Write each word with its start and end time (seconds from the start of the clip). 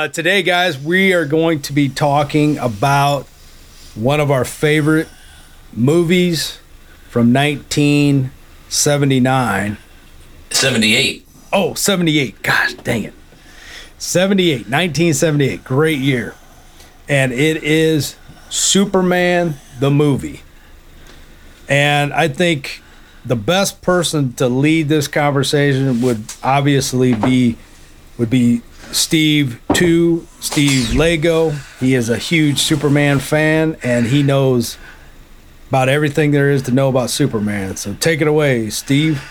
Uh, 0.00 0.08
today, 0.08 0.42
guys, 0.42 0.78
we 0.78 1.12
are 1.12 1.26
going 1.26 1.60
to 1.60 1.74
be 1.74 1.86
talking 1.86 2.56
about 2.56 3.26
one 3.94 4.18
of 4.18 4.30
our 4.30 4.46
favorite 4.46 5.06
movies 5.74 6.58
from 7.10 7.34
1979. 7.34 9.76
78. 10.48 11.28
Oh, 11.52 11.74
78. 11.74 12.42
Gosh, 12.42 12.72
dang 12.72 13.04
it. 13.04 13.12
78, 13.98 14.60
1978. 14.60 15.64
Great 15.64 15.98
year. 15.98 16.34
And 17.06 17.34
it 17.34 17.62
is 17.62 18.16
Superman 18.48 19.56
the 19.80 19.90
movie. 19.90 20.40
And 21.68 22.14
I 22.14 22.28
think 22.28 22.82
the 23.22 23.36
best 23.36 23.82
person 23.82 24.32
to 24.32 24.48
lead 24.48 24.88
this 24.88 25.08
conversation 25.08 26.00
would 26.00 26.24
obviously 26.42 27.12
be 27.12 27.58
would 28.16 28.30
be 28.30 28.62
Steve 28.92 29.60
Two, 29.74 30.26
Steve 30.40 30.94
Lago. 30.94 31.50
He 31.78 31.94
is 31.94 32.08
a 32.08 32.18
huge 32.18 32.58
Superman 32.58 33.18
fan 33.18 33.76
and 33.82 34.06
he 34.06 34.22
knows 34.22 34.76
about 35.68 35.88
everything 35.88 36.32
there 36.32 36.50
is 36.50 36.62
to 36.62 36.72
know 36.72 36.88
about 36.88 37.10
Superman. 37.10 37.76
So 37.76 37.94
take 37.94 38.20
it 38.20 38.26
away, 38.26 38.70
Steve. 38.70 39.22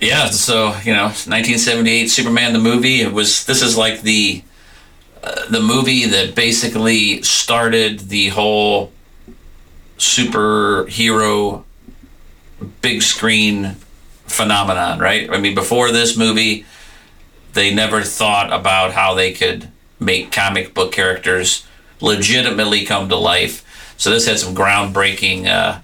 Yeah, 0.00 0.26
so 0.26 0.76
you 0.84 0.92
know, 0.92 1.04
1978 1.04 2.08
Superman 2.08 2.52
the 2.52 2.58
movie. 2.58 3.00
It 3.00 3.12
was 3.12 3.44
this 3.46 3.62
is 3.62 3.76
like 3.78 4.02
the 4.02 4.42
uh, 5.22 5.46
the 5.48 5.60
movie 5.60 6.06
that 6.06 6.34
basically 6.34 7.22
started 7.22 8.00
the 8.00 8.28
whole 8.28 8.92
superhero 9.98 11.62
big 12.80 13.02
screen 13.02 13.76
phenomenon, 14.26 14.98
right? 14.98 15.30
I 15.30 15.38
mean, 15.38 15.54
before 15.54 15.92
this 15.92 16.16
movie, 16.16 16.66
they 17.52 17.74
never 17.74 18.02
thought 18.02 18.52
about 18.52 18.92
how 18.92 19.14
they 19.14 19.32
could 19.32 19.68
make 19.98 20.32
comic 20.32 20.74
book 20.74 20.92
characters 20.92 21.66
legitimately 22.00 22.84
come 22.84 23.08
to 23.08 23.16
life. 23.16 23.64
So 23.96 24.10
this 24.10 24.26
had 24.26 24.38
some 24.38 24.54
groundbreaking 24.54 25.46
uh, 25.46 25.80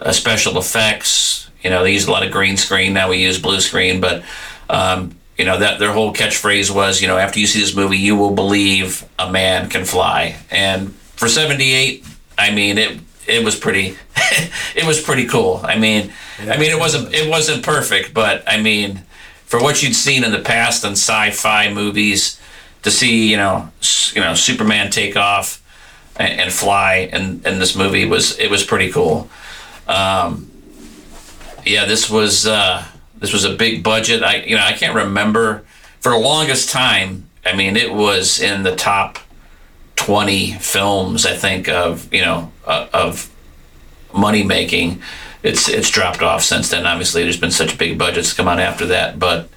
uh, 0.00 0.12
special 0.12 0.58
effects. 0.58 1.48
You 1.62 1.70
know, 1.70 1.82
they 1.82 1.92
used 1.92 2.08
a 2.08 2.10
lot 2.10 2.24
of 2.24 2.32
green 2.32 2.56
screen. 2.56 2.92
Now 2.92 3.10
we 3.10 3.18
use 3.18 3.38
blue 3.38 3.60
screen, 3.60 4.00
but 4.00 4.24
um, 4.68 5.14
you 5.38 5.44
know 5.44 5.58
that 5.58 5.78
their 5.78 5.92
whole 5.92 6.12
catchphrase 6.12 6.74
was, 6.74 7.00
you 7.00 7.08
know, 7.08 7.16
after 7.16 7.40
you 7.40 7.46
see 7.46 7.60
this 7.60 7.74
movie, 7.74 7.96
you 7.96 8.16
will 8.16 8.34
believe 8.34 9.08
a 9.18 9.30
man 9.30 9.68
can 9.68 9.84
fly. 9.84 10.36
And 10.50 10.94
for 11.16 11.28
'78, 11.28 12.04
I 12.36 12.50
mean, 12.54 12.78
it 12.78 12.98
it 13.26 13.44
was 13.44 13.56
pretty 13.56 13.96
it 14.76 14.86
was 14.86 15.00
pretty 15.00 15.26
cool. 15.26 15.60
I 15.64 15.78
mean, 15.78 16.12
I 16.40 16.56
mean, 16.56 16.70
it 16.70 16.78
wasn't 16.78 17.14
it 17.14 17.28
wasn't 17.28 17.64
perfect, 17.64 18.14
but 18.14 18.42
I 18.46 18.60
mean, 18.60 19.02
for 19.58 19.62
what 19.62 19.82
you'd 19.82 19.94
seen 19.94 20.24
in 20.24 20.32
the 20.32 20.40
past 20.40 20.84
in 20.84 20.92
sci-fi 20.92 21.72
movies, 21.72 22.40
to 22.82 22.90
see 22.90 23.30
you 23.30 23.36
know 23.36 23.70
you 24.12 24.20
know 24.20 24.34
Superman 24.34 24.90
take 24.90 25.16
off 25.16 25.62
and, 26.16 26.40
and 26.40 26.52
fly 26.52 27.08
and 27.12 27.46
in 27.46 27.60
this 27.60 27.76
movie 27.76 28.04
was 28.04 28.36
it 28.38 28.50
was 28.50 28.64
pretty 28.64 28.90
cool. 28.90 29.28
Um, 29.86 30.50
yeah, 31.64 31.84
this 31.84 32.10
was 32.10 32.46
uh, 32.46 32.84
this 33.16 33.32
was 33.32 33.44
a 33.44 33.54
big 33.54 33.84
budget. 33.84 34.22
I 34.24 34.42
you 34.42 34.56
know 34.56 34.62
I 34.64 34.72
can't 34.72 34.94
remember 34.94 35.64
for 36.00 36.10
the 36.10 36.18
longest 36.18 36.70
time. 36.70 37.28
I 37.46 37.54
mean, 37.54 37.76
it 37.76 37.92
was 37.92 38.40
in 38.40 38.64
the 38.64 38.74
top 38.74 39.18
twenty 39.94 40.52
films. 40.54 41.26
I 41.26 41.36
think 41.36 41.68
of 41.68 42.12
you 42.12 42.22
know 42.22 42.50
uh, 42.66 42.88
of 42.92 43.30
money 44.12 44.42
making. 44.42 45.00
It's 45.44 45.68
it's 45.68 45.90
dropped 45.90 46.22
off 46.22 46.42
since 46.42 46.70
then. 46.70 46.86
Obviously, 46.86 47.22
there's 47.22 47.36
been 47.36 47.50
such 47.50 47.76
big 47.76 47.98
budgets 47.98 48.32
come 48.32 48.48
out 48.48 48.58
after 48.58 48.86
that, 48.86 49.18
but 49.18 49.50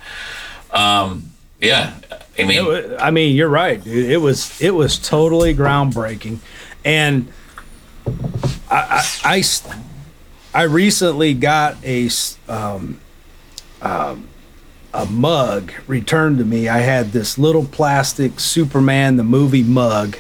um, 0.72 1.32
yeah, 1.62 1.94
I 2.38 2.44
mean, 2.44 2.96
I 3.00 3.10
mean, 3.10 3.34
you're 3.38 3.48
right, 3.48 3.82
dude. 3.82 4.12
It 4.12 4.18
was 4.18 4.62
it 4.62 4.72
was 4.72 5.00
totally 5.00 5.56
groundbreaking, 5.56 6.40
and 6.84 7.32
I 8.70 9.02
I, 9.24 9.36
I, 9.38 9.44
I 10.54 10.64
recently 10.64 11.34
got 11.34 11.78
a 11.86 12.10
um, 12.50 13.00
um, 13.82 14.28
a 14.94 15.06
mug 15.06 15.72
returned 15.88 16.40
to 16.40 16.44
me. 16.44 16.68
I 16.68 16.80
had 16.80 17.14
this 17.14 17.38
little 17.38 17.64
plastic 17.64 18.42
Superman 18.42 19.16
the 19.16 19.24
movie 19.24 19.64
mug, 19.64 20.18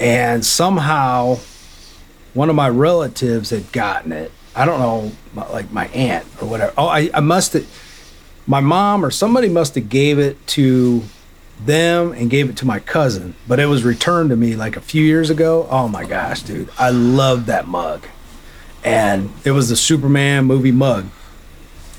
and 0.00 0.44
somehow 0.44 1.38
one 2.34 2.50
of 2.50 2.56
my 2.56 2.68
relatives 2.68 3.50
had 3.50 3.70
gotten 3.70 4.10
it. 4.10 4.32
I 4.58 4.64
don't 4.64 4.80
know, 4.80 5.12
like 5.52 5.70
my 5.70 5.86
aunt 5.88 6.26
or 6.42 6.48
whatever. 6.48 6.72
Oh, 6.76 6.88
I, 6.88 7.10
I 7.14 7.20
must 7.20 7.52
have, 7.52 7.66
my 8.44 8.58
mom 8.58 9.04
or 9.04 9.10
somebody 9.12 9.48
must 9.48 9.76
have 9.76 9.88
gave 9.88 10.18
it 10.18 10.44
to 10.48 11.04
them 11.64 12.10
and 12.12 12.28
gave 12.28 12.50
it 12.50 12.56
to 12.56 12.66
my 12.66 12.80
cousin, 12.80 13.34
but 13.46 13.60
it 13.60 13.66
was 13.66 13.84
returned 13.84 14.30
to 14.30 14.36
me 14.36 14.56
like 14.56 14.76
a 14.76 14.80
few 14.80 15.04
years 15.04 15.30
ago. 15.30 15.68
Oh 15.70 15.86
my 15.86 16.04
gosh, 16.04 16.42
dude. 16.42 16.70
I 16.76 16.90
love 16.90 17.46
that 17.46 17.68
mug. 17.68 18.04
And 18.84 19.30
it 19.44 19.52
was 19.52 19.68
the 19.68 19.76
Superman 19.76 20.46
movie 20.46 20.72
mug. 20.72 21.06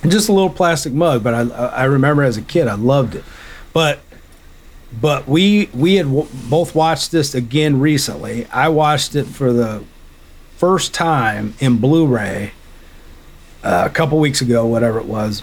And 0.02 0.12
just 0.12 0.28
a 0.28 0.34
little 0.34 0.50
plastic 0.50 0.92
mug, 0.94 1.24
but 1.24 1.34
I 1.34 1.42
I 1.42 1.84
remember 1.86 2.24
as 2.24 2.38
a 2.38 2.42
kid 2.42 2.68
I 2.68 2.76
loved 2.76 3.16
it. 3.16 3.24
But 3.74 4.00
but 5.02 5.28
we 5.28 5.70
we 5.74 5.96
had 5.96 6.08
w- 6.08 6.28
both 6.50 6.74
watched 6.74 7.12
this 7.12 7.36
again 7.36 7.80
recently. 7.80 8.48
I 8.48 8.70
watched 8.70 9.16
it 9.16 9.26
for 9.28 9.52
the 9.54 9.84
first 10.60 10.94
time 10.94 11.54
in 11.62 11.78
Blu-ray 11.78 12.52
uh, 13.64 13.84
a 13.86 13.90
couple 13.90 14.20
weeks 14.20 14.42
ago, 14.42 14.66
whatever 14.66 15.00
it 15.00 15.06
was, 15.06 15.42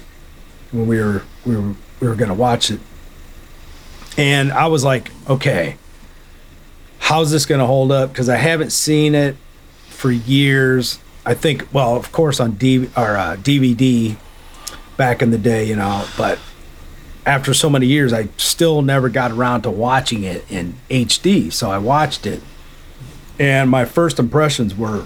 when 0.71 0.87
we 0.87 1.01
were 1.01 1.23
we 1.47 1.57
were 1.57 1.75
we 2.01 2.07
were 2.07 2.15
going 2.15 2.29
to 2.29 2.35
watch 2.35 2.71
it, 2.71 2.81
and 4.19 4.53
I 4.53 4.67
was 4.67 4.85
like, 4.85 5.11
okay, 5.29 5.77
how's 6.99 7.31
this 7.31 7.47
going 7.47 7.61
to 7.61 7.67
hold 7.67 7.91
up? 7.91 8.13
Because 8.13 8.29
I 8.29 8.37
haven't 8.37 8.71
seen 8.71 9.15
it 9.15 9.37
for 9.89 10.11
years. 10.11 10.99
I 11.25 11.33
think, 11.33 11.67
well, 11.73 11.97
of 11.97 12.13
course, 12.13 12.39
on 12.39 12.53
D 12.53 12.91
or 12.97 13.17
uh, 13.17 13.37
DVD 13.37 14.17
back 14.99 15.23
in 15.23 15.31
the 15.31 15.39
day, 15.39 15.65
you 15.65 15.77
know, 15.77 16.07
but 16.19 16.39
after 17.25 17.55
so 17.55 17.71
many 17.71 17.87
years, 17.87 18.13
I 18.13 18.29
still 18.37 18.83
never 18.83 19.09
got 19.09 19.31
around 19.31 19.63
to 19.63 19.71
watching 19.71 20.25
it 20.25 20.51
in 20.51 20.75
HD. 20.91 21.51
So 21.53 21.71
I 21.71 21.79
watched 21.79 22.27
it 22.27 22.43
and 23.39 23.71
my 23.71 23.85
first 23.85 24.19
impressions 24.19 24.75
were, 24.75 25.05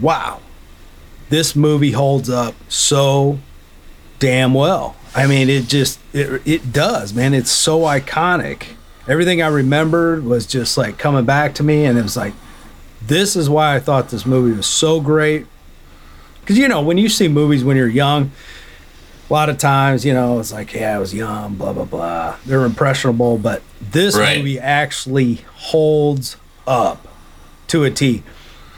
wow, 0.00 0.40
this 1.28 1.56
movie 1.56 1.92
holds 1.92 2.28
up 2.30 2.54
so 2.68 3.38
damn 4.18 4.54
well. 4.54 4.96
I 5.14 5.26
mean, 5.26 5.48
it 5.48 5.66
just 5.66 5.98
it, 6.12 6.42
it 6.46 6.72
does, 6.72 7.14
man. 7.14 7.34
It's 7.34 7.50
so 7.50 7.80
iconic. 7.80 8.64
Everything 9.08 9.40
I 9.40 9.48
remembered 9.48 10.24
was 10.24 10.46
just 10.46 10.76
like 10.76 10.98
coming 10.98 11.24
back 11.24 11.54
to 11.56 11.62
me, 11.62 11.84
and 11.84 11.98
it 11.98 12.02
was 12.02 12.16
like, 12.16 12.34
this 13.00 13.36
is 13.36 13.48
why 13.48 13.76
I 13.76 13.80
thought 13.80 14.10
this 14.10 14.26
movie 14.26 14.56
was 14.56 14.66
so 14.66 15.00
great. 15.00 15.46
Because 16.40 16.58
you 16.58 16.68
know, 16.68 16.82
when 16.82 16.98
you 16.98 17.08
see 17.08 17.28
movies 17.28 17.64
when 17.64 17.76
you're 17.76 17.88
young, 17.88 18.30
a 19.28 19.32
lot 19.32 19.48
of 19.48 19.58
times, 19.58 20.04
you 20.04 20.12
know, 20.12 20.38
it's 20.38 20.52
like, 20.52 20.72
yeah, 20.74 20.96
I 20.96 20.98
was 20.98 21.14
young, 21.14 21.54
blah 21.54 21.72
blah 21.72 21.84
blah. 21.84 22.36
They're 22.44 22.64
impressionable, 22.64 23.38
but 23.38 23.62
this 23.80 24.16
right. 24.16 24.38
movie 24.38 24.58
actually 24.58 25.36
holds 25.54 26.36
up 26.66 27.06
to 27.68 27.84
a 27.84 27.90
T. 27.90 28.22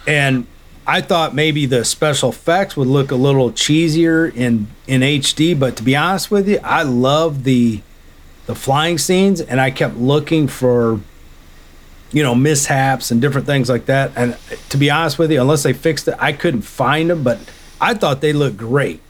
And 0.07 0.47
I 0.87 1.03
thought 1.03 1.35
maybe 1.35 1.67
the 1.67 1.85
special 1.85 2.31
effects 2.31 2.75
would 2.75 2.89
look 2.89 3.11
a 3.11 3.17
little 3.17 3.51
cheesier 3.53 4.35
in 4.35 4.69
in 4.87 5.03
HD, 5.03 5.59
but 5.59 5.77
to 5.77 5.83
be 5.83 5.95
honest 5.95 6.31
with 6.31 6.49
you, 6.49 6.59
I 6.65 6.83
love 6.83 7.45
the 7.45 7.83
the 8.47 8.55
flying 8.55 8.97
scenes, 8.97 9.43
and 9.43 9.61
I 9.61 9.71
kept 9.71 9.97
looking 9.97 10.49
for 10.49 11.01
you 12.11 12.23
know 12.23 12.35
mishaps 12.35 13.11
and 13.11 13.21
different 13.21 13.47
things 13.47 13.69
like 13.69 13.85
that. 13.85 14.13
And 14.17 14.39
to 14.71 14.79
be 14.79 14.89
honest 14.89 15.19
with 15.19 15.31
you, 15.31 15.41
unless 15.41 15.63
they 15.63 15.75
fixed 15.75 16.09
it, 16.09 16.15
I 16.19 16.33
couldn't 16.33 16.63
find 16.63 17.11
them. 17.11 17.23
But 17.23 17.39
I 17.79 17.93
thought 17.93 18.23
they 18.23 18.33
looked 18.33 18.57
great. 18.57 19.03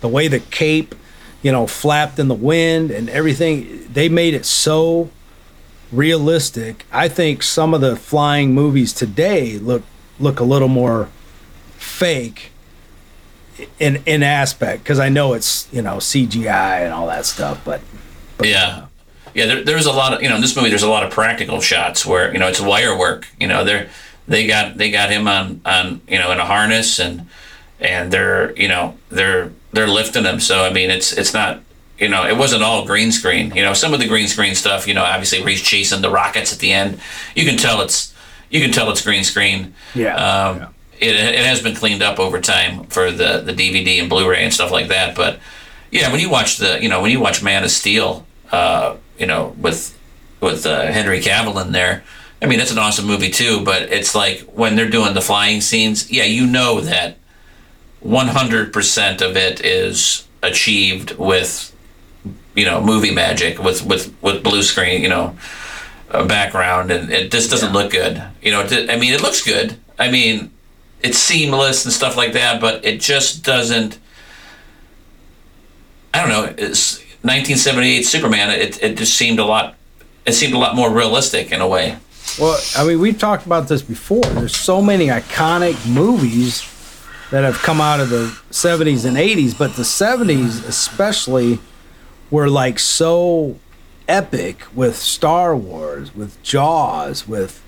The 0.00 0.08
way 0.08 0.26
the 0.26 0.40
cape, 0.40 0.96
you 1.42 1.52
know, 1.52 1.68
flapped 1.68 2.18
in 2.18 2.26
the 2.26 2.34
wind 2.34 2.90
and 2.90 3.08
everything, 3.08 3.86
they 3.92 4.08
made 4.08 4.34
it 4.34 4.44
so 4.44 5.10
realistic. 5.92 6.86
I 6.92 7.08
think 7.08 7.42
some 7.42 7.74
of 7.74 7.80
the 7.80 7.96
flying 7.96 8.54
movies 8.54 8.92
today 8.92 9.58
look 9.58 9.82
look 10.18 10.40
a 10.40 10.44
little 10.44 10.68
more 10.68 11.08
fake 11.76 12.52
in 13.78 14.02
in 14.06 14.22
aspect 14.22 14.82
because 14.82 14.98
I 14.98 15.08
know 15.08 15.32
it's 15.34 15.68
you 15.72 15.82
know 15.82 15.96
CGI 15.96 16.84
and 16.84 16.92
all 16.92 17.06
that 17.08 17.26
stuff, 17.26 17.64
but, 17.64 17.80
but 18.38 18.48
yeah. 18.48 18.86
Yeah, 19.32 19.46
there, 19.46 19.62
there's 19.62 19.86
a 19.86 19.92
lot 19.92 20.12
of 20.12 20.22
you 20.22 20.28
know 20.28 20.34
in 20.34 20.40
this 20.40 20.56
movie. 20.56 20.70
There's 20.70 20.82
a 20.82 20.90
lot 20.90 21.04
of 21.04 21.12
practical 21.12 21.60
shots 21.60 22.04
where 22.04 22.32
you 22.32 22.40
know 22.40 22.48
it's 22.48 22.60
wire 22.60 22.98
work. 22.98 23.28
You 23.38 23.46
know, 23.46 23.62
they're 23.62 23.88
they 24.26 24.46
got 24.46 24.76
they 24.76 24.90
got 24.90 25.08
him 25.08 25.28
on 25.28 25.60
on 25.64 26.00
you 26.08 26.18
know 26.18 26.32
in 26.32 26.38
a 26.38 26.44
harness 26.44 26.98
and 26.98 27.28
and 27.78 28.12
they're 28.12 28.52
you 28.56 28.66
know 28.66 28.96
they're 29.08 29.52
they're 29.72 29.86
lifting 29.86 30.24
him. 30.24 30.40
So 30.40 30.64
I 30.64 30.72
mean, 30.72 30.90
it's 30.90 31.12
it's 31.12 31.32
not 31.32 31.62
you 32.00 32.08
know, 32.08 32.26
it 32.26 32.36
wasn't 32.36 32.62
all 32.62 32.86
green 32.86 33.12
screen. 33.12 33.54
You 33.54 33.62
know, 33.62 33.74
some 33.74 33.92
of 33.94 34.00
the 34.00 34.08
green 34.08 34.26
screen 34.26 34.54
stuff, 34.54 34.86
you 34.88 34.94
know, 34.94 35.04
obviously 35.04 35.40
where 35.40 35.50
he's 35.50 35.60
chasing 35.62 36.00
the 36.02 36.10
rockets 36.10 36.52
at 36.52 36.58
the 36.58 36.72
end, 36.72 36.98
you 37.34 37.44
can 37.44 37.56
tell 37.58 37.80
it's 37.82 38.14
you 38.50 38.60
can 38.60 38.72
tell 38.72 38.90
it's 38.90 39.02
green 39.02 39.22
screen. 39.24 39.74
Yeah. 39.94 40.14
Um, 40.14 40.58
yeah. 40.58 40.68
It, 40.98 41.14
it 41.16 41.44
has 41.46 41.62
been 41.62 41.74
cleaned 41.74 42.02
up 42.02 42.18
over 42.18 42.40
time 42.40 42.84
for 42.86 43.10
the, 43.10 43.40
the 43.40 43.52
DVD 43.52 44.00
and 44.00 44.10
Blu-ray 44.10 44.42
and 44.42 44.52
stuff 44.52 44.70
like 44.70 44.88
that, 44.88 45.14
but 45.14 45.38
Yeah, 45.90 46.10
when 46.12 46.20
you 46.20 46.30
watch 46.30 46.58
the, 46.58 46.80
you 46.82 46.88
know, 46.88 47.00
when 47.02 47.10
you 47.10 47.20
watch 47.20 47.42
Man 47.42 47.64
of 47.64 47.70
Steel, 47.70 48.24
uh, 48.52 48.96
you 49.18 49.26
know, 49.26 49.54
with 49.58 49.96
with 50.40 50.64
uh, 50.66 50.86
Henry 50.86 51.20
Cavill 51.20 51.64
in 51.64 51.72
there, 51.72 52.02
I 52.40 52.46
mean, 52.46 52.58
that's 52.58 52.72
an 52.72 52.78
awesome 52.78 53.06
movie 53.06 53.30
too. 53.30 53.62
But 53.64 53.82
it's 53.82 54.14
like 54.14 54.40
when 54.54 54.74
they're 54.76 54.88
doing 54.88 55.14
the 55.14 55.20
flying 55.20 55.60
scenes, 55.60 56.10
yeah, 56.10 56.24
you 56.24 56.46
know 56.46 56.80
that 56.80 57.16
100% 58.04 59.20
of 59.22 59.36
it 59.36 59.64
is 59.64 60.26
achieved 60.42 61.12
with, 61.16 61.74
you 62.60 62.66
know, 62.66 62.78
movie 62.78 63.10
magic 63.10 63.58
with 63.58 63.82
with 63.86 64.14
with 64.20 64.44
blue 64.44 64.62
screen, 64.62 65.00
you 65.00 65.08
know, 65.08 65.34
uh, 66.10 66.26
background, 66.26 66.90
and 66.90 67.10
it 67.10 67.32
just 67.32 67.48
doesn't 67.50 67.72
look 67.72 67.90
good. 67.90 68.22
You 68.42 68.50
know, 68.50 68.60
I 68.60 68.98
mean, 68.98 69.14
it 69.14 69.22
looks 69.22 69.42
good. 69.42 69.76
I 69.98 70.10
mean, 70.10 70.50
it's 71.02 71.16
seamless 71.16 71.86
and 71.86 71.92
stuff 71.92 72.18
like 72.18 72.34
that, 72.34 72.60
but 72.60 72.84
it 72.84 73.00
just 73.00 73.42
doesn't. 73.42 73.98
I 76.12 76.20
don't 76.20 76.28
know. 76.28 76.54
It's 76.58 76.98
1978 77.22 78.02
Superman. 78.02 78.50
It 78.50 78.82
it 78.82 78.98
just 78.98 79.14
seemed 79.14 79.38
a 79.38 79.46
lot. 79.46 79.76
It 80.26 80.32
seemed 80.32 80.52
a 80.52 80.58
lot 80.58 80.76
more 80.76 80.90
realistic 80.90 81.52
in 81.52 81.62
a 81.62 81.66
way. 81.66 81.96
Well, 82.38 82.60
I 82.76 82.86
mean, 82.86 83.00
we've 83.00 83.18
talked 83.18 83.46
about 83.46 83.68
this 83.68 83.80
before. 83.80 84.20
There's 84.20 84.54
so 84.54 84.82
many 84.82 85.06
iconic 85.06 85.90
movies 85.90 86.66
that 87.30 87.42
have 87.42 87.56
come 87.58 87.80
out 87.80 88.00
of 88.00 88.10
the 88.10 88.36
70s 88.50 89.06
and 89.06 89.16
80s, 89.16 89.56
but 89.56 89.76
the 89.76 89.82
70s 89.82 90.68
especially 90.68 91.58
were 92.30 92.48
like 92.48 92.78
so 92.78 93.56
epic 94.08 94.62
with 94.74 94.96
Star 94.96 95.56
Wars, 95.56 96.14
with 96.14 96.40
Jaws, 96.42 97.26
with 97.28 97.62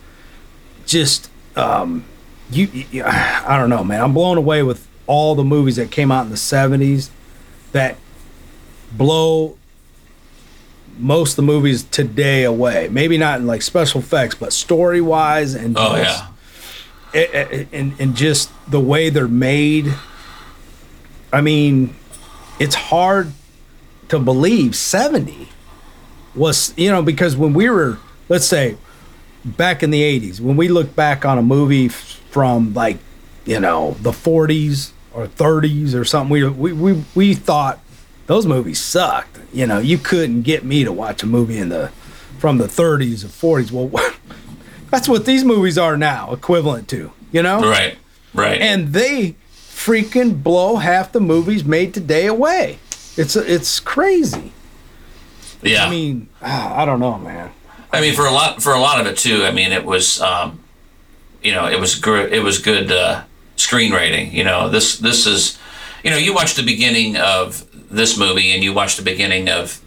just 0.86 1.30
um, 1.56 2.04
you, 2.50 2.66
you. 2.90 3.04
I 3.04 3.56
don't 3.58 3.70
know, 3.70 3.84
man. 3.84 4.00
I'm 4.02 4.12
blown 4.14 4.38
away 4.38 4.62
with 4.62 4.86
all 5.06 5.34
the 5.34 5.44
movies 5.44 5.76
that 5.76 5.90
came 5.90 6.10
out 6.12 6.24
in 6.24 6.30
the 6.30 6.36
70s 6.36 7.10
that 7.72 7.96
blow 8.92 9.56
most 10.98 11.32
of 11.32 11.36
the 11.36 11.42
movies 11.42 11.82
today 11.84 12.44
away. 12.44 12.88
Maybe 12.90 13.16
not 13.18 13.40
in 13.40 13.46
like 13.46 13.62
special 13.62 14.00
effects, 14.00 14.34
but 14.34 14.52
story 14.52 15.00
wise 15.00 15.54
and 15.54 15.76
Oh 15.78 15.96
just- 15.96 16.24
yeah, 17.14 17.20
it- 17.20 17.30
it- 17.52 17.68
and 17.72 17.94
and 17.98 18.14
just 18.14 18.50
the 18.70 18.80
way 18.80 19.08
they're 19.10 19.26
made. 19.28 19.92
I 21.32 21.40
mean, 21.40 21.94
it's 22.58 22.74
hard 22.74 23.32
to 24.12 24.18
believe 24.18 24.76
70 24.76 25.48
was 26.34 26.74
you 26.76 26.90
know 26.90 27.02
because 27.02 27.34
when 27.34 27.54
we 27.54 27.70
were 27.70 27.96
let's 28.28 28.44
say 28.44 28.76
back 29.42 29.82
in 29.82 29.90
the 29.90 30.02
80s 30.02 30.38
when 30.38 30.54
we 30.54 30.68
look 30.68 30.94
back 30.94 31.24
on 31.24 31.38
a 31.38 31.42
movie 31.42 31.88
from 31.88 32.74
like 32.74 32.98
you 33.46 33.58
know 33.58 33.96
the 34.02 34.10
40s 34.10 34.92
or 35.14 35.28
30s 35.28 35.94
or 35.94 36.04
something 36.04 36.30
we 36.30 36.46
we 36.46 36.74
we, 36.74 37.04
we 37.14 37.32
thought 37.32 37.80
those 38.26 38.44
movies 38.44 38.78
sucked. 38.78 39.38
You 39.50 39.66
know 39.66 39.78
you 39.78 39.96
couldn't 39.96 40.42
get 40.42 40.62
me 40.62 40.84
to 40.84 40.92
watch 40.92 41.22
a 41.22 41.26
movie 41.26 41.56
in 41.56 41.70
the 41.70 41.88
from 42.38 42.58
the 42.58 42.66
30s 42.66 43.24
or 43.24 43.62
40s 43.62 43.72
well 43.72 44.14
that's 44.90 45.08
what 45.08 45.24
these 45.24 45.42
movies 45.42 45.78
are 45.78 45.96
now 45.96 46.34
equivalent 46.34 46.86
to 46.88 47.12
you 47.30 47.42
know? 47.42 47.62
Right, 47.62 47.96
right. 48.34 48.60
and 48.60 48.92
they 48.92 49.36
freaking 49.54 50.42
blow 50.42 50.76
half 50.76 51.12
the 51.12 51.20
movies 51.20 51.64
made 51.64 51.94
today 51.94 52.26
away 52.26 52.78
it's 53.16 53.36
it's 53.36 53.80
crazy 53.80 54.52
yeah, 55.62 55.84
i 55.84 55.90
mean 55.90 56.28
ah, 56.42 56.80
i 56.80 56.84
don't 56.84 57.00
know 57.00 57.18
man 57.18 57.50
I 57.94 58.00
mean, 58.00 58.14
for 58.14 58.24
a 58.24 58.30
lot 58.30 58.62
for 58.62 58.72
a 58.72 58.80
lot 58.80 59.02
of 59.02 59.06
it 59.06 59.18
too. 59.18 59.44
I 59.44 59.50
mean, 59.50 59.70
it 59.70 59.84
was, 59.84 60.18
um, 60.22 60.60
you 61.42 61.52
know, 61.52 61.68
it 61.68 61.78
was 61.78 61.94
gr- 61.94 62.20
it 62.36 62.42
was 62.42 62.58
good 62.58 62.90
uh, 62.90 63.24
screenwriting. 63.58 64.32
You 64.32 64.44
know, 64.44 64.70
this 64.70 64.96
this 64.96 65.26
is, 65.26 65.58
you 66.02 66.10
know, 66.10 66.16
you 66.16 66.32
watch 66.32 66.54
the 66.54 66.62
beginning 66.62 67.18
of 67.18 67.66
this 67.90 68.16
movie 68.16 68.50
and 68.52 68.64
you 68.64 68.72
watch 68.72 68.96
the 68.96 69.02
beginning 69.02 69.50
of 69.50 69.78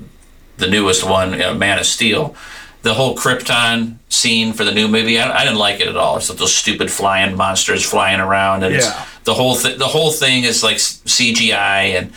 the 0.57 0.67
newest 0.67 1.03
one, 1.03 1.31
you 1.31 1.39
know, 1.39 1.55
Man 1.55 1.79
of 1.79 1.87
Steel. 1.87 2.35
The 2.83 2.93
whole 2.93 3.17
Krypton 3.17 3.97
scene 4.09 4.53
for 4.53 4.63
the 4.63 4.71
new 4.71 4.87
movie, 4.87 5.17
I, 5.19 5.39
I 5.39 5.43
didn't 5.43 5.57
like 5.57 5.79
it 5.79 5.87
at 5.87 5.95
all. 5.97 6.17
It's 6.17 6.29
like 6.29 6.37
those 6.37 6.53
stupid 6.55 6.91
flying 6.91 7.35
monsters 7.35 7.83
flying 7.83 8.19
around, 8.19 8.61
and 8.61 8.75
it's, 8.75 8.85
Yeah. 8.85 9.03
the 9.23 9.33
whole 9.33 9.55
th- 9.55 9.79
the 9.79 9.87
whole 9.87 10.11
thing 10.11 10.43
is 10.43 10.61
like 10.61 10.77
CGI 10.77 11.97
and 11.97 12.13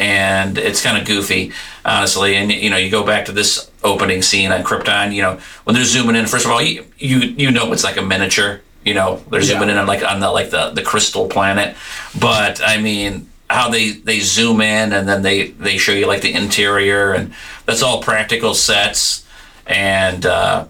and 0.00 0.56
it's 0.56 0.82
kind 0.82 0.96
of 0.96 1.06
goofy, 1.06 1.52
honestly. 1.84 2.34
And 2.34 2.50
you 2.50 2.70
know, 2.70 2.78
you 2.78 2.90
go 2.90 3.04
back 3.04 3.26
to 3.26 3.32
this 3.32 3.70
opening 3.84 4.22
scene 4.22 4.50
on 4.50 4.64
Krypton. 4.64 5.14
You 5.14 5.22
know, 5.22 5.40
when 5.64 5.74
they're 5.74 5.84
zooming 5.84 6.16
in, 6.16 6.26
first 6.26 6.46
of 6.46 6.50
all, 6.50 6.60
you 6.60 6.86
you, 6.98 7.18
you 7.18 7.50
know 7.50 7.70
it's 7.72 7.84
like 7.84 7.98
a 7.98 8.02
miniature. 8.02 8.62
You 8.84 8.94
know, 8.94 9.22
they're 9.30 9.42
zooming 9.42 9.68
in 9.68 9.76
on 9.76 9.86
like 9.86 10.02
on 10.02 10.20
the 10.20 10.30
like 10.30 10.50
the 10.50 10.70
the 10.70 10.82
crystal 10.82 11.28
planet. 11.28 11.76
But 12.18 12.62
I 12.64 12.80
mean, 12.80 13.28
how 13.50 13.68
they 13.68 13.90
they 13.90 14.20
zoom 14.20 14.62
in 14.62 14.94
and 14.94 15.06
then 15.06 15.20
they 15.20 15.48
they 15.50 15.76
show 15.76 15.92
you 15.92 16.06
like 16.06 16.22
the 16.22 16.32
interior 16.32 17.12
and 17.12 17.34
that's 17.66 17.82
all 17.82 18.02
practical 18.02 18.54
sets. 18.54 19.26
And 19.66 20.24
uh, 20.24 20.66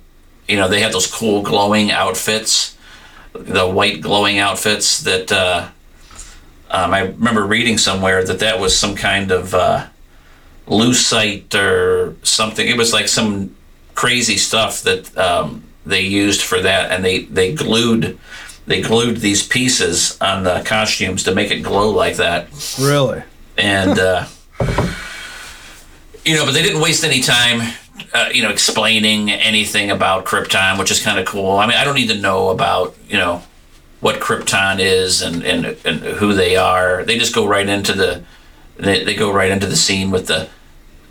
you 0.49 0.57
know, 0.57 0.67
they 0.67 0.81
have 0.81 0.93
those 0.93 1.07
cool 1.07 1.43
glowing 1.43 1.93
outfits, 1.93 2.77
the 3.33 3.69
white 3.69 4.01
glowing 4.01 4.39
outfits 4.39 5.01
that. 5.03 5.31
Uh, 5.31 5.69
um, 6.71 6.95
I 6.95 7.01
remember 7.01 7.45
reading 7.45 7.79
somewhere 7.79 8.25
that 8.25 8.39
that 8.39 8.61
was 8.61 8.79
some 8.79 8.95
kind 8.95 9.31
of 9.33 9.55
uh, 9.55 9.89
lucite 10.67 11.55
or 11.55 12.17
something. 12.23 12.67
It 12.67 12.77
was 12.77 12.93
like 12.93 13.09
some 13.09 13.57
crazy 13.95 14.37
stuff 14.37 14.83
that 14.83 15.17
um, 15.19 15.65
they 15.85 16.03
used 16.03 16.43
for 16.43 16.61
that, 16.61 16.93
and 16.93 17.05
they 17.05 17.25
they 17.25 17.55
glued 17.55 18.19
they 18.67 18.81
glued 18.81 19.17
these 19.17 19.47
pieces 19.47 20.17
on 20.21 20.45
the 20.45 20.63
costumes 20.65 21.25
to 21.25 21.35
make 21.35 21.51
it 21.51 21.61
glow 21.61 21.91
like 21.91 22.17
that. 22.17 22.49
really 22.79 23.23
And 23.59 23.99
uh, 23.99 24.27
you 26.25 26.37
know, 26.37 26.45
but 26.45 26.53
they 26.53 26.63
didn't 26.63 26.81
waste 26.81 27.05
any 27.05 27.21
time. 27.21 27.75
Uh, 28.15 28.29
you 28.33 28.43
know, 28.43 28.51
explaining 28.51 29.31
anything 29.31 29.91
about 29.91 30.25
Krypton, 30.25 30.79
which 30.79 30.91
is 30.91 31.03
kind 31.03 31.19
of 31.19 31.27
cool. 31.27 31.59
I 31.59 31.67
mean, 31.67 31.77
I 31.77 31.85
don't 31.85 31.95
need 31.95 32.09
to 32.09 32.19
know 32.19 32.49
about 32.49 32.97
you 33.09 33.17
know 33.17 33.43
what 34.01 34.21
Krypton 34.21 34.81
is 34.81 35.23
and, 35.23 35.45
and 35.45 35.77
and 35.85 36.01
who 36.01 36.33
they 36.35 36.57
are. 36.57 37.05
They 37.05 37.19
just 37.19 37.35
go 37.35 37.47
right 37.47 37.69
into 37.69 37.93
the 37.93 38.25
they, 38.77 39.05
they 39.05 39.15
go 39.15 39.33
right 39.33 39.51
into 39.51 39.67
the 39.67 39.77
scene 39.77 40.11
with 40.11 40.27
the 40.27 40.49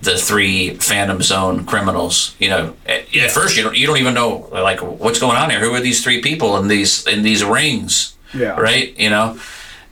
the 0.01 0.18
three 0.18 0.75
Phantom 0.75 1.22
Zone 1.22 1.65
criminals. 1.65 2.36
You 2.39 2.50
know, 2.50 2.75
at, 2.86 3.15
at 3.15 3.31
first 3.31 3.58
you 3.58 3.63
don't 3.63 3.77
you 3.77 3.86
don't 3.86 3.98
even 3.98 4.13
know 4.13 4.50
like 4.51 4.79
what's 4.81 5.19
going 5.19 5.38
on 5.38 5.50
here. 5.50 5.60
Who 5.60 5.74
are 5.74 5.79
these 5.79 6.03
three 6.03 6.22
people 6.22 6.58
in 6.58 6.67
these 6.67 7.05
in 7.08 7.22
these 7.22 7.43
rings? 7.43 8.15
Yeah. 8.34 8.60
Right. 8.60 8.98
You 9.00 9.10
know, 9.10 9.39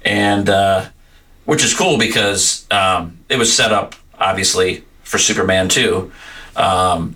and 0.04 0.50
uh, 0.50 0.90
which 1.46 1.64
is 1.64 1.74
cool 1.76 1.98
because 1.98 2.66
um, 2.72 3.20
it 3.30 3.38
was 3.38 3.54
set 3.54 3.72
up 3.72 3.96
obviously 4.20 4.84
for 5.04 5.18
Superman 5.18 5.70
too, 5.70 6.12
um, 6.56 7.16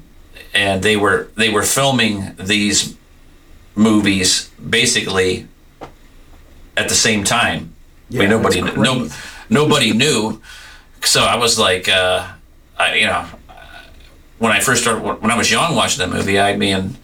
and 0.54 0.84
they 0.84 0.96
were 0.96 1.30
they 1.36 1.50
were 1.50 1.64
filming 1.64 2.36
these 2.38 2.96
movies 3.76 4.50
basically 4.70 5.48
at 6.82 6.90
the 6.90 6.96
same 6.96 7.24
time. 7.24 7.74
I 8.12 8.18
mean, 8.18 8.30
nobody 8.30 8.62
no, 8.62 9.08
nobody 9.50 9.94
knew, 9.94 10.42
so 11.02 11.24
I 11.24 11.38
was 11.38 11.58
like, 11.58 11.88
uh, 11.88 12.28
I, 12.78 12.96
you 12.96 13.06
know, 13.06 13.26
when 14.40 14.52
I 14.52 14.60
first 14.60 14.82
started 14.82 15.22
when 15.22 15.32
I 15.32 15.38
was 15.38 15.50
young 15.50 15.76
watching 15.76 16.00
the 16.00 16.14
movie, 16.14 16.40
I 16.40 16.58
mean, 16.58 16.98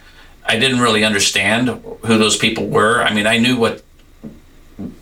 I 0.46 0.58
didn't 0.58 0.80
really 0.80 1.04
understand 1.04 1.70
who 1.70 2.18
those 2.18 2.38
people 2.38 2.68
were. 2.68 3.02
I 3.02 3.14
mean, 3.14 3.28
I 3.28 3.38
knew 3.38 3.58
what 3.58 3.84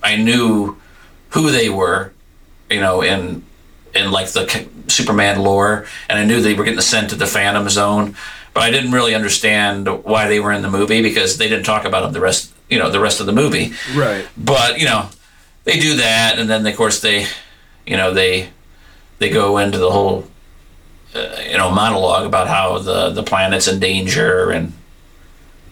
I 0.03 0.15
knew 0.15 0.77
who 1.29 1.51
they 1.51 1.70
were, 1.70 2.12
you 2.70 2.79
know, 2.79 3.01
in 3.01 3.44
in 3.96 4.12
like 4.12 4.27
the 4.27 4.67
Superman 4.88 5.41
lore, 5.41 5.86
and 6.10 6.20
I 6.20 6.25
knew 6.25 6.41
they 6.41 6.53
were 6.53 6.63
getting 6.63 6.82
sent 6.82 7.10
to 7.12 7.15
the 7.15 7.25
Phantom 7.25 7.67
Zone, 7.70 8.15
but 8.53 8.63
I 8.63 8.70
didn't 8.70 8.91
really 8.91 9.15
understand 9.15 9.88
why 10.03 10.27
they 10.27 10.39
were 10.39 10.51
in 10.51 10.62
the 10.62 10.70
movie 10.70 11.01
because 11.01 11.38
they 11.38 11.48
didn't 11.48 11.65
talk 11.65 11.86
about 11.86 12.01
them 12.01 12.13
the 12.13 12.20
rest, 12.22 12.53
you 12.69 12.79
know, 12.79 12.89
the 12.89 13.00
rest 13.00 13.19
of 13.19 13.25
the 13.25 13.31
movie. 13.34 13.74
right 13.95 14.27
But 14.38 14.79
you 14.79 14.86
know, 14.86 15.10
they 15.65 15.79
do 15.79 15.98
that, 15.98 16.39
and 16.39 16.50
then 16.50 16.65
of 16.65 16.75
course 16.75 17.00
they, 17.01 17.27
you 17.86 17.98
know, 17.98 18.13
they 18.13 18.50
they 19.19 19.29
go 19.29 19.57
into 19.57 19.77
the 19.77 19.89
whole, 19.89 20.25
uh, 21.15 21.38
you 21.50 21.57
know, 21.57 21.72
monologue 21.72 22.25
about 22.25 22.48
how 22.48 22.77
the 22.79 23.10
the 23.12 23.24
planet's 23.24 23.67
in 23.67 23.79
danger 23.79 24.51
and, 24.51 24.74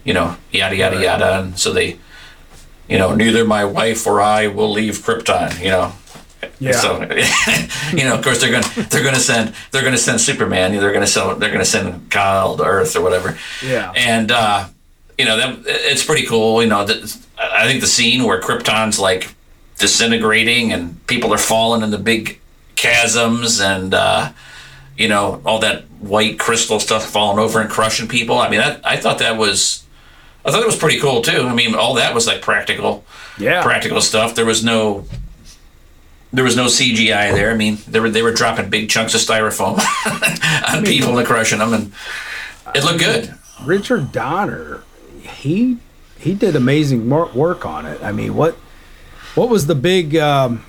you 0.04 0.14
know, 0.14 0.36
yada 0.52 0.76
yada 0.76 0.96
Right. 0.96 1.06
yada, 1.06 1.40
and 1.42 1.60
so 1.60 1.74
they, 1.74 1.98
you 2.88 2.98
know, 2.98 3.14
neither 3.16 3.44
my 3.46 3.66
wife 3.66 4.06
or 4.08 4.22
I 4.22 4.48
will 4.48 4.72
leave 4.72 5.00
Krypton. 5.00 5.60
You 5.62 5.70
know. 5.72 5.92
yeah 6.60 6.72
So, 6.74 7.02
you 7.98 8.04
know, 8.04 8.16
of 8.16 8.24
course 8.24 8.40
they're 8.42 8.52
gonna 8.52 8.88
they're 8.90 9.04
gonna 9.04 9.20
send 9.20 9.54
they're 9.72 9.84
gonna 9.84 9.98
send 9.98 10.20
Superman. 10.22 10.72
They're 10.72 10.94
gonna 10.94 11.08
send 11.08 11.42
they're 11.42 11.52
gonna 11.52 11.66
send 11.66 12.10
Kyle 12.12 12.58
to 12.58 12.64
Earth 12.64 12.96
or 12.96 13.02
whatever. 13.02 13.38
Yeah. 13.66 13.92
And 13.96 14.32
uh, 14.32 14.68
you 15.18 15.26
know 15.26 15.38
that 15.38 15.60
it's 15.66 16.04
pretty 16.04 16.26
cool. 16.26 16.62
You 16.62 16.70
know, 16.70 16.86
that, 16.86 17.18
I 17.38 17.68
think 17.68 17.82
the 17.82 17.88
scene 17.88 18.24
where 18.24 18.40
Krypton's 18.42 19.00
like 19.00 19.34
disintegrating 19.78 20.72
and 20.72 21.06
people 21.08 21.34
are 21.34 21.38
falling 21.38 21.82
in 21.82 21.92
the 21.92 21.98
big 21.98 22.40
chasms 22.76 23.60
and 23.60 23.94
uh, 23.94 24.32
you 24.98 25.08
know 25.08 25.42
all 25.46 25.60
that 25.60 25.84
white 26.00 26.40
crystal 26.40 26.80
stuff 26.80 27.06
falling 27.06 27.40
over 27.40 27.62
and 27.62 27.70
crushing 27.70 28.08
people. 28.08 28.38
I 28.38 28.50
mean, 28.50 28.60
that, 28.60 28.82
I 28.86 28.98
thought 28.98 29.20
that 29.20 29.38
was 29.38 29.84
I 30.46 30.52
thought 30.52 30.62
it 30.62 30.68
was 30.68 30.78
pretty 30.78 31.00
cool 31.00 31.22
too. 31.22 31.48
I 31.48 31.54
mean, 31.54 31.76
all 31.76 31.96
that 31.96 32.14
was 32.14 32.28
like 32.28 32.42
practical 32.42 33.04
yeah 33.38 33.64
practical 33.64 34.02
stuff. 34.02 34.36
There 34.36 34.46
was 34.46 34.64
no 34.64 35.06
there 36.34 36.44
was 36.44 36.56
no 36.56 36.66
CGI 36.66 37.32
there. 37.32 37.52
I 37.52 37.56
mean, 37.56 37.78
they 37.88 38.00
were 38.00 38.10
they 38.10 38.24
were 38.24 38.34
dropping 38.34 38.70
big 38.70 38.90
chunks 38.90 39.14
of 39.14 39.22
styrofoam 39.22 39.80
on 40.74 40.84
people 40.84 41.18
and 41.18 41.28
crushing 41.28 41.60
them, 41.60 41.74
and 41.74 41.94
it 42.76 42.84
looked 42.84 43.00
good. 43.00 43.34
Richard 43.64 44.12
Donner, 44.12 44.84
he 45.44 45.78
he 46.18 46.34
did 46.34 46.56
amazing 46.56 47.10
work 47.10 47.66
on 47.66 47.86
it. 47.86 48.02
I 48.02 48.14
mean, 48.14 48.34
what 48.34 48.56
what 49.36 49.50
was 49.50 49.68
the 49.68 49.76
big? 49.76 50.16
Um, 50.16 50.64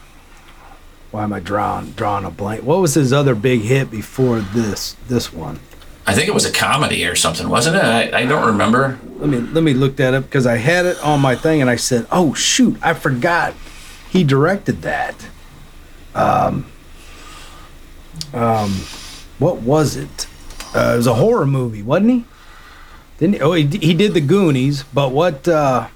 why 1.12 1.22
am 1.22 1.32
I 1.32 1.38
drawing 1.38 1.92
drawing 1.92 2.24
a 2.24 2.30
blank? 2.30 2.64
What 2.64 2.80
was 2.80 2.94
his 2.94 3.12
other 3.12 3.36
big 3.36 3.60
hit 3.62 3.90
before 3.90 4.40
this 4.40 4.96
this 5.06 5.32
one? 5.32 5.60
I 6.06 6.12
think 6.12 6.28
it 6.28 6.34
was 6.34 6.44
a 6.44 6.52
comedy 6.52 7.06
or 7.06 7.14
something, 7.14 7.48
wasn't 7.48 7.76
it? 7.76 7.84
I, 7.84 8.22
I 8.22 8.26
don't 8.26 8.46
remember. 8.46 8.98
Let 9.18 9.30
me 9.30 9.38
let 9.38 9.62
me 9.62 9.74
look 9.74 9.96
that 9.96 10.12
up 10.12 10.24
because 10.24 10.46
I 10.46 10.56
had 10.56 10.86
it 10.86 11.00
on 11.02 11.20
my 11.20 11.36
thing 11.36 11.60
and 11.60 11.70
I 11.70 11.76
said, 11.76 12.06
"Oh 12.10 12.34
shoot, 12.34 12.76
I 12.82 12.94
forgot 12.94 13.54
he 14.10 14.24
directed 14.24 14.82
that." 14.82 15.14
Um, 16.16 16.66
um, 18.32 18.70
what 19.38 19.58
was 19.58 19.96
it? 19.96 20.26
Uh, 20.74 20.94
it 20.94 20.96
was 20.96 21.06
a 21.06 21.14
horror 21.14 21.46
movie, 21.46 21.82
wasn't 21.82 22.10
he? 22.10 22.24
Didn't? 23.18 23.40
Oh, 23.42 23.52
he, 23.52 23.64
he 23.66 23.94
did 23.94 24.14
the 24.14 24.20
Goonies, 24.20 24.82
but 24.92 25.12
what? 25.12 25.46
Uh, 25.46 25.88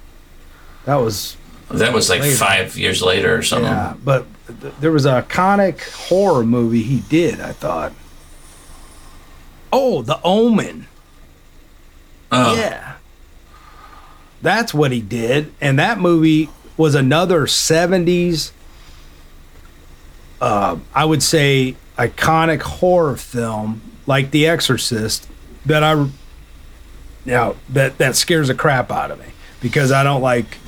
that 0.84 0.96
was 0.96 1.36
That 1.70 1.92
was 1.92 2.08
like 2.08 2.20
Later. 2.20 2.36
five 2.36 2.76
years 2.78 3.02
later 3.02 3.36
or 3.36 3.42
something. 3.42 3.70
yeah, 3.70 3.94
but 4.04 4.26
th- 4.60 4.72
there 4.80 4.92
was 4.92 5.04
a 5.06 5.22
iconic 5.22 5.80
horror 6.08 6.44
movie 6.44 6.82
he 6.82 7.00
did. 7.08 7.40
I 7.40 7.52
thought. 7.52 7.92
Oh, 9.72 10.00
The 10.02 10.18
Omen. 10.22 10.86
Oh, 12.32 12.54
Yeah. 12.56 12.94
That's 14.40 14.72
what 14.72 14.92
he 14.92 15.00
did. 15.00 15.52
And 15.60 15.78
that 15.80 15.98
movie 15.98 16.48
was 16.76 16.94
another 16.94 17.42
70s, 17.46 18.52
uh, 20.40 20.76
I 20.94 21.04
would 21.04 21.22
say, 21.22 21.74
iconic 21.98 22.62
horror 22.62 23.16
film 23.16 23.82
like 24.06 24.30
The 24.30 24.46
Exorcist 24.46 25.26
that 25.66 25.82
I, 25.82 26.06
know, 27.26 27.56
that, 27.70 27.98
that 27.98 28.16
scares 28.16 28.48
the 28.48 28.54
crap 28.54 28.90
out 28.90 29.10
of 29.10 29.18
me 29.18 29.26
because 29.60 29.92
I 29.92 30.02
don't 30.02 30.22
like, 30.22 30.58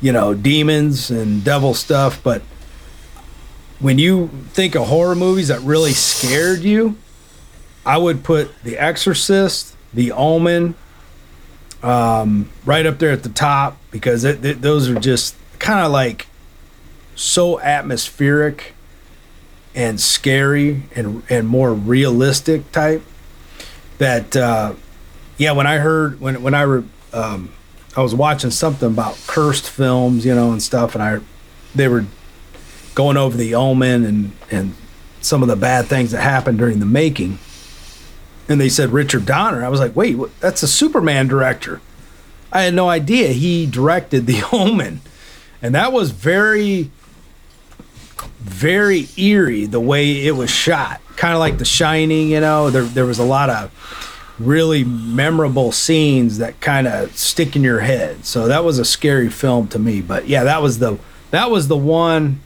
you 0.00 0.12
know, 0.12 0.34
demons 0.34 1.10
and 1.10 1.42
devil 1.44 1.74
stuff. 1.74 2.22
But 2.22 2.42
when 3.80 3.98
you 3.98 4.28
think 4.52 4.74
of 4.74 4.86
horror 4.88 5.14
movies 5.14 5.48
that 5.48 5.60
really 5.60 5.92
scared 5.92 6.60
you, 6.60 6.96
I 7.84 7.98
would 7.98 8.24
put 8.24 8.50
The 8.64 8.78
Exorcist, 8.78 9.76
The 9.94 10.12
Omen, 10.12 10.74
um, 11.82 12.50
right 12.64 12.86
up 12.86 12.98
there 12.98 13.10
at 13.12 13.22
the 13.22 13.28
top 13.28 13.76
because 13.90 14.24
it, 14.24 14.44
it- 14.44 14.62
those 14.62 14.88
are 14.88 14.98
just 14.98 15.36
kind 15.58 15.80
of 15.84 15.92
like 15.92 16.26
so 17.14 17.60
atmospheric 17.60 18.72
and 19.74 20.00
scary 20.00 20.82
and 20.94 21.22
and 21.28 21.46
more 21.46 21.72
realistic 21.74 22.70
type 22.72 23.02
that 23.98 24.34
uh, 24.36 24.72
yeah 25.38 25.52
when 25.52 25.66
I 25.66 25.78
heard 25.78 26.20
when 26.20 26.42
when 26.42 26.54
I 26.54 26.62
re, 26.62 26.84
um, 27.12 27.52
I 27.96 28.02
was 28.02 28.14
watching 28.14 28.50
something 28.50 28.88
about 28.88 29.18
cursed 29.26 29.68
films 29.68 30.24
you 30.24 30.34
know 30.34 30.52
and 30.52 30.62
stuff 30.62 30.94
and 30.94 31.02
I 31.02 31.20
they 31.74 31.88
were 31.88 32.06
going 32.94 33.16
over 33.16 33.36
the 33.36 33.54
omen 33.54 34.04
and 34.04 34.32
and 34.50 34.74
some 35.20 35.42
of 35.42 35.48
the 35.48 35.56
bad 35.56 35.86
things 35.86 36.12
that 36.12 36.22
happened 36.22 36.58
during 36.58 36.78
the 36.78 36.86
making 36.86 37.38
and 38.48 38.60
they 38.60 38.68
said 38.68 38.90
Richard 38.90 39.26
Donner. 39.26 39.64
I 39.64 39.68
was 39.68 39.80
like, 39.80 39.96
wait, 39.96 40.16
what? 40.16 40.38
that's 40.40 40.62
a 40.62 40.68
Superman 40.68 41.26
director. 41.26 41.80
I 42.52 42.62
had 42.62 42.74
no 42.74 42.88
idea 42.88 43.28
he 43.28 43.66
directed 43.66 44.26
The 44.26 44.42
Omen, 44.52 45.00
and 45.60 45.74
that 45.74 45.92
was 45.92 46.10
very, 46.10 46.90
very 48.38 49.08
eerie 49.16 49.66
the 49.66 49.80
way 49.80 50.26
it 50.26 50.32
was 50.32 50.50
shot. 50.50 51.00
Kind 51.16 51.34
of 51.34 51.40
like 51.40 51.58
The 51.58 51.64
Shining, 51.64 52.28
you 52.30 52.40
know. 52.40 52.70
There 52.70 52.82
there 52.82 53.06
was 53.06 53.18
a 53.18 53.24
lot 53.24 53.50
of 53.50 53.70
really 54.38 54.84
memorable 54.84 55.72
scenes 55.72 56.38
that 56.38 56.60
kind 56.60 56.86
of 56.86 57.16
stick 57.16 57.56
in 57.56 57.62
your 57.62 57.80
head. 57.80 58.24
So 58.24 58.46
that 58.48 58.64
was 58.64 58.78
a 58.78 58.84
scary 58.84 59.30
film 59.30 59.68
to 59.68 59.78
me. 59.78 60.02
But 60.02 60.28
yeah, 60.28 60.44
that 60.44 60.62
was 60.62 60.78
the 60.78 60.98
that 61.30 61.50
was 61.50 61.68
the 61.68 61.76
one 61.76 62.40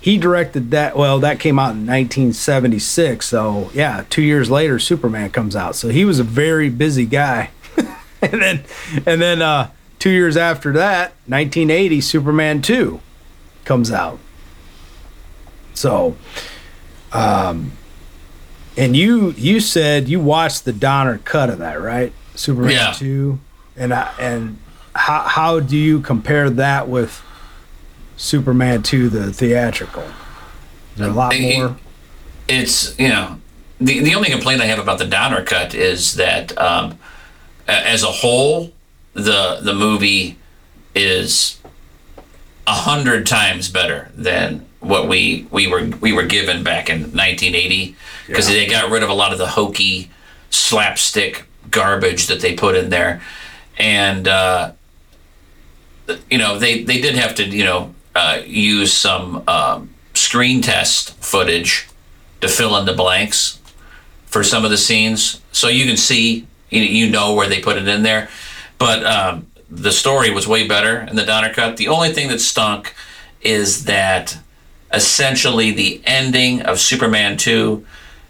he 0.00 0.18
directed 0.18 0.72
that 0.72 0.96
well 0.96 1.20
that 1.20 1.38
came 1.38 1.58
out 1.60 1.70
in 1.70 1.86
1976 1.86 3.24
so 3.24 3.70
yeah 3.72 4.04
two 4.10 4.22
years 4.22 4.50
later 4.50 4.78
superman 4.78 5.30
comes 5.30 5.54
out 5.54 5.76
so 5.76 5.88
he 5.88 6.04
was 6.04 6.18
a 6.18 6.24
very 6.24 6.68
busy 6.68 7.06
guy 7.06 7.50
and 8.22 8.42
then 8.42 8.64
and 9.06 9.22
then 9.22 9.40
uh 9.40 9.70
two 10.00 10.10
years 10.10 10.36
after 10.36 10.72
that 10.72 11.12
1980 11.26 12.00
superman 12.00 12.60
2 12.60 13.00
comes 13.64 13.92
out 13.92 14.18
so 15.72 16.16
um 17.12 17.70
and 18.76 18.96
you 18.96 19.30
you 19.32 19.60
said 19.60 20.08
you 20.08 20.20
watched 20.20 20.64
the 20.64 20.72
donner 20.72 21.18
cut 21.18 21.50
of 21.50 21.58
that 21.58 21.80
right 21.80 22.12
superman 22.34 22.72
Yeah. 22.72 22.92
2 22.92 23.38
and 23.76 23.94
I, 23.94 24.12
and 24.18 24.58
how 24.94 25.20
how 25.20 25.60
do 25.60 25.76
you 25.76 26.00
compare 26.00 26.50
that 26.50 26.88
with 26.88 27.22
Superman 28.18 28.82
2, 28.82 29.08
the 29.08 29.32
theatrical. 29.32 30.02
Is 30.04 30.10
there 30.96 31.08
a 31.08 31.12
lot 31.12 31.34
more? 31.40 31.76
it's 32.48 32.96
you 32.98 33.08
know 33.08 33.40
the 33.80 34.00
the 34.00 34.14
only 34.14 34.28
complaint 34.28 34.60
I 34.60 34.66
have 34.66 34.78
about 34.78 34.98
the 34.98 35.06
Donner 35.06 35.42
cut 35.42 35.74
is 35.74 36.14
that 36.16 36.56
um, 36.58 36.98
as 37.66 38.02
a 38.02 38.12
whole, 38.12 38.72
the 39.14 39.58
the 39.62 39.74
movie 39.74 40.36
is 40.94 41.58
a 42.66 42.72
hundred 42.74 43.26
times 43.26 43.68
better 43.68 44.10
than 44.14 44.66
what 44.82 45.08
we 45.08 45.46
we 45.50 45.66
were 45.68 45.86
we 46.00 46.12
were 46.12 46.24
given 46.24 46.62
back 46.62 46.90
in 46.90 47.02
1980 47.02 47.96
because 48.26 48.48
Yeah. 48.50 48.56
they 48.56 48.66
got 48.66 48.90
rid 48.90 49.02
of 49.02 49.08
a 49.08 49.14
lot 49.14 49.32
of 49.32 49.38
the 49.38 49.46
hokey 49.46 50.10
slapstick 50.50 51.44
garbage 51.70 52.26
that 52.26 52.40
they 52.40 52.54
put 52.54 52.74
in 52.74 52.90
there, 52.90 53.22
and 53.78 54.26
uh, 54.28 54.72
you 56.30 56.38
know 56.38 56.58
they 56.58 56.82
they 56.82 57.00
did 57.00 57.14
have 57.14 57.34
to 57.36 57.44
you 57.46 57.64
know 57.64 57.94
uh, 58.14 58.40
use 58.44 58.92
some 58.92 59.42
um, 59.48 59.90
screen 60.14 60.60
test 60.60 61.14
footage 61.22 61.88
to 62.40 62.48
fill 62.48 62.76
in 62.76 62.84
the 62.84 62.92
blanks 62.92 63.60
for 64.26 64.42
some 64.42 64.64
of 64.64 64.70
the 64.70 64.78
scenes, 64.78 65.40
so 65.52 65.68
you 65.68 65.84
can 65.86 65.96
see 65.96 66.46
you, 66.70 66.82
you 66.82 67.08
know 67.08 67.34
where 67.34 67.48
they 67.48 67.60
put 67.60 67.76
it 67.76 67.86
in 67.86 68.02
there. 68.02 68.28
But 68.78 69.06
um, 69.06 69.46
the 69.70 69.92
story 69.92 70.30
was 70.30 70.48
way 70.48 70.66
better 70.66 71.02
in 71.08 71.14
the 71.16 71.24
Donner 71.24 71.52
cut. 71.54 71.76
The 71.76 71.88
only 71.88 72.12
thing 72.12 72.28
that 72.28 72.40
stunk 72.40 72.94
is 73.42 73.84
that 73.84 74.38
essentially 74.92 75.70
the 75.70 76.00
ending 76.04 76.62
of 76.62 76.78
Superman 76.78 77.36
2 77.36 77.84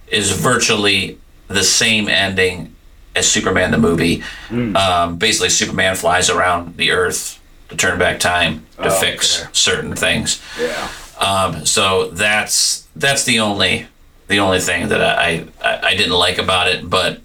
is 0.08 0.30
virtually 0.32 1.18
the 1.48 1.62
same 1.64 2.08
ending 2.08 2.74
as 3.14 3.26
Superman 3.30 3.70
the 3.70 3.78
movie. 3.78 4.22
Um, 4.50 5.16
basically, 5.16 5.48
Superman 5.50 5.96
flies 5.96 6.30
around 6.30 6.76
the 6.76 6.90
Earth 6.92 7.40
to 7.68 7.76
turn 7.76 7.98
back 7.98 8.20
time 8.20 8.66
to 8.76 8.88
Oh, 8.88 9.00
fix 9.00 9.40
okay. 9.42 9.50
certain 9.52 9.94
things. 9.96 10.40
Yeah. 10.60 10.88
Um, 11.18 11.64
so 11.66 12.08
that's 12.10 12.86
that's 12.96 13.24
the 13.24 13.38
only 13.40 13.86
the 14.28 14.38
only 14.40 14.60
thing 14.60 14.88
that 14.88 15.02
I 15.02 15.44
I, 15.62 15.88
I 15.88 15.94
didn't 15.94 16.14
like 16.14 16.38
about 16.38 16.68
it, 16.68 16.88
but 16.88 17.20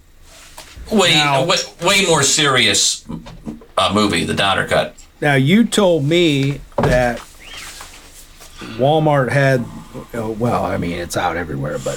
way 0.92 1.14
Now- 1.14 1.46
way, 1.46 1.58
way 1.84 2.06
more 2.06 2.24
serious 2.24 3.06
uh, 3.78 3.92
movie, 3.94 4.24
the 4.26 4.34
Donner 4.34 4.68
Cut. 4.68 4.96
Now, 5.22 5.34
you 5.36 5.64
told 5.66 6.06
me 6.06 6.60
that 6.78 7.20
Walmart 8.78 9.30
had, 9.32 9.66
uh, 10.14 10.30
well, 10.30 10.66
I 10.66 10.78
mean, 10.78 10.98
it's 10.98 11.18
out 11.18 11.38
everywhere, 11.38 11.78
but 11.80 11.96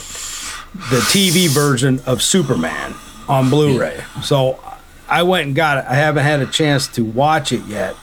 the 0.91 1.01
TV 1.09 1.49
version 1.49 2.01
of 2.07 2.23
Superman 2.23 2.95
on 3.29 3.51
Blu 3.51 3.79
ray. 3.81 4.03
So 4.23 4.59
I 5.09 5.23
went 5.23 5.47
and 5.47 5.57
got 5.57 5.79
it. 5.79 5.85
I 5.89 5.95
haven't 5.95 6.25
had 6.25 6.41
a 6.41 6.47
chance 6.47 6.87
to 6.89 7.05
watch 7.05 7.53
it 7.53 7.65
yet, 7.67 7.97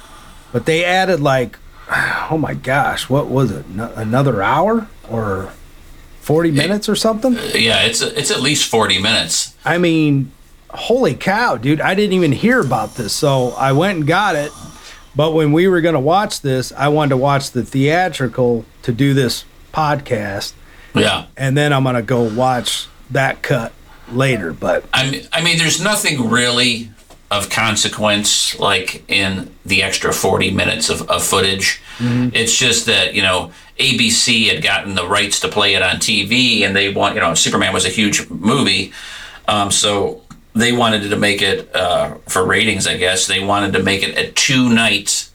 but 0.51 0.65
they 0.65 0.83
added 0.83 1.19
like, 1.19 1.57
oh 2.29 2.37
my 2.39 2.53
gosh, 2.53 3.09
what 3.09 3.27
was 3.27 3.51
it? 3.51 3.67
No- 3.69 3.91
Another 3.95 4.41
hour 4.41 4.87
or 5.09 5.51
40 6.21 6.51
minutes 6.51 6.89
or 6.89 6.95
something? 6.95 7.33
Yeah, 7.55 7.83
it's 7.83 8.01
it's 8.01 8.31
at 8.31 8.41
least 8.41 8.69
forty 8.69 8.99
minutes. 9.01 9.55
I 9.63 9.77
mean, 9.77 10.31
holy 10.69 11.15
cow, 11.15 11.55
dude. 11.55 11.79
I 11.79 11.95
didn't 11.95 12.11
even 12.13 12.33
hear 12.33 12.59
about 12.59 12.95
this. 12.95 13.13
So 13.13 13.51
I 13.51 13.71
went 13.71 13.99
and 13.99 14.07
got 14.07 14.35
it. 14.35 14.51
But 15.17 15.31
when 15.31 15.51
we 15.51 15.67
were 15.67 15.81
going 15.81 15.95
to 15.95 15.99
watch 15.99 16.41
this, 16.41 16.71
I 16.71 16.89
wanted 16.89 17.09
to 17.09 17.17
watch 17.17 17.49
the 17.49 17.65
theatrical 17.65 18.65
to 18.83 18.91
do 18.91 19.15
this 19.15 19.45
podcast. 19.73 20.53
Yeah. 20.93 21.25
And 21.35 21.57
then 21.57 21.73
I'm 21.73 21.83
going 21.83 21.95
to 21.95 22.03
go 22.03 22.21
watch 22.21 22.87
that 23.09 23.41
cut 23.41 23.73
later. 24.11 24.53
But 24.53 24.85
I 24.93 25.09
mean, 25.09 25.27
I 25.33 25.43
mean, 25.43 25.57
there's 25.57 25.81
nothing 25.81 26.29
really 26.29 26.91
of 27.31 27.49
consequence 27.49 28.57
like 28.59 29.03
in 29.09 29.53
the 29.65 29.81
extra 29.81 30.13
40 30.13 30.51
minutes 30.51 30.89
of, 30.89 31.09
of 31.09 31.23
footage. 31.23 31.81
It's 31.99 32.55
just 32.55 32.85
that, 32.85 33.15
you 33.15 33.23
know, 33.23 33.51
ABC 33.79 34.53
had 34.53 34.61
gotten 34.61 34.93
the 34.93 35.07
rights 35.07 35.39
to 35.39 35.47
play 35.47 35.73
it 35.73 35.81
on 35.81 35.95
TV 35.95 36.61
and 36.61 36.75
they 36.75 36.93
want, 36.93 37.15
you 37.15 37.21
know, 37.21 37.33
Superman 37.33 37.73
was 37.73 37.85
a 37.85 37.89
huge 37.89 38.29
movie. 38.29 38.93
Um, 39.47 39.71
so 39.71 40.21
they 40.57 40.71
wanted 40.71 41.09
to 41.09 41.15
make 41.17 41.41
it 41.41 41.73
uh, 41.75 42.15
for 42.27 42.45
ratings, 42.45 42.87
I 42.87 42.97
guess. 42.97 43.27
They 43.27 43.43
wanted 43.43 43.73
to 43.73 43.83
make 43.83 44.03
it 44.03 44.17
a 44.17 44.31
two 44.31 44.69
night 44.69 45.29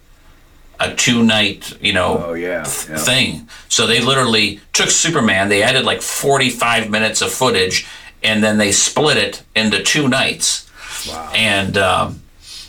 a 0.80 0.92
two 0.96 1.22
night, 1.22 1.76
you 1.80 1.92
know, 1.92 2.24
Oh 2.26 2.32
yeah. 2.34 2.58
yeah. 2.88 2.96
thing. 2.96 3.48
So 3.68 3.86
they 3.86 4.00
literally 4.00 4.60
took 4.72 4.90
Superman, 4.90 5.48
they 5.48 5.62
added 5.62 5.84
like 5.84 6.02
45 6.02 6.90
minutes 6.90 7.22
of 7.22 7.30
footage, 7.30 7.86
and 8.24 8.42
then 8.42 8.58
they 8.58 8.72
split 8.72 9.16
it 9.16 9.44
into 9.54 9.80
two 9.82 10.08
nights. 10.08 10.68
Wow. 11.08 11.30
And 11.34 11.78
um, 11.78 12.22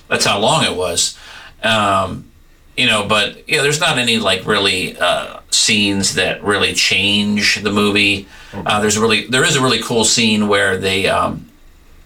that's 0.10 0.26
how 0.26 0.38
long 0.40 0.64
it 0.64 0.76
was. 0.76 1.18
Um, 1.64 2.30
you 2.78 2.86
know, 2.86 3.08
but 3.08 3.50
yeah, 3.50 3.64
there's 3.64 3.80
not 3.80 3.98
any 3.98 4.18
like 4.20 4.46
really 4.46 4.96
uh, 4.98 5.40
scenes 5.50 6.14
that 6.14 6.44
really 6.44 6.74
change 6.74 7.64
the 7.64 7.72
movie. 7.72 8.28
Uh, 8.54 8.80
there's 8.80 8.98
a 8.98 9.02
really 9.02 9.26
there 9.28 9.44
is 9.44 9.56
a 9.56 9.62
really 9.62 9.82
cool 9.82 10.04
scene 10.04 10.48
where 10.48 10.78
they 10.78 11.08
um, 11.08 11.50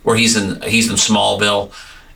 where 0.08 0.16
he's 0.16 0.38
in 0.38 0.62
he's 0.62 0.90
in 0.90 0.96
Smallville 0.96 1.74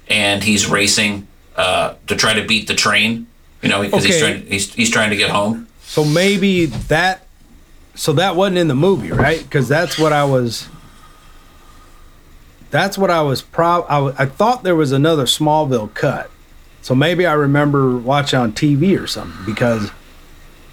and 0.07 0.41
he's 0.41 0.65
racing 0.65 1.27
uh, 1.57 1.95
to 2.07 2.15
try 2.15 2.33
to 2.33 2.47
beat 2.47 2.69
the 2.69 2.73
train. 2.73 3.27
You 3.61 3.67
know, 3.67 3.81
because 3.81 4.05
he's 4.05 4.17
trying 4.17 4.45
he's, 4.45 4.73
he's 4.73 4.89
trying 4.89 5.09
to 5.09 5.17
get 5.17 5.29
home. 5.29 5.67
So 5.81 6.05
maybe 6.05 6.67
that. 6.67 7.27
So 7.95 8.13
that 8.13 8.37
wasn't 8.37 8.59
in 8.59 8.69
the 8.69 8.75
movie, 8.75 9.11
right? 9.11 9.43
Because 9.43 9.67
that's 9.67 9.99
what 9.99 10.13
I 10.13 10.23
was. 10.23 10.69
That's 12.69 12.97
what 12.97 13.11
I 13.11 13.23
was 13.23 13.41
prob. 13.41 13.85
I, 13.89 14.23
I 14.23 14.25
thought 14.25 14.63
there 14.63 14.77
was 14.77 14.93
another 14.93 15.25
Smallville 15.25 15.93
cut. 15.93 16.31
So 16.81 16.95
maybe 16.95 17.25
I 17.25 17.33
remember 17.33 17.97
watching 17.97 18.39
on 18.39 18.53
TV 18.53 18.97
or 18.97 19.05
something 19.05 19.45
because 19.45 19.91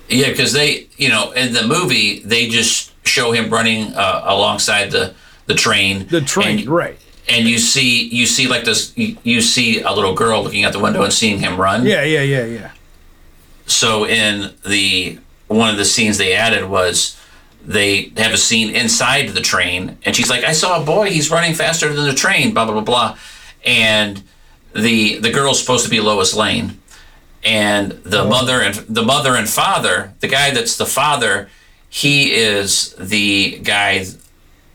Yeah, 0.08 0.28
because 0.28 0.52
they, 0.52 0.86
you 0.96 1.08
know, 1.08 1.32
in 1.32 1.52
the 1.52 1.66
movie 1.66 2.20
they 2.20 2.46
just 2.46 2.92
show 3.04 3.32
him 3.32 3.50
running 3.50 3.92
uh, 3.94 4.22
alongside 4.24 4.92
the 4.92 5.16
the 5.46 5.54
train. 5.54 6.06
the 6.06 6.20
train, 6.20 6.60
and, 6.60 6.68
right? 6.68 6.98
And 7.28 7.46
you 7.46 7.58
see 7.58 8.08
you 8.08 8.26
see 8.26 8.48
like 8.48 8.64
this. 8.64 8.92
You, 8.96 9.40
see 9.40 9.82
a 9.82 9.92
little 9.92 10.14
girl 10.14 10.42
looking 10.42 10.64
out 10.64 10.72
the 10.72 10.78
window 10.78 11.02
and 11.02 11.12
seeing 11.12 11.38
him 11.38 11.60
run. 11.60 11.84
Yeah, 11.84 12.02
yeah, 12.02 12.22
yeah, 12.22 12.44
yeah. 12.44 12.70
So 13.66 14.06
in 14.06 14.54
the 14.66 15.18
one 15.46 15.68
of 15.70 15.76
the 15.76 15.84
scenes 15.84 16.16
they 16.16 16.32
added 16.32 16.68
was 16.68 17.20
they 17.64 18.12
have 18.16 18.32
a 18.32 18.38
scene 18.38 18.74
inside 18.74 19.30
the 19.30 19.42
train, 19.42 19.98
and 20.04 20.16
she's 20.16 20.30
like, 20.30 20.42
"I 20.44 20.52
saw 20.52 20.80
a 20.80 20.84
boy. 20.84 21.10
He's 21.10 21.30
running 21.30 21.54
faster 21.54 21.92
than 21.92 22.06
the 22.06 22.14
train." 22.14 22.54
Blah 22.54 22.64
blah 22.64 22.74
blah 22.74 22.82
blah, 22.82 23.18
and 23.64 24.22
the 24.74 25.18
the 25.18 25.30
girl's 25.30 25.60
supposed 25.60 25.84
to 25.84 25.90
be 25.90 26.00
Lois 26.00 26.34
Lane, 26.34 26.80
and 27.44 27.92
the 28.04 28.24
mother 28.24 28.62
and 28.62 28.74
the 28.74 29.02
mother 29.02 29.34
and 29.34 29.48
father, 29.48 30.14
the 30.20 30.28
guy 30.28 30.50
that's 30.50 30.76
the 30.76 30.86
father, 30.86 31.48
he 31.88 32.32
is 32.32 32.94
the 32.98 33.58
guy, 33.62 34.06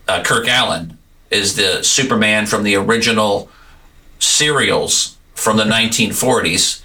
uh, 0.08 0.22
Kirk 0.22 0.46
Alyn, 0.46 0.96
is 1.34 1.56
the 1.56 1.82
Superman 1.82 2.46
from 2.46 2.62
the 2.62 2.76
original 2.76 3.50
serials 4.18 5.16
from 5.34 5.56
the 5.56 5.64
1940s, 5.64 6.82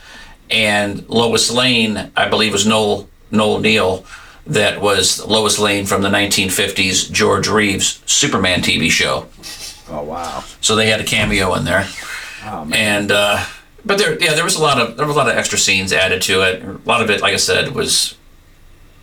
and 0.50 1.08
Lois 1.08 1.52
Lane, 1.52 2.12
I 2.18 2.28
believe, 2.28 2.52
was 2.52 2.66
Noel 2.66 3.08
Noel 3.32 3.60
Neill, 3.60 4.06
that 4.48 4.82
was 4.82 5.24
Lois 5.26 5.60
Lane 5.60 5.86
from 5.86 6.02
the 6.02 6.10
1950s 6.10 7.12
George 7.12 7.48
Reeves 7.48 8.02
Superman 8.08 8.62
TV 8.62 8.90
show. 8.90 9.28
Oh 9.90 10.04
wow. 10.04 10.44
So 10.62 10.76
they 10.76 10.90
had 10.90 11.00
a 11.00 11.04
cameo 11.04 11.54
in 11.56 11.66
there, 11.66 11.88
Oh 12.46 12.66
man. 12.66 12.74
and 13.02 13.12
uh, 13.12 13.46
but 13.86 13.98
there, 14.00 14.22
yeah, 14.22 14.34
there 14.34 14.44
was 14.44 14.56
a 14.56 14.62
lot 14.62 14.80
of 14.80 14.98
there 14.98 15.06
was 15.06 15.16
a 15.16 15.20
lot 15.20 15.30
of 15.30 15.38
extra 15.38 15.58
scenes 15.60 15.94
added 15.94 16.22
to 16.24 16.42
it. 16.42 16.64
A 16.64 16.80
lot 16.86 17.02
of 17.02 17.10
it, 17.12 17.22
like 17.22 17.34
I 17.34 17.38
said, 17.38 17.74
was, 17.76 18.16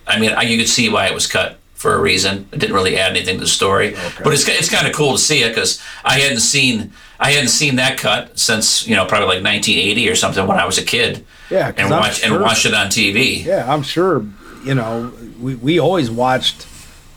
I 0.05 0.19
mean, 0.19 0.31
I, 0.33 0.41
you 0.43 0.57
could 0.57 0.67
see 0.69 0.89
why 0.89 1.07
it 1.07 1.13
was 1.13 1.25
cut 1.27 1.57
for 1.77 1.93
a 1.93 2.01
reason. 2.01 2.49
It 2.51 2.59
didn't 2.59 2.75
really 2.75 2.97
add 2.97 3.11
anything 3.15 3.35
to 3.37 3.41
the 3.41 3.47
story, 3.47 3.95
but 4.23 4.33
it's 4.33 4.47
it's 4.47 4.69
kind 4.69 4.87
of 4.87 4.93
cool 4.93 5.13
to 5.13 5.17
see 5.19 5.43
it 5.43 5.49
because 5.49 5.81
I 6.03 6.19
hadn't 6.19 6.39
seen 6.41 6.91
I 7.19 7.31
hadn't 7.31 7.49
seen 7.49 7.75
that 7.77 7.97
cut 7.97 8.37
since 8.37 8.87
you 8.87 8.95
know 8.95 9.05
probably 9.05 9.27
like 9.27 9.43
1980 9.43 10.09
or 10.09 10.15
something 10.15 10.45
when 10.47 10.57
I 10.59 10.65
was 10.65 10.77
a 10.77 10.83
kid, 10.83 11.25
Yeah, 11.49 11.69
and 11.77 11.93
I'm 11.93 11.99
watched 12.01 12.21
sure- 12.23 12.33
and 12.33 12.43
watched 12.43 12.65
it 12.65 12.73
on 12.73 12.87
TV. 12.87 13.43
Yeah, 13.45 13.71
I'm 13.71 13.83
sure. 13.83 14.25
You 14.65 14.75
know, 14.75 15.13
we 15.39 15.55
we 15.55 15.79
always 15.79 16.09
watched 16.11 16.65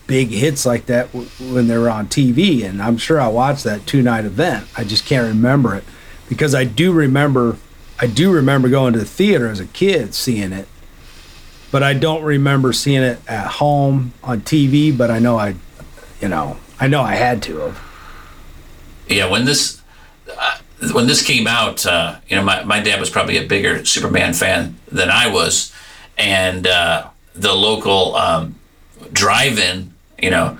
big 0.07 0.29
hits 0.29 0.65
like 0.65 0.85
that 0.87 1.11
w- 1.13 1.27
when 1.53 1.67
they 1.67 1.77
were 1.77 1.89
on 1.89 2.07
TV, 2.07 2.63
and 2.63 2.81
I'm 2.81 2.97
sure 2.97 3.19
I 3.19 3.27
watched 3.27 3.63
that 3.65 3.85
two 3.87 4.01
night 4.01 4.25
event. 4.25 4.67
I 4.77 4.83
just 4.83 5.05
can't 5.05 5.27
remember 5.27 5.75
it 5.75 5.83
because 6.29 6.53
I 6.55 6.63
do 6.65 6.91
remember. 6.93 7.57
I 7.99 8.07
do 8.07 8.31
remember 8.31 8.67
going 8.69 8.93
to 8.93 8.99
the 8.99 9.05
theater 9.05 9.47
as 9.47 9.59
a 9.59 9.65
kid 9.67 10.13
seeing 10.15 10.53
it, 10.53 10.67
but 11.71 11.83
I 11.83 11.93
don't 11.93 12.23
remember 12.23 12.73
seeing 12.73 13.01
it 13.03 13.19
at 13.27 13.47
home 13.47 14.13
on 14.23 14.41
TV. 14.41 14.95
But 14.95 15.09
I 15.11 15.19
know 15.19 15.37
I, 15.37 15.55
you 16.21 16.27
know, 16.27 16.57
I 16.79 16.87
know 16.87 17.01
I 17.01 17.15
had 17.15 17.41
to 17.43 17.57
have. 17.59 17.79
yeah 19.07 19.29
when 19.29 19.45
this 19.45 19.81
uh, 20.37 20.57
when 20.93 21.07
this 21.07 21.21
came 21.25 21.47
out 21.47 21.85
uh, 21.85 22.15
you 22.27 22.35
know 22.35 22.43
my, 22.43 22.63
my 22.63 22.79
dad 22.79 22.99
was 22.99 23.09
probably 23.09 23.37
a 23.37 23.45
bigger 23.45 23.83
superman 23.85 24.33
fan 24.33 24.77
than 24.87 25.09
i 25.09 25.27
was 25.27 25.71
and 26.17 26.65
uh, 26.67 27.07
the 27.35 27.53
local 27.53 28.15
um, 28.15 28.55
drive-in 29.11 29.93
you 30.21 30.29
know 30.29 30.57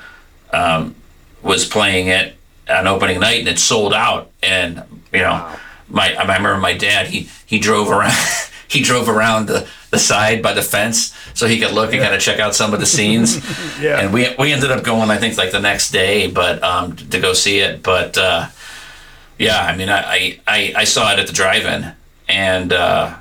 um, 0.54 0.96
was 1.42 1.66
playing 1.66 2.08
it 2.08 2.36
on 2.70 2.88
opening 2.88 3.20
night 3.20 3.40
and 3.40 3.48
it 3.48 3.60
sold 3.60 3.94
out 3.94 4.30
and 4.44 4.84
you 5.14 5.20
know 5.20 5.50
my 5.90 6.14
i 6.16 6.22
remember 6.22 6.58
my 6.58 6.74
dad 6.74 7.08
he 7.08 7.30
he 7.46 7.58
drove 7.60 7.90
around 7.90 8.14
he 8.68 8.82
drove 8.82 9.08
around 9.10 9.48
the, 9.48 9.68
the 9.92 10.00
side 10.00 10.42
by 10.42 10.54
the 10.54 10.62
fence 10.62 11.14
so 11.34 11.48
he 11.48 11.60
could 11.60 11.72
look 11.74 11.92
and 11.94 12.02
kind 12.02 12.16
of 12.16 12.22
check 12.22 12.40
out 12.40 12.56
some 12.56 12.74
of 12.74 12.80
the 12.80 12.86
scenes 12.86 13.38
Yeah. 13.82 14.00
and 14.00 14.14
we 14.14 14.34
we 14.40 14.52
ended 14.54 14.72
up 14.72 14.84
going 14.84 15.10
I 15.12 15.18
think 15.18 15.38
like 15.38 15.52
the 15.52 15.60
next 15.60 15.92
day, 15.92 16.28
but 16.32 16.64
um, 16.64 16.96
to 16.96 17.20
go 17.20 17.34
see 17.34 17.60
it. 17.60 17.84
But 17.84 18.18
uh, 18.18 18.48
yeah, 19.38 19.60
I 19.62 19.76
mean, 19.76 19.90
I, 19.90 20.00
I 20.02 20.40
I 20.48 20.74
I 20.78 20.84
saw 20.86 21.12
it 21.14 21.20
at 21.20 21.28
the 21.28 21.34
drive-in, 21.34 21.94
and 22.30 22.72
uh, 22.74 23.16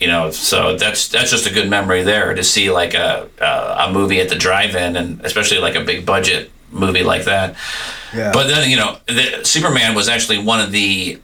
you 0.00 0.06
know, 0.08 0.30
so 0.30 0.76
that's 0.76 1.08
that's 1.08 1.30
just 1.30 1.46
a 1.46 1.52
good 1.52 1.68
memory 1.70 2.02
there 2.02 2.34
to 2.34 2.42
see 2.42 2.70
like 2.70 2.94
a 2.94 3.28
a, 3.40 3.88
a 3.88 3.92
movie 3.92 4.20
at 4.20 4.28
the 4.28 4.36
drive-in, 4.36 4.96
and 4.96 5.20
especially 5.24 5.58
like 5.58 5.74
a 5.74 5.84
big 5.84 6.04
budget 6.06 6.50
movie 6.70 7.02
like 7.04 7.24
that. 7.24 7.54
Yeah. 8.14 8.32
But 8.32 8.48
then 8.48 8.68
you 8.70 8.76
know, 8.76 8.98
the, 9.06 9.44
Superman 9.44 9.94
was 9.94 10.08
actually 10.08 10.38
one 10.38 10.60
of 10.60 10.72
the 10.72 11.20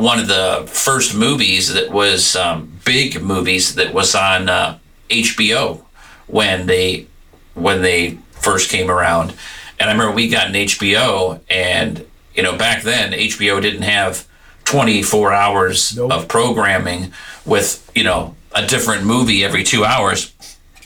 one 0.00 0.18
of 0.18 0.28
the 0.28 0.64
first 0.66 1.14
movies 1.14 1.74
that 1.74 1.90
was 1.90 2.34
um, 2.34 2.72
big 2.84 3.22
movies 3.22 3.74
that 3.74 3.92
was 3.92 4.14
on 4.14 4.48
uh, 4.48 4.78
HBO 5.08 5.82
when 6.26 6.66
they 6.66 7.06
when 7.54 7.82
they 7.82 8.18
first 8.32 8.70
came 8.70 8.90
around. 8.90 9.34
And 9.78 9.90
I 9.90 9.92
remember 9.92 10.14
we 10.14 10.28
got 10.28 10.48
an 10.48 10.54
HBO, 10.54 11.40
and 11.50 12.06
you 12.34 12.42
know 12.42 12.56
back 12.56 12.82
then 12.82 13.12
HBO 13.12 13.60
didn't 13.60 13.82
have 13.82 14.26
24 14.64 15.32
hours 15.32 15.96
Nope. 15.96 16.12
of 16.12 16.28
programming 16.28 17.12
with 17.44 17.90
you 17.94 18.04
know 18.04 18.36
a 18.54 18.66
different 18.66 19.04
movie 19.04 19.44
every 19.44 19.64
two 19.64 19.84
hours. 19.84 20.32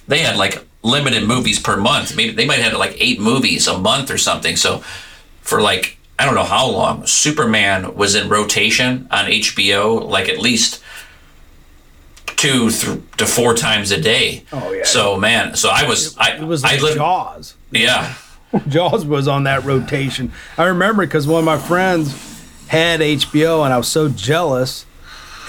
They 0.09 0.18
had 0.18 0.37
like 0.37 0.66
limited 0.83 1.27
movies 1.27 1.59
per 1.61 1.77
month. 1.77 2.16
Maybe 2.16 2.33
they 2.33 2.46
might 2.46 2.59
have 2.59 2.74
like 2.74 2.96
eight 2.98 3.20
movies 3.20 3.66
a 3.66 3.79
month 3.79 4.11
or 4.11 4.18
something. 4.18 4.57
So 4.57 4.79
for 5.40 5.61
like 5.62 5.98
I 6.18 6.24
don't 6.24 6.35
know 6.35 6.44
how 6.44 6.68
long, 6.70 7.07
Superman 7.07 7.94
was 7.96 8.14
in 8.14 8.29
rotation 8.29 9.09
on 9.11 9.27
HBO, 9.27 10.07
like 10.09 10.29
at 10.29 10.38
least 10.38 10.83
two 12.37 12.70
th- 12.70 13.00
to 13.18 13.27
four 13.27 13.55
times 13.55 13.90
a 13.90 14.00
day. 14.00 14.44
Oh, 14.53 14.72
yeah. 14.72 14.85
So 14.85 15.16
man, 15.18 15.57
so 15.57 15.70
I 15.72 15.87
was 15.88 16.16
I 16.18 16.37
it 16.37 16.42
was 16.44 16.64
I 16.64 16.72
like 16.72 16.83
lit- 16.83 16.96
Jaws. 16.96 17.55
yeah 17.70 18.14
Jaws 18.68 19.05
was 19.05 19.27
on 19.29 19.44
that 19.44 19.64
rotation. 19.64 20.33
I 20.57 20.64
remember 20.66 21.05
because 21.05 21.27
one 21.27 21.40
of 21.40 21.44
my 21.44 21.59
friends 21.59 22.12
had 22.68 23.00
HBO, 23.00 23.64
and 23.64 23.72
I 23.72 23.77
was 23.79 23.88
so 23.88 24.09
jealous. 24.09 24.87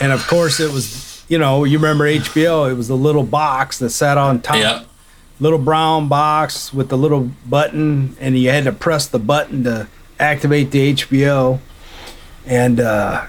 And 0.02 0.12
of 0.12 0.26
course, 0.28 0.60
it 0.60 0.72
was 0.72 1.24
you 1.30 1.38
know 1.38 1.64
you 1.64 1.78
remember 1.78 2.06
HBO? 2.06 2.70
It 2.70 2.74
was 2.74 2.88
the 2.88 2.98
little 2.98 3.24
box 3.24 3.80
that 3.80 3.92
sat 3.92 4.18
on 4.18 4.42
top, 4.42 4.58
yeah 4.58 4.84
little 5.38 5.60
brown 5.60 6.08
box 6.08 6.74
with 6.74 6.88
the 6.88 6.98
little 6.98 7.30
button, 7.46 8.16
and 8.22 8.38
you 8.40 8.50
had 8.50 8.64
to 8.64 8.72
press 8.72 9.06
the 9.06 9.20
button 9.20 9.66
to 9.66 9.86
activate 10.20 10.72
the 10.72 10.94
HBO. 10.94 11.60
And 12.46 12.80
uh, 12.80 13.26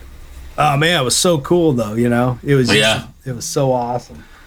oh 0.59 0.77
man, 0.77 1.01
it 1.01 1.05
was 1.05 1.17
so 1.17 1.39
cool 1.39 1.73
though. 1.73 1.95
You 1.95 2.09
know, 2.09 2.39
it 2.45 2.55
was 2.55 2.69
just- 2.69 2.79
Yeah. 2.79 3.07
it 3.25 3.35
was 3.35 3.45
so 3.45 3.73
awesome. 3.73 4.25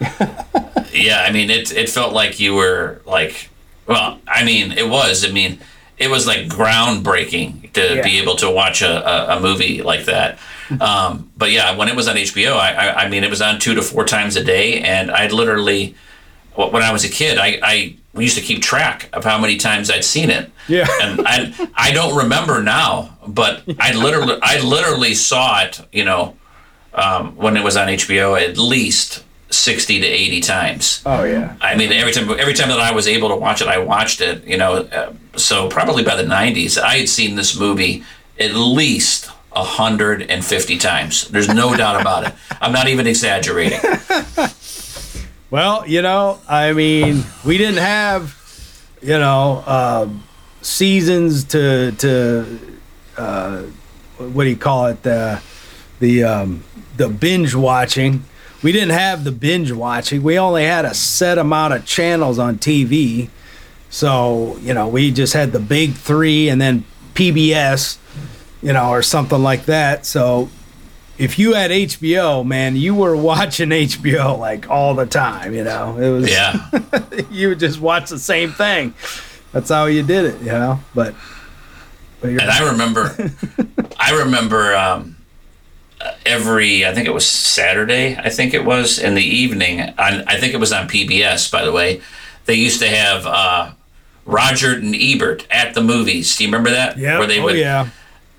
yeah. 0.92 1.24
I 1.26 1.30
mean 1.32 1.50
it 1.50 1.72
it 1.72 1.88
felt 1.90 2.12
like 2.14 2.40
you 2.40 2.54
were 2.54 3.00
like 3.04 3.50
well 3.86 4.18
I 4.26 4.44
mean 4.44 4.72
it 4.72 4.88
was 4.88 5.24
I 5.28 5.30
mean 5.30 5.58
it 5.98 6.08
was 6.08 6.26
like 6.26 6.46
groundbreaking 6.48 7.72
to 7.74 7.96
Yeah. 7.96 8.02
be 8.02 8.18
able 8.18 8.36
to 8.36 8.50
watch 8.50 8.80
a, 8.82 9.06
a, 9.34 9.36
a 9.36 9.40
movie 9.40 9.82
like 9.82 10.06
that. 10.06 10.38
Um, 10.80 11.30
but 11.36 11.50
yeah, 11.50 11.76
when 11.76 11.88
it 11.88 11.96
was 11.96 12.08
on 12.08 12.16
HBO, 12.16 12.52
I, 12.52 12.72
I, 12.72 12.94
I 13.04 13.08
mean, 13.08 13.22
it 13.24 13.28
was 13.28 13.42
on 13.42 13.58
two 13.58 13.74
to 13.74 13.82
four 13.82 14.04
times 14.04 14.36
a 14.36 14.44
day, 14.44 14.80
and 14.80 15.10
I'd 15.10 15.32
literally, 15.32 15.96
when 16.54 16.82
I 16.82 16.92
was 16.92 17.04
a 17.04 17.08
kid, 17.08 17.38
I, 17.38 17.58
I 17.62 17.96
used 18.14 18.36
to 18.36 18.42
keep 18.42 18.62
track 18.62 19.08
of 19.12 19.24
how 19.24 19.38
many 19.38 19.56
times 19.56 19.90
I'd 19.90 20.04
seen 20.04 20.30
it. 20.30 20.50
Yeah. 20.68 20.86
and 21.02 21.22
I 21.26 21.68
I 21.74 21.92
don't 21.92 22.16
remember 22.16 22.62
now, 22.62 23.16
but 23.26 23.62
I 23.78 23.92
literally 23.94 24.38
I 24.42 24.60
literally 24.60 25.14
saw 25.14 25.62
it, 25.62 25.80
you 25.92 26.04
know, 26.04 26.36
um, 26.94 27.36
when 27.36 27.56
it 27.56 27.64
was 27.64 27.76
on 27.76 27.88
HBO 27.88 28.40
at 28.40 28.58
least 28.58 29.24
sixty 29.50 30.00
to 30.00 30.06
eighty 30.06 30.40
times. 30.40 31.02
Oh 31.06 31.24
yeah. 31.24 31.56
I 31.60 31.76
mean, 31.76 31.92
every 31.92 32.12
time 32.12 32.28
every 32.30 32.54
time 32.54 32.68
that 32.68 32.80
I 32.80 32.92
was 32.92 33.06
able 33.06 33.28
to 33.28 33.36
watch 33.36 33.62
it, 33.62 33.68
I 33.68 33.78
watched 33.78 34.20
it. 34.20 34.44
You 34.44 34.56
know, 34.56 34.74
uh, 34.76 35.12
so 35.36 35.68
probably 35.68 36.02
by 36.02 36.16
the 36.16 36.28
'90s, 36.28 36.78
I 36.78 36.96
had 36.96 37.08
seen 37.08 37.36
this 37.36 37.58
movie 37.58 38.04
at 38.38 38.54
least 38.54 39.30
hundred 39.52 40.22
and 40.30 40.44
fifty 40.44 40.78
times. 40.78 41.28
There's 41.28 41.48
no 41.48 41.76
doubt 41.76 42.00
about 42.00 42.26
it. 42.26 42.34
I'm 42.60 42.72
not 42.72 42.88
even 42.88 43.06
exaggerating. 43.06 43.80
Well, 45.50 45.84
you 45.84 46.00
know, 46.00 46.38
I 46.48 46.72
mean, 46.72 47.24
we 47.44 47.58
didn't 47.58 47.80
have, 47.80 48.36
you 49.02 49.18
know, 49.18 49.64
um, 49.66 50.22
seasons 50.62 51.42
to 51.44 51.90
to 51.90 52.60
uh, 53.16 53.62
what 54.18 54.44
do 54.44 54.50
you 54.50 54.56
call 54.56 54.86
it 54.86 55.02
the 55.02 55.42
the 55.98 56.22
um, 56.22 56.62
the 56.96 57.08
binge 57.08 57.56
watching. 57.56 58.24
We 58.62 58.70
didn't 58.70 58.90
have 58.90 59.24
the 59.24 59.32
binge 59.32 59.72
watching. 59.72 60.22
We 60.22 60.38
only 60.38 60.64
had 60.64 60.84
a 60.84 60.94
set 60.94 61.36
amount 61.36 61.74
of 61.74 61.84
channels 61.84 62.38
on 62.38 62.58
TV. 62.58 63.28
So, 63.88 64.56
you 64.58 64.72
know, 64.72 64.86
we 64.86 65.10
just 65.10 65.32
had 65.32 65.50
the 65.50 65.58
big 65.58 65.94
3 65.94 66.50
and 66.50 66.60
then 66.60 66.84
PBS, 67.14 67.96
you 68.62 68.74
know, 68.74 68.90
or 68.90 69.02
something 69.02 69.42
like 69.42 69.64
that. 69.64 70.04
So, 70.04 70.50
if 71.20 71.38
you 71.38 71.52
had 71.52 71.70
HBO, 71.70 72.44
man, 72.46 72.76
you 72.76 72.94
were 72.94 73.14
watching 73.14 73.68
HBO 73.68 74.38
like 74.38 74.70
all 74.70 74.94
the 74.94 75.04
time. 75.04 75.52
You 75.54 75.64
know, 75.64 75.98
it 75.98 76.08
was 76.10 76.30
Yeah. 76.30 76.70
you 77.30 77.48
would 77.48 77.60
just 77.60 77.78
watch 77.78 78.08
the 78.08 78.18
same 78.18 78.52
thing. 78.52 78.94
That's 79.52 79.68
how 79.68 79.84
you 79.84 80.02
did 80.02 80.24
it. 80.24 80.40
You 80.40 80.52
know, 80.52 80.80
but, 80.94 81.14
but 82.22 82.30
you're, 82.30 82.40
And 82.40 82.50
I 82.50 82.70
remember, 82.70 83.14
I 83.98 84.18
remember 84.18 84.74
um, 84.74 85.16
every, 86.24 86.86
I 86.86 86.94
think 86.94 87.06
it 87.06 87.12
was 87.12 87.28
Saturday, 87.28 88.16
I 88.16 88.30
think 88.30 88.54
it 88.54 88.64
was 88.64 88.98
in 88.98 89.14
the 89.14 89.22
evening. 89.22 89.80
On, 89.80 90.24
I 90.26 90.38
think 90.40 90.54
it 90.54 90.58
was 90.58 90.72
on 90.72 90.88
PBS, 90.88 91.52
by 91.52 91.66
the 91.66 91.72
way. 91.72 92.00
They 92.46 92.54
used 92.54 92.80
to 92.80 92.88
have 92.88 93.26
uh, 93.26 93.72
Roger 94.24 94.72
and 94.72 94.94
Ebert 94.94 95.46
at 95.50 95.74
the 95.74 95.82
movies. 95.82 96.34
Do 96.34 96.44
you 96.44 96.48
remember 96.48 96.70
that? 96.70 96.96
yeah, 96.96 97.18
Where 97.18 97.28
they 97.28 97.40
oh 97.40 97.44
would, 97.44 97.58
yeah, 97.58 97.90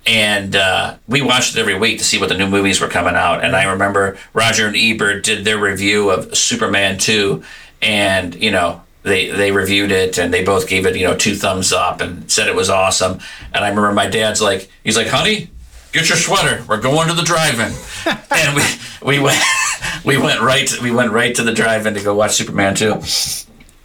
and 0.06 0.56
uh, 0.56 0.96
we 1.06 1.22
watched 1.22 1.56
it 1.56 1.60
every 1.60 1.78
week 1.78 1.98
to 1.98 2.04
see 2.04 2.18
what 2.18 2.28
the 2.28 2.36
new 2.36 2.48
movies 2.48 2.80
were 2.80 2.88
coming 2.88 3.14
out. 3.14 3.44
And 3.44 3.54
I 3.54 3.70
remember 3.70 4.18
Roger 4.32 4.66
and 4.66 4.76
Ebert 4.76 5.24
did 5.24 5.44
their 5.44 5.58
review 5.58 6.10
of 6.10 6.36
Superman 6.36 6.98
two, 6.98 7.42
and 7.80 8.34
you 8.34 8.50
know 8.50 8.82
they 9.02 9.30
they 9.30 9.52
reviewed 9.52 9.90
it 9.90 10.18
and 10.18 10.32
they 10.32 10.44
both 10.44 10.68
gave 10.68 10.86
it 10.86 10.96
you 10.96 11.06
know 11.06 11.16
two 11.16 11.34
thumbs 11.34 11.72
up 11.72 12.00
and 12.00 12.30
said 12.30 12.48
it 12.48 12.54
was 12.54 12.70
awesome. 12.70 13.20
And 13.54 13.64
I 13.64 13.68
remember 13.68 13.92
my 13.92 14.08
dad's 14.08 14.42
like 14.42 14.70
he's 14.84 14.96
like, 14.96 15.08
honey. 15.08 15.50
Get 15.92 16.08
your 16.08 16.16
sweater. 16.16 16.64
We're 16.66 16.80
going 16.80 17.08
to 17.08 17.12
the 17.12 17.20
drive-in, 17.22 17.70
and 18.30 18.56
we 18.56 18.62
we 19.04 19.18
went 19.22 19.38
we 20.06 20.16
went 20.16 20.40
right 20.40 20.66
to, 20.68 20.82
we 20.82 20.90
went 20.90 21.12
right 21.12 21.34
to 21.34 21.42
the 21.42 21.52
drive-in 21.52 21.92
to 21.92 22.02
go 22.02 22.14
watch 22.14 22.32
Superman 22.32 22.74
two. 22.74 22.94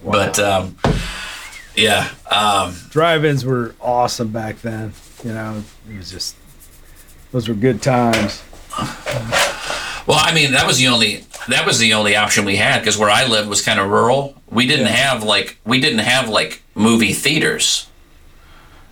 But 0.01 0.39
um, 0.39 0.77
yeah, 1.75 2.09
um, 2.31 2.75
drive-ins 2.91 3.43
were 3.43 3.75
awesome 3.81 4.29
back 4.29 4.61
then. 4.61 4.93
You 5.21 5.33
know, 5.33 5.63
it 5.89 5.97
was 5.97 6.11
just 6.11 6.35
those 7.31 7.47
were 7.47 7.53
good 7.55 7.81
times. 7.81 8.43
Well, 10.07 10.19
I 10.21 10.31
mean, 10.33 10.51
that 10.53 10.65
was 10.65 10.77
the 10.77 10.87
only 10.87 11.25
that 11.49 11.65
was 11.65 11.79
the 11.79 11.93
only 11.93 12.15
option 12.15 12.45
we 12.45 12.55
had 12.55 12.79
because 12.79 12.97
where 12.97 13.09
I 13.09 13.25
lived 13.27 13.49
was 13.49 13.61
kind 13.61 13.79
of 13.79 13.89
rural. 13.89 14.41
We 14.49 14.65
didn't 14.67 14.85
Yeah. 14.85 14.93
have 14.93 15.23
like 15.23 15.57
we 15.65 15.79
didn't 15.81 15.99
have 15.99 16.29
like 16.29 16.61
movie 16.75 17.13
theaters. 17.13 17.87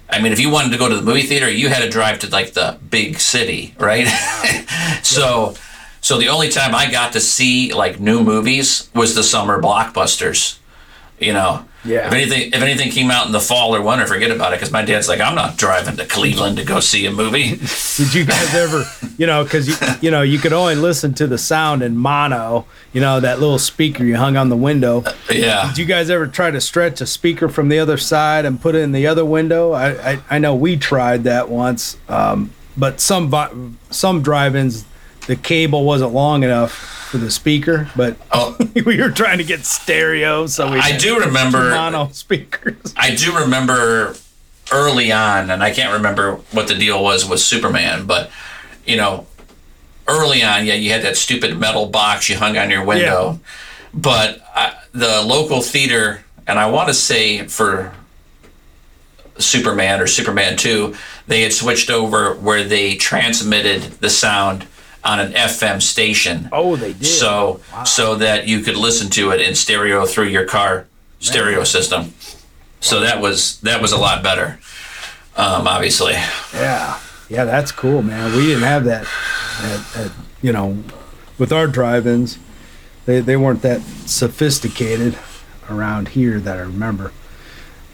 I 0.09 0.21
mean, 0.21 0.33
if 0.33 0.39
you 0.39 0.49
wanted 0.49 0.71
to 0.71 0.77
go 0.77 0.87
to 0.89 0.95
the 0.95 1.01
movie 1.01 1.23
theater, 1.23 1.49
you 1.49 1.69
had 1.69 1.81
to 1.83 1.89
drive 1.89 2.19
to 2.19 2.29
like 2.29 2.53
the 2.53 2.77
big 2.89 3.19
city, 3.19 3.73
right? 3.79 4.05
so, 5.03 5.55
so 5.99 6.17
the 6.19 6.27
only 6.27 6.49
time 6.49 6.75
I 6.75 6.91
got 6.91 7.13
to 7.13 7.19
see 7.19 7.73
like 7.73 7.99
new 7.99 8.23
movies 8.23 8.89
was 8.93 9.15
the 9.15 9.23
summer 9.23 9.59
blockbusters. 9.61 10.59
You 11.19 11.33
know, 11.33 11.65
Yeah. 11.85 12.07
If 12.07 12.13
anything, 12.13 12.47
if 12.53 12.61
anything 12.61 12.91
came 12.91 13.11
out 13.11 13.25
in 13.27 13.31
the 13.31 13.39
fall 13.39 13.75
or 13.75 13.81
winter, 13.81 14.07
forget 14.07 14.31
about 14.31 14.53
it 14.53 14.57
because 14.57 14.71
my 14.71 14.83
dad's 14.83 15.07
like, 15.07 15.19
I'm 15.19 15.35
not 15.35 15.57
driving 15.57 15.97
to 15.97 16.05
Cleveland 16.05 16.57
to 16.57 16.65
go 16.65 16.79
see 16.79 17.05
a 17.05 17.11
movie. 17.11 17.55
Did 17.95 18.13
you 18.13 18.25
guys 18.25 18.53
ever, 18.55 18.85
you 19.17 19.27
know, 19.27 19.43
because 19.43 19.67
you, 19.67 19.75
you 20.01 20.11
know, 20.11 20.21
you 20.21 20.39
could 20.39 20.53
only 20.53 20.75
listen 20.75 21.13
to 21.15 21.27
the 21.27 21.37
sound 21.37 21.83
in 21.83 21.95
mono, 21.97 22.65
you 22.93 23.01
know, 23.01 23.19
that 23.19 23.39
little 23.39 23.59
speaker 23.59 24.03
you 24.03 24.15
hung 24.15 24.37
on 24.37 24.49
the 24.49 24.57
window. 24.57 25.03
yeah. 25.31 25.67
Did 25.67 25.77
you 25.77 25.85
guys 25.85 26.09
ever 26.09 26.27
try 26.27 26.51
to 26.51 26.59
stretch 26.61 27.01
a 27.01 27.05
speaker 27.05 27.49
from 27.49 27.69
the 27.69 27.79
other 27.79 27.97
side 27.97 28.45
and 28.45 28.59
put 28.59 28.75
it 28.75 28.79
in 28.79 28.91
the 28.91 29.07
other 29.07 29.23
window? 29.25 29.71
I, 29.71 30.11
I, 30.11 30.19
I 30.29 30.39
know 30.39 30.55
we 30.55 30.77
tried 30.77 31.23
that 31.25 31.49
once, 31.49 31.97
um, 32.09 32.51
but 32.77 32.99
some 32.99 33.77
some 33.89 34.21
drive-ins, 34.21 34.85
the 35.27 35.35
cable 35.35 35.83
wasn't 35.83 36.13
long 36.13 36.43
enough 36.43 36.71
for 36.71 37.17
the 37.17 37.31
speaker, 37.31 37.89
but 37.95 38.17
Oh, 38.31 38.57
we 38.85 38.99
were 39.01 39.11
trying 39.11 39.37
to 39.39 39.43
get 39.43 39.65
stereo, 39.65 40.47
so 40.47 40.71
we 40.71 40.79
I 40.79 40.97
do 40.97 41.19
remember. 41.19 41.69
mono 41.69 42.09
speakers. 42.11 42.93
I 42.97 43.13
do 43.15 43.37
remember 43.37 44.15
early 44.71 45.11
on, 45.11 45.49
and 45.51 45.61
I 45.63 45.71
can't 45.71 45.93
remember 45.93 46.35
what 46.51 46.67
the 46.67 46.75
deal 46.75 47.03
was 47.03 47.27
with 47.27 47.39
Superman, 47.39 48.05
but 48.05 48.29
you 48.85 48.97
know, 48.97 49.25
early 50.07 50.43
on, 50.43 50.65
yeah, 50.65 50.73
you 50.75 50.91
had 50.91 51.01
that 51.03 51.17
stupid 51.17 51.57
metal 51.57 51.87
box 51.87 52.29
you 52.29 52.35
hung 52.37 52.57
on 52.57 52.69
your 52.69 52.83
window. 52.83 53.39
But 53.93 54.41
uh, 54.53 54.71
the 54.91 55.21
local 55.21 55.61
theater, 55.61 56.23
and 56.45 56.59
I 56.59 56.69
want 56.69 56.89
to 56.89 56.93
say 56.93 57.47
for 57.47 57.93
Superman 59.37 59.99
or 60.01 60.07
Superman 60.07 60.57
2, 60.57 60.95
they 61.27 61.41
had 61.41 61.53
switched 61.53 61.89
over 61.89 62.35
where 62.35 62.63
they 62.63 62.95
transmitted 62.95 63.81
the 64.01 64.09
sound 64.09 64.67
on 65.05 65.19
an 65.19 65.31
FM 65.33 65.81
station. 65.81 66.49
Oh, 66.51 66.75
they 66.75 66.93
did. 66.93 67.05
So 67.05 67.61
so 67.85 68.15
that 68.15 68.47
you 68.47 68.59
could 68.61 68.75
listen 68.75 69.09
to 69.11 69.31
it 69.31 69.39
in 69.39 69.55
stereo 69.55 70.05
through 70.05 70.27
your 70.27 70.45
car 70.45 70.87
stereo 71.19 71.63
system. 71.63 72.13
So 72.81 72.99
that 72.99 73.21
was 73.21 73.59
that 73.61 73.81
was 73.81 73.91
a 73.91 73.97
lot 73.97 74.23
better. 74.23 74.59
Um, 75.37 75.67
obviously. 75.67 76.13
Yeah, 76.53 76.99
yeah, 77.29 77.45
that's 77.45 77.71
cool, 77.71 78.01
man. 78.01 78.33
We 78.35 78.45
didn't 78.45 78.63
have 78.63 78.85
that, 78.85 79.05
that, 79.61 79.85
that 79.93 80.11
you 80.41 80.53
know, 80.53 80.81
with 81.37 81.51
our 81.51 81.67
drive-ins, 81.67 82.39
they 83.05 83.19
they 83.19 83.37
weren't 83.37 83.61
that 83.61 83.81
sophisticated 83.81 85.17
around 85.69 86.09
here 86.09 86.39
that 86.39 86.57
I 86.57 86.61
remember. 86.61 87.11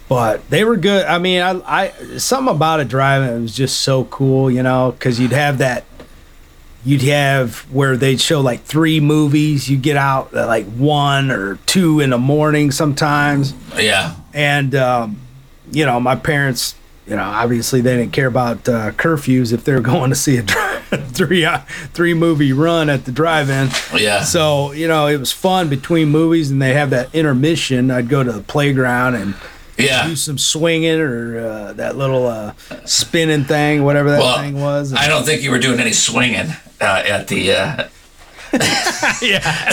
But 0.08 0.50
they 0.50 0.66
were 0.66 0.76
good. 0.76 1.06
I 1.06 1.20
mean, 1.20 1.42
I, 1.42 1.62
I 1.66 2.18
something 2.18 2.54
about 2.54 2.82
a 2.82 2.86
drive-in 2.86 3.44
was 3.44 3.56
just 3.56 3.82
so 3.82 4.04
cool, 4.06 4.52
you 4.52 4.62
know, 4.62 4.92
because 4.92 5.20
you'd 5.20 5.32
have 5.32 5.60
that. 5.60 5.86
You'd 6.84 7.04
have 7.04 7.60
where 7.72 7.96
they'd 7.96 8.20
show 8.20 8.42
like 8.42 8.64
three 8.64 9.00
movies. 9.00 9.70
You 9.70 9.78
get 9.78 9.98
out 9.98 10.34
at 10.34 10.48
like 10.48 10.66
one 10.66 11.30
or 11.30 11.58
two 11.68 12.00
in 12.00 12.10
the 12.10 12.18
morning 12.18 12.72
sometimes 12.72 13.54
Yeah. 13.78 14.16
and 14.34 14.74
um, 14.76 15.20
you 15.72 15.86
know 15.86 16.00
my 16.00 16.16
parents 16.16 16.74
you 17.08 17.16
know 17.16 17.24
obviously 17.24 17.82
they 17.82 17.96
didn't 17.98 18.14
care 18.14 18.28
about 18.28 18.68
uh, 18.68 18.92
curfews 18.92 19.54
if 19.54 19.64
they 19.64 19.74
were 19.74 19.80
going 19.94 20.10
to 20.10 20.16
see 20.16 20.38
a 20.38 20.42
three 21.14 21.46
uh, 21.46 21.60
three 21.94 22.14
movie 22.14 22.52
run 22.54 22.90
at 22.90 23.06
the 23.06 23.12
drive-in 23.12 23.70
Yeah. 23.98 24.24
so 24.24 24.72
you 24.72 24.88
know 24.88 25.08
it 25.08 25.18
was 25.18 25.32
fun 25.32 25.70
between 25.70 26.10
movies 26.10 26.50
and 26.52 26.62
they 26.62 26.74
have 26.74 26.90
that 26.90 27.14
intermission 27.14 27.90
i'd 27.92 28.10
go 28.10 28.24
to 28.24 28.32
the 28.32 28.42
playground 28.42 29.16
and 29.16 29.36
Yeah. 29.78 30.06
do 30.08 30.16
some 30.16 30.38
swinging 30.38 31.00
or 31.00 31.40
uh, 31.40 31.74
that 31.74 31.96
little 31.96 32.28
uh, 32.28 32.54
spinning 32.86 33.46
thing 33.46 33.84
whatever 33.84 34.12
that 34.12 34.20
Well, 34.20 34.40
thing 34.40 34.60
was 34.60 34.94
I 34.94 35.08
don't 35.08 35.24
think 35.26 35.42
you 35.44 35.52
were 35.52 35.60
doing 35.60 35.80
any 35.80 35.94
swinging 35.94 36.48
uh, 36.82 37.04
at 37.06 37.28
the 37.28 37.52
uh, 37.54 37.88
yeah 39.22 39.72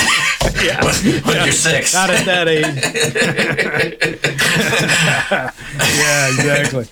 yeah 0.62 0.84
when, 0.84 0.94
when 1.24 1.44
you're 1.44 1.52
six. 1.52 1.92
not 1.98 2.10
at 2.10 2.24
that 2.26 2.46
age 2.46 2.64
yeah 5.30 6.28
exactly 6.28 6.84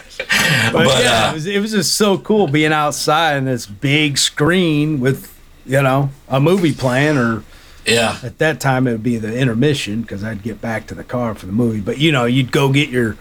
but, 0.73 0.85
But, 0.85 1.03
yeah 1.03 1.27
uh, 1.27 1.31
it, 1.31 1.35
was, 1.35 1.47
it 1.47 1.61
was 1.61 1.71
just 1.73 1.95
so 1.95 2.19
cool 2.19 2.47
being 2.49 2.73
outside 2.73 3.37
in 3.37 3.45
this 3.45 3.67
big 3.67 4.19
screen 4.19 5.01
with 5.01 5.33
you 5.65 5.83
know 5.83 6.11
a 6.29 6.41
movie 6.41 6.73
playing 6.73 7.17
or 7.17 7.43
Yeah. 7.87 8.19
at 8.23 8.39
that 8.39 8.61
time 8.61 8.87
it 8.87 8.93
would 8.93 9.03
be 9.03 9.17
the 9.19 9.37
intermission 9.37 10.03
because 10.03 10.25
i'd 10.25 10.43
get 10.43 10.61
back 10.61 10.87
to 10.89 10.95
the 10.95 11.05
car 11.05 11.35
for 11.35 11.47
the 11.47 11.53
movie 11.53 11.81
but 11.81 11.99
you 11.99 12.11
know 12.13 12.25
you'd 12.25 12.53
go 12.53 12.73
get 12.73 12.89
your 12.89 13.17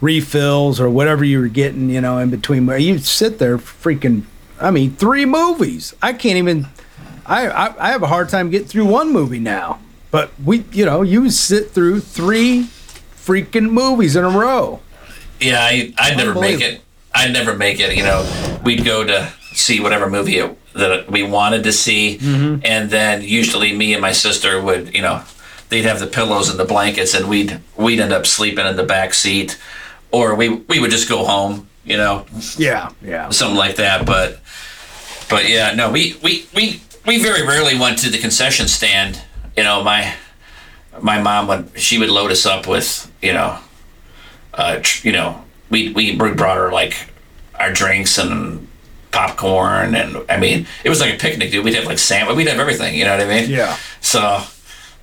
refills 0.00 0.80
or 0.80 0.88
whatever 0.88 1.24
you 1.24 1.40
were 1.40 1.48
getting 1.48 1.90
you 1.90 2.00
know 2.00 2.18
in 2.18 2.30
between 2.30 2.66
you'd 2.80 3.04
sit 3.04 3.38
there 3.38 3.58
freaking 3.58 4.22
i 4.60 4.70
mean 4.70 4.90
three 4.94 5.24
movies 5.24 5.94
i 6.02 6.12
can't 6.12 6.36
even 6.36 6.66
I, 7.26 7.48
I 7.48 7.88
i 7.88 7.90
have 7.90 8.02
a 8.02 8.06
hard 8.08 8.28
time 8.28 8.50
getting 8.50 8.68
through 8.68 8.86
one 8.86 9.12
movie 9.12 9.38
now 9.38 9.80
but 10.10 10.30
we 10.44 10.64
you 10.72 10.84
know 10.84 11.02
you 11.02 11.30
sit 11.30 11.70
through 11.70 12.00
three 12.00 12.64
freaking 13.14 13.70
movies 13.70 14.16
in 14.16 14.24
a 14.24 14.30
row 14.30 14.80
Yeah, 15.40 15.60
I, 15.60 15.94
I'd 15.98 16.16
never 16.16 16.34
make 16.38 16.60
it. 16.60 16.80
I'd 17.14 17.32
never 17.32 17.56
make 17.56 17.80
it. 17.80 17.96
You 17.96 18.02
know, 18.04 18.58
we'd 18.64 18.84
go 18.84 19.04
to 19.04 19.32
see 19.54 19.80
whatever 19.80 20.08
movie 20.10 20.36
it, 20.38 20.56
that 20.74 21.10
we 21.10 21.22
wanted 21.22 21.64
to 21.64 21.72
see, 21.72 22.18
Mm-hmm. 22.18 22.60
and 22.64 22.90
then 22.90 23.22
usually 23.22 23.72
me 23.74 23.92
and 23.94 24.02
my 24.02 24.12
sister 24.12 24.60
would, 24.60 24.94
you 24.94 25.00
know, 25.02 25.22
they'd 25.70 25.84
have 25.86 25.98
the 25.98 26.06
pillows 26.06 26.50
and 26.50 26.58
the 26.58 26.64
blankets, 26.66 27.14
and 27.14 27.26
we'd 27.28 27.58
we'd 27.76 28.00
end 28.00 28.12
up 28.12 28.26
sleeping 28.26 28.66
in 28.66 28.76
the 28.76 28.84
back 28.84 29.14
seat, 29.14 29.58
or 30.10 30.34
we 30.34 30.48
we 30.68 30.78
would 30.78 30.90
just 30.90 31.08
go 31.08 31.24
home. 31.24 31.68
You 31.84 31.96
know, 31.96 32.26
yeah 32.58 32.90
yeah 33.02 33.30
something 33.30 33.56
like 33.56 33.76
that. 33.76 34.06
But 34.06 34.40
but 35.28 35.48
yeah, 35.48 35.74
no, 35.74 35.90
we 35.90 36.16
we 36.22 36.46
we 36.54 36.80
we 37.06 37.22
very 37.22 37.46
rarely 37.46 37.78
went 37.78 37.98
to 38.00 38.10
the 38.10 38.18
concession 38.18 38.68
stand. 38.68 39.20
You 39.56 39.64
know, 39.64 39.82
my 39.82 40.14
my 41.00 41.20
mom 41.20 41.46
would 41.48 41.70
she 41.80 41.98
would 41.98 42.10
load 42.10 42.30
us 42.30 42.44
up 42.46 42.66
with 42.66 43.10
you 43.22 43.32
know, 43.32 43.58
uh, 44.54 44.80
tr- 44.82 45.06
you 45.06 45.12
know, 45.12 45.42
we 45.70 45.92
we 45.92 46.14
brought 46.16 46.56
her 46.56 46.70
like 46.72 46.94
our 47.58 47.72
drinks 47.72 48.18
and 48.18 48.66
popcorn 49.10 49.94
and 49.94 50.16
I 50.28 50.38
mean 50.38 50.66
it 50.84 50.88
was 50.88 51.00
like 51.00 51.14
a 51.14 51.16
picnic, 51.18 51.50
dude. 51.50 51.64
We'd 51.64 51.74
have 51.74 51.84
like 51.84 51.98
sandwich, 51.98 52.36
we'd 52.36 52.46
have 52.48 52.60
everything. 52.60 52.94
You 52.96 53.04
know 53.04 53.16
what 53.16 53.26
I 53.26 53.40
mean? 53.40 53.50
Yeah. 53.50 53.76
So 54.00 54.42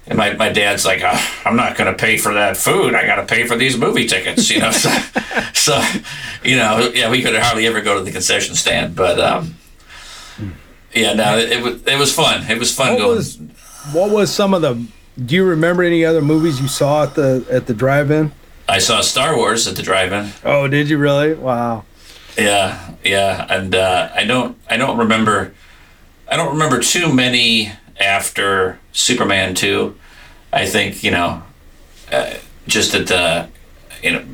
and 0.08 0.18
my, 0.18 0.34
my 0.34 0.50
dad's 0.50 0.86
like, 0.86 1.02
oh, 1.04 1.38
I'm 1.46 1.56
not 1.56 1.78
going 1.78 1.92
to 1.92 1.98
pay 1.98 2.18
for 2.18 2.34
that 2.34 2.56
food. 2.58 2.96
I 2.96 3.06
got 3.06 3.16
to 3.18 3.26
pay 3.26 3.46
for 3.46 3.56
these 3.58 3.78
movie 3.78 4.08
tickets, 4.08 4.50
you 4.50 4.60
know. 4.60 4.72
so, 4.72 4.90
so, 5.54 5.82
you 6.44 6.56
know, 6.56 6.92
yeah, 6.94 7.10
we 7.12 7.22
could 7.22 7.36
hardly 7.36 7.68
ever 7.68 7.82
go 7.82 7.98
to 7.98 8.04
the 8.04 8.12
concession 8.12 8.56
stand, 8.56 8.96
but 8.96 9.20
um, 9.20 9.56
yeah, 10.94 11.14
no, 11.14 11.38
it, 11.38 11.52
it 11.52 11.62
was 11.64 11.84
it 11.86 12.00
was 12.00 12.14
fun. 12.14 12.50
It 12.50 12.58
was 12.58 12.74
fun 12.74 12.94
What 12.94 13.00
going. 13.00 13.16
was 13.16 13.38
what 13.92 14.10
was 14.12 14.34
some 14.34 14.54
of 14.54 14.62
the? 14.62 14.86
Do 15.24 15.36
you 15.36 15.44
remember 15.46 15.84
any 15.84 16.06
other 16.06 16.22
movies 16.22 16.62
you 16.62 16.68
saw 16.68 17.04
at 17.04 17.16
the 17.16 17.46
at 17.52 17.68
the 17.68 17.74
drive-in? 17.74 18.32
I 18.70 18.80
saw 18.80 19.02
Star 19.02 19.36
Wars 19.36 19.68
at 19.68 19.76
the 19.76 19.82
drive-in. 19.84 20.32
Oh, 20.44 20.68
did 20.68 20.90
you 20.90 20.98
really? 20.98 21.34
Wow. 21.34 21.86
Yeah, 22.38 22.94
yeah, 23.04 23.46
and 23.50 23.74
uh, 23.76 24.10
I 24.14 24.24
don't 24.26 24.58
I 24.70 24.78
don't 24.78 24.98
remember 24.98 25.54
I 26.28 26.36
don't 26.38 26.54
remember 26.54 26.80
too 26.82 27.12
many 27.14 27.72
after 28.00 28.80
Superman 28.92 29.56
two. 29.56 29.98
I 30.52 30.66
think 30.66 31.04
you 31.04 31.12
know, 31.12 31.44
uh, 32.12 32.36
just 32.68 32.94
at 32.96 33.08
the 33.08 33.50
you 34.02 34.12
know 34.12 34.26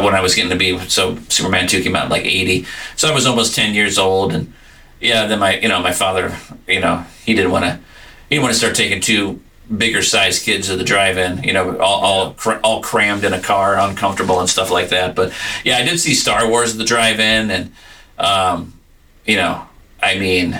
when 0.00 0.14
I 0.14 0.20
was 0.20 0.34
getting 0.34 0.50
to 0.50 0.56
be 0.56 0.78
so 0.88 1.16
Superman 1.28 1.66
two 1.66 1.82
came 1.82 1.96
out 1.96 2.10
like 2.10 2.24
eighty, 2.24 2.66
so 2.96 3.08
I 3.08 3.14
was 3.14 3.26
almost 3.26 3.54
ten 3.54 3.74
years 3.74 3.98
old, 3.98 4.32
and 4.32 4.52
yeah, 5.00 5.26
then 5.26 5.38
my 5.38 5.58
you 5.58 5.68
know 5.68 5.80
my 5.80 5.92
father 5.92 6.36
you 6.66 6.80
know 6.80 7.04
he 7.24 7.34
didn't 7.34 7.50
want 7.52 7.64
to 7.64 7.78
he 8.28 8.36
didn't 8.36 8.42
want 8.42 8.54
to 8.54 8.58
start 8.58 8.74
taking 8.74 9.00
two 9.00 9.40
bigger 9.74 10.02
sized 10.02 10.44
kids 10.44 10.68
to 10.68 10.76
the 10.76 10.84
drive-in 10.84 11.42
you 11.42 11.52
know 11.52 11.76
all 11.78 12.04
all, 12.04 12.30
cr- 12.34 12.60
all 12.62 12.80
crammed 12.80 13.24
in 13.24 13.32
a 13.32 13.40
car 13.40 13.76
uncomfortable 13.76 14.38
and 14.38 14.48
stuff 14.48 14.70
like 14.70 14.90
that 14.90 15.16
but 15.16 15.32
yeah 15.64 15.76
i 15.76 15.82
did 15.82 15.98
see 15.98 16.14
star 16.14 16.48
wars 16.48 16.72
at 16.72 16.78
the 16.78 16.84
drive-in 16.84 17.50
and 17.50 17.72
um, 18.16 18.72
you 19.24 19.34
know 19.34 19.66
i 20.00 20.16
mean 20.16 20.52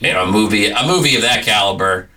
you 0.00 0.12
know 0.12 0.24
a 0.24 0.30
movie 0.30 0.66
a 0.66 0.86
movie 0.86 1.16
of 1.16 1.22
that 1.22 1.44
caliber 1.44 2.08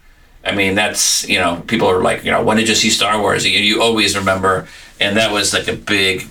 i 0.45 0.51
mean 0.51 0.75
that's 0.75 1.27
you 1.27 1.39
know 1.39 1.61
people 1.67 1.87
are 1.87 2.01
like 2.01 2.23
you 2.23 2.31
know 2.31 2.43
when 2.43 2.57
did 2.57 2.67
you 2.67 2.75
see 2.75 2.89
star 2.89 3.19
wars 3.19 3.45
you, 3.45 3.57
you 3.59 3.81
always 3.81 4.15
remember 4.17 4.67
and 4.99 5.17
that 5.17 5.31
was 5.31 5.53
like 5.53 5.67
a 5.67 5.75
big 5.75 6.27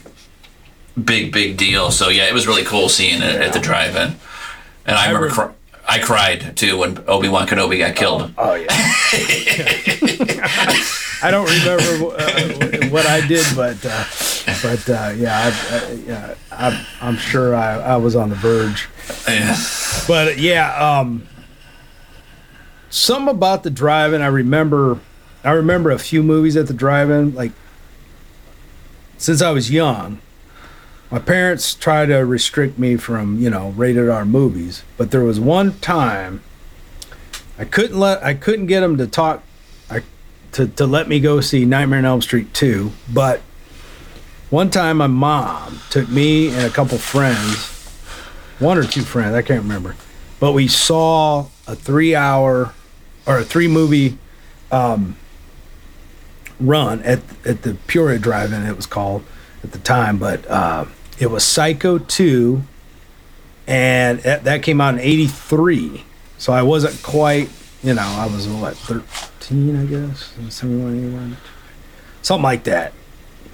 big 1.02 1.32
big 1.32 1.56
deal 1.56 1.90
so 1.90 2.08
yeah 2.08 2.24
it 2.24 2.34
was 2.34 2.46
really 2.46 2.64
cool 2.64 2.88
seeing 2.88 3.22
it 3.22 3.36
at 3.36 3.52
the 3.52 3.60
drive-in 3.60 4.14
and 4.86 4.96
i, 4.96 5.04
I 5.04 5.06
remember 5.06 5.26
re- 5.26 5.32
cr- 5.32 5.54
I 5.88 5.98
cried 5.98 6.56
too 6.56 6.78
when 6.78 7.02
Obi 7.08 7.28
Wan 7.28 7.48
Kenobi 7.48 7.78
got 7.78 7.96
killed. 7.96 8.32
Oh 8.38 8.54
yeah. 8.54 8.66
I 11.22 11.30
don't 11.32 11.46
remember 11.50 12.14
uh, 12.16 12.88
what 12.90 13.06
I 13.06 13.26
did, 13.26 13.44
but 13.56 13.76
uh, 13.84 14.04
but 14.62 14.88
uh, 14.88 15.12
yeah, 15.16 15.52
I, 15.70 15.76
I, 15.76 15.92
yeah, 16.06 16.34
I'm, 16.52 16.86
I'm 17.00 17.16
sure 17.16 17.56
I, 17.56 17.80
I 17.80 17.96
was 17.96 18.14
on 18.14 18.28
the 18.28 18.36
verge. 18.36 18.88
Yeah. 19.28 19.56
But 20.06 20.38
yeah, 20.38 20.72
um, 20.76 21.26
some 22.90 23.28
about 23.28 23.62
the 23.62 23.70
drive-in. 23.70 24.20
I 24.20 24.26
remember, 24.26 25.00
I 25.42 25.52
remember 25.52 25.90
a 25.90 25.98
few 25.98 26.22
movies 26.22 26.56
at 26.56 26.66
the 26.66 26.74
drive-in. 26.74 27.34
Like 27.34 27.52
since 29.16 29.40
I 29.40 29.50
was 29.50 29.70
young, 29.70 30.18
my 31.10 31.18
parents 31.18 31.74
tried 31.74 32.06
to 32.06 32.18
restrict 32.18 32.78
me 32.78 32.96
from 32.96 33.40
you 33.40 33.48
know 33.48 33.70
rated 33.70 34.08
R 34.08 34.24
movies. 34.24 34.82
But 34.96 35.10
there 35.10 35.24
was 35.24 35.40
one 35.40 35.78
time 35.78 36.42
I 37.58 37.64
couldn't 37.64 37.98
let 37.98 38.22
I 38.22 38.34
couldn't 38.34 38.66
get 38.66 38.80
them 38.80 38.98
to 38.98 39.06
talk, 39.06 39.42
I 39.88 40.02
to 40.52 40.66
to 40.66 40.86
let 40.86 41.08
me 41.08 41.20
go 41.20 41.40
see 41.40 41.64
Nightmare 41.64 42.00
on 42.00 42.04
Elm 42.04 42.22
Street 42.22 42.52
two. 42.52 42.92
But 43.12 43.40
one 44.50 44.68
time 44.70 44.98
my 44.98 45.06
mom 45.06 45.80
took 45.90 46.08
me 46.08 46.48
and 46.48 46.64
a 46.64 46.70
couple 46.70 46.98
friends 46.98 47.70
one 48.60 48.76
or 48.76 48.84
two 48.84 49.02
friends, 49.02 49.34
I 49.34 49.42
can't 49.42 49.62
remember. 49.62 49.96
But 50.38 50.52
we 50.52 50.68
saw 50.68 51.46
a 51.66 51.74
three 51.74 52.14
hour 52.14 52.74
or 53.30 53.38
a 53.38 53.44
three 53.44 53.68
movie 53.68 54.18
um, 54.72 55.16
run 56.58 57.00
at 57.02 57.20
at 57.46 57.62
the 57.62 57.74
Peoria 57.86 58.18
Drive 58.18 58.52
In, 58.52 58.66
it 58.66 58.74
was 58.74 58.86
called 58.86 59.22
at 59.62 59.70
the 59.70 59.78
time. 59.78 60.18
But 60.18 60.46
uh, 60.50 60.86
it 61.18 61.30
was 61.30 61.44
Psycho 61.44 61.98
2, 61.98 62.62
and 63.68 64.18
that 64.20 64.44
that 64.44 64.62
came 64.62 64.80
out 64.80 64.94
in 64.94 65.00
83. 65.00 66.04
So 66.38 66.52
I 66.52 66.62
wasn't 66.62 67.00
quite, 67.02 67.50
you 67.82 67.94
know, 67.94 68.02
I 68.02 68.26
was 68.26 68.48
what, 68.48 68.74
13, 68.74 69.76
I 69.76 69.84
guess? 69.84 70.32
71, 70.48 70.98
81, 70.98 71.36
something 72.22 72.42
like 72.42 72.64
that. 72.64 72.94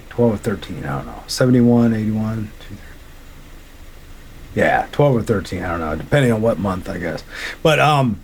12 0.09 0.33
or 0.33 0.37
13, 0.37 0.85
I 0.85 0.97
don't 0.97 1.05
know. 1.05 1.23
71, 1.27 1.93
81, 1.93 2.51
yeah, 4.55 4.87
12 4.91 5.15
or 5.17 5.21
13, 5.21 5.63
I 5.63 5.67
don't 5.67 5.79
know, 5.81 5.95
depending 5.95 6.31
on 6.31 6.41
what 6.41 6.57
month, 6.57 6.89
I 6.89 6.97
guess. 6.97 7.23
But 7.61 7.79
um 7.79 8.21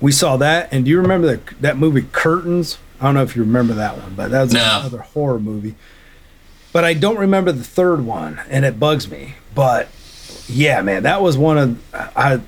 we 0.00 0.12
saw 0.12 0.36
that 0.36 0.68
and 0.72 0.84
do 0.84 0.90
you 0.90 1.00
remember 1.00 1.26
that 1.26 1.60
that 1.60 1.76
movie 1.78 2.06
Curtains? 2.12 2.78
I 3.00 3.04
don't 3.06 3.14
know 3.14 3.22
if 3.22 3.36
you 3.36 3.42
remember 3.42 3.74
that 3.74 3.96
one, 3.98 4.14
but 4.16 4.30
that 4.30 4.42
was 4.42 4.52
No. 4.52 4.78
another 4.80 4.98
horror 4.98 5.38
movie. 5.38 5.74
But 6.72 6.84
I 6.84 6.94
don't 6.94 7.18
remember 7.18 7.52
the 7.52 7.64
third 7.64 8.04
one 8.04 8.40
and 8.50 8.64
it 8.64 8.78
bugs 8.80 9.10
me. 9.10 9.34
But 9.54 9.88
yeah, 10.48 10.80
man, 10.82 11.02
that 11.04 11.22
was 11.22 11.36
one 11.38 11.58
of 11.58 11.78
I 12.16 12.40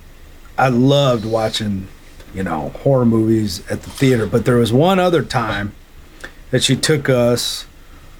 I 0.58 0.68
loved 0.68 1.24
watching, 1.24 1.88
you 2.34 2.42
know, 2.42 2.70
horror 2.82 3.06
movies 3.06 3.62
at 3.70 3.82
the 3.82 3.90
theater, 3.90 4.26
but 4.26 4.44
there 4.44 4.56
was 4.56 4.72
one 4.72 4.98
other 4.98 5.22
time 5.22 5.72
that 6.50 6.62
she 6.62 6.76
took 6.76 7.08
us 7.08 7.66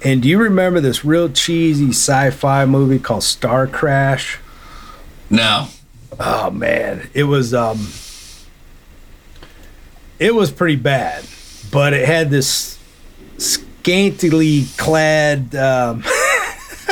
and 0.03 0.21
do 0.23 0.27
you 0.29 0.39
remember 0.39 0.79
this 0.81 1.05
real 1.05 1.29
cheesy 1.29 1.89
sci-fi 1.89 2.65
movie 2.65 2.97
called 2.97 3.23
Star 3.23 3.67
Crash? 3.67 4.39
No. 5.29 5.67
Oh 6.19 6.49
man, 6.49 7.09
it 7.13 7.23
was 7.25 7.53
um 7.53 7.87
it 10.21 10.35
was 10.35 10.51
pretty 10.51 10.75
bad, 10.75 11.25
but 11.71 11.93
it 11.93 12.05
had 12.05 12.29
this 12.29 12.77
scantily 13.37 14.65
clad 14.77 15.55
um 15.55 16.03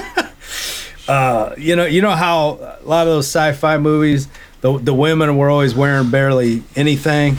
uh 1.08 1.54
you 1.58 1.76
know, 1.76 1.86
you 1.86 2.02
know 2.02 2.12
how 2.12 2.78
a 2.82 2.84
lot 2.84 3.06
of 3.08 3.14
those 3.14 3.28
sci-fi 3.28 3.78
movies 3.78 4.28
the, 4.62 4.78
the 4.80 4.94
women 4.94 5.38
were 5.38 5.50
always 5.50 5.74
wearing 5.74 6.10
barely 6.10 6.64
anything. 6.76 7.38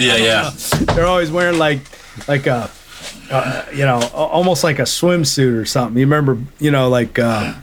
Yeah, 0.00 0.16
yeah. 0.16 0.50
They're 0.94 1.06
always 1.06 1.30
wearing 1.30 1.58
like 1.58 1.80
like 2.28 2.46
a 2.46 2.70
uh, 3.30 3.64
you 3.72 3.84
know, 3.84 4.00
almost 4.14 4.64
like 4.64 4.78
a 4.78 4.82
swimsuit 4.82 5.60
or 5.60 5.64
something. 5.64 5.98
You 5.98 6.06
remember, 6.06 6.38
you 6.58 6.70
know, 6.70 6.88
like 6.88 7.18
uh, 7.18 7.54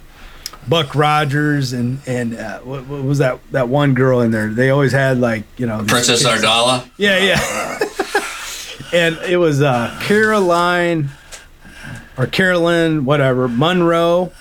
Buck 0.68 0.96
Rogers 0.96 1.74
and 1.74 2.00
and 2.06 2.36
uh, 2.36 2.60
what, 2.60 2.88
what 2.88 3.04
was 3.04 3.18
that 3.18 3.40
that 3.52 3.68
one 3.68 3.94
girl 3.94 4.22
in 4.22 4.32
there? 4.32 4.50
They 4.50 4.70
always 4.70 4.92
had 4.92 5.20
like 5.20 5.44
you 5.58 5.66
know 5.66 5.84
Princess 5.88 6.24
Ardala. 6.24 6.90
Yeah, 6.98 7.18
yeah. 7.18 7.80
and 8.94 9.18
it 9.30 9.38
was 9.38 9.62
uh, 9.62 9.98
Caroline 10.04 11.10
or 12.18 12.28
Carolyn, 12.28 13.06
whatever 13.06 13.48
Munro. 13.48 14.32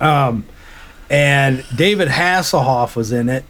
Um, 0.00 0.44
and 1.10 1.64
David 1.74 2.08
Hasselhoff 2.08 2.96
was 2.96 3.12
in 3.12 3.28
it, 3.28 3.44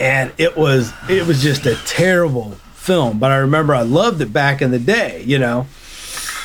and 0.00 0.32
it 0.38 0.56
was 0.56 0.92
it 1.08 1.26
was 1.26 1.42
just 1.42 1.66
a 1.66 1.76
terrible 1.86 2.52
film. 2.74 3.18
But 3.18 3.30
I 3.30 3.36
remember 3.36 3.74
I 3.74 3.82
loved 3.82 4.20
it 4.20 4.32
back 4.32 4.62
in 4.62 4.70
the 4.70 4.78
day, 4.78 5.22
you 5.24 5.38
know. 5.38 5.66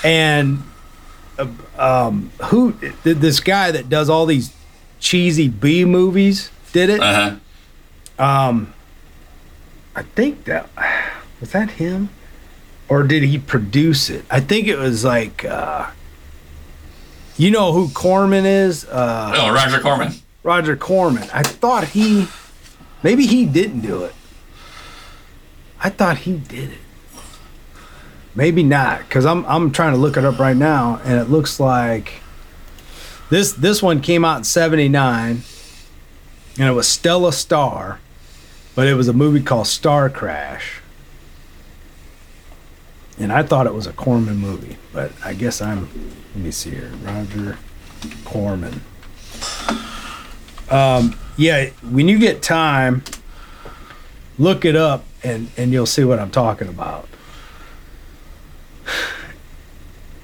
And 0.03 0.63
um, 1.78 2.32
who 2.45 2.74
did 3.04 3.21
this 3.21 3.39
guy 3.39 3.71
that 3.71 3.89
does 3.89 4.10
all 4.10 4.26
these 4.26 4.54
cheesy 5.00 5.48
B 5.48 5.86
movies 5.86 6.50
did 6.71 6.89
it? 6.89 7.00
Uh 7.02 7.38
huh. 8.17 8.24
Um, 8.24 8.74
I 9.95 10.04
think 10.04 10.45
that 10.45 10.69
was 11.39 11.52
that 11.52 11.71
him, 11.71 12.10
or 12.88 13.04
did 13.04 13.24
he 13.24 13.38
produce 13.38 14.10
it? 14.10 14.26
I 14.30 14.39
think 14.39 14.67
it 14.67 14.78
was 14.78 15.04
like, 15.04 15.43
uh, 15.45 15.88
you 17.38 17.52
know 17.52 17.71
who 17.74 17.89
Corman 17.89 18.45
is? 18.45 18.86
Uh, 18.86 19.34
Oh, 19.36 19.54
Roger 19.54 19.80
Corman. 19.80 20.13
Roger 20.43 20.76
Corman. 20.78 21.28
I 21.34 21.43
thought 21.43 21.89
he, 21.89 22.28
maybe 23.04 23.26
he 23.26 23.45
didn't 23.45 23.82
do 23.82 24.04
it. 24.04 24.13
I 25.82 25.89
thought 25.89 26.19
he 26.19 26.38
did 26.38 26.71
it. 26.71 26.78
Maybe 28.36 28.63
not, 28.63 29.00
because 29.00 29.26
I'm 29.26 29.45
I'm 29.45 29.71
trying 29.71 29.93
to 29.93 30.00
look 30.00 30.17
it 30.17 30.26
up 30.26 30.39
right 30.39 30.58
now, 30.58 31.00
and 31.06 31.19
it 31.19 31.30
looks 31.30 31.60
like 31.60 32.21
this 33.30 33.54
this 33.54 33.82
one 33.82 34.02
came 34.02 34.26
out 34.26 34.39
in 34.39 34.43
'79, 34.43 35.41
and 36.60 36.67
it 36.67 36.74
was 36.74 36.88
Stella 36.88 37.32
Star, 37.32 38.00
but 38.76 38.88
it 38.88 38.95
was 38.95 39.08
a 39.08 39.13
movie 39.13 39.41
called 39.41 39.67
Star 39.67 40.10
Crash, 40.10 40.82
and 43.17 43.32
I 43.32 43.41
thought 43.41 43.67
it 43.67 43.74
was 43.74 43.88
a 43.88 43.93
Corman 43.93 44.38
movie, 44.38 44.78
but 44.91 45.13
I 45.24 45.34
guess 45.34 45.62
I'm. 45.62 45.89
Let 46.36 46.43
me 46.43 46.52
see 46.52 46.71
here, 46.71 46.91
Roger 47.04 47.58
Corman. 48.26 48.82
Um, 50.69 51.17
yeah, 51.38 51.69
when 51.89 52.10
you 52.10 52.19
get 52.19 52.41
time, 52.41 53.04
look 54.38 54.65
it 54.65 54.76
up 54.76 55.06
and 55.24 55.50
and 55.56 55.71
you'll 55.71 55.86
see 55.86 56.04
what 56.04 56.19
I'm 56.19 56.32
talking 56.32 56.67
about. 56.67 57.08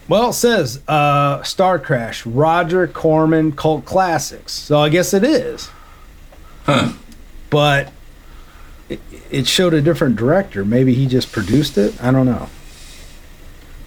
Well, 0.07 0.31
it 0.31 0.33
says 0.33 0.81
uh, 0.87 1.41
Star 1.43 1.79
Crash, 1.79 2.25
Roger 2.25 2.85
Corman 2.87 3.53
cult 3.53 3.85
classics. 3.85 4.51
So 4.51 4.79
I 4.79 4.89
guess 4.89 5.13
it 5.13 5.23
is. 5.23 5.69
Huh. 6.65 6.93
But 7.49 7.93
it, 8.89 8.99
it 9.29 9.47
showed 9.47 9.73
a 9.73 9.81
different 9.81 10.17
director. 10.17 10.65
Maybe 10.65 10.93
he 10.93 11.07
just 11.07 11.31
produced 11.31 11.77
it. 11.77 12.01
I 12.03 12.11
don't 12.11 12.25
know. 12.25 12.49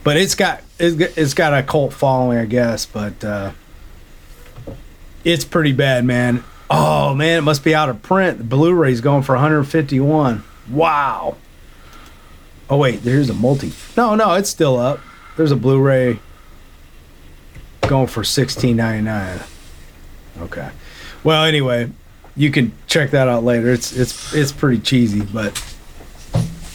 But 0.02 0.16
it's 0.16 0.34
got 0.34 0.62
it's 0.78 1.34
got- 1.34 1.54
a 1.54 1.62
cult 1.62 1.92
following, 1.92 2.38
I 2.38 2.44
guess. 2.46 2.86
But 2.86 3.22
uh, 3.24 3.52
it's 5.24 5.44
pretty 5.44 5.72
bad, 5.72 6.04
man. 6.04 6.42
Oh 6.70 7.14
man, 7.14 7.38
it 7.38 7.42
must 7.42 7.62
be 7.64 7.74
out 7.74 7.88
of 7.90 8.02
print. 8.02 8.38
The 8.38 8.44
Blu-ray's 8.44 9.00
going 9.00 9.22
for 9.22 9.34
151. 9.34 10.42
Wow. 10.70 11.36
Oh 12.74 12.76
wait, 12.76 13.04
there's 13.04 13.30
a 13.30 13.34
multi. 13.34 13.72
No, 13.96 14.16
no, 14.16 14.34
it's 14.34 14.50
still 14.50 14.76
up. 14.76 14.98
There's 15.36 15.52
a 15.52 15.56
Blu-ray 15.56 16.18
going 17.82 18.08
for 18.08 18.22
16.99. 18.22 19.46
Okay. 20.40 20.70
Well, 21.22 21.44
anyway, 21.44 21.92
you 22.34 22.50
can 22.50 22.72
check 22.88 23.12
that 23.12 23.28
out 23.28 23.44
later. 23.44 23.72
It's 23.72 23.92
it's 23.92 24.34
it's 24.34 24.50
pretty 24.50 24.80
cheesy, 24.80 25.20
but 25.20 25.56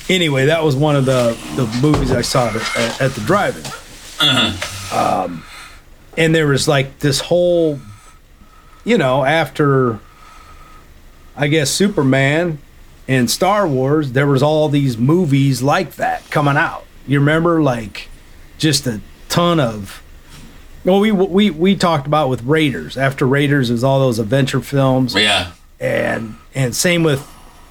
anyway, 0.07 0.45
that 0.45 0.63
was 0.63 0.73
one 0.77 0.95
of 0.95 1.03
the 1.03 1.37
the 1.57 1.67
movies 1.81 2.13
I 2.13 2.21
saw 2.21 2.47
at, 2.47 3.01
at 3.01 3.11
the 3.11 3.21
drive-in. 3.25 3.65
Um, 4.97 5.43
and 6.15 6.33
there 6.33 6.47
was 6.47 6.65
like 6.65 6.99
this 6.99 7.19
whole, 7.19 7.77
you 8.85 8.97
know, 8.97 9.25
after 9.25 9.99
I 11.35 11.49
guess 11.49 11.69
Superman 11.69 12.59
and 13.09 13.29
Star 13.29 13.67
Wars, 13.67 14.13
there 14.13 14.27
was 14.27 14.41
all 14.41 14.69
these 14.69 14.97
movies 14.97 15.61
like 15.61 15.95
that 15.95 16.29
coming 16.29 16.55
out. 16.55 16.85
You 17.07 17.19
remember, 17.19 17.61
like, 17.61 18.07
just 18.57 18.87
a 18.87 19.01
ton 19.27 19.59
of. 19.59 20.01
Well, 20.85 20.99
we 21.01 21.11
we 21.11 21.49
we 21.49 21.75
talked 21.75 22.07
about 22.07 22.29
with 22.29 22.41
Raiders. 22.43 22.95
After 22.97 23.27
Raiders, 23.27 23.69
is 23.69 23.83
all 23.83 23.99
those 23.99 24.19
adventure 24.19 24.61
films 24.61 25.13
Yeah. 25.15 25.51
and 25.79 26.35
and 26.55 26.73
same 26.75 27.03
with 27.03 27.27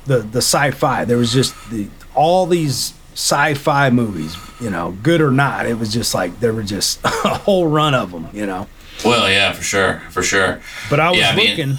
the 0.06 0.18
the 0.18 0.38
sci-fi. 0.42 1.04
There 1.06 1.16
was 1.16 1.32
just 1.32 1.54
the 1.70 1.88
all 2.14 2.44
these 2.46 2.92
sci-fi 3.14 3.90
movies, 3.90 4.36
you 4.60 4.70
know, 4.70 4.96
good 5.02 5.20
or 5.20 5.30
not. 5.30 5.66
It 5.66 5.78
was 5.78 5.92
just 5.92 6.14
like 6.14 6.40
there 6.40 6.52
were 6.52 6.62
just 6.64 7.00
a 7.04 7.08
whole 7.08 7.66
run 7.68 7.94
of 7.94 8.10
them, 8.12 8.28
you 8.32 8.44
know. 8.46 8.66
Well, 9.04 9.30
yeah, 9.30 9.52
for 9.52 9.62
sure, 9.62 10.02
for 10.10 10.22
sure. 10.22 10.60
But 10.90 10.98
I 11.00 11.10
was 11.10 11.18
Yeah, 11.20 11.30
I 11.30 11.36
mean- 11.36 11.50
looking. 11.50 11.78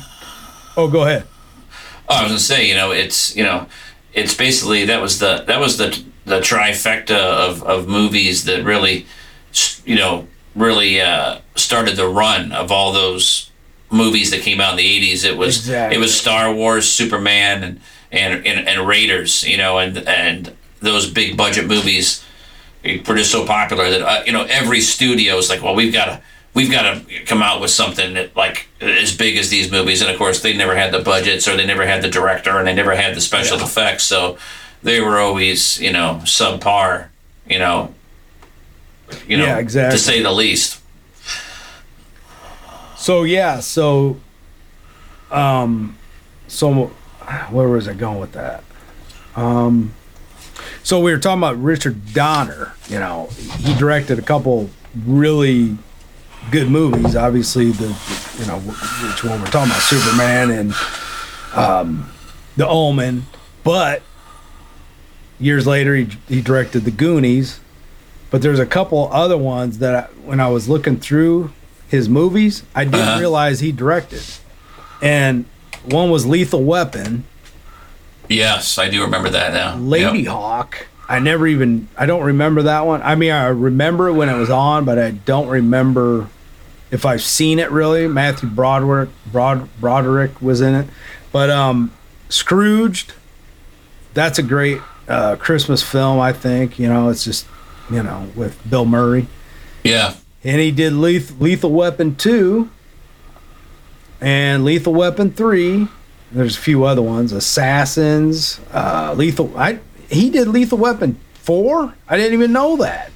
oh, 0.78 0.88
go 0.88 1.04
ahead. 1.04 1.26
Oh, 2.10 2.16
I 2.16 2.24
was 2.24 2.32
gonna 2.32 2.40
say, 2.40 2.68
you 2.68 2.76
know, 2.76 2.92
it's 2.92 3.36
you 3.36 3.44
know, 3.44 3.68
it's 4.14 4.34
basically 4.34 4.86
that 4.86 5.02
was 5.02 5.20
the 5.20 5.44
that 5.48 5.60
was 5.60 5.78
the 5.78 6.04
the 6.26 6.40
trifecta 6.40 7.12
of 7.18 7.64
of 7.64 7.88
movies 7.88 8.46
that 8.46 8.64
really, 8.64 9.06
you 9.86 9.96
know, 9.96 10.28
really 10.56 11.00
uh, 11.02 11.40
started 11.56 11.96
the 11.96 12.08
run 12.08 12.52
of 12.52 12.72
all 12.72 12.92
those 12.92 13.52
movies 13.92 14.32
that 14.32 14.42
came 14.42 14.60
out 14.62 14.72
in 14.72 14.78
the 14.78 14.86
eighties. 14.88 15.24
It 15.24 15.38
was 15.38 15.58
Exactly. 15.60 15.98
it 15.98 16.00
was 16.00 16.20
Star 16.20 16.54
Wars, 16.54 16.88
Superman, 16.92 17.64
and 17.64 17.82
and 18.12 18.46
and, 18.46 18.68
and 18.68 18.88
Raiders, 18.88 19.44
you 19.44 19.58
know, 19.58 19.78
and 19.78 19.98
and 20.08 20.56
those 20.82 21.10
big 21.10 21.36
budget 21.38 21.68
movies 21.68 22.24
were 22.84 23.16
just 23.18 23.32
so 23.32 23.46
popular 23.46 23.90
that 23.90 24.02
uh, 24.02 24.24
you 24.26 24.32
know 24.32 24.46
every 24.50 24.82
studio 24.82 25.38
is 25.38 25.50
like, 25.50 25.62
well, 25.62 25.76
we've 25.76 25.94
got 25.94 26.06
to 26.06 26.22
we've 26.60 26.70
got 26.72 26.82
to 27.08 27.24
come 27.24 27.42
out 27.42 27.62
with 27.62 27.72
something 27.72 28.16
that 28.16 28.36
like 28.36 28.68
as 28.82 29.16
big 29.16 29.38
as 29.38 29.50
these 29.50 29.72
movies. 29.72 30.02
And 30.02 30.12
of 30.12 30.18
course, 30.18 30.42
they 30.42 30.56
never 30.56 30.76
had 30.76 30.92
the 30.92 31.00
budgets, 31.00 31.48
or 31.48 31.56
they 31.56 31.66
never 31.66 31.86
had 31.86 32.02
the 32.02 32.10
director, 32.10 32.58
and 32.58 32.68
they 32.68 32.74
never 32.74 32.96
had 32.96 33.16
the 33.16 33.22
special 33.22 33.58
effects, 33.62 34.04
so 34.04 34.38
they 34.84 35.00
were 35.00 35.18
always 35.20 35.80
you 35.80 35.92
know 35.94 36.20
subpar, 36.26 37.08
you 37.48 37.60
know, 37.60 37.94
you 39.26 39.38
know, 39.38 39.46
Yeah, 39.46 39.58
exactly. 39.58 39.98
to 39.98 40.04
say 40.04 40.22
the 40.22 40.32
least. 40.34 40.82
So 42.98 43.24
yeah, 43.24 43.62
so 43.62 44.18
um 45.32 45.96
so 46.48 46.88
where 47.52 47.70
was 47.70 47.88
I 47.88 47.94
going 47.94 48.20
with 48.20 48.34
that? 48.34 48.64
Um 49.36 49.94
so 50.84 51.00
we 51.00 51.12
were 51.12 51.20
talking 51.20 51.40
about 51.40 51.58
Richard 51.62 52.14
Donner, 52.14 52.74
you 52.90 53.00
know, 53.00 53.30
he 53.60 53.74
directed 53.76 54.20
a 54.20 54.22
couple 54.22 54.70
really 55.06 55.78
good 56.52 56.70
movies, 56.70 57.16
obviously 57.16 57.72
the 57.72 57.88
you 58.40 58.46
know 58.48 58.60
which 58.60 59.24
one 59.24 59.40
we're 59.40 59.48
talking 59.48 59.72
about 59.72 59.82
Superman 59.82 60.50
and 60.52 60.74
um 61.54 62.10
The 62.58 62.68
Omen, 62.68 63.26
but 63.64 64.02
years 65.40 65.66
later 65.68 65.96
he, 65.96 66.08
he 66.28 66.42
directed 66.42 66.82
The 66.86 66.92
Goonies, 66.92 67.60
but 68.32 68.42
there's 68.42 68.60
a 68.60 68.66
couple 68.66 69.10
other 69.14 69.38
ones 69.38 69.78
that 69.80 69.96
I, 69.96 70.02
when 70.26 70.40
I 70.40 70.48
was 70.50 70.68
looking 70.68 70.98
through 71.00 71.52
his 71.88 72.10
movies, 72.10 72.64
I 72.76 72.84
didn't 72.86 73.00
Uh-huh. 73.02 73.20
realize 73.20 73.60
he 73.62 73.72
directed. 73.72 74.22
And 75.02 75.46
one 75.86 76.10
was 76.10 76.26
Lethal 76.26 76.64
Weapon, 76.64 77.26
Yes, 78.28 78.78
I 78.78 78.90
do 78.90 79.02
remember 79.02 79.30
that 79.32 79.54
now. 79.54 79.76
Lady 79.78 80.20
Yep. 80.20 80.28
Hawk. 80.34 80.88
I 81.10 81.20
never 81.20 81.46
even 81.48 81.90
I 81.98 82.06
don't 82.06 82.24
remember 82.24 82.62
that 82.64 82.86
one. 82.86 83.02
I 83.02 83.16
mean, 83.16 83.32
I 83.32 83.48
remember 83.48 84.08
it 84.08 84.14
when 84.14 84.30
it 84.30 84.38
was 84.38 84.50
on, 84.50 84.86
but 84.86 84.98
I 84.98 85.12
don't 85.12 85.48
remember 85.48 86.30
if 86.92 87.06
I've 87.06 87.24
seen 87.24 87.60
it 87.60 87.72
really. 87.72 88.08
Matthew 88.08 88.48
Broderick 88.48 89.10
Broad 89.32 89.68
Broderick 89.82 90.42
was 90.42 90.62
in 90.62 90.76
it. 90.76 90.88
But 91.32 91.50
um 91.50 91.92
Scrooged 92.30 93.14
that's 94.14 94.40
a 94.40 94.44
great 94.44 94.82
uh, 95.08 95.36
Christmas 95.38 95.82
film, 95.82 96.20
I 96.20 96.34
think. 96.34 96.80
You 96.80 96.88
know, 96.88 97.10
it's 97.10 97.24
just, 97.24 97.46
you 97.90 98.04
know, 98.04 98.28
with 98.36 98.58
Bill 98.70 98.86
Murray. 98.86 99.28
Yeah. 99.84 100.16
And 100.44 100.60
he 100.60 100.72
did 100.72 100.94
Lethal, 100.94 101.38
Lethal 101.38 101.72
Weapon 101.72 102.16
2 102.16 102.70
and 104.22 104.64
Lethal 104.64 104.94
Weapon 104.94 105.32
3. 105.32 105.88
There's 106.32 106.58
a 106.58 106.60
few 106.60 106.84
other 106.84 107.02
ones, 107.02 107.32
Assassins, 107.32 108.60
uh, 108.72 109.14
Lethal. 109.18 109.58
I 109.58 109.80
he 110.10 110.30
did 110.30 110.48
Lethal 110.48 110.78
Weapon 110.78 111.20
4? 111.36 111.94
I 112.08 112.18
didn't 112.18 112.34
even 112.34 112.52
know 112.52 112.76
that. 112.78 113.12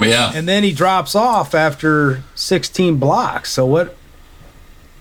Yeah. 0.00 0.32
And 0.34 0.48
then 0.48 0.62
he 0.64 0.72
drops 0.72 1.14
off 1.14 1.54
after 1.54 2.22
16 2.34 2.96
blocks. 2.96 3.50
So 3.52 3.64
what 3.66 3.96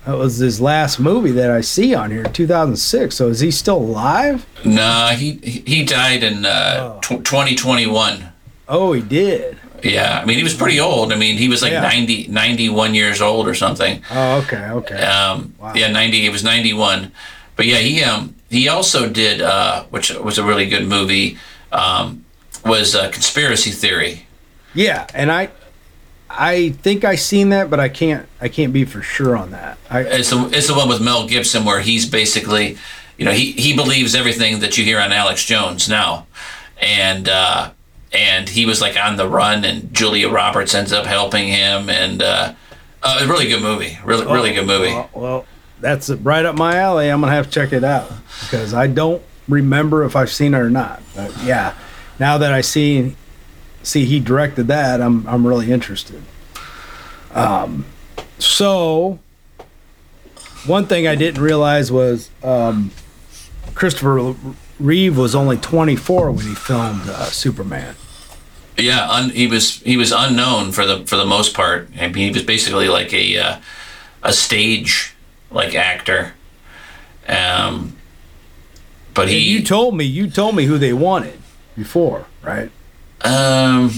that 0.05 0.13
was 0.17 0.37
his 0.37 0.59
last 0.61 0.99
movie 0.99 1.31
that 1.31 1.49
I 1.51 1.61
see 1.61 1.93
on 1.95 2.11
here, 2.11 2.23
2006. 2.23 3.15
So 3.15 3.27
is 3.29 3.39
he 3.39 3.51
still 3.51 3.77
alive? 3.77 4.45
Nah, 4.65 5.09
he 5.09 5.33
he 5.43 5.83
died 5.83 6.23
in 6.23 6.45
uh, 6.45 6.99
tw 7.01 7.23
2021. 7.23 8.25
Oh, 8.67 8.93
he 8.93 9.01
did. 9.01 9.57
Yeah, 9.83 10.19
I 10.21 10.25
mean 10.25 10.37
he 10.37 10.43
was 10.43 10.53
pretty 10.53 10.79
old. 10.79 11.11
I 11.11 11.15
mean 11.15 11.37
he 11.37 11.47
was 11.49 11.63
like 11.63 11.71
Yeah. 11.71 11.81
ninety, 11.81 12.27
ninety-one 12.27 12.91
90, 12.91 12.93
91 12.93 12.95
years 12.95 13.21
old 13.21 13.47
or 13.47 13.55
something. 13.55 14.03
Oh, 14.11 14.37
okay, 14.43 14.69
okay. 14.69 15.01
Um, 15.01 15.55
Wow. 15.59 15.73
Yeah, 15.75 15.91
90. 15.91 16.21
He 16.21 16.29
was 16.29 16.43
91. 16.43 17.11
But 17.55 17.65
yeah, 17.65 17.77
he 17.77 18.03
um 18.03 18.35
he 18.51 18.67
also 18.67 19.09
did 19.09 19.41
uh, 19.41 19.85
which 19.85 20.13
was 20.13 20.37
a 20.37 20.43
really 20.43 20.67
good 20.67 20.87
movie. 20.87 21.37
Um, 21.71 22.25
was 22.65 22.93
uh, 22.93 23.09
Conspiracy 23.09 23.71
Theory. 23.71 24.27
Yeah, 24.73 25.07
and 25.13 25.31
I 25.31 25.49
I 26.29 26.69
think 26.69 27.03
I 27.03 27.15
seen 27.15 27.49
that, 27.49 27.69
but 27.69 27.79
I 27.79 27.89
can't 27.89 28.27
I 28.39 28.47
can't 28.49 28.73
be 28.73 28.85
for 28.85 29.01
sure 29.01 29.35
on 29.35 29.51
that. 29.51 29.77
I 29.89 30.01
It's 30.01 30.29
the, 30.29 30.49
it's 30.53 30.67
the 30.67 30.75
one 30.75 30.87
with 30.87 31.01
Mel 31.01 31.27
Gibson 31.27 31.65
where 31.65 31.81
he's 31.81 32.09
basically, 32.09 32.77
you 33.17 33.25
know, 33.25 33.31
he, 33.31 33.51
he 33.51 33.75
believes 33.75 34.15
everything 34.15 34.59
that 34.59 34.77
you 34.77 34.83
hear 34.83 34.99
on 34.99 35.11
Alex 35.11 35.43
Jones 35.43 35.89
now, 35.89 36.27
and 36.81 37.27
uh, 37.27 37.71
and 38.13 38.49
he 38.49 38.65
was 38.65 38.81
like 38.81 38.97
on 38.97 39.17
the 39.17 39.27
run, 39.27 39.65
and 39.65 39.93
Julia 39.93 40.29
Roberts 40.29 40.73
ends 40.73 40.93
up 40.93 41.05
helping 41.05 41.47
him, 41.47 41.89
and 41.89 42.21
uh, 42.21 42.53
uh, 43.03 43.19
a 43.21 43.27
really 43.27 43.47
good 43.47 43.61
movie, 43.61 43.97
really 44.05 44.25
really 44.25 44.53
good 44.53 44.67
movie. 44.67 44.93
Well, 44.93 45.09
well, 45.13 45.45
that's 45.81 46.09
right 46.09 46.45
up 46.45 46.55
my 46.55 46.77
alley. 46.77 47.09
I'm 47.09 47.21
gonna 47.21 47.33
have 47.33 47.47
to 47.47 47.51
check 47.51 47.73
it 47.73 47.83
out 47.83 48.11
because 48.41 48.73
I 48.73 48.87
don't 48.87 49.21
remember 49.47 50.03
if 50.03 50.15
I've 50.15 50.31
seen 50.31 50.53
it 50.53 50.59
or 50.59 50.69
not. 50.69 51.01
But 51.15 51.35
yeah, 51.43 51.75
now 52.19 52.37
that 52.37 52.53
I 52.53 52.61
see 52.61 53.15
see 53.83 54.05
he 54.05 54.19
directed 54.19 54.67
that, 54.67 55.01
I'm 55.01 55.27
I'm 55.27 55.45
really 55.45 55.71
interested. 55.71 56.21
Um, 57.33 57.85
so 58.39 59.19
one 60.65 60.85
thing 60.85 61.07
I 61.07 61.15
didn't 61.15 61.41
realize 61.41 61.91
was 61.91 62.29
um, 62.43 62.91
Christopher 63.73 64.35
Reeve 64.79 65.17
was 65.17 65.33
only 65.35 65.57
24 65.57 66.31
when 66.31 66.45
he 66.45 66.55
filmed 66.55 67.07
uh, 67.07 67.25
Superman. 67.25 67.95
Yeah, 68.77 69.09
un, 69.09 69.29
he 69.29 69.47
was 69.47 69.77
he 69.79 69.97
was 69.97 70.11
unknown 70.11 70.71
for 70.71 70.85
the 70.85 71.05
for 71.05 71.15
the 71.15 71.25
most 71.25 71.53
part. 71.53 71.89
I 71.99 72.07
mean, 72.07 72.27
he 72.27 72.31
was 72.31 72.43
basically 72.43 72.87
like 72.87 73.13
a 73.13 73.37
uh, 73.37 73.59
a 74.23 74.33
stage 74.33 75.13
like 75.51 75.75
actor. 75.75 76.33
Um, 77.27 77.95
but 79.13 79.23
And 79.23 79.31
he 79.31 79.39
you 79.39 79.63
told 79.63 79.95
me 79.95 80.05
you 80.05 80.29
told 80.29 80.55
me 80.55 80.65
who 80.65 80.77
they 80.77 80.93
wanted 80.93 81.39
before, 81.75 82.25
right? 82.41 82.71
Um, 83.21 83.91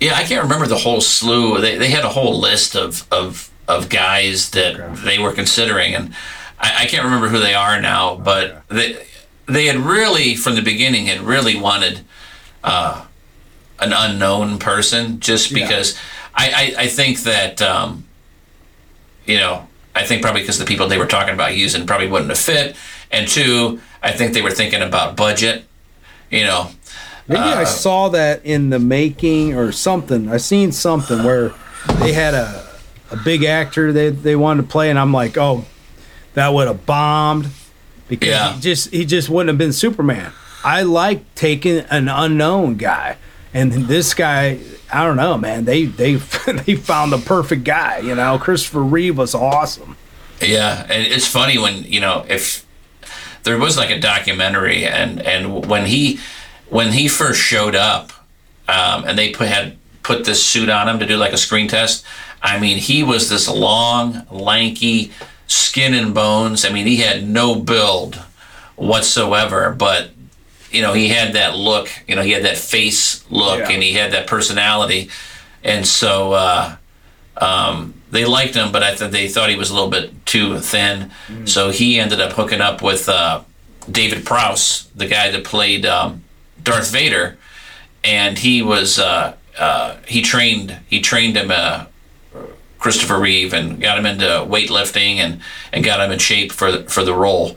yeah, 0.00 0.14
I 0.14 0.24
can't 0.24 0.42
remember 0.42 0.66
the 0.66 0.76
whole 0.78 1.00
slew. 1.00 1.60
They, 1.60 1.78
they 1.78 1.90
had 1.90 2.04
a 2.04 2.08
whole 2.08 2.38
list 2.38 2.74
of, 2.74 3.06
of, 3.12 3.50
of 3.68 3.88
guys 3.88 4.50
that 4.50 4.74
Okay. 4.80 5.00
they 5.04 5.18
were 5.18 5.32
considering, 5.32 5.94
and 5.94 6.12
I, 6.58 6.82
I 6.82 6.86
can't 6.86 7.04
remember 7.04 7.28
who 7.28 7.38
they 7.38 7.54
are 7.54 7.80
now. 7.80 8.16
But 8.16 8.66
they 8.68 9.06
they 9.46 9.66
had 9.66 9.76
really 9.76 10.34
from 10.34 10.56
the 10.56 10.62
beginning 10.62 11.06
had 11.06 11.20
really 11.20 11.56
wanted 11.56 12.00
uh, 12.64 13.04
an 13.78 13.92
unknown 13.92 14.58
person, 14.58 15.20
just 15.20 15.50
Yeah. 15.52 15.64
because 15.66 15.96
I, 16.34 16.74
I, 16.78 16.82
I 16.82 16.86
think 16.88 17.20
that 17.20 17.62
um, 17.62 18.04
you 19.26 19.36
know 19.38 19.65
I 19.96 20.04
think 20.04 20.22
probably 20.22 20.42
because 20.42 20.58
the 20.58 20.64
people 20.66 20.86
they 20.88 20.98
were 20.98 21.06
talking 21.06 21.34
about 21.34 21.56
using 21.56 21.86
probably 21.86 22.06
wouldn't 22.08 22.30
have 22.30 22.38
fit, 22.38 22.76
and 23.10 23.26
two, 23.26 23.80
I 24.02 24.12
think 24.12 24.34
they 24.34 24.42
were 24.42 24.50
thinking 24.50 24.82
about 24.82 25.16
budget. 25.16 25.64
You 26.30 26.44
know, 26.44 26.70
Maybe 27.28 27.40
I 27.40 27.62
Uh, 27.62 27.64
saw 27.64 28.08
that 28.10 28.44
in 28.44 28.70
the 28.70 28.78
making 28.78 29.54
or 29.54 29.72
something. 29.72 30.30
I 30.30 30.36
seen 30.36 30.70
something 30.72 31.24
where 31.24 31.52
they 32.00 32.12
had 32.12 32.34
a 32.34 32.64
a 33.10 33.16
big 33.16 33.42
actor 33.44 33.92
they 33.92 34.10
they 34.10 34.36
wanted 34.36 34.62
to 34.62 34.68
play, 34.68 34.90
and 34.90 34.98
I'm 34.98 35.12
like, 35.12 35.36
oh, 35.38 35.64
that 36.34 36.52
would 36.52 36.66
have 36.68 36.84
bombed 36.86 37.48
because 38.08 38.28
Yeah. 38.28 38.52
he 38.54 38.60
just 38.60 38.90
he 38.92 39.04
just 39.04 39.28
wouldn't 39.28 39.48
have 39.48 39.58
been 39.58 39.72
Superman. 39.72 40.32
I 40.64 40.82
like 40.82 41.20
taking 41.34 41.78
an 41.90 42.08
unknown 42.08 42.76
guy, 42.76 43.16
and 43.56 43.72
this 43.72 44.12
guy, 44.12 44.58
I 44.92 45.02
don't 45.04 45.16
know, 45.16 45.38
man. 45.38 45.64
They 45.64 45.86
they 45.86 46.14
they 46.46 46.74
found 46.76 47.10
the 47.10 47.18
perfect 47.18 47.64
guy. 47.64 47.98
You 47.98 48.14
know, 48.14 48.38
Christopher 48.38 48.82
Reeve 48.82 49.16
was 49.16 49.34
awesome. 49.34 49.96
Yeah, 50.42 50.82
and 50.82 51.06
it's 51.06 51.26
funny 51.26 51.56
when 51.56 51.84
you 51.84 52.00
know 52.00 52.26
if 52.28 52.66
there 53.44 53.58
was 53.58 53.78
like 53.78 53.90
a 53.90 53.98
documentary, 53.98 54.84
and 54.84 55.22
and 55.22 55.66
when 55.66 55.86
he 55.86 56.20
when 56.68 56.92
he 56.92 57.08
first 57.08 57.40
showed 57.40 57.74
up, 57.74 58.12
um, 58.68 59.04
and 59.04 59.16
they 59.16 59.30
put 59.30 59.48
had 59.48 59.78
put 60.02 60.24
this 60.24 60.44
suit 60.44 60.68
on 60.68 60.88
him 60.88 60.98
to 60.98 61.06
do 61.06 61.16
like 61.16 61.32
a 61.32 61.38
screen 61.38 61.66
test. 61.66 62.04
I 62.42 62.60
mean, 62.60 62.76
he 62.76 63.02
was 63.02 63.30
this 63.30 63.48
long, 63.48 64.26
lanky, 64.30 65.12
skin 65.46 65.94
and 65.94 66.14
bones. 66.14 66.66
I 66.66 66.68
mean, 66.68 66.86
he 66.86 66.98
had 66.98 67.26
no 67.26 67.54
build 67.54 68.16
whatsoever, 68.76 69.74
but 69.76 70.10
you 70.76 70.82
know, 70.82 70.92
he 70.92 71.08
had 71.08 71.32
that 71.34 71.56
look. 71.56 71.88
You 72.06 72.14
know, 72.16 72.22
he 72.22 72.32
had 72.32 72.44
that 72.44 72.58
face 72.58 73.24
look, 73.30 73.58
Yeah. 73.60 73.70
and 73.70 73.82
he 73.82 73.92
had 73.94 74.12
that 74.12 74.26
personality, 74.26 75.08
and 75.64 75.86
so. 75.86 76.32
Uh, 76.32 76.76
um, 77.38 77.92
they 78.10 78.24
liked 78.24 78.54
him, 78.54 78.72
but 78.72 78.82
I 78.82 78.94
thought 78.94 79.10
they 79.10 79.28
thought 79.28 79.50
he 79.50 79.56
was 79.56 79.68
a 79.68 79.74
little 79.74 79.90
bit 79.90 80.24
too 80.24 80.58
thin. 80.60 81.10
So 81.44 81.70
he 81.70 82.00
ended 82.00 82.18
up 82.18 82.32
hooking 82.32 82.62
up 82.62 82.80
with 82.80 83.08
uh, 83.10 83.42
David 83.90 84.24
Prowse, 84.24 84.88
the 84.96 85.06
guy 85.06 85.30
that 85.30 85.44
played 85.44 85.84
um, 85.84 86.22
Darth 86.62 86.90
Vader, 86.90 87.36
and 88.02 88.38
he 88.38 88.62
was 88.62 88.98
uh, 88.98 89.34
uh, 89.58 89.96
he 90.06 90.22
trained 90.22 90.78
he 90.86 91.00
trained 91.02 91.36
him 91.36 91.50
uh, 91.50 91.84
Christopher 92.78 93.18
Reeve 93.20 93.52
and 93.52 93.80
got 93.82 93.98
him 93.98 94.06
into 94.06 94.24
weightlifting 94.48 95.16
and 95.16 95.40
and 95.72 95.84
got 95.84 96.00
him 96.00 96.10
in 96.12 96.18
shape 96.18 96.52
for 96.52 96.72
the, 96.72 96.84
for 96.88 97.04
the 97.04 97.12
role. 97.14 97.56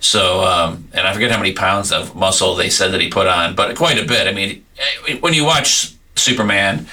So 0.00 0.42
um, 0.44 0.88
and 0.92 1.06
I 1.06 1.12
forget 1.12 1.30
how 1.30 1.36
many 1.38 1.52
pounds 1.52 1.92
of 1.92 2.16
muscle 2.16 2.54
they 2.54 2.70
said 2.70 2.92
that 2.92 3.00
he 3.00 3.08
put 3.10 3.26
on, 3.26 3.54
but 3.54 3.76
quite 3.76 3.98
a 3.98 4.04
bit. 4.06 4.26
I 4.26 4.32
mean, 4.32 4.64
eh, 5.06 5.18
when 5.20 5.34
you 5.34 5.44
watch 5.44 5.92
Superman, 6.16 6.86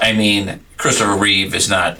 I 0.00 0.12
mean 0.12 0.60
Christopher 0.76 1.16
Reeve 1.16 1.54
is 1.54 1.68
not 1.68 1.98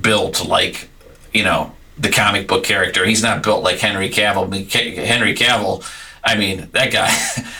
built 0.00 0.44
like 0.46 0.88
you 1.34 1.44
know 1.44 1.72
the 1.98 2.10
comic 2.10 2.48
book 2.48 2.64
character. 2.64 3.04
He's 3.04 3.22
not 3.22 3.42
built 3.42 3.62
like 3.62 3.78
Henry 3.78 4.08
Cavill. 4.08 4.46
I 4.46 4.48
mean, 4.48 4.68
Henry 5.06 5.34
Cavill, 5.34 5.84
I 6.24 6.34
mean 6.36 6.68
that 6.72 6.90
guy, 6.90 7.08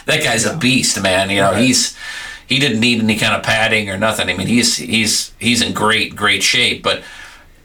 that 0.06 0.22
guy's 0.24 0.46
a 0.46 0.56
beast, 0.56 1.00
man. 1.02 1.28
You 1.30 1.42
know 1.42 1.52
Right. 1.52 1.62
he's 1.62 1.96
he 2.46 2.58
didn't 2.58 2.80
need 2.80 3.00
any 3.02 3.18
kind 3.18 3.34
of 3.34 3.42
padding 3.42 3.90
or 3.90 3.98
nothing. 3.98 4.30
I 4.30 4.34
mean 4.34 4.46
he's 4.46 4.76
he's 4.76 5.32
he's 5.38 5.60
in 5.60 5.74
great 5.74 6.16
great 6.16 6.42
shape. 6.42 6.82
But 6.82 7.02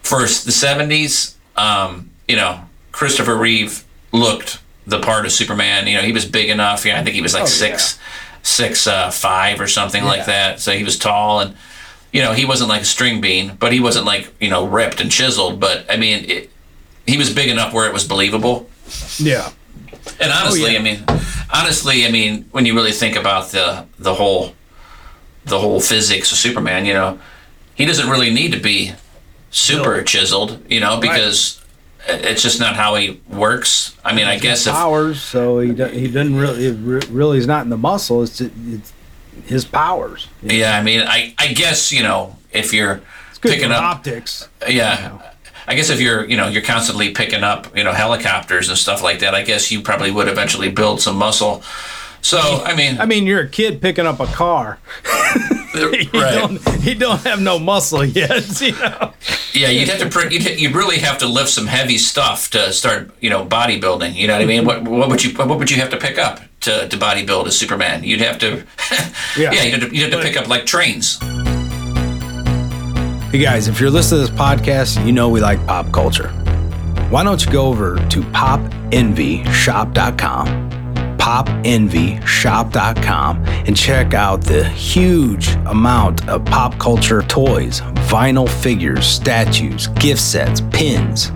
for 0.04 0.20
the 0.20 0.28
seventies, 0.52 1.38
um, 1.56 2.10
you 2.28 2.36
know 2.36 2.62
Christopher 2.92 3.36
Reeve 3.38 3.86
looked 4.12 4.60
the 4.88 5.00
part 5.00 5.26
of 5.26 5.32
Superman. 5.32 5.88
You 5.88 5.98
know 5.98 6.02
he 6.04 6.12
was 6.12 6.26
big 6.26 6.50
enough. 6.50 6.86
Yeah, 6.86 7.00
I 7.00 7.04
think 7.04 7.16
he 7.16 7.22
was 7.22 7.34
like 7.34 7.44
Oh, 7.44 7.48
six 7.48 8.00
six 8.42 8.88
uh, 8.88 9.12
five 9.12 9.60
or 9.60 9.68
something 9.68 10.04
Yeah. 10.04 10.10
like 10.10 10.26
that. 10.26 10.60
So 10.60 10.72
he 10.72 10.84
was 10.84 10.98
tall 10.98 11.40
and 11.42 11.56
you 12.12 12.24
know, 12.24 12.34
he 12.34 12.44
wasn't 12.46 12.70
like 12.70 12.82
a 12.82 12.86
string 12.86 13.22
bean, 13.22 13.56
but 13.60 13.72
he 13.72 13.80
wasn't 13.80 14.06
like, 14.08 14.34
you 14.42 14.50
know, 14.50 14.66
ripped 14.66 15.00
and 15.00 15.12
chiseled. 15.12 15.60
But 15.60 15.86
I 15.92 15.96
mean, 15.98 16.26
it, 16.28 16.50
he 17.06 17.18
was 17.20 17.32
big 17.32 17.50
enough 17.50 17.72
where 17.72 17.86
it 17.88 17.94
was 17.94 18.08
believable. 18.08 18.68
Yeah, 19.20 19.52
And 20.20 20.32
honestly, 20.32 20.72
yeah. 20.74 20.80
I 20.80 20.82
mean, 20.82 21.04
honestly, 21.54 22.08
I 22.08 22.12
mean, 22.12 22.46
when 22.52 22.66
you 22.66 22.74
really 22.74 22.94
think 22.94 23.16
about 23.16 23.50
the 23.52 23.86
the 24.00 24.16
whole 24.16 24.56
the 25.46 25.60
whole 25.60 25.80
physics 25.82 26.32
of 26.32 26.38
Superman, 26.40 26.86
you 26.86 26.94
know, 26.94 27.20
he 27.76 27.86
doesn't 27.86 28.10
really 28.10 28.32
need 28.32 28.54
to 28.54 28.60
be 28.60 28.94
super 29.52 29.98
No. 29.98 30.04
chiseled, 30.04 30.66
you 30.68 30.80
know, 30.80 31.00
because 31.00 31.59
it's 32.08 32.42
just 32.42 32.60
not 32.60 32.76
how 32.76 32.96
he 32.96 33.20
works. 33.28 33.96
I 34.04 34.14
mean, 34.14 34.26
I 34.26 34.38
guess 34.40 34.66
if 34.68 34.74
powers. 34.74 35.22
So 35.22 35.60
he 35.60 35.74
do, 35.74 35.86
he 35.86 36.08
doesn't 36.10 36.36
really 36.36 36.72
really 36.72 37.38
is 37.38 37.48
not 37.48 37.64
in 37.64 37.70
the 37.70 37.78
muscle. 37.78 38.24
It's 38.24 38.42
it's 38.42 38.94
his 39.46 39.66
powers. 39.66 40.28
yeah, 40.42 40.78
I 40.78 40.84
mean, 40.84 41.02
I 41.02 41.34
I 41.38 41.48
guess 41.54 41.92
you 41.92 42.04
know 42.04 42.36
if 42.52 42.74
you're 42.74 43.02
It's 43.30 43.38
good 43.40 43.54
picking 43.54 43.72
up 43.72 43.84
optics. 43.84 44.48
yeah 44.68 45.18
i 45.68 45.76
guess 45.76 45.90
if 45.92 46.02
you're 46.02 46.26
you 46.26 46.36
know 46.36 46.48
you're 46.48 46.64
constantly 46.64 47.12
picking 47.12 47.44
up 47.44 47.78
you 47.78 47.84
know 47.84 47.92
helicopters 47.94 48.70
and 48.70 48.78
stuff 48.78 49.04
like 49.04 49.20
that 49.20 49.36
i 49.36 49.44
guess 49.44 49.72
you 49.72 49.82
probably 49.82 50.10
would 50.10 50.28
eventually 50.28 50.70
build 50.72 51.00
some 51.00 51.16
muscle 51.16 51.62
so 52.22 52.40
i 52.66 52.76
mean 52.76 53.00
I 53.00 53.06
mean, 53.06 53.26
you're 53.26 53.40
a 53.42 53.48
kid 53.48 53.82
picking 53.82 54.06
up 54.06 54.20
a 54.20 54.28
car. 54.28 54.80
You 55.76 55.92
right 56.14 56.34
don't, 56.34 56.60
you 56.84 56.96
don't 56.96 57.22
have 57.22 57.40
no 57.42 57.58
muscle 57.60 58.04
yet. 58.04 58.60
You 58.62 58.72
know. 58.74 59.14
yeah 59.54 59.70
you'd 59.70 59.88
have 59.88 60.00
to 60.00 60.10
pre- 60.10 60.34
you'd, 60.34 60.60
you'd 60.60 60.76
really 60.76 60.98
have 60.98 61.20
to 61.20 61.28
lift 61.28 61.50
some 61.50 61.68
heavy 61.68 61.98
stuff 62.00 62.50
to 62.52 62.74
start 62.74 63.12
you 63.22 63.30
know 63.30 63.46
bodybuilding 63.46 64.16
you 64.16 64.26
know 64.28 64.34
what 64.34 64.42
i 64.42 64.46
mean 64.46 64.66
what, 64.66 64.84
what 64.84 65.08
would 65.10 65.24
you 65.24 65.32
what 65.38 65.58
would 65.60 65.70
you 65.72 65.78
have 65.78 65.90
to 65.92 65.98
pick 65.98 66.18
up 66.18 66.42
to, 66.62 66.88
to 66.90 66.98
bodybuild 66.98 67.46
as 67.48 67.56
superman 67.58 68.04
you'd 68.04 68.20
have 68.20 68.38
to 68.40 68.64
Yeah. 69.38 69.52
yeah, 69.54 69.64
you'd, 69.64 69.82
have 69.82 69.90
to, 69.92 69.96
you'd 69.96 70.02
have 70.04 70.12
to 70.12 70.18
But- 70.18 70.26
pick 70.26 70.36
up 70.38 70.48
like 70.48 70.66
trains 70.66 71.20
Hey 73.32 73.38
guys, 73.38 73.68
if 73.68 73.80
you're 73.80 73.92
listening 73.92 74.26
to 74.26 74.32
this 74.32 74.40
podcast, 74.42 75.06
you 75.06 75.12
know 75.12 75.30
we 75.30 75.40
like 75.40 75.64
pop 75.68 75.92
culture. 75.94 76.30
Why 77.12 77.24
don't 77.24 77.46
you 77.46 77.52
go 77.52 77.68
over 77.68 77.98
to 78.10 78.22
popenvyshop.com, 78.22 80.69
popenvyshop.com, 81.20 83.46
and 83.46 83.78
check 83.78 84.14
out 84.14 84.42
the 84.42 84.64
huge 84.70 85.50
amount 85.68 86.28
of 86.28 86.44
pop 86.46 86.80
culture 86.80 87.22
toys, 87.24 87.82
vinyl 88.10 88.50
figures, 88.50 89.06
statues, 89.06 89.88
gift 89.88 90.22
sets, 90.22 90.62
pins, 90.72 91.32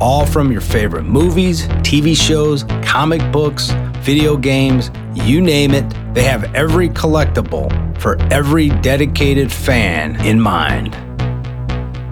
all 0.00 0.26
from 0.26 0.52
your 0.52 0.60
favorite 0.60 1.04
movies, 1.04 1.66
TV 1.78 2.14
shows, 2.16 2.64
comic 2.84 3.32
books, 3.32 3.70
video 4.00 4.36
games, 4.36 4.90
you 5.14 5.40
name 5.40 5.72
it. 5.72 5.88
They 6.12 6.24
have 6.24 6.52
every 6.54 6.88
collectible 6.88 7.70
for 7.98 8.20
every 8.32 8.68
dedicated 8.68 9.52
fan 9.52 10.16
in 10.26 10.40
mind. 10.40 10.96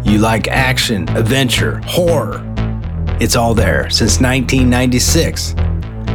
You 0.07 0.19
like 0.19 0.49
action, 0.49 1.09
adventure, 1.17 1.81
horror. 1.85 2.45
It's 3.21 3.37
all 3.37 3.55
there 3.55 3.91
since 3.91 4.21
1996. 4.21 5.55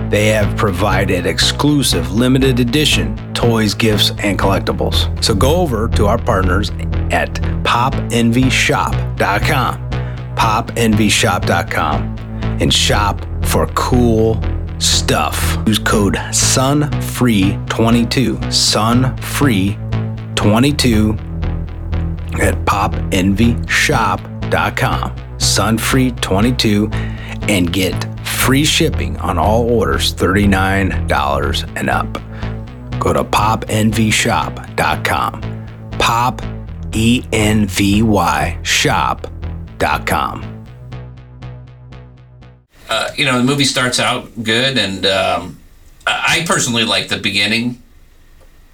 They 0.10 0.28
have 0.28 0.56
provided 0.56 1.26
exclusive 1.26 2.12
limited 2.12 2.60
edition 2.60 3.18
toys, 3.34 3.74
gifts, 3.74 4.12
and 4.20 4.38
collectibles. 4.40 5.24
So 5.24 5.34
go 5.36 5.56
over 5.58 5.90
to 5.90 6.08
our 6.08 6.18
partners 6.18 6.70
at 7.12 7.34
popenvyshop.com, 7.64 9.90
popenvyshop.com, 10.36 12.02
and 12.62 12.74
shop 12.74 13.22
for 13.44 13.68
cool 13.68 14.42
stuff. 14.80 15.58
Use 15.68 15.78
code 15.80 16.16
SUNFREE22, 16.16 18.38
SUNFREE22 18.38 21.20
at 22.40 22.56
popenvyshop.com, 22.66 25.16
sunfree22, 25.38 26.94
and 27.50 27.72
get 27.72 28.15
free 28.46 28.64
shipping 28.64 29.18
on 29.18 29.38
all 29.40 29.68
orders 29.72 30.14
$39 30.14 31.74
and 31.76 31.90
up. 31.90 32.14
Go 33.00 33.12
to 33.12 33.24
popenvyshop.com, 33.24 35.42
pop, 35.98 36.44
E 36.94 37.24
N 37.34 37.66
V 37.66 38.04
Y, 38.04 38.60
shop.com. 38.62 40.52
uh, 42.88 43.10
you 43.16 43.26
know, 43.26 43.40
the 43.40 43.44
movie 43.44 43.66
starts 43.66 44.00
out 44.00 44.30
good, 44.44 44.78
and 44.78 45.08
um, 45.08 45.58
I 46.06 46.42
I 46.42 46.46
personally 46.46 46.84
like 46.84 47.08
the 47.08 47.18
beginning 47.18 47.82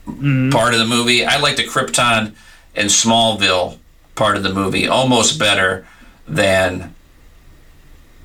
part 0.05 0.73
of 0.73 0.79
the 0.79 0.85
movie. 0.85 1.25
I 1.25 1.39
like 1.39 1.55
the 1.55 1.63
Krypton 1.63 2.35
and 2.75 2.89
Smallville 2.89 3.77
part 4.15 4.35
of 4.35 4.43
the 4.43 4.53
movie 4.53 4.85
almost 4.87 5.39
better 5.39 5.87
than 6.27 6.93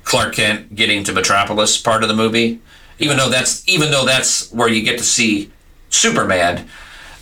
Clark 0.07 0.35
Kent 0.35 0.73
getting 0.73 1.03
to 1.03 1.11
Metropolis 1.11 1.77
part 1.77 2.01
of 2.01 2.07
the 2.07 2.15
movie. 2.15 2.61
Even 2.97 3.17
though 3.17 3.29
that's 3.29 3.67
even 3.67 3.91
though 3.91 4.05
that's 4.05 4.49
where 4.53 4.69
you 4.69 4.81
get 4.81 4.97
to 4.97 5.03
see 5.03 5.51
Superman. 5.89 6.67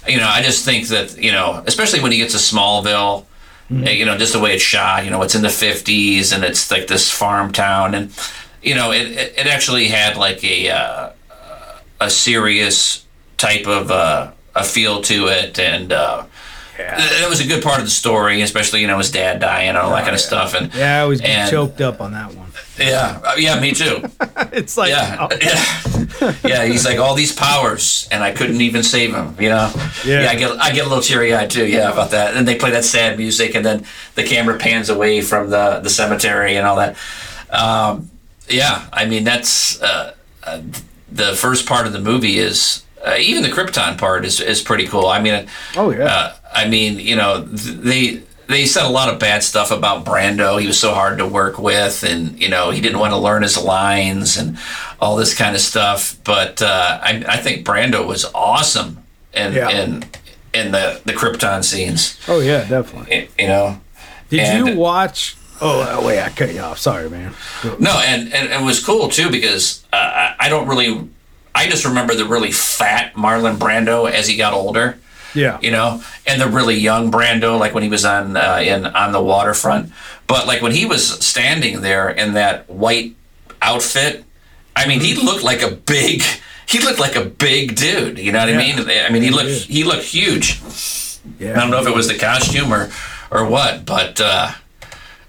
You 0.07 0.17
know, 0.17 0.27
I 0.27 0.43
just 0.43 0.63
think 0.63 0.87
that 0.89 1.17
you 1.17 1.31
know, 1.31 1.63
especially 1.65 1.99
when 2.01 2.11
he 2.11 2.19
gets 2.19 2.33
to 2.33 2.39
Smallville, 2.39 3.25
eh, 3.71 3.89
you 3.91 4.05
know, 4.05 4.17
just 4.17 4.33
the 4.33 4.39
way 4.39 4.53
it's 4.53 4.63
shot. 4.63 5.03
You 5.03 5.09
know, 5.09 5.21
it's 5.23 5.33
in 5.35 5.41
the 5.41 5.47
'50s 5.47 6.33
and 6.33 6.43
it's 6.43 6.69
like 6.69 6.85
this 6.87 7.09
farm 7.11 7.51
town, 7.51 7.95
and 7.95 8.11
you 8.61 8.75
know, 8.75 8.91
it 8.91 9.07
it, 9.07 9.33
it 9.39 9.47
actually 9.47 9.87
had 9.87 10.15
like 10.15 10.43
a 10.43 10.69
uh, 10.69 11.09
a 11.99 12.09
serious 12.09 13.03
type 13.37 13.65
of 13.67 13.89
uh, 13.89 14.31
a 14.53 14.63
feel 14.63 15.01
to 15.01 15.25
it, 15.27 15.57
and 15.59 15.91
uh, 15.91 16.23
it 16.77 17.27
was 17.29 17.39
a 17.39 17.47
good 17.47 17.63
part 17.63 17.79
of 17.79 17.85
the 17.85 17.91
story, 17.91 18.41
especially 18.41 18.81
you 18.81 18.87
know 18.87 18.99
his 18.99 19.09
dad 19.11 19.39
dying 19.39 19.69
and 19.69 19.77
all 19.77 19.89
that 19.89 20.03
kind 20.03 20.13
of 20.15 20.21
stuff, 20.21 20.53
and 20.53 20.71
Yeah, 20.75 20.99
I 20.99 21.01
always 21.01 21.19
get 21.19 21.29
And- 21.31 21.49
choked 21.51 21.81
up 21.81 21.99
on 21.99 22.11
that 22.13 22.33
one. 22.35 22.44
Yeah, 22.77 23.21
uh, 23.23 23.35
yeah, 23.37 23.59
me 23.59 23.71
too. 23.73 24.03
It's 24.51 24.77
like, 24.77 24.89
Yeah, 24.89 25.17
oh, 25.19 25.37
yeah, 25.41 26.33
yeah. 26.43 26.65
He's 26.65 26.85
like 26.85 26.97
all 26.99 27.13
these 27.15 27.31
powers, 27.33 28.07
and 28.11 28.23
I 28.23 28.31
couldn't 28.31 28.61
even 28.61 28.83
save 28.83 29.13
him. 29.13 29.35
You 29.39 29.49
know. 29.49 29.71
Yeah. 30.05 30.29
I 30.29 30.35
get 30.35 30.51
I 30.59 30.71
get 30.71 30.85
a 30.85 30.89
little 30.89 31.03
teary 31.03 31.33
eyed 31.33 31.49
too. 31.49 31.65
Yeah, 31.65 31.91
about 31.91 32.11
that. 32.11 32.35
And 32.35 32.47
they 32.47 32.55
play 32.55 32.71
that 32.71 32.83
sad 32.85 33.17
music, 33.17 33.55
and 33.55 33.65
then 33.65 33.85
the 34.15 34.23
camera 34.23 34.57
pans 34.57 34.89
away 34.89 35.21
from 35.21 35.49
the 35.49 35.79
the 35.81 35.89
cemetery 35.89 36.55
and 36.57 36.65
all 36.67 36.75
that. 36.77 36.95
Um, 37.49 38.09
yeah, 38.49 38.87
I 38.93 39.05
mean 39.05 39.23
that's 39.23 39.81
uh, 39.81 40.13
uh, 40.43 40.61
the 41.11 41.33
first 41.33 41.65
part 41.65 41.87
of 41.87 41.93
the 41.93 41.99
movie 42.01 42.37
is 42.39 42.83
uh, 43.05 43.15
even 43.19 43.43
the 43.43 43.49
Krypton 43.49 43.97
part 43.97 44.25
is 44.25 44.39
is 44.39 44.61
pretty 44.61 44.87
cool. 44.87 45.07
I 45.07 45.19
mean, 45.21 45.47
Oh, 45.75 45.91
yeah. 45.91 46.05
uh, 46.05 46.33
I 46.53 46.67
mean, 46.67 46.99
you 46.99 47.15
know, 47.15 47.43
th- 47.45 47.77
they 47.77 48.21
they 48.47 48.65
said 48.65 48.85
a 48.85 48.89
lot 48.89 49.11
of 49.11 49.19
bad 49.19 49.43
stuff 49.43 49.71
about 49.71 50.05
Brando. 50.05 50.59
He 50.59 50.67
was 50.67 50.79
so 50.79 50.93
hard 50.93 51.17
to 51.19 51.27
work 51.27 51.57
with, 51.59 52.03
and 52.03 52.39
you 52.41 52.49
know, 52.49 52.71
he 52.71 52.81
didn't 52.81 52.99
want 52.99 53.11
to 53.13 53.17
learn 53.17 53.43
his 53.43 53.57
lines 53.61 54.37
and 54.37 54.57
all 54.99 55.15
this 55.15 55.33
kind 55.33 55.55
of 55.55 55.61
stuff. 55.61 56.17
But 56.23 56.61
uh, 56.61 56.99
I, 57.01 57.23
I 57.27 57.37
think 57.37 57.65
Brando 57.65 58.05
was 58.07 58.25
awesome 58.33 59.03
in 59.33 59.53
Yeah. 59.53 59.69
in 59.69 60.03
in 60.53 60.71
the 60.71 61.01
the 61.05 61.13
Krypton 61.13 61.63
scenes. 61.63 62.19
oh 62.27 62.39
yeah, 62.39 62.67
definitely. 62.67 63.29
You 63.39 63.47
know. 63.47 63.81
Did 64.29 64.39
And- 64.41 64.67
you 64.67 64.75
watch? 64.75 65.37
Oh 65.61 65.79
uh, 65.81 66.05
wait, 66.05 66.19
I 66.21 66.29
cut 66.29 66.53
you 66.53 66.59
off. 66.59 66.79
Sorry, 66.79 67.09
man. 67.09 67.33
No, 67.79 67.91
and, 68.05 68.33
and 68.33 68.51
it 68.51 68.61
was 68.65 68.83
cool 68.83 69.07
too 69.07 69.29
because 69.31 69.85
uh, 69.93 70.33
I 70.37 70.49
don't 70.49 70.67
really, 70.67 71.07
I 71.55 71.69
just 71.69 71.85
remember 71.85 72.13
the 72.13 72.25
really 72.25 72.51
fat 72.51 73.13
Marlon 73.13 73.55
Brando 73.57 74.09
as 74.11 74.27
he 74.27 74.35
got 74.35 74.51
older, 74.53 74.97
Yeah. 75.35 75.59
you 75.61 75.71
know, 75.71 76.01
and 76.25 76.41
the 76.41 76.47
really 76.47 76.75
young 76.75 77.11
Brando, 77.11 77.59
like 77.59 77.73
when 77.73 77.83
he 77.83 77.89
was 77.89 78.05
on 78.05 78.37
uh, 78.37 78.59
in 78.63 78.85
on 78.85 79.11
the 79.11 79.21
waterfront. 79.21 79.91
But 80.27 80.47
like 80.47 80.61
when 80.61 80.71
he 80.71 80.85
was 80.85 81.07
standing 81.25 81.81
there 81.81 82.09
in 82.09 82.33
that 82.33 82.69
white 82.69 83.15
outfit, 83.61 84.23
I 84.75 84.87
mean, 84.87 84.99
he 84.99 85.13
looked 85.13 85.43
like 85.43 85.61
a 85.61 85.71
big, 85.71 86.23
he 86.67 86.79
looked 86.79 86.99
like 86.99 87.15
a 87.15 87.25
big 87.25 87.75
dude. 87.75 88.17
You 88.17 88.31
know 88.31 88.39
what 88.39 88.49
I 88.49 88.57
mean? 88.57 88.89
I 88.89 89.09
mean, 89.09 89.21
he 89.21 89.29
looked 89.29 89.49
he 89.49 89.83
looked 89.83 90.03
huge. 90.03 90.61
Yeah. 91.39 91.53
I 91.53 91.61
don't 91.61 91.71
know 91.71 91.81
if 91.81 91.87
it 91.87 91.95
was 91.95 92.07
the 92.07 92.17
costume 92.17 92.73
or 92.73 92.89
or 93.31 93.45
what, 93.45 93.85
but 93.85 94.19
uh, 94.21 94.51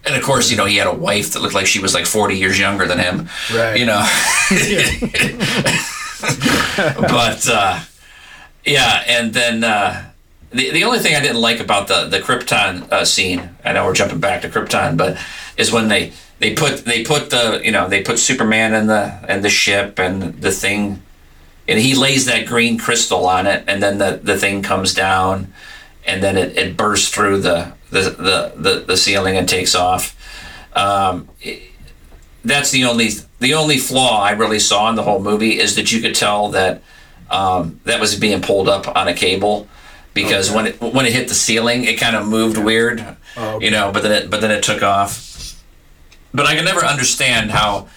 and 0.04 0.14
of 0.14 0.22
course, 0.22 0.50
you 0.50 0.56
know, 0.56 0.66
he 0.66 0.76
had 0.76 0.86
a 0.86 0.94
wife 0.94 1.32
that 1.32 1.40
looked 1.40 1.54
like 1.54 1.66
she 1.66 1.80
was 1.80 1.94
like 1.94 2.06
forty 2.06 2.36
years 2.36 2.58
younger 2.58 2.86
than 2.86 2.98
him. 2.98 3.28
Right. 3.52 3.78
You 3.78 3.86
know. 3.86 4.06
but 7.08 7.48
uh, 7.48 7.80
yeah, 8.66 9.02
and 9.06 9.32
then 9.32 9.64
uh, 9.64 10.10
the 10.50 10.70
the 10.70 10.84
only 10.84 10.98
thing 10.98 11.14
I 11.14 11.20
didn't 11.20 11.40
like 11.40 11.60
about 11.60 11.88
the 11.88 12.06
the 12.06 12.18
Krypton 12.20 12.90
uh, 12.92 13.04
scene, 13.04 13.50
I 13.64 13.72
know 13.72 13.84
we're 13.86 13.94
jumping 13.94 14.20
back 14.20 14.42
to 14.42 14.48
Krypton, 14.48 14.96
but 14.96 15.18
is 15.56 15.72
when 15.72 15.88
they 15.88 16.12
they 16.38 16.54
put 16.54 16.84
they 16.84 17.04
put 17.04 17.30
the 17.30 17.60
you 17.64 17.70
know 17.70 17.88
they 17.88 18.02
put 18.02 18.18
Superman 18.18 18.74
in 18.74 18.86
the 18.88 19.24
in 19.28 19.42
the 19.42 19.48
ship 19.50 19.98
and 19.98 20.34
the 20.42 20.50
thing 20.50 21.02
and 21.68 21.80
he 21.80 21.94
lays 21.94 22.26
that 22.26 22.46
green 22.46 22.78
crystal 22.78 23.26
on 23.26 23.46
it 23.46 23.64
and 23.66 23.82
then 23.82 23.98
the, 23.98 24.20
the 24.22 24.38
thing 24.38 24.62
comes 24.62 24.94
down 24.94 25.52
and 26.06 26.22
then 26.22 26.36
it, 26.36 26.56
it 26.56 26.76
bursts 26.76 27.08
through 27.08 27.40
the 27.40 27.72
the, 27.90 28.02
the, 28.02 28.52
the, 28.56 28.84
the 28.86 28.96
ceiling 28.96 29.36
and 29.36 29.48
takes 29.48 29.74
off. 29.74 30.14
Um, 30.74 31.28
it- 31.40 31.62
that's 32.44 32.70
the 32.70 32.84
only 32.84 33.08
the 33.40 33.54
only 33.54 33.76
flaw 33.78 34.22
I 34.22 34.30
really 34.30 34.60
saw 34.60 34.88
in 34.88 34.94
the 34.94 35.02
whole 35.02 35.18
movie 35.20 35.58
is 35.58 35.74
that 35.74 35.90
you 35.90 36.00
could 36.00 36.14
tell 36.14 36.50
that 36.50 36.80
um, 37.30 37.80
that 37.84 38.00
was 38.00 38.14
being 38.16 38.40
pulled 38.42 38.68
up 38.68 38.94
on 38.96 39.08
a 39.08 39.14
cable 39.14 39.66
because 40.14 40.50
when 40.50 40.66
it 40.66 40.80
when 40.80 41.04
it 41.06 41.12
hit 41.12 41.28
the 41.28 41.34
ceiling 41.34 41.84
it 41.84 41.98
kind 41.98 42.16
of 42.16 42.26
moved 42.26 42.56
weird 42.56 43.04
Oh, 43.38 43.56
okay. 43.56 43.66
you 43.66 43.70
know 43.70 43.90
but 43.92 44.02
then 44.02 44.12
it 44.12 44.30
but 44.30 44.40
then 44.40 44.50
it 44.50 44.62
took 44.62 44.82
off 44.82 45.60
but 46.32 46.46
I 46.46 46.54
can 46.54 46.64
never 46.64 46.84
understand 46.84 47.50
how 47.50 47.88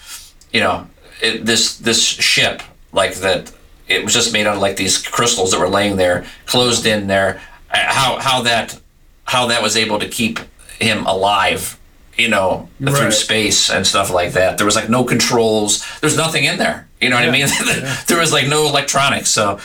you 0.52 0.60
know 0.60 0.86
it, 1.22 1.46
this 1.46 1.76
this 1.78 2.02
ship 2.02 2.62
like 2.92 3.14
that 3.16 3.50
it 3.88 4.04
was 4.04 4.12
just 4.12 4.32
made 4.34 4.46
out 4.46 4.56
of 4.56 4.60
like 4.62 4.76
these 4.76 4.98
crystals 4.98 5.50
that 5.52 5.58
were 5.60 5.68
laying 5.68 5.96
there 5.96 6.26
closed 6.44 6.84
in 6.86 7.06
there 7.06 7.40
uh, 7.72 7.78
how 7.86 8.18
how 8.18 8.42
that 8.42 8.78
how 9.24 9.46
that 9.46 9.62
was 9.62 9.76
able 9.76 9.98
to 9.98 10.08
keep 10.08 10.40
him 10.78 11.06
alive 11.06 11.78
you 12.20 12.28
know 12.28 12.68
through 12.78 13.10
space 13.10 13.70
and 13.70 13.86
stuff 13.86 14.12
like 14.12 14.32
that. 14.32 14.58
There 14.58 14.66
was 14.66 14.76
like 14.76 14.88
no 14.88 15.04
controls. 15.04 15.84
There's 16.00 16.16
nothing 16.16 16.44
in 16.44 16.58
there. 16.58 16.86
You 17.00 17.08
know 17.08 17.16
what 17.16 17.24
i 17.24 17.30
mean? 17.30 17.46
There 18.06 18.18
was 18.18 18.32
like 18.32 18.46
no 18.46 18.66
electronics. 18.66 19.30
So 19.30 19.58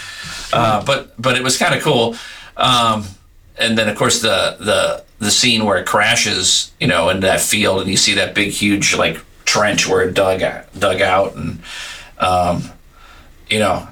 uh, 0.53 0.83
but 0.85 1.19
but 1.21 1.35
it 1.35 1.43
was 1.43 1.57
kind 1.57 1.75
of 1.75 1.83
cool. 1.83 2.15
Um, 2.57 3.05
and 3.57 3.77
then 3.77 3.89
of 3.89 3.97
course 3.97 4.21
the 4.21 4.57
the 4.59 5.03
the 5.19 5.31
scene 5.31 5.65
where 5.65 5.77
it 5.77 5.85
crashes 5.85 6.71
you 6.79 6.87
know 6.87 7.09
in 7.09 7.21
that 7.21 7.41
field 7.41 7.81
and 7.81 7.89
you 7.89 7.97
see 7.97 8.15
that 8.15 8.35
big 8.35 8.51
huge 8.51 8.95
like 8.95 9.17
trench 9.45 9.87
where 9.87 10.07
it 10.07 10.13
dug 10.13 10.41
dug 10.77 11.01
out 11.01 11.35
and 11.35 11.61
um, 12.19 12.63
you 13.49 13.59
know 13.59 13.87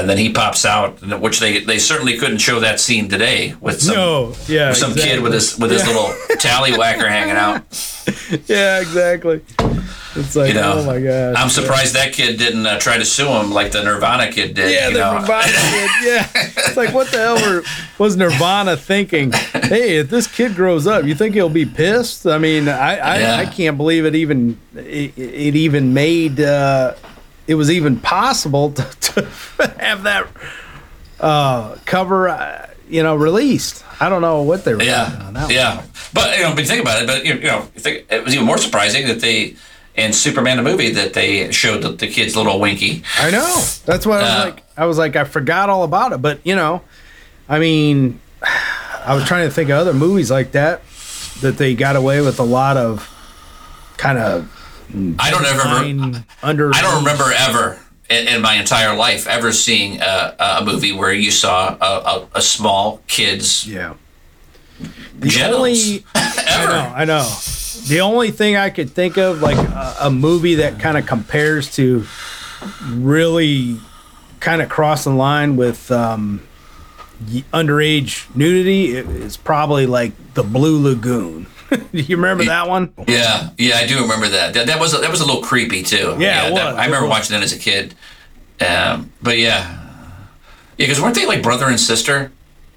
and 0.00 0.08
then 0.08 0.18
he 0.18 0.30
pops 0.32 0.64
out 0.64 1.00
which 1.20 1.40
they 1.40 1.60
they 1.60 1.78
certainly 1.78 2.16
couldn't 2.18 2.38
show 2.38 2.60
that 2.60 2.80
scene 2.80 3.08
today 3.08 3.54
with 3.60 3.80
some 3.82 3.94
no. 3.94 4.34
Yeah. 4.48 4.68
with 4.68 4.78
some 4.78 4.94
kid 4.94 5.20
with 5.22 5.32
his 5.32 5.58
with 5.58 5.70
his 5.70 5.82
Yeah. 5.82 5.88
little 5.88 6.08
tallywhacker 6.36 7.08
hanging 7.08 7.36
out 7.36 7.62
Yeah, 8.48 8.80
exactly. 8.80 9.40
It's 10.18 10.34
like, 10.34 10.48
you 10.48 10.54
know 10.54 10.76
oh 10.78 10.84
my 10.86 10.98
gosh. 10.98 11.34
i'm 11.36 11.50
surprised 11.50 11.94
that 11.94 12.14
kid 12.14 12.38
didn't 12.38 12.64
uh, 12.66 12.78
try 12.78 12.96
to 12.96 13.04
sue 13.04 13.28
him 13.28 13.50
like 13.52 13.72
the 13.72 13.82
nirvana 13.84 14.32
kid 14.32 14.54
did 14.54 14.72
Yeah, 14.72 14.88
the 14.88 14.98
know 14.98 15.18
Nirvana 15.20 15.44
kid. 15.52 15.90
Yeah, 16.02 16.28
it's 16.34 16.76
like 16.76 16.94
what 16.94 17.10
the 17.10 17.18
hell 17.18 17.34
were, 17.36 17.62
was 17.98 18.16
Nirvana 18.16 18.76
thinking? 18.78 19.32
Hey, 19.32 19.96
if 19.98 20.08
this 20.10 20.26
kid 20.26 20.54
grows 20.54 20.86
up, 20.86 21.04
you 21.04 21.14
think 21.14 21.34
he'll 21.34 21.48
be 21.50 21.66
pissed? 21.66 22.26
I 22.26 22.38
mean, 22.38 22.68
I 22.68 22.96
I, 22.96 23.18
Yeah. 23.18 23.36
I 23.36 23.44
can't 23.46 23.76
believe 23.76 24.04
it 24.06 24.14
even 24.14 24.58
it, 24.74 25.12
it 25.18 25.54
even 25.56 25.92
made 25.92 26.40
uh, 26.40 26.94
it 27.46 27.54
was 27.54 27.70
even 27.70 27.98
possible 28.00 28.72
to, 28.72 28.82
to 29.00 29.22
have 29.78 30.02
that 30.04 30.26
uh, 31.20 31.76
cover 31.86 32.28
uh, 32.28 32.66
you 32.88 33.02
know 33.02 33.14
released. 33.16 33.84
I 34.00 34.08
don't 34.08 34.20
know 34.22 34.42
what 34.42 34.64
they 34.64 34.72
were 34.74 34.78
doing 34.80 34.90
Yeah, 34.90 35.24
on 35.26 35.34
that. 35.34 35.50
yeah. 35.50 35.82
But 36.12 36.36
you 36.36 36.42
know, 36.44 36.50
but 36.54 36.60
you 36.60 36.66
think 36.66 36.82
about 36.82 37.02
it. 37.02 37.06
But 37.06 37.24
you 37.24 37.34
you 37.34 37.40
know, 37.46 37.68
you 37.74 37.80
think 37.80 38.06
it 38.10 38.24
was 38.24 38.34
even 38.34 38.46
more 38.46 38.58
surprising 38.58 39.06
that 39.08 39.20
they 39.20 39.56
in 39.94 40.12
Superman 40.12 40.58
the 40.58 40.62
movie 40.62 40.90
that 40.90 41.14
they 41.14 41.50
showed 41.52 41.82
the, 41.82 41.90
the 41.92 42.06
kid's 42.06 42.36
little 42.36 42.60
winky. 42.60 43.02
I 43.18 43.30
know. 43.30 43.64
That's 43.86 44.04
what 44.06 44.20
I 44.20 44.22
was 44.22 44.30
Uh, 44.30 44.44
like. 44.50 44.62
I 44.76 44.84
was 44.84 44.98
like, 44.98 45.16
I 45.16 45.24
forgot 45.24 45.70
all 45.70 45.84
about 45.84 46.12
it. 46.12 46.20
But 46.20 46.40
you 46.44 46.54
know, 46.54 46.82
I 47.48 47.58
mean, 47.58 48.20
I 48.42 49.14
was 49.14 49.24
trying 49.24 49.48
to 49.48 49.54
think 49.54 49.70
of 49.70 49.78
other 49.78 49.94
movies 49.94 50.30
like 50.30 50.52
that 50.52 50.82
that 51.40 51.56
they 51.58 51.74
got 51.74 51.96
away 51.96 52.20
with 52.20 52.38
a 52.38 52.42
lot 52.44 52.76
of 52.76 53.10
kind 53.96 54.18
of 54.18 54.50
I 55.18 55.30
don't 55.30 55.44
ever. 55.44 56.24
under. 56.42 56.72
I 56.74 56.80
don't 56.82 56.98
remember 57.04 57.32
ever 57.36 57.78
in, 58.08 58.28
in 58.28 58.42
my 58.42 58.54
entire 58.54 58.96
life 58.96 59.26
ever 59.26 59.52
seeing 59.52 60.00
a, 60.00 60.34
a 60.38 60.64
movie 60.64 60.92
where 60.92 61.12
you 61.12 61.30
saw 61.30 61.76
a, 61.80 61.84
a, 61.84 62.28
a 62.36 62.42
small 62.42 63.00
kid's 63.06 63.66
Yeah. 63.66 63.94
The 65.18 65.28
genitals. 65.28 65.62
only 65.80 66.04
I 66.14 66.66
know, 66.68 66.92
I 66.96 67.04
know. 67.04 67.34
The 67.88 68.00
only 68.00 68.30
thing 68.30 68.56
I 68.56 68.70
could 68.70 68.90
think 68.90 69.16
of, 69.16 69.40
like 69.42 69.56
a, 69.56 69.96
a 70.02 70.10
movie 70.10 70.56
that 70.56 70.78
kind 70.80 70.96
of 70.98 71.06
compares 71.06 71.74
to 71.76 72.04
really 72.90 73.78
kind 74.40 74.60
of 74.62 74.68
crossing 74.68 75.12
the 75.12 75.18
line 75.18 75.56
with 75.56 75.90
um, 75.90 76.46
y- 77.32 77.44
underage 77.52 78.26
nudity, 78.36 78.96
i- 78.98 79.00
is 79.00 79.36
probably 79.36 79.86
like 79.86 80.12
The 80.34 80.42
Blue 80.42 80.82
Lagoon. 80.82 81.46
you 81.92 82.16
remember 82.16 82.44
that 82.44 82.68
one? 82.68 82.92
Yeah, 83.06 83.50
yeah, 83.58 83.76
I 83.76 83.86
do 83.86 84.00
remember 84.02 84.28
that. 84.28 84.54
That, 84.54 84.66
that 84.66 84.80
was 84.80 84.94
a, 84.94 84.98
that 84.98 85.10
was 85.10 85.20
a 85.20 85.26
little 85.26 85.42
creepy 85.42 85.82
too. 85.82 86.16
Yeah, 86.18 86.48
it 86.48 86.54
that- 86.54 86.76
I 86.76 86.84
remember 86.86 87.08
watching 87.08 87.34
that 87.34 87.42
as 87.42 87.52
a 87.52 87.58
kid. 87.58 87.94
Um, 88.60 89.12
but 89.22 89.38
yeah, 89.38 89.68
yeah, 90.78 90.86
because 90.86 91.00
weren't 91.00 91.14
they 91.14 91.26
like 91.26 91.42
brother 91.42 91.66
and 91.66 91.78
sister? 91.78 92.32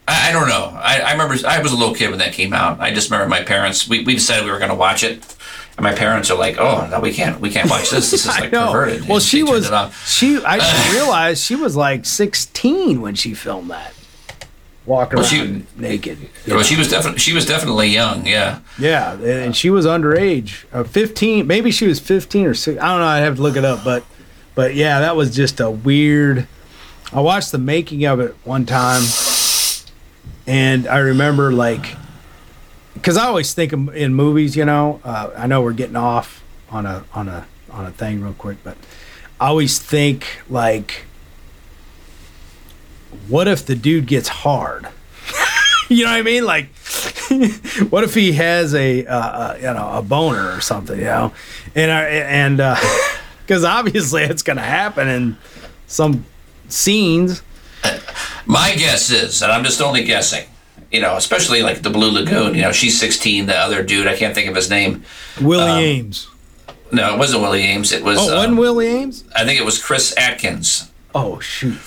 I, 0.07 0.29
I 0.29 0.31
don't 0.31 0.47
know. 0.49 0.71
I, 0.75 0.99
I 0.99 1.11
remember 1.13 1.35
I 1.47 1.61
was 1.61 1.71
a 1.71 1.77
little 1.77 1.95
kid 1.95 2.09
when 2.09 2.19
that 2.19 2.33
came 2.33 2.53
out. 2.53 2.79
I 2.79 2.93
just 2.93 3.09
remember 3.09 3.29
my 3.29 3.43
parents. 3.43 3.87
We, 3.87 4.03
we 4.03 4.15
decided 4.15 4.45
we 4.45 4.51
were 4.51 4.57
going 4.57 4.69
to 4.71 4.75
watch 4.75 5.03
it, 5.03 5.35
and 5.77 5.83
my 5.83 5.93
parents 5.93 6.29
are 6.31 6.37
like, 6.37 6.57
"Oh 6.57 6.87
no, 6.91 6.99
we 6.99 7.13
can't. 7.13 7.39
We 7.39 7.49
can't 7.49 7.69
watch 7.69 7.91
this. 7.91 8.11
This 8.11 8.25
is 8.25 8.39
like 8.39 8.51
perverted." 8.51 9.07
Well, 9.07 9.15
And 9.17 9.23
she 9.23 9.43
was 9.43 9.67
she. 10.05 10.43
I 10.43 10.59
didn't 10.91 11.37
she 11.37 11.55
was 11.55 11.75
like 11.75 12.05
16 12.05 13.01
when 13.01 13.15
she 13.15 13.33
filmed 13.33 13.69
that. 13.69 13.93
Walking 14.89 15.19
Well, 15.19 15.31
around 15.31 15.67
she- 15.77 15.81
naked. 15.81 16.17
Well, 16.47 16.63
she 16.63 16.75
was 16.75 16.89
definitely 16.89 17.19
she 17.19 17.31
was 17.33 17.45
definitely 17.45 17.89
young. 17.89 18.25
Yeah. 18.25 18.59
Yeah, 18.79 19.13
and 19.13 19.55
she 19.55 19.69
was 19.69 19.85
underage, 19.85 20.63
uh, 20.73 20.83
fifteen. 20.83 21.45
Maybe 21.45 21.69
she 21.69 21.85
was 21.85 21.99
fifteen 21.99 22.47
or 22.47 22.55
six. 22.55 22.81
I 22.81 22.87
don't 22.87 22.99
know. 23.01 23.05
I 23.05 23.19
have 23.19 23.35
to 23.35 23.41
look 23.43 23.55
it 23.55 23.63
up, 23.63 23.83
but 23.83 24.03
but 24.55 24.73
yeah, 24.73 24.99
that 25.01 25.15
was 25.15 25.35
just 25.35 25.59
a 25.59 25.69
weird. 25.69 26.47
I 27.13 27.21
watched 27.21 27.51
the 27.51 27.59
making 27.59 28.03
of 28.05 28.19
it 28.19 28.35
one 28.43 28.65
time, 28.65 29.03
and 30.47 30.87
I 30.87 30.97
remember 30.97 31.51
like, 31.51 31.95
because 32.95 33.15
I 33.15 33.25
always 33.27 33.53
think 33.53 33.71
in 33.73 34.13
movies, 34.15 34.55
you 34.55 34.65
know. 34.65 35.01
Uh, 35.03 35.29
I 35.37 35.45
know 35.45 35.61
we're 35.61 35.73
getting 35.73 35.95
off 35.97 36.43
on 36.71 36.85
a 36.87 37.03
on 37.13 37.27
a 37.27 37.45
on 37.71 37.85
a 37.85 37.91
thing 37.91 38.21
real 38.21 38.33
quick, 38.33 38.57
but 38.63 38.75
I 39.39 39.47
always 39.49 39.77
think 39.77 40.25
like, 40.49 41.05
what 43.27 43.47
if 43.47 43.65
the 43.65 43.75
dude 43.75 44.05
gets 44.07 44.27
hard? 44.27 44.87
you 45.89 46.05
know 46.05 46.11
what 46.11 46.19
I 46.19 46.21
mean? 46.21 46.45
Like, 46.45 46.67
what 47.89 48.03
if 48.03 48.13
he 48.13 48.33
has 48.33 48.73
a 48.75 49.05
uh, 49.05 49.17
uh, 49.17 49.57
you 49.57 49.63
know 49.63 49.91
a 49.93 50.01
boner 50.01 50.55
or 50.55 50.61
something? 50.61 50.97
You 50.97 51.05
know, 51.05 51.33
and 51.75 51.91
I, 51.91 52.03
and 52.03 52.57
because 53.41 53.63
obviously 53.63 54.23
it's 54.23 54.43
going 54.43 54.57
to 54.57 54.63
happen 54.63 55.07
in 55.07 55.37
some 55.87 56.25
scenes. 56.67 57.41
My 58.45 58.75
guess 58.75 59.09
is, 59.09 59.41
and 59.41 59.51
I'm 59.51 59.63
just 59.63 59.81
only 59.81 60.03
guessing, 60.03 60.45
you 60.91 61.01
know, 61.01 61.15
especially 61.15 61.61
like 61.61 61.81
the 61.81 61.89
Blue 61.89 62.11
Lagoon. 62.11 62.55
You 62.55 62.63
know, 62.63 62.71
she's 62.71 62.99
16. 62.99 63.45
The 63.45 63.55
other 63.55 63.83
dude, 63.83 64.07
I 64.07 64.15
can't 64.15 64.33
think 64.35 64.49
of 64.49 64.55
his 64.55 64.69
name. 64.69 65.03
Willie 65.39 66.01
Aames. 66.01 66.27
No, 66.91 67.13
it 67.13 67.17
wasn't 67.19 67.43
Willie 67.43 67.63
Aames. 67.63 67.93
It 67.93 68.03
was. 68.03 68.17
Oh, 68.17 68.29
um, 68.29 68.35
wasn't 68.35 68.57
Willie 68.57 68.87
Aames? 68.87 69.23
I 69.35 69.45
think 69.45 69.59
it 69.59 69.63
was 69.63 69.81
Chris 69.81 70.15
Atkins. 70.17 70.91
Oh 71.13 71.39
shoot. 71.39 71.77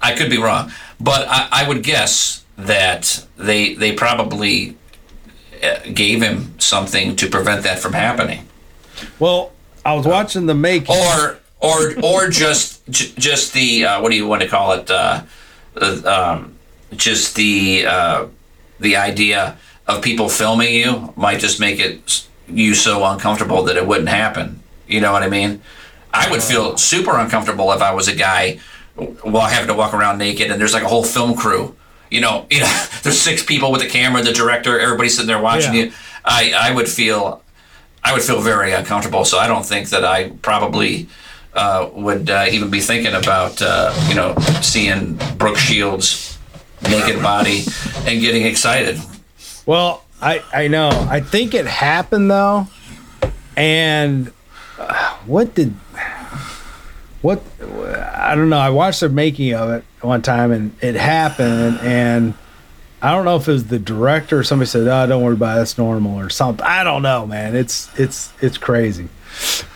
I 0.00 0.14
could 0.14 0.30
be 0.30 0.38
wrong, 0.38 0.70
but 1.00 1.26
I, 1.28 1.48
I 1.64 1.68
would 1.68 1.82
guess 1.82 2.44
that 2.56 3.24
they 3.36 3.74
they 3.74 3.92
probably 3.92 4.76
uh, 5.62 5.78
gave 5.92 6.22
him 6.22 6.58
something 6.58 7.16
to 7.16 7.28
prevent 7.28 7.62
that 7.64 7.78
from 7.78 7.92
happening, 7.92 8.46
Well, 9.18 9.52
I 9.84 9.94
was 9.94 10.06
watching 10.06 10.46
the 10.46 10.54
making. 10.54 10.94
or 10.96 11.38
or 11.60 11.94
or 12.02 12.28
just 12.28 12.86
j- 12.90 13.12
just 13.16 13.52
the 13.52 13.84
uh, 13.84 14.00
what 14.00 14.10
do 14.10 14.16
you 14.16 14.26
want 14.26 14.42
to 14.42 14.48
call 14.48 14.72
it? 14.72 14.90
Uh, 14.90 15.22
uh, 15.80 16.02
um, 16.04 16.54
just 16.96 17.34
the 17.36 17.86
uh, 17.86 18.26
the 18.80 18.96
idea 18.96 19.56
of 19.86 20.02
people 20.02 20.28
filming 20.28 20.74
you 20.74 21.12
might 21.16 21.40
just 21.40 21.58
make 21.60 21.80
it 21.80 22.24
you 22.48 22.74
so 22.74 23.04
uncomfortable 23.04 23.62
that 23.64 23.76
it 23.76 23.86
wouldn't 23.86 24.08
happen. 24.08 24.60
You 24.86 25.00
know 25.00 25.12
what 25.12 25.22
I 25.22 25.28
mean? 25.28 25.60
I 26.14 26.30
would 26.30 26.42
feel 26.42 26.76
super 26.78 27.16
uncomfortable 27.18 27.70
if 27.72 27.82
I 27.82 27.92
was 27.92 28.08
a 28.08 28.14
guy 28.14 28.58
while 29.22 29.48
having 29.48 29.68
to 29.68 29.74
walk 29.74 29.94
around 29.94 30.18
naked 30.18 30.50
and 30.50 30.60
there's 30.60 30.74
like 30.74 30.82
a 30.82 30.88
whole 30.88 31.04
film 31.04 31.34
crew. 31.36 31.74
You 32.10 32.20
know, 32.20 32.46
you 32.50 32.60
know, 32.60 32.84
there's 33.02 33.20
six 33.20 33.42
people 33.42 33.70
with 33.72 33.80
the 33.82 33.88
camera, 33.88 34.22
the 34.22 34.32
director, 34.32 34.78
everybody 34.78 35.08
sitting 35.08 35.26
there 35.26 35.40
watching 35.40 35.74
Yeah. 35.74 35.84
you. 35.84 35.92
I, 36.24 36.52
I 36.56 36.74
would 36.74 36.88
feel 36.88 37.42
I 38.04 38.12
would 38.12 38.22
feel 38.22 38.40
very 38.40 38.72
uncomfortable. 38.72 39.24
So 39.24 39.38
I 39.38 39.46
don't 39.46 39.64
think 39.66 39.88
that 39.90 40.04
I 40.04 40.30
probably 40.42 41.08
uh, 41.54 41.88
would 41.92 42.30
uh, 42.30 42.46
even 42.50 42.70
be 42.70 42.80
thinking 42.80 43.14
about 43.14 43.60
uh, 43.62 43.92
you 44.08 44.14
know 44.14 44.34
seeing 44.62 45.18
Brooke 45.36 45.56
Shields 45.58 46.38
naked 46.82 47.20
body 47.22 47.64
and 48.06 48.20
getting 48.20 48.44
excited. 48.46 49.00
Well, 49.66 50.04
I 50.22 50.42
I 50.52 50.68
know. 50.68 50.90
I 51.10 51.20
think 51.20 51.54
it 51.54 51.66
happened 51.66 52.30
though, 52.30 52.68
and 53.56 54.32
uh, 54.78 55.16
what 55.26 55.54
did 55.54 55.74
what 57.22 57.42
I 57.60 58.34
don't 58.34 58.48
know. 58.48 58.58
I 58.58 58.70
watched 58.70 59.00
the 59.00 59.08
making 59.08 59.54
of 59.54 59.70
it 59.70 59.84
one 60.00 60.22
time, 60.22 60.52
and 60.52 60.72
it 60.80 60.94
happened, 60.94 61.78
and 61.82 62.34
I 63.02 63.12
don't 63.12 63.24
know 63.24 63.36
if 63.36 63.48
it 63.48 63.52
was 63.52 63.66
the 63.66 63.78
director 63.78 64.38
or 64.38 64.44
somebody 64.44 64.68
said, 64.68 64.86
"Oh, 64.86 65.06
don't 65.06 65.22
worry 65.22 65.34
about 65.34 65.56
it. 65.56 65.60
That's 65.60 65.78
normal" 65.78 66.18
or 66.18 66.30
something. 66.30 66.64
I 66.64 66.84
don't 66.84 67.02
know, 67.02 67.26
man. 67.26 67.56
It's 67.56 67.88
it's 67.98 68.32
it's 68.40 68.58
crazy, 68.58 69.08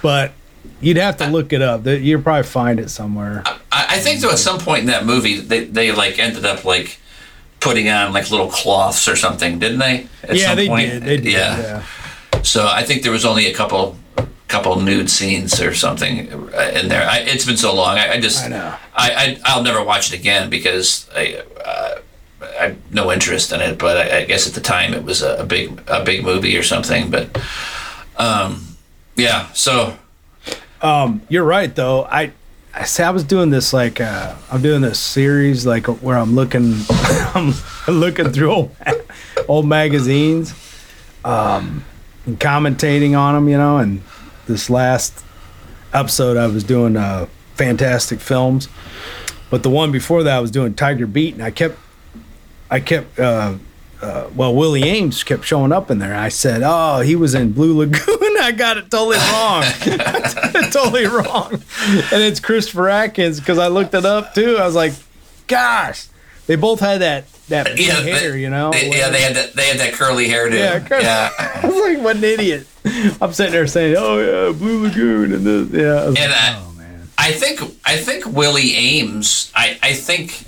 but 0.03 0.33
you'd 0.81 0.97
have 0.97 1.17
to 1.19 1.29
look 1.29 1.53
it 1.53 1.63
up. 1.63 1.87
You'll 1.87 2.23
probably 2.23 2.45
find 2.45 2.79
it 2.79 2.91
somewhere. 2.91 3.43
I, 3.47 3.59
I 3.97 3.99
think 3.99 4.21
though 4.21 4.31
at 4.31 4.39
some 4.39 4.59
point 4.59 4.81
in 4.81 4.87
that 4.87 5.07
movie 5.07 5.41
they, 5.41 5.65
they 5.65 5.93
like 5.93 6.19
ended 6.19 6.45
up 6.45 6.65
like 6.65 6.99
putting 7.61 7.89
on 7.89 8.13
like 8.13 8.31
little 8.31 8.49
cloths 8.49 9.09
or 9.09 9.17
something, 9.17 9.59
didn't 9.59 9.79
they? 9.79 10.09
At 10.25 10.37
yeah, 10.37 10.49
some 10.49 10.57
they 10.57 10.69
point? 10.69 10.91
did. 10.91 11.03
They 11.05 11.17
did. 11.17 11.33
Yeah. 11.33 11.83
yeah. 12.33 12.43
So 12.43 12.67
I 12.67 12.83
think 12.83 13.03
there 13.03 13.13
was 13.13 13.25
only 13.25 13.47
a 13.47 13.55
couple 13.55 13.97
couple 14.53 14.79
nude 14.81 15.11
scenes 15.11 15.61
or 15.61 15.75
something 15.75 16.31
uh, 16.33 16.73
in 16.79 16.89
there. 16.89 17.09
I, 17.09 17.19
it's 17.21 17.47
been 17.47 17.57
so 17.57 17.75
long. 17.75 17.99
I, 17.99 18.13
I 18.13 18.21
just 18.21 18.45
I 18.45 18.49
know. 18.49 18.75
I, 18.95 19.11
I 19.23 19.41
I'll 19.45 19.63
never 19.63 19.83
watch 19.83 20.13
it 20.13 20.19
again 20.19 20.51
because 20.51 21.09
I. 21.17 21.43
Uh, 21.65 21.99
I 22.61 22.65
have 22.67 22.93
no 22.93 23.13
interest 23.13 23.53
in 23.53 23.61
it, 23.61 23.79
but 23.79 23.97
I, 23.97 24.19
I 24.19 24.25
guess 24.25 24.49
at 24.49 24.55
the 24.55 24.61
time 24.61 24.95
it 24.95 25.05
was 25.05 25.23
a, 25.23 25.37
a 25.37 25.47
big 25.47 25.81
a 25.87 26.03
big 26.05 26.25
movie 26.25 26.57
or 26.57 26.63
something. 26.65 27.09
But 27.09 27.41
um, 28.19 28.77
yeah, 29.17 29.47
so 29.53 29.97
Um, 30.83 31.23
you're 31.29 31.45
right 31.45 31.73
though. 31.75 32.05
I 32.05 32.33
I 32.75 32.83
say 32.85 33.05
I 33.05 33.11
was 33.11 33.23
doing 33.25 33.51
this 33.51 33.73
like 33.73 34.01
uh, 34.01 34.35
I'm 34.51 34.61
doing 34.61 34.83
this 34.83 34.99
series 34.99 35.65
like 35.67 35.87
where 36.03 36.19
I'm 36.19 36.35
looking 36.35 36.75
I'm 37.35 37.55
looking 37.87 38.33
through 38.33 38.51
old, 38.51 38.77
old 39.49 39.67
magazines, 39.69 40.53
um, 41.25 41.85
and 42.27 42.39
commentating 42.41 43.17
on 43.17 43.35
them, 43.35 43.49
you 43.49 43.57
know. 43.57 43.79
And 43.79 44.03
this 44.47 44.69
last 44.71 45.25
episode 45.93 46.37
I 46.37 46.47
was 46.47 46.65
doing 46.65 46.97
uh, 46.97 47.27
fantastic 47.55 48.21
films, 48.21 48.69
but 49.51 49.63
the 49.63 49.71
one 49.71 49.93
before 49.93 50.23
that 50.23 50.37
I 50.37 50.41
was 50.41 50.51
doing 50.51 50.75
Tiger 50.75 51.07
Beat, 51.07 51.35
and 51.35 51.43
I 51.43 51.51
kept 51.51 51.79
I 52.71 52.81
kept. 52.81 53.19
Uh, 53.19 53.57
uh, 54.01 54.29
well, 54.35 54.53
Willie 54.53 54.83
Aames 54.83 55.25
kept 55.25 55.45
showing 55.45 55.71
up 55.71 55.89
in 55.89 55.99
there. 56.01 56.15
I 56.15 56.29
said, 56.29 56.63
"Oh, 56.65 57.01
he 57.01 57.15
was 57.15 57.35
in 57.35 57.53
Blue 57.53 57.79
Lagoon." 57.79 58.37
I 58.41 58.51
got 58.51 58.77
it 58.77 58.91
totally 58.91 59.19
wrong. 59.19 59.63
totally 60.73 61.07
wrong. 61.07 61.53
And 61.53 62.23
it's 62.23 62.41
Christopher 62.41 62.89
Atkins 62.89 63.39
because 63.39 63.59
I 63.59 63.69
looked 63.69 63.95
it 63.95 64.05
up 64.05 64.35
too. 64.35 64.57
I 64.57 64.67
was 64.67 64.75
like, 64.75 64.95
"Gosh, 65.47 66.07
they 66.47 66.57
both 66.57 66.81
had 66.81 67.01
that 67.03 67.27
that 67.53 67.79
yeah, 67.81 67.95
hair, 68.01 68.33
they, 68.33 68.41
you 68.41 68.51
know." 68.51 68.71
they- 68.73 68.91
yeah, 68.91 69.09
they 69.09 69.21
had 69.23 69.37
that 69.37 69.55
they 69.55 69.69
had 69.69 69.79
that 69.79 69.95
curly 69.95 70.29
hairdo. 70.29 70.59
Yeah, 70.59 70.81
curly- 70.81 71.05
yeah. 71.05 71.31
I 71.39 71.67
was 71.67 71.77
like, 71.77 71.99
"What 72.05 72.17
an 72.17 72.25
idiot!" 72.25 72.67
I'm 73.21 73.33
sitting 73.33 73.53
there 73.53 73.67
saying, 73.67 73.97
"Oh 73.99 74.19
yeah, 74.19 74.53
Blue 74.53 74.83
Lagoon," 74.83 75.33
and 75.33 75.47
this, 75.47 75.81
yeah. 75.81 76.03
I 76.03 76.05
And 76.07 76.15
like, 76.17 76.31
I- 76.31 76.63
oh 76.67 76.73
man, 76.77 77.09
I 77.17 77.33
think 77.33 77.61
I 77.85 77.97
think 77.97 78.27
Willie 78.27 78.73
Aames. 78.73 79.51
I, 79.55 79.79
I 79.83 79.93
think 79.95 80.45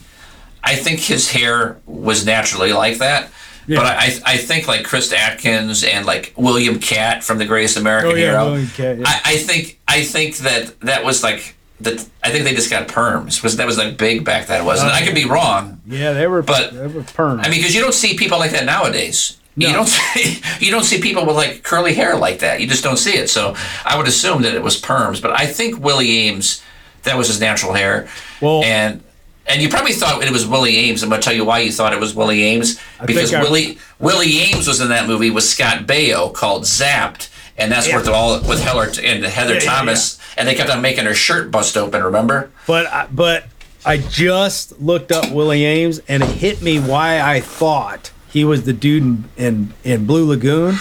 I 0.62 0.74
think 0.76 1.00
his 1.00 1.30
hair 1.30 1.76
was 1.86 2.26
naturally 2.26 2.72
like 2.72 2.98
that. 2.98 3.30
Yeah. 3.66 3.78
But 3.78 3.86
I 3.86 4.12
I 4.26 4.36
think 4.36 4.68
like 4.68 4.84
Chris 4.84 5.10
Atkins 5.12 5.84
and 5.84 6.04
like 6.04 6.34
William 6.36 6.78
Katt 6.80 7.24
from 7.24 7.38
The 7.38 7.46
Greatest 7.46 7.78
American 7.78 8.10
Oh, 8.10 8.14
yeah, 8.14 8.30
Hero. 8.32 8.44
William 8.50 8.68
Katt, 8.68 8.98
yeah. 8.98 9.04
I, 9.06 9.20
I 9.24 9.36
think 9.38 9.80
I 9.88 10.02
think 10.04 10.36
that 10.38 10.78
that 10.80 11.02
was 11.04 11.22
like 11.22 11.56
that. 11.84 12.06
I 12.22 12.30
think 12.30 12.44
they 12.44 12.54
just 12.54 12.70
got 12.70 12.88
perms. 12.88 13.42
Was 13.42 13.56
that 13.56 13.66
was 13.66 13.78
like 13.78 13.96
big 13.96 14.24
back 14.24 14.46
then? 14.46 14.64
Wasn't 14.64 14.90
it? 14.90 14.94
I 14.94 15.04
could 15.04 15.14
be 15.14 15.24
wrong. 15.24 15.80
yeah, 15.86 16.12
they 16.12 16.26
were, 16.26 16.42
But- 16.42 16.72
they 16.74 16.86
were 16.86 17.02
perm. 17.02 17.40
I 17.40 17.48
mean, 17.48 17.60
because 17.60 17.74
you 17.74 17.80
don't 17.80 17.94
see 17.94 18.16
people 18.16 18.38
like 18.38 18.50
that 18.52 18.64
nowadays. 18.64 19.38
You 19.56 19.72
don't 19.72 19.86
see 20.14 20.42
you 20.58 20.70
don't 20.72 20.82
see 20.84 21.00
people 21.00 21.24
with 21.26 21.36
like 21.36 21.62
curly 21.62 21.94
hair 21.94 22.16
like 22.16 22.40
that. 22.40 22.60
You 22.60 22.66
just 22.66 22.82
don't 22.82 22.96
see 22.96 23.12
it. 23.16 23.30
So 23.30 23.54
I 23.84 23.96
would 23.96 24.08
assume 24.08 24.42
that 24.42 24.54
it 24.54 24.62
was 24.62 24.80
perms. 24.80 25.22
But 25.22 25.38
I 25.38 25.46
think 25.46 25.78
Willie 25.78 26.08
Aames, 26.08 26.60
that 27.04 27.16
was 27.16 27.28
his 27.28 27.40
natural 27.40 27.72
hair. 27.72 28.08
Well- 28.40 28.64
and 28.64 29.02
and 29.46 29.60
you 29.60 29.68
probably 29.68 29.92
thought 29.92 30.24
it 30.24 30.32
was 30.32 30.46
Willie 30.46 30.72
Aames. 30.74 31.02
I'm 31.02 31.10
gonna 31.10 31.20
tell 31.22 31.34
you 31.34 31.44
why 31.44 31.58
you 31.60 31.70
thought 31.70 31.92
it 31.92 32.00
was 32.00 32.14
Willie 32.14 32.40
Aames 32.40 32.80
because 33.06 33.30
think 33.30 33.40
I- 33.40 33.42
Willie 33.44 33.78
Willie 34.00 34.32
Aames 34.32 34.66
was 34.66 34.80
in 34.80 34.88
that 34.88 35.06
movie 35.06 35.30
with 35.30 35.44
Scott 35.44 35.86
Baio 35.86 36.32
called 36.34 36.64
Zapped, 36.64 37.28
and 37.58 37.70
that's 37.70 37.86
where 37.86 37.98
Yeah. 37.98 38.02
they're 38.02 38.14
all 38.14 38.40
with 38.40 38.60
Heller 38.60 38.90
and 39.02 39.22
Heather 39.24 39.54
Yeah, 39.54 39.60
yeah, 39.62 39.70
Thomas, 39.70 40.18
and 40.36 40.46
they 40.48 40.54
kept 40.54 40.70
on 40.70 40.80
making 40.82 41.04
her 41.04 41.14
shirt 41.14 41.50
bust 41.50 41.76
open. 41.76 42.02
Remember? 42.02 42.50
But 42.66 42.86
I, 42.86 43.06
but 43.10 43.46
I 43.84 43.98
just 43.98 44.80
looked 44.80 45.12
up 45.12 45.30
Willie 45.30 45.60
Aames 45.62 46.00
and 46.08 46.22
it 46.22 46.28
hit 46.30 46.62
me 46.62 46.78
why 46.80 47.20
I 47.20 47.40
thought 47.40 48.10
he 48.30 48.44
was 48.44 48.64
the 48.64 48.72
dude 48.72 49.02
in 49.02 49.24
in, 49.36 49.74
in 49.84 50.06
Blue 50.06 50.26
Lagoon. 50.26 50.76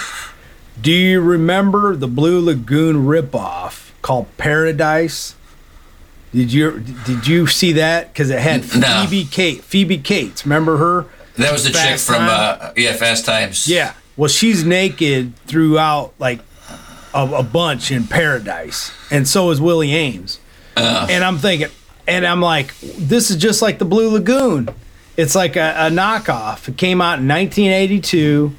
Do 0.81 0.91
you 0.91 1.21
remember 1.21 1.95
the 1.95 2.07
Blue 2.07 2.41
Lagoon 2.41 3.05
ripoff 3.05 3.91
called 4.01 4.27
Paradise? 4.37 5.35
Did 6.33 6.51
you 6.51 6.79
did 7.05 7.27
you 7.27 7.45
see 7.45 7.73
that? 7.73 8.11
Because 8.11 8.29
it 8.31 8.39
had 8.39 8.61
No. 8.75 9.05
Phoebe 9.05 9.25
Kate 9.29 9.63
Phoebe 9.63 9.99
Cates. 9.99 10.45
Remember 10.45 10.77
her? 10.77 11.05
That 11.37 11.51
was 11.51 11.63
the 11.63 11.71
chick 11.71 11.99
from 11.99 12.23
uh, 12.27 12.71
yeah 12.75 12.93
Fast 12.93 13.25
Times. 13.25 13.67
Yeah. 13.67 13.93
Well, 14.17 14.29
she's 14.29 14.63
naked 14.63 15.35
throughout 15.47 16.13
like 16.19 16.39
a, 17.13 17.25
a 17.25 17.43
bunch 17.43 17.91
in 17.91 18.07
Paradise, 18.07 18.91
and 19.11 19.27
so 19.27 19.49
is 19.51 19.61
Willie 19.61 19.89
Aames. 19.89 20.39
And 20.75 21.23
I'm 21.23 21.37
thinking, 21.37 21.67
and 22.07 22.25
I'm 22.25 22.41
like, 22.41 22.77
this 22.79 23.29
is 23.29 23.37
just 23.37 23.61
like 23.61 23.79
the 23.79 23.85
Blue 23.85 24.09
Lagoon. 24.09 24.69
It's 25.15 25.35
like 25.35 25.55
a, 25.55 25.73
a 25.77 25.89
knockoff. 25.89 26.67
It 26.67 26.77
came 26.77 27.01
out 27.01 27.19
in 27.19 27.27
1982, 27.27 28.53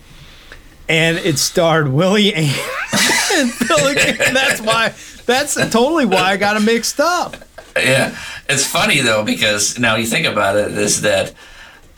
and 0.88 1.18
it 1.18 1.38
starred 1.38 1.88
Willie 1.88 2.32
Ames 2.32 2.56
and 3.32 3.52
Billy. 3.68 3.94
That's 4.32 4.60
why. 4.60 4.94
That's 5.26 5.54
totally 5.70 6.04
why 6.04 6.32
I 6.32 6.36
got 6.36 6.56
it 6.56 6.60
mixed 6.60 7.00
up. 7.00 7.36
Yeah, 7.76 8.16
it's 8.48 8.66
funny 8.66 9.00
though 9.00 9.24
because 9.24 9.78
now 9.78 9.96
you 9.96 10.06
think 10.06 10.26
about 10.26 10.56
it, 10.56 10.72
is 10.72 11.00
that 11.00 11.34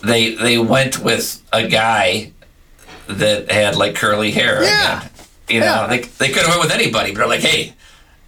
they 0.03 0.35
they 0.35 0.59
went 0.59 1.01
with 1.01 1.43
a 1.53 1.67
guy 1.69 2.33
that 3.09 3.51
had 3.51 3.77
like 3.77 3.95
curly 3.95 4.31
hair. 4.31 4.63
Yeah. 4.63 5.01
again. 5.01 5.11
You 5.49 5.61
know 5.61 5.67
Yeah. 5.67 5.87
they 5.87 5.99
they 6.01 6.29
could 6.29 6.43
have 6.43 6.49
went 6.51 6.61
with 6.63 6.73
anybody, 6.73 7.11
but 7.13 7.19
they're 7.19 7.29
like, 7.29 7.41
hey. 7.41 7.75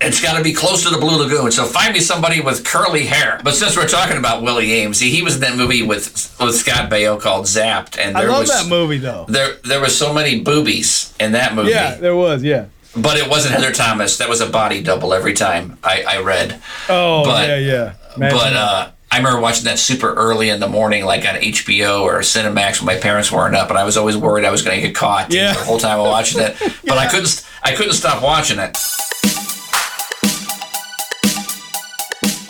It's 0.01 0.23
got 0.23 0.37
to 0.39 0.45
be 0.45 0.53
close 0.53 0.85
to 0.85 0.91
the 0.91 0.99
Blue 0.99 1.17
Lagoon, 1.21 1.51
so 1.51 1.65
find 1.65 1.93
me 1.93 1.99
somebody 1.99 2.41
with 2.41 2.65
curly 2.65 3.05
hair. 3.07 3.41
But 3.43 3.55
since 3.57 3.77
we're 3.77 3.89
talking 3.89 4.17
about 4.17 4.45
Willie 4.45 4.69
Aames, 4.69 5.01
he, 5.01 5.11
he 5.11 5.23
was 5.23 5.35
in 5.35 5.41
that 5.41 5.57
movie 5.57 5.83
with 5.83 6.37
with 6.39 6.55
Scott 6.55 6.89
Baio 6.89 7.21
called 7.21 7.47
Zapped, 7.47 7.99
and 7.99 8.17
I 8.17 8.21
there 8.21 8.31
love 8.31 8.43
was 8.43 8.51
that 8.51 8.69
movie 8.69 8.99
though. 8.99 9.27
there 9.29 9.55
there 9.65 9.81
was 9.81 9.99
so 9.99 10.15
many 10.15 10.39
boobies 10.41 11.13
in 11.19 11.33
that 11.33 11.53
movie. 11.57 11.71
Yeah, 11.71 11.97
there 11.97 12.15
was. 12.15 12.45
Yeah. 12.45 12.67
But 12.97 13.17
it 13.17 13.29
wasn't 13.29 13.57
Heather 13.57 13.73
Thomas. 13.73 14.19
That 14.19 14.29
was 14.29 14.41
a 14.41 14.47
body 14.49 14.85
double 14.85 15.13
every 15.13 15.33
time 15.35 15.79
I, 15.83 16.05
I 16.07 16.21
read. 16.21 16.61
Oh 16.89 17.25
But- 17.25 17.49
yeah, 17.49 17.57
yeah. 17.57 17.93
Imagine 18.15 18.39
but 18.39 18.53
uh, 18.55 18.91
I 19.11 19.17
remember 19.19 19.41
watching 19.41 19.65
that 19.65 19.79
super 19.79 20.13
early 20.15 20.51
in 20.51 20.61
the 20.61 20.69
morning, 20.69 21.05
like 21.05 21.27
on 21.27 21.35
HBO 21.37 22.03
or 22.03 22.19
Cinemax 22.21 22.81
when 22.81 22.87
my 22.95 23.01
parents 23.01 23.33
weren't 23.33 23.55
up, 23.57 23.71
and 23.71 23.79
I 23.79 23.85
was 23.85 23.97
always 23.97 24.17
worried 24.17 24.45
I 24.45 24.51
was 24.51 24.63
going 24.63 24.79
to 24.81 24.87
get 24.87 24.95
caught 24.95 25.33
you 25.33 25.39
know, 25.39 25.45
Yeah. 25.45 25.53
the 25.55 25.65
whole 25.65 25.79
time 25.79 25.99
I 25.99 26.03
watching 26.03 26.41
it. 26.43 26.57
But 26.85 26.99
I 26.99 27.07
couldn't, 27.09 27.47
I 27.63 27.75
couldn't 27.75 27.95
stop 27.95 28.23
watching 28.23 28.59
it. 28.59 28.77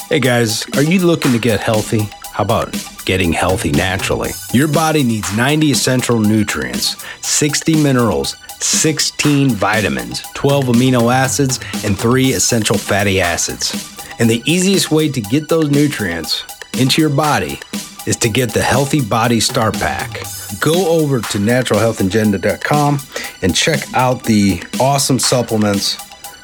Hey 0.08 0.20
guys, 0.20 0.66
are 0.74 0.82
you 0.82 0.98
looking 1.00 1.32
to 1.32 1.38
get 1.38 1.60
healthy? 1.60 2.08
How 2.32 2.44
about 2.44 2.72
getting 3.04 3.32
healthy 3.32 3.70
naturally? 3.70 4.30
Your 4.52 4.68
body 4.68 5.02
needs 5.04 5.36
90 5.36 5.70
essential 5.70 6.18
nutrients, 6.18 6.96
60 7.26 7.82
minerals, 7.82 8.36
16 8.60 9.50
vitamins, 9.50 10.22
12 10.34 10.66
amino 10.66 11.12
acids, 11.14 11.60
and 11.84 11.96
3 11.98 12.32
essential 12.32 12.78
fatty 12.78 13.20
acids. 13.20 13.96
And 14.18 14.28
the 14.28 14.42
easiest 14.44 14.90
way 14.90 15.08
to 15.08 15.20
get 15.20 15.48
those 15.48 15.70
nutrients 15.70 16.44
into 16.78 17.00
your 17.00 17.10
body 17.10 17.60
is 18.06 18.16
to 18.16 18.28
get 18.28 18.52
the 18.52 18.62
Healthy 18.62 19.02
Body 19.02 19.40
Star 19.40 19.70
Pack. 19.70 20.22
Go 20.60 20.88
over 20.88 21.20
to 21.20 21.38
naturalhealthagenda.com 21.38 22.98
and 23.42 23.54
check 23.54 23.80
out 23.94 24.24
the 24.24 24.62
awesome 24.80 25.18
supplements 25.18 25.96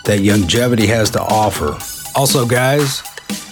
that 0.04 0.20
Longevity 0.20 0.86
has 0.86 1.10
to 1.10 1.20
offer. 1.20 1.78
Also, 2.14 2.46
guys, 2.46 3.02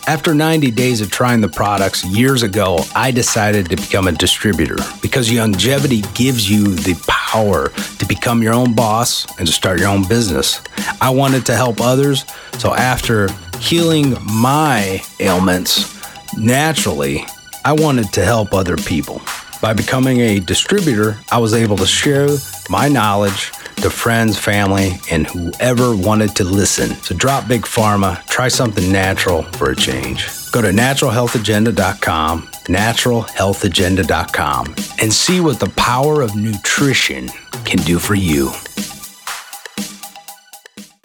after 0.08 0.34
90 0.34 0.72
days 0.72 1.00
of 1.00 1.10
trying 1.10 1.40
the 1.40 1.48
products 1.48 2.04
years 2.04 2.42
ago, 2.42 2.80
I 2.94 3.12
decided 3.12 3.70
to 3.70 3.76
become 3.76 4.08
a 4.08 4.12
distributor 4.12 4.76
because 5.00 5.32
longevity 5.32 6.02
gives 6.14 6.50
you 6.50 6.74
the 6.74 7.00
power 7.06 7.68
to 7.68 8.06
become 8.06 8.42
your 8.42 8.52
own 8.52 8.74
boss 8.74 9.26
and 9.38 9.46
to 9.46 9.52
start 9.52 9.78
your 9.78 9.88
own 9.88 10.06
business. 10.08 10.60
I 11.00 11.10
wanted 11.10 11.46
to 11.46 11.54
help 11.54 11.80
others, 11.80 12.24
so 12.58 12.74
after 12.74 13.28
healing 13.60 14.16
my 14.24 15.00
ailments 15.20 16.02
naturally, 16.36 17.24
I 17.64 17.72
wanted 17.72 18.12
to 18.14 18.24
help 18.24 18.52
other 18.52 18.76
people. 18.76 19.22
By 19.60 19.72
becoming 19.72 20.18
a 20.20 20.40
distributor, 20.40 21.16
I 21.30 21.38
was 21.38 21.54
able 21.54 21.76
to 21.76 21.86
share 21.86 22.28
my 22.68 22.88
knowledge 22.88 23.52
to 23.76 23.90
friends, 23.90 24.38
family, 24.38 24.92
and 25.10 25.26
whoever 25.26 25.96
wanted 25.96 26.36
to 26.36 26.44
listen. 26.44 26.90
So 27.02 27.14
drop 27.16 27.48
Big 27.48 27.62
Pharma, 27.62 28.24
try 28.26 28.48
something 28.48 28.92
natural 28.92 29.42
for 29.42 29.70
a 29.70 29.76
change. 29.76 30.26
Go 30.52 30.60
to 30.62 30.68
naturalhealthagenda.com, 30.68 32.42
naturalhealthagenda.com, 32.42 34.74
and 35.00 35.12
see 35.12 35.40
what 35.40 35.58
the 35.60 35.68
power 35.70 36.20
of 36.22 36.36
nutrition 36.36 37.28
can 37.64 37.78
do 37.78 37.98
for 37.98 38.14
you. 38.14 38.50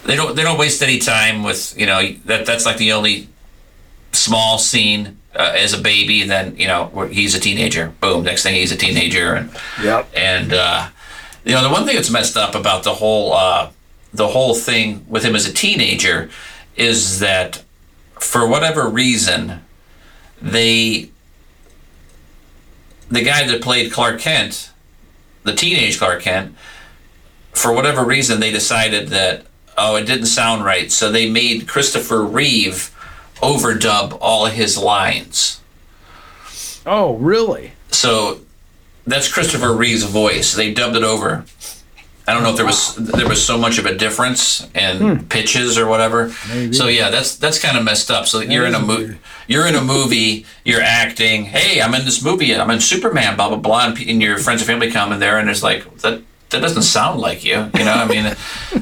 They 0.06 0.16
don't, 0.16 0.36
they 0.36 0.44
don't 0.44 0.58
waste 0.58 0.82
any 0.82 1.00
time 1.00 1.44
with, 1.44 1.78
you 1.78 1.86
know, 1.86 2.12
that 2.26 2.46
that's 2.46 2.66
like 2.66 2.78
the 2.78 2.94
only 2.94 3.28
small 4.14 4.58
scene 4.58 5.18
uh, 5.36 5.52
as 5.56 5.74
a 5.74 5.78
baby. 5.78 6.22
And 6.22 6.32
then, 6.32 6.56
you 6.58 6.68
know, 6.68 6.88
he's 7.12 7.36
a 7.36 7.40
teenager. 7.40 7.94
Boom. 8.00 8.24
Next 8.24 8.44
thing 8.44 8.56
he's 8.56 8.72
a 8.72 8.78
teenager. 8.78 9.34
And, 9.36 9.52
Yep. 9.84 10.10
And 10.16 10.54
uh, 10.54 10.88
you 11.48 11.56
know, 11.56 11.64
the 11.64 11.70
one 11.70 11.86
thing 11.86 11.96
that's 11.96 12.10
messed 12.10 12.36
up 12.36 12.56
about 12.56 12.84
the 12.84 12.96
whole 12.96 13.34
uh, 13.34 13.72
the 14.14 14.28
whole 14.28 14.54
thing 14.54 15.06
with 15.08 15.24
him 15.24 15.36
as 15.36 15.48
a 15.48 15.54
teenager 15.54 16.30
is 16.76 17.20
that 17.20 17.64
for 18.20 18.48
whatever 18.48 18.88
reason, 18.90 19.62
they 20.42 21.10
the 23.10 23.24
guy 23.24 23.48
that 23.48 23.62
played 23.62 23.92
Clark 23.92 24.20
Kent, 24.20 24.72
the 25.44 25.54
teenage 25.54 25.98
Clark 25.98 26.22
Kent, 26.22 26.56
for 27.54 27.72
whatever 27.72 28.04
reason 28.04 28.40
they 28.40 28.52
decided 28.52 29.08
that 29.10 29.46
oh 29.78 29.96
it 29.96 30.06
didn't 30.06 30.26
sound 30.26 30.66
right, 30.66 30.92
so 30.92 31.12
they 31.12 31.30
made 31.30 31.68
Christopher 31.68 32.24
Reeve 32.24 32.94
overdub 33.38 34.18
all 34.20 34.48
his 34.48 34.78
lines. 34.78 35.62
Oh, 36.86 37.16
really? 37.16 37.74
So 37.92 38.42
that's 39.08 39.32
Christopher 39.32 39.74
Reeve's 39.74 40.04
voice. 40.04 40.54
They 40.54 40.74
dubbed 40.74 40.96
it 40.96 41.04
over. 41.04 41.46
I 42.30 42.34
don't 42.34 42.44
know 42.44 42.50
if 42.50 42.58
there 42.58 42.66
was 42.66 42.94
there 42.96 43.28
was 43.28 43.42
so 43.44 43.58
much 43.58 43.78
of 43.78 43.86
a 43.86 43.96
difference 43.96 44.68
in 44.76 45.26
pitches 45.28 45.78
or 45.78 45.88
whatever. 45.88 46.34
Maybe. 46.50 46.74
So 46.74 46.88
yeah, 46.88 47.10
that's 47.10 47.38
that's 47.38 47.58
kind 47.62 47.78
of 47.78 47.86
messed 47.86 48.12
up. 48.12 48.28
So 48.28 48.42
you're 48.42 48.66
in 48.66 48.76
a 48.76 48.80
movie, 48.82 49.04
weird. 49.06 49.20
you're 49.48 49.66
in 49.66 49.76
a 49.76 49.82
movie, 49.82 50.46
you're 50.66 50.82
acting. 50.82 51.46
Hey, 51.46 51.82
I'm 51.82 51.96
in 51.96 52.04
this 52.04 52.22
movie. 52.22 52.54
I'm 52.54 52.70
in 52.70 52.82
Superman. 52.82 53.38
Blah 53.38 53.48
blah 53.50 53.58
blah. 53.58 53.86
And, 53.88 53.98
and 53.98 54.22
your 54.22 54.38
friends 54.40 54.60
and 54.62 54.68
family 54.68 54.92
come 54.92 55.14
in 55.14 55.20
there, 55.22 55.40
and 55.40 55.50
it's 55.50 55.64
like 55.64 56.00
that. 56.00 56.22
That 56.50 56.62
doesn't 56.62 56.84
sound 56.84 57.20
like 57.20 57.44
you. 57.46 57.70
You 57.78 57.86
know. 57.86 57.94
I 57.94 58.06
mean, 58.08 58.34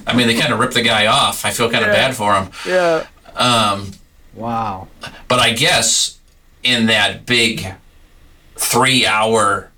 I 0.07 0.15
mean, 0.15 0.27
they 0.27 0.39
kind 0.39 0.51
of 0.53 0.59
ripped 0.59 0.73
the 0.75 0.83
guy 0.83 1.05
off. 1.07 1.45
I 1.45 1.51
feel 1.51 1.69
kind 1.69 1.83
of 1.85 1.91
bad 1.91 2.15
for 2.15 2.33
him. 2.35 2.49
Yeah. 2.67 3.05
Um, 3.35 3.91
Wow. 4.35 4.87
but 5.27 5.39
I 5.39 5.53
guess 5.53 6.19
in 6.63 6.87
that 6.87 7.25
big 7.25 7.65
three 8.55 9.05
hour 9.05 9.71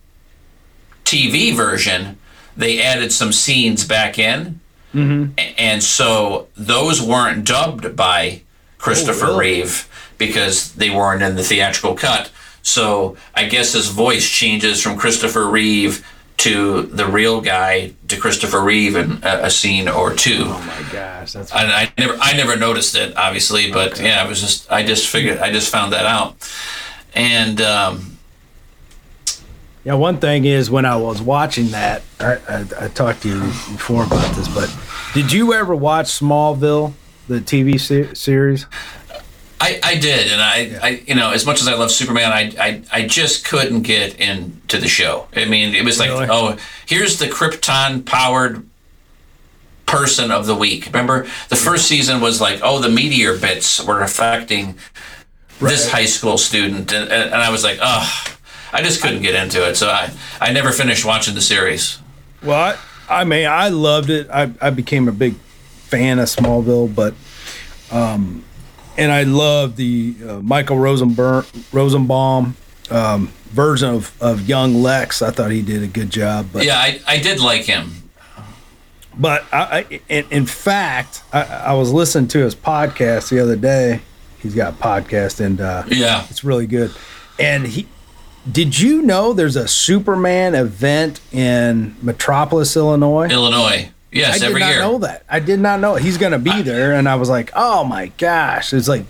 TV 1.08 1.56
version, 1.56 2.18
they 2.56 2.82
added 2.82 3.12
some 3.12 3.32
scenes 3.32 3.86
back 3.86 4.20
in. 4.20 4.60
Mm-hmm. 4.94 5.40
And 5.58 5.84
so 5.84 6.48
those 6.56 7.02
weren't 7.02 7.46
dubbed 7.46 7.96
by 7.96 8.42
Christopher 8.78 9.28
Oh, 9.28 9.38
really? 9.38 9.62
Reeve 9.62 9.90
because 10.18 10.74
they 10.74 10.90
weren't 10.90 11.22
in 11.22 11.36
the 11.36 11.44
theatrical 11.44 11.96
cut. 11.96 12.32
So 12.62 13.16
I 13.36 13.46
guess 13.46 13.74
his 13.74 13.88
voice 13.88 14.28
changes 14.28 14.82
from 14.82 14.98
Christopher 14.98 15.48
Reeve 15.48 16.06
to 16.38 16.84
the 16.84 17.06
real 17.06 17.42
guy 17.42 17.94
to 18.08 18.18
Christopher 18.18 18.62
Reeve 18.62 18.96
in 18.96 19.24
a, 19.24 19.46
a 19.46 19.50
scene 19.50 19.88
or 19.88 20.14
two. 20.14 20.44
Oh 20.46 20.64
my 20.68 20.92
gosh, 20.92 21.34
that's 21.34 21.52
I, 21.52 21.84
I 21.84 21.94
never 21.98 22.18
I 22.20 22.34
never 22.34 22.56
noticed 22.56 22.96
it 22.96 23.16
obviously, 23.18 23.72
but 23.72 24.00
yeah, 24.00 24.24
it 24.24 24.28
was 24.28 24.42
just 24.42 24.72
I 24.72 24.84
just 24.84 25.08
figured 25.08 25.40
I 25.40 25.52
just 25.52 25.72
found 25.72 25.94
that 25.94 26.06
out, 26.06 26.36
and 27.16 27.60
um, 27.62 28.17
Yeah, 29.84 29.94
one 29.94 30.18
thing 30.18 30.44
is 30.46 30.70
when 30.70 30.86
I 30.86 30.98
was 30.98 31.22
watching 31.22 31.68
that, 31.70 32.02
I, 32.20 32.34
I, 32.50 32.66
I 32.82 32.88
talked 32.90 33.22
to 33.22 33.30
you 33.30 33.40
before 33.40 34.04
about 34.04 34.36
this, 34.36 34.48
but 34.48 34.76
did 35.14 35.32
you 35.32 35.54
ever 35.54 35.74
watch 35.76 36.08
Smallville, 36.08 36.94
the 37.30 37.40
TV 37.40 37.80
se- 37.80 38.14
series? 38.14 38.66
I, 39.60 39.80
I 39.84 39.96
did, 39.96 40.32
and 40.32 40.42
I, 40.42 40.80
I 40.84 40.90
you 41.08 41.16
know 41.16 41.32
as 41.32 41.46
much 41.46 41.62
as 41.62 41.68
I 41.68 41.74
love 41.74 41.90
Superman, 41.90 42.32
I, 42.32 42.54
I 42.60 42.82
I 42.92 43.08
just 43.08 43.46
couldn't 43.46 43.82
get 43.84 44.20
into 44.20 44.78
the 44.78 44.88
show. 44.88 45.28
I 45.36 45.46
mean, 45.46 45.74
it 45.74 45.84
was 45.84 46.00
like 46.00 46.10
Really? 46.10 46.28
oh 46.30 46.58
here's 46.86 47.18
the 47.18 47.26
Krypton 47.26 48.06
powered 48.06 48.64
person 49.88 50.30
of 50.32 50.46
the 50.46 50.54
week. 50.56 50.86
Remember 50.88 51.26
the 51.50 51.56
first 51.56 51.88
season 51.88 52.22
was 52.22 52.40
like 52.40 52.60
oh 52.62 52.80
the 52.80 52.90
meteor 52.90 53.36
bits 53.38 53.84
were 53.84 54.02
affecting 54.02 54.78
this 55.60 55.90
high 55.90 56.06
school 56.06 56.38
student, 56.38 56.94
and, 56.94 57.10
and, 57.10 57.34
and 57.34 57.42
I 57.42 57.50
was 57.50 57.64
like 57.64 57.80
oh. 57.82 58.34
I 58.74 58.82
just 58.84 59.02
couldn't 59.02 59.22
get 59.22 59.36
into 59.36 59.68
it, 59.68 59.76
so 59.76 59.90
I, 59.90 60.12
I 60.42 60.52
never 60.52 60.72
finished 60.72 61.06
watching 61.06 61.36
the 61.36 61.42
series. 61.42 62.00
Well, 62.44 62.78
I, 63.10 63.22
I 63.22 63.24
mean, 63.24 63.48
I 63.48 63.70
loved 63.70 64.10
it. 64.10 64.30
I, 64.30 64.52
I 64.62 64.70
became 64.70 65.08
a 65.08 65.12
big 65.12 65.36
fan 65.36 66.20
of 66.20 66.26
Smallville, 66.28 66.94
but 66.94 67.14
um, 67.92 68.44
and 68.98 69.12
I 69.12 69.24
love 69.24 69.76
the 69.78 70.16
uh, 70.28 70.34
Michael 70.42 70.78
Rosenberg, 70.78 71.46
Rosenbaum 71.72 72.56
um, 72.92 73.28
version 73.50 73.90
of, 73.94 74.22
of 74.22 74.48
young 74.50 74.76
Lex. 74.84 75.22
I 75.22 75.32
thought 75.32 75.52
he 75.52 75.62
did 75.62 75.84
a 75.84 75.88
good 75.88 76.10
job, 76.10 76.48
but 76.52 76.66
Yeah, 76.66 76.78
I, 76.78 77.00
I 77.08 77.20
did 77.20 77.40
like 77.40 77.62
him. 77.64 77.92
But 79.20 79.46
I, 79.52 79.86
I 79.90 80.02
in, 80.10 80.26
in 80.30 80.46
fact, 80.46 81.24
I, 81.34 81.42
I 81.44 81.74
was 81.74 81.92
listening 81.92 82.28
to 82.30 82.40
his 82.40 82.54
podcast 82.54 83.30
the 83.30 83.40
other 83.40 83.56
day. 83.56 84.02
He's 84.40 84.54
got 84.54 84.74
a 84.74 84.78
podcast, 84.78 85.40
and 85.40 85.60
uh, 85.60 85.84
Yeah. 85.88 86.26
it's 86.30 86.44
really 86.44 86.68
good. 86.68 86.92
And 87.40 87.66
he, 87.66 87.88
did 88.52 88.80
you 88.80 89.02
know 89.02 89.34
there's 89.34 89.56
a 89.56 89.68
Superman 89.68 90.56
event 90.56 91.20
in 91.32 91.96
Metropolis, 92.02 92.76
Illinois? 92.76 93.28
Illinois. 93.30 93.90
Yes, 94.12 94.42
I 94.42 94.46
every 94.48 94.62
year. 94.62 94.70
I 94.70 94.72
did 94.74 94.80
not 94.80 94.92
know 94.92 94.98
that. 95.00 95.24
I 95.30 95.40
did 95.40 95.60
not 95.60 95.80
know 95.80 95.96
he's 95.96 96.18
going 96.18 96.32
to 96.32 96.40
be 96.40 96.62
there, 96.62 96.94
and 96.94 97.10
I 97.10 97.16
was 97.16 97.30
like, 97.30 97.52
oh 97.56 97.84
my 97.84 98.08
gosh! 98.18 98.74
It's 98.74 98.88
like, 98.88 99.06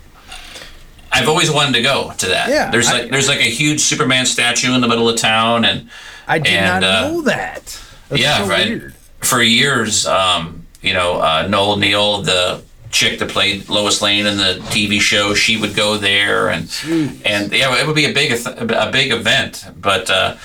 I've 1.12 1.28
always 1.28 1.50
wanted 1.50 1.74
to 1.74 1.82
go 1.82 2.12
to 2.18 2.26
that. 2.26 2.48
Yeah, 2.48 2.70
There's 2.70 2.88
I- 2.88 3.00
like 3.02 3.10
there's 3.10 3.28
like 3.28 3.38
a 3.40 3.44
huge 3.50 3.80
Superman 3.80 4.26
statue 4.26 4.74
in 4.74 4.80
the 4.80 4.88
middle 4.88 5.08
of 5.08 5.16
town, 5.16 5.64
and 5.64 5.88
I 6.26 6.38
did 6.38 6.52
And, 6.54 6.82
not 6.82 6.84
uh, 6.84 7.08
know 7.08 7.22
that. 7.22 7.80
That's 8.08 8.20
yeah, 8.22 8.42
so 8.44 8.48
right. 8.50 8.68
weird. 8.68 8.94
For 9.20 9.42
years, 9.42 10.06
um, 10.06 10.66
you 10.82 10.92
know, 10.94 11.20
uh, 11.20 11.46
Noel 11.48 11.76
Neill, 11.76 12.22
the 12.22 12.62
chick 12.90 13.18
that 13.18 13.28
played 13.28 13.68
Lois 13.68 14.00
Lane 14.02 14.26
in 14.26 14.36
the 14.36 14.58
TV 14.70 15.00
show, 15.00 15.34
she 15.34 15.56
would 15.56 15.74
go 15.74 15.96
there, 15.98 16.48
and 16.48 16.64
Jeez. 16.64 17.20
and 17.24 17.52
yeah, 17.52 17.74
it 17.80 17.86
would 17.86 17.96
be 17.96 18.06
a 18.06 18.12
big 18.12 18.32
a 18.46 18.90
big 18.90 19.12
event. 19.12 19.64
But 19.76 20.10
uh, 20.10 20.36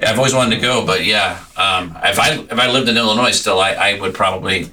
I've 0.00 0.18
always 0.18 0.34
wanted 0.34 0.56
to 0.56 0.60
go. 0.60 0.84
But 0.86 1.04
yeah, 1.04 1.42
um, 1.56 1.96
if 2.04 2.18
I 2.18 2.34
if 2.38 2.52
I 2.58 2.70
lived 2.70 2.88
in 2.88 2.96
Illinois 2.96 3.30
still, 3.32 3.60
I, 3.60 3.72
I 3.72 4.00
would 4.00 4.14
probably 4.14 4.70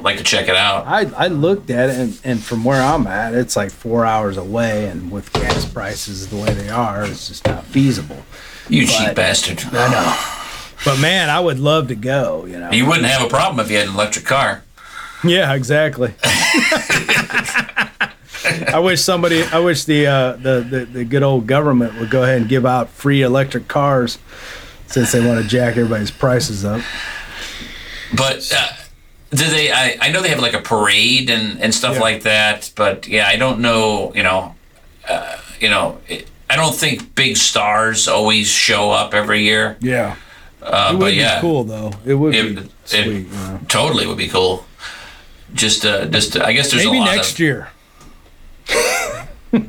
like 0.00 0.18
to 0.18 0.24
check 0.24 0.48
it 0.48 0.56
out. 0.56 0.86
I, 0.86 1.10
I 1.16 1.28
looked 1.28 1.70
at 1.70 1.90
it, 1.90 1.96
and, 1.96 2.20
and 2.24 2.42
from 2.42 2.64
where 2.64 2.82
I'm 2.82 3.06
at, 3.06 3.34
it's 3.34 3.54
like 3.56 3.70
four 3.70 4.04
hours 4.04 4.36
away, 4.36 4.86
and 4.86 5.10
with 5.12 5.32
gas 5.32 5.64
prices 5.64 6.28
the 6.28 6.36
way 6.36 6.52
they 6.54 6.68
are, 6.70 7.04
it's 7.04 7.28
just 7.28 7.46
not 7.46 7.64
feasible. 7.66 8.22
You 8.68 8.86
But- 8.86 8.92
cheap 8.92 9.14
bastard. 9.14 9.62
I 9.72 9.90
know. 9.90 10.38
But 10.84 10.98
man, 10.98 11.30
I 11.30 11.38
would 11.38 11.60
love 11.60 11.86
to 11.88 11.94
go, 11.94 12.44
you 12.46 12.58
know. 12.58 12.72
You 12.72 12.86
wouldn't 12.86 13.06
have 13.06 13.24
a 13.24 13.28
problem 13.28 13.64
if 13.64 13.70
you 13.70 13.78
had 13.78 13.86
an 13.86 13.94
electric 13.94 14.24
car. 14.24 14.64
Yeah, 15.24 15.52
exactly. 15.54 16.14
I 18.68 18.80
wish 18.82 19.00
somebody, 19.02 19.42
I 19.44 19.58
wish 19.60 19.84
the, 19.84 20.06
uh, 20.06 20.32
the 20.32 20.60
the 20.68 20.84
the 20.84 21.04
good 21.04 21.22
old 21.22 21.46
government 21.46 21.98
would 22.00 22.10
go 22.10 22.22
ahead 22.22 22.40
and 22.40 22.48
give 22.48 22.66
out 22.66 22.88
free 22.90 23.22
electric 23.22 23.68
cars 23.68 24.18
since 24.86 25.12
they 25.12 25.24
want 25.24 25.40
to 25.42 25.48
jack 25.48 25.76
everybody's 25.76 26.10
prices 26.10 26.64
up. 26.64 26.82
But 28.16 28.50
uh, 28.54 28.68
do 29.30 29.48
they? 29.48 29.70
I, 29.70 29.96
I 30.00 30.10
know 30.10 30.20
they 30.22 30.28
have 30.30 30.40
like 30.40 30.54
a 30.54 30.60
parade 30.60 31.30
and, 31.30 31.60
and 31.60 31.74
stuff 31.74 31.94
Yeah. 31.96 32.00
like 32.00 32.22
that. 32.24 32.72
But 32.74 33.06
yeah, 33.08 33.26
I 33.28 33.36
don't 33.36 33.60
know. 33.60 34.12
You 34.14 34.22
know, 34.24 34.54
uh, 35.08 35.38
you 35.60 35.68
know, 35.70 35.98
it, 36.08 36.28
I 36.50 36.56
don't 36.56 36.74
think 36.74 37.14
big 37.14 37.36
stars 37.36 38.08
always 38.08 38.48
show 38.48 38.90
up 38.90 39.14
every 39.14 39.42
year. 39.42 39.76
Yeah, 39.80 40.16
Uh, 40.60 40.88
it 40.90 40.92
would 40.94 41.00
but 41.00 41.10
be 41.12 41.16
yeah, 41.16 41.40
cool 41.40 41.64
though. 41.64 41.92
It 42.04 42.14
would 42.14 42.34
It- 42.34 42.56
be 42.56 42.60
it- 42.62 42.70
sweet. 42.84 43.32
know. 43.32 43.60
totally 43.68 44.06
would 44.06 44.18
be 44.18 44.28
cool. 44.28 44.66
Just, 45.54 45.84
uh, 45.84 46.06
just 46.06 46.36
I 46.36 46.52
guess 46.52 46.70
there's 46.70 46.84
Maybe 46.84 46.98
a 46.98 47.00
lot 47.00 47.16
next 47.16 47.32
of 47.34 47.38
year. 47.40 47.68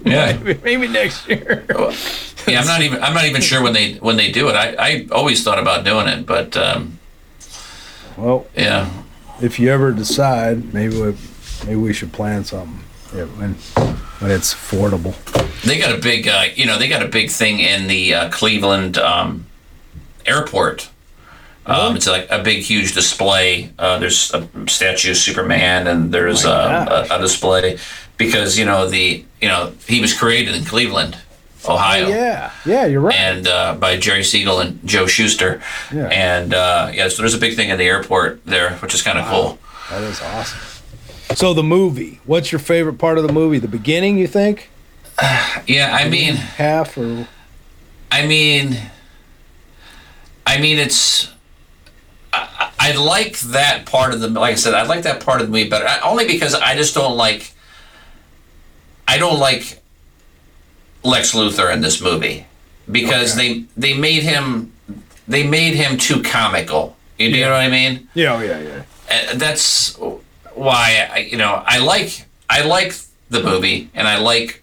yeah. 0.06 0.38
Maybe 0.64 0.88
next 0.88 1.28
year. 1.28 1.66
yeah. 2.48 2.60
I'm 2.60 2.68
not 2.68 2.82
even 2.82 3.04
I'm 3.04 3.14
not 3.14 3.26
even 3.26 3.42
sure 3.42 3.62
when 3.62 3.74
they 3.74 3.96
when 3.96 4.16
they 4.18 4.32
do 4.32 4.48
it. 4.50 4.54
I, 4.56 4.76
I 4.78 5.08
always 5.12 5.44
thought 5.44 5.60
about 5.60 5.84
doing 5.84 6.08
it, 6.08 6.26
but 6.26 6.56
um, 6.56 7.00
Well, 8.18 8.48
yeah, 8.56 8.90
if 9.42 9.60
you 9.60 9.70
ever 9.70 9.92
decide, 9.92 10.74
maybe 10.74 11.00
we, 11.00 11.16
maybe 11.66 11.76
we 11.76 11.94
should 11.94 12.14
plan 12.14 12.44
something. 12.46 12.80
Yeah, 13.16 13.26
when 13.26 13.54
when 14.20 14.32
it's 14.32 14.54
affordable. 14.54 15.14
they 15.64 15.78
got 15.80 15.94
a 15.96 16.02
big 16.02 16.28
uh, 16.28 16.46
you 16.56 16.66
know 16.66 16.80
they 16.80 16.88
got 16.88 17.04
a 17.04 17.08
big 17.08 17.30
thing 17.30 17.60
in 17.60 17.88
the 17.88 18.14
uh, 18.14 18.30
Cleveland 18.30 18.98
um, 18.98 19.46
airport. 20.26 20.90
Um, 21.66 21.96
it's 21.96 22.08
like 22.08 22.28
a 22.30 22.44
big, 22.44 22.60
huge 22.64 22.94
display. 22.94 23.72
Uh, 23.80 23.98
there's 24.00 24.34
a 24.34 24.48
statue 24.68 25.12
of 25.12 25.18
Superman, 25.18 25.88
and 25.88 26.12
there's 26.14 26.46
Oh 26.46 26.52
uh, 26.52 27.08
a, 27.10 27.16
a 27.16 27.20
display 27.22 27.78
because 28.18 28.58
you 28.58 28.66
know 28.66 28.90
the 28.90 29.24
you 29.42 29.48
know 29.48 29.72
he 29.88 30.02
was 30.02 30.14
created 30.18 30.56
in 30.56 30.66
Cleveland, 30.66 31.18
Ohio. 31.68 32.10
Yeah, 32.10 32.52
yeah, 32.66 32.86
you're 32.86 33.00
right. 33.02 33.16
and 33.16 33.48
uh, 33.48 33.76
by 33.76 33.96
Jerry 33.98 34.24
Siegel 34.24 34.60
and 34.60 34.86
Joe 34.86 35.06
Shuster. 35.08 35.62
Yeah. 35.94 36.08
And 36.08 36.54
uh, 36.54 36.92
yeah, 36.94 37.08
so 37.08 37.22
there's 37.22 37.34
a 37.34 37.40
big 37.40 37.56
thing 37.56 37.72
at 37.72 37.78
the 37.78 37.86
airport 37.86 38.46
there, 38.46 38.72
which 38.78 38.94
is 38.94 39.02
kind 39.02 39.18
of 39.18 39.26
cool. 39.28 39.58
that 39.90 40.04
is 40.04 40.22
awesome. 40.22 40.60
So 41.36 41.54
the 41.54 41.64
movie, 41.64 42.20
what's 42.26 42.52
your 42.52 42.60
favorite 42.60 43.00
part 43.00 43.18
of 43.18 43.26
the 43.26 43.34
movie? 43.34 43.58
The 43.58 43.68
beginning, 43.68 44.18
you 44.18 44.28
think? 44.28 44.70
Yeah, 45.66 45.96
I 45.98 46.10
mean, 46.10 46.36
Half 46.36 46.98
or 46.98 47.26
I 48.12 48.26
mean, 48.28 48.78
I 50.46 50.60
mean, 50.60 50.78
it's. 50.78 51.32
I, 52.92 52.96
like 52.96 53.40
that 53.40 53.86
part 53.86 54.14
of 54.14 54.20
the. 54.20 54.28
Like 54.28 54.54
I 54.54 54.56
said, 54.56 54.74
I 54.74 54.84
like 54.84 55.04
that 55.04 55.24
part 55.24 55.42
of 55.42 55.48
the 55.48 55.52
movie 55.52 55.70
better. 55.70 55.88
I, 55.88 56.00
only 56.02 56.28
because 56.28 56.54
I 56.56 56.76
just 56.76 56.94
don't 56.94 57.18
like. 57.18 57.54
I 59.08 59.18
don't 59.18 59.40
like 59.40 59.82
Lex 61.04 61.34
Luthor 61.34 61.74
in 61.74 61.82
this 61.82 62.02
movie 62.02 62.46
because 62.92 63.36
they 63.36 63.66
they 63.76 63.94
made 63.94 64.24
him 64.24 64.74
they 65.28 65.46
made 65.46 65.76
him 65.76 65.98
too 65.98 66.22
comical. 66.22 66.96
You 67.18 67.32
know 67.42 67.52
what 67.52 67.62
I 67.62 67.70
mean? 67.70 68.10
yeah, 68.16 68.36
oh, 68.36 68.42
yeah, 68.42 68.60
yeah. 68.60 68.84
Uh, 69.10 69.36
that's 69.36 69.98
why 70.54 71.10
I, 71.12 71.20
you 71.20 71.38
know 71.38 71.64
I 71.66 71.80
like 71.80 72.26
I 72.50 72.64
like 72.64 72.94
the 73.30 73.44
movie 73.44 73.90
and 73.94 74.08
I 74.08 74.18
like 74.20 74.62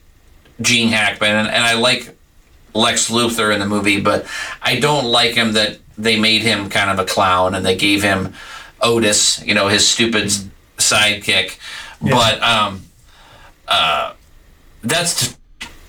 Gene 0.60 0.88
Hackman 0.88 1.30
and, 1.30 1.48
and 1.48 1.64
I 1.64 1.74
like 1.74 2.16
Lex 2.74 3.10
Luthor 3.10 3.52
in 3.52 3.60
the 3.60 3.66
movie, 3.66 4.00
but 4.00 4.26
I 4.62 4.78
don't 4.78 5.06
like 5.06 5.34
him 5.34 5.52
that 5.52 5.78
they 6.02 6.18
made 6.18 6.42
him 6.42 6.68
kind 6.68 6.90
of 6.90 6.98
a 6.98 7.04
clown 7.04 7.54
and 7.54 7.64
they 7.64 7.76
gave 7.76 8.02
him 8.02 8.34
Otis, 8.80 9.44
you 9.44 9.54
know, 9.54 9.68
his 9.68 9.86
stupid 9.86 10.30
sidekick. 10.78 11.58
But 12.00 12.42
um, 12.42 12.82
uh, 13.68 14.14
that's 14.82 15.36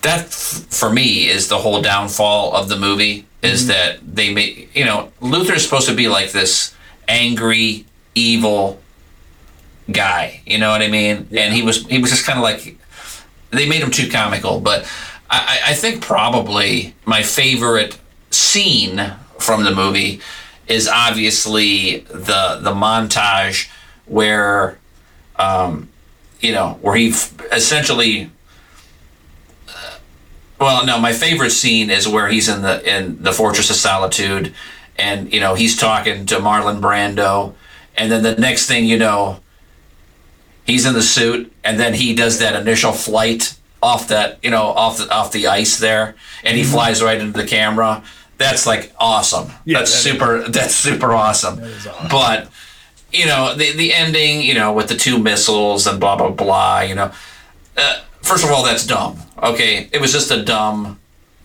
that 0.02 0.26
for 0.32 0.90
me 0.90 1.28
is 1.28 1.48
the 1.48 1.58
whole 1.58 1.82
downfall 1.82 2.56
of 2.56 2.70
the 2.70 2.78
movie 2.78 3.26
is 3.42 3.68
that 3.68 4.00
they 4.04 4.34
made 4.34 4.70
you 4.74 4.86
know 4.86 5.12
Luthor 5.22 5.56
is 5.56 5.64
supposed 5.64 5.88
to 5.88 5.96
be 5.96 6.08
like 6.08 6.32
this 6.32 6.76
angry 7.08 7.86
evil 8.16 8.80
guy 9.92 10.42
you 10.46 10.58
know 10.58 10.72
what 10.72 10.82
I 10.82 10.88
mean? 10.88 11.28
And 11.32 11.54
he 11.54 11.62
was 11.62 11.86
he 11.86 12.00
was 12.00 12.10
just 12.10 12.26
kind 12.26 12.38
of 12.38 12.44
like 12.44 12.78
they 13.52 13.68
made 13.68 13.82
him 13.82 13.92
too 13.92 14.10
comical 14.10 14.60
but 14.60 14.92
I 15.30 15.60
I 15.68 15.74
think 15.74 16.02
probably 16.02 16.96
my 17.06 17.22
favorite 17.22 17.98
scene 18.32 19.14
from 19.42 19.64
the 19.64 19.74
movie 19.74 20.22
is 20.68 20.88
obviously 20.88 22.00
the 22.00 22.60
the 22.62 22.72
montage 22.72 23.70
where 24.06 24.78
um, 25.38 25.90
you 26.40 26.52
know 26.52 26.78
where 26.82 26.96
he 26.96 27.10
f- 27.10 27.34
essentially 27.52 28.30
well, 30.62 30.86
no, 30.86 31.00
my 31.00 31.12
favorite 31.12 31.50
scene 31.50 31.90
is 31.90 32.08
where 32.08 32.28
he's 32.28 32.48
in 32.48 32.62
the 32.62 32.88
in 32.88 33.24
the 33.24 33.34
Fortress 33.34 33.72
of 33.72 33.76
Solitude, 33.76 34.54
and 34.96 35.34
you 35.34 35.40
know 35.40 35.56
he's 35.56 35.76
talking 35.76 36.28
to 36.28 36.36
Marlon 36.36 36.80
Brando, 36.80 37.56
and 37.98 38.12
then 38.12 38.22
the 38.22 38.36
next 38.36 38.68
thing 38.68 38.86
you 38.86 39.00
know, 39.00 39.40
he's 40.64 40.86
in 40.86 40.94
the 40.94 41.02
suit, 41.02 41.52
and 41.64 41.80
then 41.80 41.96
he 41.96 42.14
does 42.14 42.38
that 42.38 42.56
initial 42.56 42.92
flight 42.92 43.56
off 43.82 44.08
that 44.10 44.38
you 44.44 44.52
know 44.52 44.66
off 44.66 45.00
the 45.00 45.12
off 45.12 45.32
the 45.32 45.48
ice 45.48 45.80
there, 45.80 46.14
and 46.44 46.56
he 46.56 46.64
flies 46.64 47.02
right 47.02 47.20
into 47.20 47.42
the 47.42 47.48
camera. 47.48 48.04
That's 48.42 48.66
like 48.68 48.92
awesome. 49.00 49.52
Yeah, 49.66 49.80
that's 49.80 49.92
that 49.92 49.98
is- 49.98 50.04
super. 50.04 50.44
That's 50.50 50.76
super 50.76 51.14
awesome. 51.14 51.60
is 51.64 51.88
awesome. 51.88 52.08
But 52.10 52.50
you 53.12 53.26
know 53.26 53.56
the 53.56 53.72
the 53.74 53.94
ending, 53.94 54.42
you 54.42 54.54
know, 54.54 54.74
with 54.74 54.88
the 54.88 54.96
two 54.96 55.18
missiles 55.18 55.88
and 55.88 56.00
blah 56.00 56.16
blah 56.16 56.30
blah. 56.32 56.82
You 56.82 56.96
know, 56.96 57.12
uh, 57.78 58.02
first 58.22 58.44
of 58.44 58.52
all, 58.52 58.64
that's 58.64 58.86
dumb. 58.86 59.18
Okay, 59.42 59.90
it 59.92 60.00
was 60.02 60.12
just 60.12 60.32
a 60.32 60.44
dumb 60.44 61.00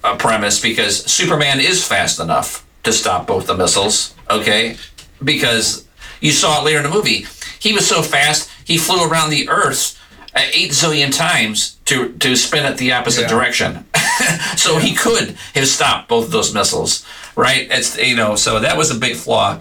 uh, 0.05 0.17
premise 0.17 0.61
because 0.61 1.05
Superman 1.11 1.61
is 1.61 1.87
fast 1.87 2.21
enough 2.21 2.67
to 2.85 2.93
stop 2.93 3.27
both 3.27 3.47
the 3.47 3.57
missiles. 3.57 4.15
Okay, 4.31 4.77
because 5.23 5.87
you 6.21 6.31
saw 6.33 6.61
it 6.61 6.65
later 6.65 6.79
in 6.79 6.85
the 6.85 6.91
movie. 6.91 7.27
He 7.59 7.73
was 7.73 7.87
so 7.89 8.03
fast, 8.03 8.51
he 8.65 8.77
flew 8.79 9.09
around 9.09 9.31
the 9.31 9.49
Earth 9.49 9.96
eight 10.37 10.71
zillion 10.73 11.15
times 11.17 11.77
to 11.87 12.13
to 12.19 12.37
spin 12.37 12.65
it 12.67 12.77
the 12.79 12.93
opposite 12.93 13.23
Yeah. 13.23 13.29
direction. 13.29 13.87
so 14.57 14.79
he 14.79 14.95
could 14.95 15.37
have 15.55 15.67
stopped 15.69 16.09
both 16.09 16.27
of 16.27 16.31
those 16.33 16.53
missiles, 16.55 17.05
right? 17.37 17.67
It's 17.71 17.97
you 17.99 18.17
know, 18.17 18.37
so 18.37 18.61
that 18.61 18.77
was 18.77 18.91
a 18.91 18.95
big 18.99 19.17
flaw 19.17 19.59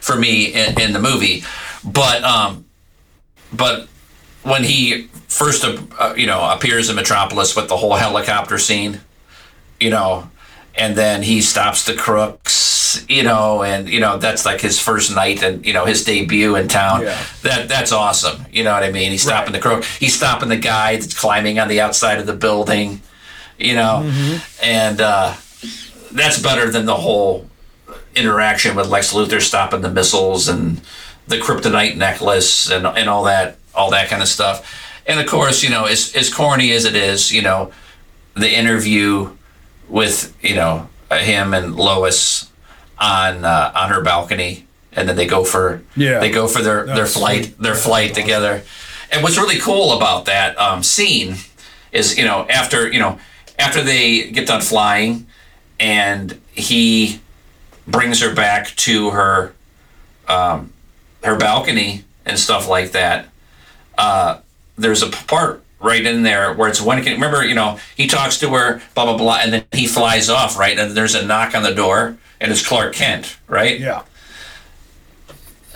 for 0.00 0.16
me 0.16 0.46
in, 0.46 0.80
in 0.80 0.92
the 0.92 1.00
movie. 1.00 1.44
But 1.84 2.22
um, 2.24 2.64
but 3.52 3.88
when 4.42 4.64
he 4.64 5.08
first 5.28 5.64
uh, 5.64 6.14
you 6.16 6.26
know 6.26 6.48
appears 6.50 6.88
in 6.90 6.96
Metropolis 6.96 7.54
with 7.56 7.68
the 7.68 7.76
whole 7.76 7.94
helicopter 7.94 8.58
scene, 8.58 9.00
you 9.80 9.90
know, 9.90 10.30
and 10.74 10.96
then 10.96 11.22
he 11.22 11.40
stops 11.40 11.84
the 11.84 11.94
crooks, 11.94 12.54
you 13.08 13.22
know, 13.22 13.62
and 13.62 13.88
you 13.88 14.00
know 14.00 14.18
that's 14.18 14.44
like 14.44 14.60
his 14.60 14.80
first 14.80 15.14
night 15.14 15.42
and 15.42 15.64
you 15.64 15.72
know 15.72 15.84
his 15.84 16.04
debut 16.04 16.56
in 16.56 16.68
town. 16.68 17.02
Yeah. 17.02 17.26
That 17.42 17.68
that's 17.68 17.92
awesome. 17.92 18.46
You 18.52 18.64
know 18.64 18.72
what 18.72 18.82
I 18.82 18.90
mean? 18.90 19.10
He's 19.10 19.22
stopping 19.22 19.52
the 19.52 19.60
crook. 19.60 19.84
He's 19.84 20.14
stopping 20.14 20.48
the 20.48 20.56
guy 20.56 20.96
that's 20.96 21.18
climbing 21.18 21.58
on 21.58 21.68
the 21.68 21.80
outside 21.80 22.18
of 22.18 22.26
the 22.26 22.34
building. 22.34 23.00
You 23.58 23.74
know, 23.74 24.10
and 24.62 25.00
uh, 25.00 25.34
that's 26.10 26.42
better 26.42 26.70
than 26.70 26.86
the 26.86 26.96
whole 26.96 27.48
interaction 28.16 28.74
with 28.76 28.88
Lex 28.88 29.12
Luthor 29.12 29.40
stopping 29.40 29.80
the 29.80 29.90
missiles 29.90 30.48
and 30.48 30.80
the 31.26 31.36
kryptonite 31.36 31.96
necklace 31.96 32.70
and 32.70 32.86
and 32.86 33.08
all 33.08 33.24
that 33.24 33.58
all 33.74 33.90
that 33.90 34.08
kind 34.08 34.22
of 34.22 34.28
stuff. 34.28 34.80
And 35.06 35.20
of 35.20 35.26
course, 35.26 35.62
you 35.62 35.70
know, 35.70 35.84
as 35.84 36.14
as 36.14 36.32
corny 36.32 36.72
as 36.72 36.84
it 36.84 36.96
is, 36.96 37.32
you 37.32 37.42
know, 37.42 37.72
the 38.34 38.52
interview 38.52 39.30
with 39.88 40.36
you 40.42 40.54
know 40.54 40.88
him 41.10 41.54
and 41.54 41.76
Lois 41.76 42.50
on 43.04 43.44
uh, 43.44 43.70
on 43.74 43.90
her 43.90 44.00
balcony, 44.00 44.66
and 44.94 45.06
then 45.08 45.16
they 45.16 45.26
go 45.26 45.44
for 45.44 45.82
Yeah. 45.94 46.18
they 46.20 46.30
go 46.30 46.48
for 46.48 46.62
their 46.62 46.86
their 46.86 47.06
flight 47.06 47.44
sweet. 47.44 47.58
their 47.62 47.74
flight 47.74 48.14
together. 48.14 48.62
And 49.12 49.22
what's 49.22 49.36
really 49.36 49.60
cool 49.60 49.92
about 49.92 50.24
that 50.24 50.58
um, 50.58 50.82
scene 50.82 51.36
is 51.92 52.16
you 52.18 52.24
know 52.24 52.46
after 52.48 52.90
you 52.90 52.98
know 52.98 53.18
after 53.58 53.82
they 53.82 54.30
get 54.30 54.46
done 54.48 54.62
flying, 54.62 55.26
and 55.78 56.40
he 56.52 57.20
brings 57.86 58.20
her 58.22 58.34
back 58.34 58.68
to 58.76 59.10
her 59.10 59.52
um, 60.26 60.72
her 61.22 61.36
balcony 61.36 62.04
and 62.24 62.38
stuff 62.38 62.68
like 62.68 62.92
that. 62.92 63.26
Uh, 63.98 64.38
there's 64.76 65.02
a 65.02 65.10
part 65.10 65.62
right 65.84 66.04
in 66.04 66.22
there 66.24 66.52
where 66.54 66.68
it's 66.68 66.80
one. 66.80 67.02
Can 67.02 67.12
remember, 67.12 67.44
you 67.44 67.54
know, 67.54 67.78
he 67.96 68.06
talks 68.06 68.38
to 68.38 68.50
her, 68.50 68.80
blah 68.94 69.04
blah 69.04 69.16
blah, 69.18 69.38
and 69.42 69.52
then 69.52 69.64
he 69.72 69.86
flies 69.86 70.28
off, 70.30 70.58
right? 70.58 70.78
And 70.78 70.92
there's 70.96 71.14
a 71.14 71.24
knock 71.24 71.54
on 71.54 71.62
the 71.62 71.74
door, 71.74 72.16
and 72.40 72.50
it's 72.50 72.66
Clark 72.66 72.94
Kent, 72.94 73.36
right? 73.46 73.78
Yeah. 73.78 74.02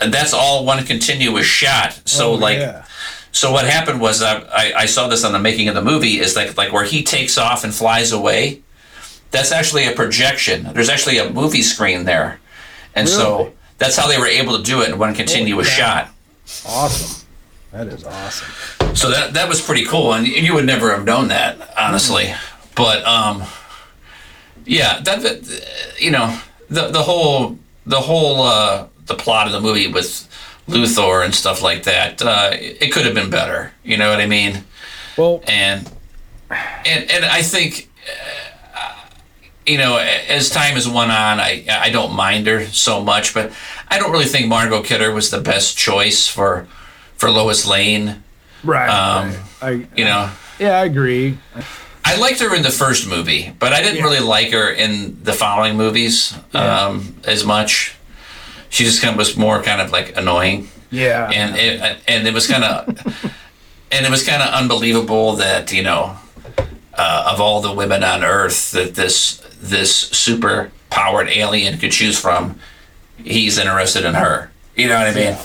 And 0.01 0.13
that's 0.13 0.33
all 0.33 0.65
one 0.65 0.83
continuous 0.85 1.45
shot. 1.45 2.01
So 2.05 2.31
Oh, 2.31 2.35
like, 2.35 2.57
yeah. 2.59 2.85
so 3.31 3.51
what 3.51 3.65
happened 3.65 3.99
was 4.01 4.21
I, 4.21 4.39
I 4.39 4.73
I 4.77 4.85
saw 4.85 5.07
this 5.07 5.23
on 5.25 5.33
the 5.33 5.39
making 5.39 5.67
of 5.67 5.75
the 5.75 5.81
movie 5.83 6.19
is 6.19 6.35
like 6.35 6.57
like 6.57 6.71
where 6.71 6.85
he 6.85 7.03
takes 7.03 7.37
off 7.37 7.63
and 7.63 7.73
flies 7.73 8.11
away. 8.11 8.61
That's 9.31 9.51
actually 9.51 9.85
a 9.85 9.91
projection. 9.91 10.73
There's 10.73 10.89
actually 10.89 11.17
a 11.19 11.29
movie 11.29 11.61
screen 11.61 12.05
there, 12.05 12.39
and 12.95 13.07
Really? 13.07 13.19
so 13.19 13.53
that's 13.77 13.95
how 13.95 14.07
they 14.07 14.17
were 14.17 14.25
able 14.27 14.57
to 14.57 14.63
do 14.63 14.81
it 14.81 14.89
in 14.89 14.97
one 14.97 15.13
continuous 15.13 15.67
shot. 15.67 16.09
Awesome. 16.65 17.27
That 17.71 17.87
is 17.87 18.03
awesome. 18.03 18.95
So 18.95 19.11
that 19.11 19.33
that 19.33 19.47
was 19.47 19.61
pretty 19.61 19.85
cool, 19.85 20.13
and 20.13 20.25
you 20.27 20.55
would 20.55 20.65
never 20.65 20.91
have 20.91 21.05
known 21.05 21.27
that, 21.27 21.77
honestly. 21.77 22.33
But 22.75 23.05
um, 23.05 23.43
yeah, 24.65 25.01
that, 25.01 25.21
that 25.21 25.95
you 25.99 26.09
know 26.09 26.39
the 26.69 26.87
the 26.87 27.03
whole 27.03 27.59
the 27.85 28.01
whole 28.01 28.41
uh, 28.41 28.87
the 29.05 29.15
plot 29.15 29.45
of 29.45 29.53
the 29.53 29.61
movie 29.61 29.87
with 29.87 30.27
Luthor 30.67 31.23
and 31.23 31.33
stuff 31.33 31.61
like 31.61 31.83
that. 31.83 32.21
Uh, 32.21 32.49
it 32.53 32.91
could 32.91 33.05
have 33.05 33.13
been 33.13 33.29
better. 33.29 33.71
You 33.83 33.97
know 33.97 34.09
what 34.09 34.19
I 34.19 34.25
mean? 34.25 34.63
Well, 35.15 35.43
and 35.47 35.89
and 36.49 37.11
and 37.11 37.25
I 37.25 37.43
think 37.43 37.91
uh, 38.75 39.05
you 39.67 39.77
know 39.77 39.97
as 39.97 40.49
time 40.49 40.73
has 40.73 40.87
went 40.87 41.11
on, 41.11 41.39
I 41.39 41.65
I 41.69 41.91
don't 41.91 42.15
mind 42.15 42.47
her 42.47 42.65
so 42.65 43.03
much, 43.03 43.35
but 43.35 43.51
I 43.89 43.99
don't 43.99 44.11
really 44.11 44.25
think 44.25 44.47
Margot 44.47 44.81
Kidder 44.81 45.11
was 45.11 45.29
the 45.29 45.41
best 45.41 45.77
choice 45.77 46.27
for 46.27 46.67
for 47.19 47.29
Lois 47.29 47.65
Lane. 47.67 48.23
right. 48.63 48.89
Um, 48.89 49.33
I, 49.61 49.69
You 49.95 50.05
know. 50.05 50.31
yeah, 50.57 50.79
I 50.81 50.85
agree. 50.85 51.37
I 52.05 52.15
liked 52.17 52.39
her 52.39 52.55
in 52.55 52.63
the 52.63 52.71
first 52.71 53.07
movie, 53.07 53.53
but 53.59 53.71
I 53.73 53.81
didn't 53.81 53.97
Yeah. 53.97 54.03
really 54.03 54.19
like 54.37 54.51
her 54.51 54.69
in 54.71 55.17
the 55.23 55.33
following 55.33 55.75
movies 55.77 56.33
Yeah. 56.53 56.85
um, 56.87 57.15
as 57.25 57.43
much. 57.45 57.93
She 58.69 58.83
just 58.85 59.01
kind 59.01 59.13
of 59.13 59.17
was 59.17 59.35
more 59.37 59.61
kind 59.61 59.81
of 59.81 59.91
like 59.91 60.17
annoying, 60.17 60.69
Yeah. 60.91 61.29
and 61.29 61.55
it, 61.57 61.97
and 62.07 62.27
it 62.27 62.33
was 62.33 62.47
kind 62.47 62.63
of 62.63 62.87
and 63.91 64.05
it 64.05 64.09
was 64.09 64.23
kind 64.25 64.41
of 64.41 64.49
unbelievable 64.53 65.35
that 65.37 65.71
you 65.71 65.83
know 65.83 66.15
uh, 66.93 67.29
of 67.31 67.39
all 67.41 67.61
the 67.61 67.71
women 67.71 68.03
on 68.03 68.23
Earth 68.23 68.71
that 68.71 68.95
this 68.95 69.41
this 69.61 69.93
super 69.95 70.71
powered 70.89 71.29
alien 71.29 71.77
could 71.77 71.91
choose 71.91 72.17
from, 72.19 72.59
he's 73.23 73.57
interested 73.57 74.05
in 74.05 74.13
her. 74.15 74.49
You 74.75 74.87
know 74.87 74.97
what 74.97 75.07
I 75.07 75.13
mean? 75.13 75.37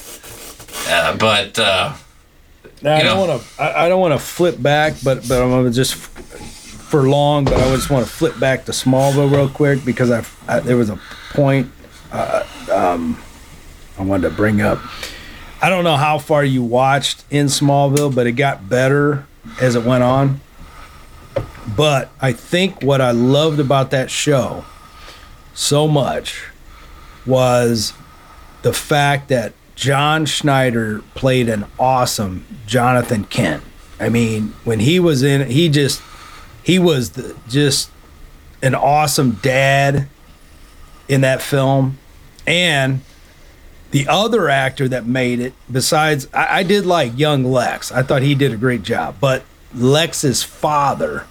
Uh, 0.88 1.16
but 1.16 1.58
uh, 1.58 1.94
Now, 2.82 2.96
I 2.96 3.02
don't 3.02 3.28
want 3.28 3.40
to. 3.40 3.62
I, 3.62 3.86
I 3.86 3.88
don't 3.88 4.00
want 4.00 4.12
to 4.12 4.24
flip 4.24 4.60
back, 4.60 4.94
but 5.02 5.26
but 5.28 5.42
I'm 5.42 5.50
gonna 5.50 5.70
just 5.70 5.94
for 5.94 7.08
long. 7.08 7.44
But 7.44 7.54
I 7.54 7.74
just 7.74 7.90
want 7.90 8.06
to 8.06 8.12
flip 8.12 8.38
back 8.38 8.64
to 8.66 8.72
Smallville 8.72 9.30
real 9.30 9.48
quick 9.48 9.84
because 9.84 10.10
I, 10.10 10.24
I 10.46 10.60
there 10.60 10.76
was 10.76 10.90
a 10.90 10.98
point 11.32 11.70
uh, 12.12 12.46
um, 12.72 13.20
I 13.98 14.02
wanted 14.02 14.28
to 14.28 14.34
bring 14.34 14.60
up. 14.60 14.78
I 15.60 15.68
don't 15.70 15.84
know 15.84 15.96
how 15.96 16.18
far 16.18 16.44
you 16.44 16.62
watched 16.62 17.24
in 17.30 17.46
Smallville, 17.46 18.14
but 18.14 18.26
it 18.26 18.32
got 18.32 18.68
better 18.68 19.26
as 19.60 19.74
it 19.74 19.84
went 19.84 20.04
on. 20.04 20.40
But 21.76 22.10
I 22.20 22.32
think 22.32 22.82
what 22.82 23.00
I 23.00 23.10
loved 23.12 23.58
about 23.58 23.90
that 23.90 24.10
show 24.10 24.64
so 25.54 25.88
much 25.88 26.44
was 27.24 27.94
the 28.62 28.72
fact 28.72 29.28
that 29.28 29.54
John 29.74 30.26
Schneider 30.26 31.02
played 31.14 31.48
an 31.48 31.66
awesome 31.78 32.46
Jonathan 32.66 33.24
Kent. 33.24 33.62
I 33.98 34.08
mean, 34.08 34.54
when 34.64 34.80
he 34.80 35.00
was 35.00 35.22
in, 35.22 35.48
he 35.48 35.68
just 35.68 36.02
he 36.62 36.78
was 36.78 37.10
the, 37.10 37.36
just 37.48 37.90
an 38.62 38.74
awesome 38.74 39.32
dad 39.42 40.08
in 41.08 41.20
that 41.20 41.42
film, 41.42 41.98
and 42.46 43.00
the 43.90 44.08
other 44.08 44.48
actor 44.48 44.88
that 44.88 45.06
made 45.06 45.38
it, 45.38 45.52
besides, 45.70 46.26
I, 46.32 46.60
I 46.60 46.62
did 46.62 46.86
like 46.86 47.16
young 47.18 47.44
Lex. 47.44 47.92
I 47.92 48.02
thought 48.02 48.22
he 48.22 48.34
did 48.34 48.52
a 48.52 48.56
great 48.56 48.82
job, 48.82 49.16
but 49.20 49.44
Lex's 49.72 50.42
father, 50.42 51.26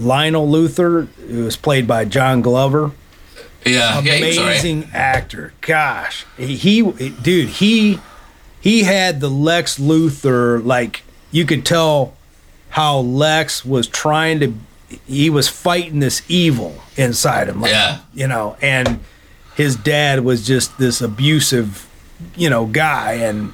Lionel 0.00 0.48
Luthor, 0.48 1.06
who 1.28 1.44
was 1.44 1.56
played 1.56 1.86
by 1.86 2.04
John 2.04 2.40
Glover 2.40 2.92
yeah, 3.68 4.00
yeah, 4.00 4.14
he 4.14 4.24
was 4.26 4.38
all 4.38 4.44
right. 4.44 4.50
amazing 4.52 4.88
actor. 4.92 5.52
Gosh, 5.60 6.24
he, 6.36 6.56
he, 6.56 6.82
dude, 7.22 7.48
he 7.48 7.98
he 8.60 8.82
had 8.84 9.20
the 9.20 9.28
Lex 9.30 9.78
Luthor 9.78 10.64
like 10.64 11.02
you 11.30 11.44
could 11.44 11.64
tell 11.64 12.14
how 12.70 12.98
Lex 12.98 13.64
was 13.64 13.86
trying 13.86 14.40
to 14.40 14.52
he 15.06 15.28
was 15.30 15.48
fighting 15.48 16.00
this 16.00 16.22
evil 16.28 16.74
inside 16.96 17.48
him. 17.48 17.60
Like, 17.60 17.72
Yeah. 17.72 17.98
you 18.14 18.26
know, 18.26 18.56
and 18.62 19.00
his 19.54 19.76
dad 19.76 20.24
was 20.24 20.46
just 20.46 20.78
this 20.78 21.00
abusive, 21.02 21.86
you 22.36 22.48
know, 22.48 22.64
guy 22.66 23.14
and 23.14 23.52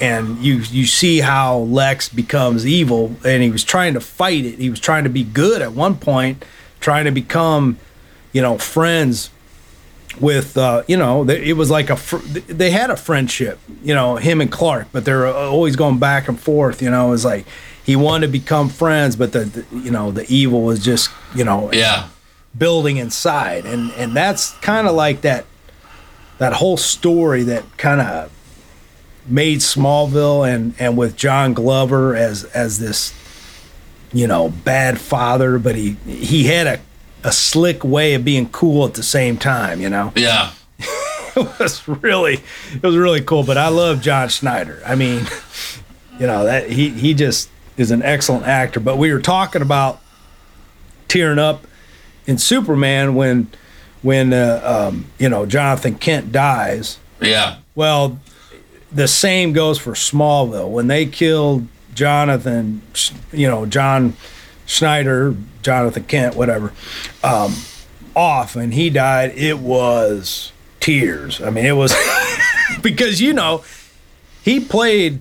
and 0.00 0.38
you 0.38 0.54
you 0.70 0.86
see 0.86 1.20
how 1.20 1.58
Lex 1.58 2.08
becomes 2.08 2.66
evil 2.66 3.14
and 3.24 3.42
he 3.42 3.50
was 3.50 3.62
trying 3.64 3.92
to 3.94 4.00
fight 4.00 4.44
it. 4.46 4.58
He 4.58 4.70
was 4.70 4.80
trying 4.80 5.04
to 5.04 5.10
be 5.10 5.22
good 5.24 5.60
at 5.60 5.72
one 5.72 5.96
point, 5.96 6.44
trying 6.80 7.04
to 7.04 7.10
become 7.10 7.76
you 8.32 8.42
know, 8.42 8.58
friends 8.58 9.30
with, 10.18 10.56
uh, 10.58 10.82
you 10.88 10.96
know, 10.96 11.28
it 11.28 11.56
was 11.56 11.70
like 11.70 11.88
a, 11.88 11.96
fr- 11.96 12.16
they 12.18 12.70
had 12.70 12.90
a 12.90 12.96
friendship, 12.96 13.58
you 13.82 13.94
know, 13.94 14.16
him 14.16 14.40
and 14.40 14.50
Clark, 14.50 14.88
but 14.92 15.04
they're 15.04 15.26
always 15.26 15.76
going 15.76 15.98
back 15.98 16.28
and 16.28 16.38
forth, 16.38 16.82
you 16.82 16.90
know, 16.90 17.08
it 17.08 17.10
was 17.10 17.24
like 17.24 17.46
he 17.84 17.96
wanted 17.96 18.26
to 18.26 18.32
become 18.32 18.68
friends, 18.68 19.16
but 19.16 19.32
the, 19.32 19.40
the 19.44 19.64
you 19.76 19.90
know, 19.90 20.10
the 20.10 20.26
evil 20.28 20.62
was 20.62 20.84
just, 20.84 21.10
you 21.34 21.44
know, 21.44 21.70
Yeah, 21.72 22.08
building 22.56 22.96
inside. 22.96 23.64
And, 23.64 23.92
and 23.92 24.14
that's 24.14 24.50
kind 24.58 24.88
of 24.88 24.94
like 24.94 25.20
that, 25.22 25.44
that 26.38 26.54
whole 26.54 26.76
story 26.76 27.44
that 27.44 27.64
kind 27.76 28.00
of 28.00 28.32
made 29.26 29.58
Smallville 29.58 30.52
and, 30.52 30.74
and 30.78 30.96
with 30.96 31.16
John 31.16 31.54
Glover 31.54 32.16
as, 32.16 32.44
as 32.46 32.80
this, 32.80 33.14
you 34.12 34.26
know, 34.26 34.48
bad 34.48 34.98
father, 35.00 35.58
but 35.58 35.76
he, 35.76 35.92
he 36.06 36.44
had 36.44 36.66
a, 36.66 36.80
a 37.24 37.32
slick 37.32 37.84
way 37.84 38.14
of 38.14 38.24
being 38.24 38.48
cool 38.48 38.86
at 38.86 38.94
the 38.94 39.02
same 39.02 39.36
time, 39.36 39.80
you 39.80 39.90
know. 39.90 40.12
yeah. 40.14 40.52
It 41.36 41.60
was 41.60 41.86
really 41.86 42.40
it 42.74 42.82
was 42.82 42.96
really 42.96 43.20
cool, 43.20 43.44
but 43.44 43.56
I 43.56 43.68
love 43.68 44.02
John 44.02 44.28
Schneider. 44.28 44.82
I 44.84 44.96
mean, 44.96 45.26
you 46.18 46.26
know, 46.26 46.44
that 46.44 46.68
he 46.68 46.90
he 46.90 47.14
just 47.14 47.48
is 47.76 47.92
an 47.92 48.02
excellent 48.02 48.46
actor, 48.46 48.80
but 48.80 48.98
we 48.98 49.12
were 49.12 49.20
talking 49.20 49.62
about 49.62 50.00
tearing 51.06 51.38
up 51.38 51.68
in 52.26 52.36
Superman 52.36 53.14
when 53.14 53.48
when 54.02 54.32
uh, 54.32 54.60
um, 54.64 55.06
you 55.18 55.28
know, 55.28 55.46
Jonathan 55.46 55.94
Kent 55.94 56.32
dies. 56.32 56.98
Yeah, 57.20 57.58
Well, 57.74 58.18
the 58.90 59.06
same 59.06 59.52
goes 59.52 59.78
for 59.78 59.92
Smallville. 59.92 60.70
When 60.70 60.88
they 60.88 61.06
killed 61.06 61.68
Jonathan, 61.94 62.82
you 63.32 63.46
know, 63.46 63.66
John 63.66 64.16
Schneider, 64.70 65.34
Jonathan 65.62 66.04
Kent, 66.04 66.36
whatever, 66.36 66.72
um, 67.24 67.54
off 68.14 68.54
and 68.54 68.72
he 68.72 68.88
died, 68.88 69.32
it 69.34 69.58
was 69.58 70.52
tears. 70.78 71.40
I 71.42 71.50
mean, 71.50 71.66
it 71.66 71.72
was 71.76 71.92
because, 72.82 73.20
you 73.20 73.32
know, 73.32 73.64
he 74.42 74.60
played, 74.60 75.20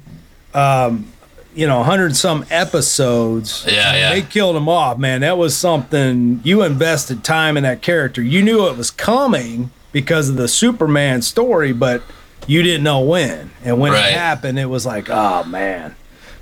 um, 0.54 1.12
you 1.56 1.66
know, 1.66 1.78
100 1.80 2.16
some 2.16 2.46
episodes. 2.52 3.66
Yeah, 3.68 3.96
yeah. 3.96 4.10
They 4.14 4.22
killed 4.22 4.56
him 4.56 4.70
off, 4.70 5.00
man. 5.00 5.22
That 5.22 5.38
was 5.38 5.58
something 5.58 6.42
you 6.44 6.62
invested 6.64 7.24
time 7.24 7.58
in 7.58 7.64
that 7.64 7.82
character. 7.82 8.22
You 8.22 8.44
knew 8.44 8.68
it 8.68 8.78
was 8.78 8.92
coming 8.92 9.72
because 9.92 10.30
of 10.30 10.36
the 10.36 10.48
Superman 10.48 11.24
story, 11.24 11.74
but 11.74 12.04
you 12.46 12.62
didn't 12.62 12.84
know 12.84 13.00
when. 13.02 13.50
And 13.64 13.80
when 13.80 13.94
Right. 13.94 14.10
it 14.12 14.14
happened, 14.14 14.60
it 14.60 14.68
was 14.68 14.86
like, 14.86 15.10
oh 15.10 15.44
man. 15.46 15.96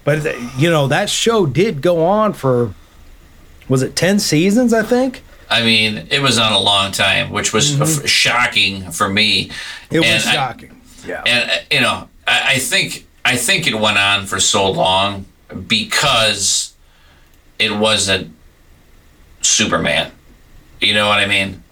But 0.03 0.23
you 0.57 0.69
know 0.69 0.87
that 0.87 1.09
show 1.09 1.45
did 1.45 1.81
go 1.81 2.05
on 2.05 2.33
for 2.33 2.73
was 3.69 3.81
it 3.83 3.95
ten 3.95 4.19
seasons? 4.19 4.73
I 4.73 4.83
think 4.83 5.23
I 5.49 5.61
mean, 5.63 6.07
it 6.09 6.21
was 6.21 6.37
on 6.37 6.51
a 6.51 6.59
long 6.59 6.91
time, 6.91 7.31
which 7.31 7.53
was 7.53 7.79
f- 7.79 8.05
shocking 8.07 8.91
for 8.91 9.07
me. 9.09 9.47
Mm-hmm. 9.47 9.95
it 9.95 9.99
was 9.99 10.07
And 10.09 10.23
I- 10.29 10.33
shocking. 10.33 10.81
yeah, 11.05 11.23
and 11.25 11.51
uh, 11.51 11.55
you 11.71 11.81
know, 11.81 12.09
I, 12.27 12.53
I 12.55 12.57
think 12.59 13.05
I 13.23 13.35
think 13.37 13.67
it 13.67 13.75
went 13.79 13.97
on 13.97 14.25
for 14.25 14.39
so 14.39 14.69
long 14.69 15.25
because 15.67 16.73
it 17.59 17.71
wasn't 17.75 18.33
Superman. 19.41 20.11
You 20.81 20.93
know 20.93 21.07
what 21.07 21.19
I 21.19 21.25
mean? 21.25 21.63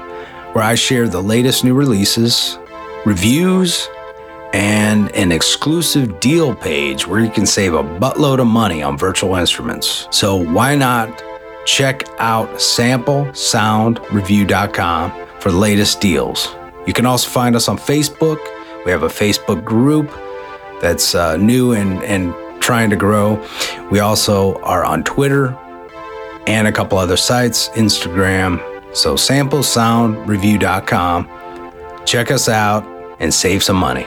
where 0.54 0.64
I 0.64 0.74
share 0.74 1.08
the 1.08 1.22
latest 1.22 1.64
new 1.64 1.76
releases, 1.76 2.58
reviews, 3.06 3.88
and 4.54 5.14
an 5.16 5.32
exclusive 5.32 6.20
deal 6.20 6.56
page 6.56 7.08
where 7.08 7.20
you 7.20 7.30
can 7.30 7.46
save 7.46 7.74
a 7.74 7.84
buttload 7.84 8.40
of 8.40 8.48
money 8.48 8.82
on 8.82 8.98
virtual 8.98 9.36
instruments. 9.36 10.08
So 10.12 10.36
why 10.36 10.76
not 10.76 11.10
check 11.68 12.04
out 12.18 12.50
samplesoundreview.com 12.52 15.28
for 15.42 15.52
latest 15.52 16.02
deals. 16.02 16.56
You 16.88 16.94
can 16.94 17.06
also 17.06 17.30
find 17.30 17.56
us 17.56 17.68
on 17.68 17.78
Facebook. 17.78 18.40
We 18.86 18.92
have 18.92 19.04
a 19.04 19.10
Facebook 19.10 19.64
group 19.64 20.10
that's 20.82 21.14
uh, 21.14 21.38
new 21.38 21.74
and, 21.74 22.02
and 22.04 22.34
trying 22.62 22.90
to 22.90 22.96
grow. 22.96 23.46
We 23.92 24.00
also 24.00 24.56
are 24.62 24.84
on 24.86 25.04
Twitter 25.04 25.56
and 26.48 26.68
a 26.68 26.72
couple 26.72 26.98
other 26.98 27.18
sites, 27.18 27.70
Instagram. 27.70 28.60
So 28.96 29.14
samplesoundreview.com. 29.16 32.06
Check 32.06 32.32
us 32.32 32.48
out 32.48 32.86
and 33.20 33.34
save 33.34 33.64
some 33.64 33.76
money. 33.76 34.06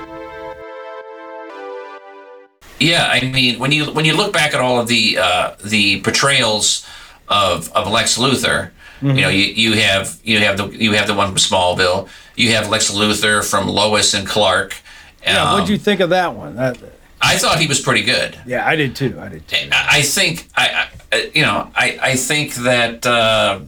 Yeah, 2.80 3.06
I 3.06 3.20
mean, 3.20 3.58
when 3.58 3.72
you 3.72 3.92
when 3.92 4.06
you 4.06 4.16
look 4.16 4.32
back 4.32 4.54
at 4.54 4.60
all 4.60 4.80
of 4.80 4.88
the 4.88 5.18
uh, 5.18 5.54
the 5.62 6.00
portrayals 6.00 6.86
of 7.28 7.70
of 7.72 7.90
Lex 7.90 8.16
Luthor, 8.16 8.70
mm-hmm. 9.00 9.08
you 9.08 9.20
know, 9.20 9.28
you, 9.28 9.44
you 9.44 9.72
have 9.74 10.18
you 10.24 10.38
have 10.38 10.56
the 10.56 10.68
you 10.68 10.92
have 10.92 11.06
the 11.06 11.14
one 11.14 11.28
from 11.28 11.36
Smallville, 11.36 12.08
you 12.36 12.52
have 12.52 12.70
Lex 12.70 12.90
Luthor 12.90 13.48
from 13.48 13.68
Lois 13.68 14.14
and 14.14 14.26
Clark. 14.26 14.74
Yeah, 15.22 15.42
um, 15.42 15.52
what'd 15.52 15.68
you 15.68 15.76
think 15.76 16.00
of 16.00 16.10
that 16.10 16.34
one? 16.34 16.56
That, 16.56 16.78
I 17.20 17.36
thought 17.36 17.58
he 17.58 17.66
was 17.66 17.80
pretty 17.80 18.02
good. 18.02 18.38
Yeah, 18.46 18.66
I 18.66 18.76
did 18.76 18.96
too. 18.96 19.18
I 19.20 19.28
did 19.28 19.46
too. 19.46 19.68
I 19.70 20.00
think 20.00 20.48
I, 20.56 20.88
I 21.12 21.30
you 21.34 21.42
know 21.42 21.70
I 21.74 21.98
I 22.00 22.16
think 22.16 22.54
that 22.54 23.06
uh, 23.06 23.60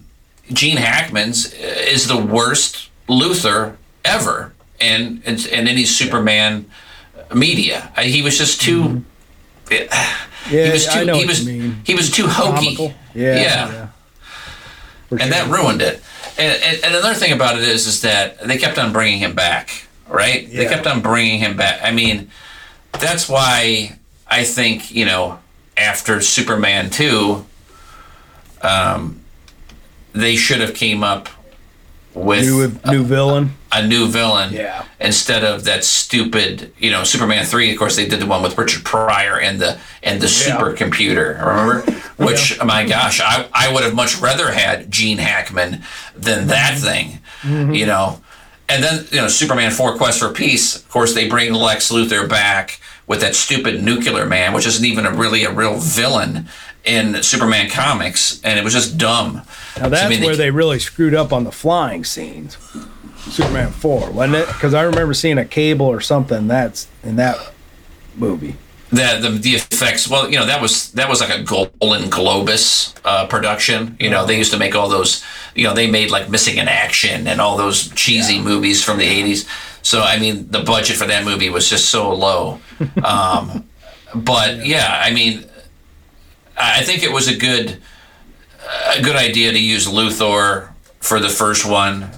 Gene 0.52 0.78
Hackman's 0.78 1.52
is 1.52 2.08
the 2.08 2.16
worst 2.16 2.88
Luthor 3.08 3.76
ever, 4.06 4.54
and 4.80 5.22
and, 5.26 5.46
and 5.52 5.68
any 5.68 5.84
Superman 5.84 6.64
media. 7.34 7.92
He 8.00 8.22
was 8.22 8.38
just 8.38 8.60
too. 8.60 9.04
Mm-hmm. 9.68 10.18
Yeah, 10.50 10.66
he 10.66 10.72
was 10.72 10.86
too, 10.86 10.98
I 10.98 11.04
know 11.04 11.14
he 11.14 11.24
was, 11.24 11.46
He 11.46 11.94
was 11.94 12.10
too 12.10 12.26
hokey. 12.26 12.92
Yeah, 13.14 13.36
yeah. 13.36 13.42
yeah. 13.42 13.88
and 15.12 15.20
sure. 15.20 15.30
that 15.30 15.48
ruined 15.48 15.80
it. 15.80 16.02
And, 16.36 16.60
and, 16.60 16.84
and, 16.84 16.94
another 16.96 17.14
thing 17.14 17.32
about 17.32 17.56
it 17.56 17.62
is, 17.62 17.86
is 17.86 18.02
that 18.02 18.40
they 18.40 18.58
kept 18.58 18.76
on 18.76 18.92
bringing 18.92 19.20
him 19.20 19.36
back, 19.36 19.86
right? 20.08 20.46
Yeah. 20.48 20.58
They 20.58 20.66
kept 20.66 20.88
on 20.88 21.00
bringing 21.00 21.38
him 21.38 21.56
back. 21.56 21.80
I 21.80 21.92
mean, 21.92 22.28
that's 22.98 23.28
why 23.28 23.98
I 24.26 24.44
think 24.44 24.92
you 24.92 25.04
know 25.04 25.38
after 25.76 26.20
Superman 26.20 26.90
two, 26.90 27.44
um, 28.62 29.20
they 30.12 30.36
should 30.36 30.60
have 30.60 30.74
came 30.74 31.04
up 31.04 31.28
with 32.14 32.44
new, 32.44 32.64
a, 32.84 32.90
new 32.92 33.04
villain. 33.04 33.52
A 33.70 33.86
new 33.86 34.06
villain. 34.08 34.52
Yeah. 34.52 34.84
Instead 35.00 35.44
of 35.44 35.64
that 35.64 35.84
stupid, 35.84 36.72
you 36.78 36.90
know, 36.90 37.04
Superman 37.04 37.44
three. 37.44 37.72
Of 37.72 37.78
course, 37.78 37.96
they 37.96 38.06
did 38.06 38.20
the 38.20 38.26
one 38.26 38.42
with 38.42 38.56
Richard 38.56 38.84
Pryor 38.84 39.38
and 39.38 39.60
the 39.60 39.78
and 40.02 40.20
the 40.20 40.26
yeah. 40.26 40.58
supercomputer. 40.58 41.38
Remember? 41.44 41.80
Which, 42.16 42.56
yeah. 42.56 42.64
my 42.64 42.86
gosh, 42.86 43.20
I 43.20 43.48
I 43.52 43.72
would 43.72 43.82
have 43.82 43.94
much 43.94 44.18
rather 44.18 44.52
had 44.52 44.90
Gene 44.90 45.18
Hackman 45.18 45.82
than 46.14 46.48
that 46.48 46.74
mm-hmm. 46.74 46.84
thing. 46.84 47.06
Mm-hmm. 47.42 47.74
You 47.74 47.86
know. 47.86 48.20
And 48.68 48.82
then 48.82 49.06
you 49.10 49.18
know, 49.18 49.28
Superman 49.28 49.70
four: 49.70 49.96
Quest 49.96 50.18
for 50.18 50.30
Peace. 50.30 50.76
Of 50.76 50.88
course, 50.88 51.14
they 51.14 51.28
bring 51.28 51.52
Lex 51.52 51.90
Luthor 51.90 52.28
back 52.28 52.80
with 53.06 53.20
that 53.20 53.34
stupid 53.34 53.82
nuclear 53.82 54.24
man, 54.24 54.54
which 54.54 54.66
isn't 54.66 54.84
even 54.84 55.04
a 55.04 55.12
really 55.12 55.44
a 55.44 55.52
real 55.52 55.76
villain 55.78 56.48
in 56.84 57.22
Superman 57.22 57.70
comics, 57.70 58.40
and 58.42 58.58
it 58.58 58.64
was 58.64 58.72
just 58.72 58.98
dumb. 58.98 59.42
Now 59.76 59.88
that's 59.88 60.02
so, 60.02 60.06
I 60.06 60.08
mean, 60.08 60.22
where 60.22 60.36
they, 60.36 60.44
they 60.44 60.50
really 60.50 60.78
screwed 60.78 61.14
up 61.14 61.32
on 61.32 61.44
the 61.44 61.52
flying 61.52 62.04
scenes. 62.04 62.56
Superman 63.18 63.70
four, 63.70 64.10
wasn't 64.10 64.36
it? 64.36 64.46
Because 64.48 64.74
I 64.74 64.82
remember 64.82 65.14
seeing 65.14 65.38
a 65.38 65.44
cable 65.44 65.86
or 65.86 66.00
something 66.00 66.48
that's 66.48 66.88
in 67.04 67.16
that 67.16 67.52
movie. 68.16 68.56
The, 68.90 69.18
the, 69.22 69.28
the 69.30 69.50
effects 69.52 70.06
well 70.06 70.30
you 70.30 70.38
know 70.38 70.44
that 70.44 70.60
was 70.60 70.92
that 70.92 71.08
was 71.08 71.22
like 71.22 71.30
a 71.30 71.42
Golan-Globus 71.42 72.94
uh, 73.06 73.26
production 73.26 73.96
you 73.98 74.10
know 74.10 74.26
they 74.26 74.36
used 74.36 74.52
to 74.52 74.58
make 74.58 74.74
all 74.74 74.90
those 74.90 75.24
you 75.54 75.64
know 75.64 75.72
they 75.72 75.90
made 75.90 76.10
like 76.10 76.28
Missing 76.28 76.58
in 76.58 76.68
Action 76.68 77.26
and 77.26 77.40
all 77.40 77.56
those 77.56 77.88
cheesy 77.94 78.34
yeah. 78.34 78.42
movies 78.42 78.84
from 78.84 78.98
the 78.98 79.06
80s 79.06 79.48
so 79.80 80.02
I 80.02 80.18
mean 80.18 80.46
the 80.50 80.60
budget 80.60 80.98
for 80.98 81.06
that 81.06 81.24
movie 81.24 81.48
was 81.48 81.70
just 81.70 81.88
so 81.88 82.12
low 82.12 82.60
um, 83.02 83.66
but 84.14 84.66
yeah 84.66 85.00
I 85.02 85.10
mean 85.10 85.46
I 86.56 86.82
think 86.82 87.02
it 87.02 87.12
was 87.12 87.28
a 87.28 87.36
good 87.36 87.80
a 88.96 89.02
good 89.02 89.16
idea 89.16 89.52
to 89.52 89.58
use 89.58 89.86
Luthor 89.86 90.70
for 91.00 91.18
the 91.18 91.28
first 91.28 91.68
one, 91.68 92.10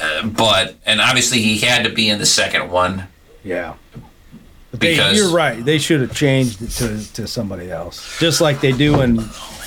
uh, 0.00 0.26
but 0.26 0.76
and 0.84 1.00
obviously 1.00 1.40
he 1.40 1.58
had 1.58 1.84
to 1.84 1.90
be 1.90 2.08
in 2.08 2.18
the 2.18 2.26
second 2.26 2.70
one. 2.70 3.08
Yeah. 3.44 3.74
Because 4.72 5.12
they, 5.12 5.16
you're 5.16 5.30
right. 5.30 5.62
They 5.62 5.78
should 5.78 6.00
have 6.00 6.14
changed 6.14 6.62
it 6.62 6.70
to, 6.70 7.12
to 7.14 7.26
somebody 7.26 7.70
else, 7.70 8.18
just 8.18 8.40
like 8.40 8.60
they 8.60 8.72
do 8.72 9.02
in 9.02 9.16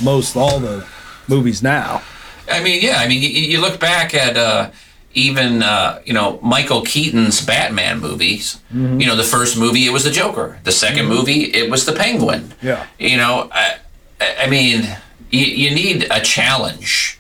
most 0.02 0.36
all 0.36 0.60
the 0.60 0.88
movies 1.28 1.62
now. 1.62 2.02
I 2.50 2.64
mean, 2.64 2.82
yeah. 2.82 2.98
I 2.98 3.08
mean, 3.08 3.22
you, 3.22 3.30
you 3.30 3.62
look 3.62 3.80
back 3.80 4.16
at 4.16 4.36
uh, 4.36 4.72
even 5.14 5.62
uh, 5.62 6.02
you 6.06 6.14
know 6.14 6.40
Michael 6.42 6.82
Keaton's 6.82 7.44
Batman 7.46 8.00
movies. 8.00 8.60
Mm-hmm. 8.74 9.00
You 9.00 9.08
know, 9.08 9.16
the 9.16 9.24
first 9.24 9.58
movie 9.58 9.86
it 9.86 9.92
was 9.92 10.04
the 10.04 10.12
Joker. 10.12 10.60
The 10.64 10.72
2nd 10.72 10.94
mm-hmm. 10.94 11.08
movie 11.08 11.44
it 11.54 11.70
was 11.70 11.86
the 11.86 11.94
Penguin. 11.94 12.54
Yeah. 12.62 12.86
You 13.00 13.18
know, 13.18 13.50
I, 13.52 13.78
I 14.20 14.48
mean, 14.48 14.98
you, 15.30 15.46
you 15.46 15.76
need 15.76 16.08
a 16.10 16.22
challenge, 16.22 17.20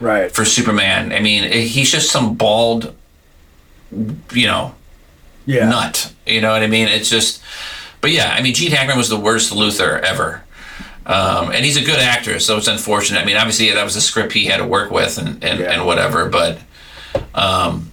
right, 0.00 0.30
for 0.30 0.44
Superman. 0.44 1.12
I 1.12 1.20
mean, 1.20 1.50
he's 1.50 1.90
just 1.90 2.10
some 2.10 2.34
bald, 2.34 2.94
you 3.90 4.46
know, 4.46 4.74
yeah. 5.46 5.68
nut. 5.68 6.12
You 6.26 6.40
know 6.40 6.52
what 6.52 6.62
I 6.62 6.66
mean? 6.66 6.88
It's 6.88 7.10
just, 7.10 7.42
but 8.00 8.10
yeah, 8.10 8.34
I 8.36 8.42
mean, 8.42 8.54
Gene 8.54 8.72
Hackman 8.72 8.96
was 8.96 9.08
the 9.08 9.18
worst 9.18 9.52
Luthor 9.52 10.00
ever. 10.00 10.42
Um, 11.06 11.50
and 11.52 11.64
he's 11.64 11.76
a 11.76 11.84
good 11.84 11.98
actor, 11.98 12.38
so 12.40 12.56
it's 12.56 12.66
unfortunate. 12.66 13.20
I 13.20 13.26
mean, 13.26 13.36
obviously 13.36 13.70
that 13.70 13.84
was 13.84 13.94
the 13.94 14.00
script 14.00 14.32
he 14.32 14.46
had 14.46 14.56
to 14.56 14.66
work 14.66 14.90
with 14.90 15.18
and, 15.18 15.44
and, 15.44 15.60
yeah. 15.60 15.72
and 15.72 15.84
whatever, 15.84 16.30
but, 16.30 16.58
um, 17.34 17.90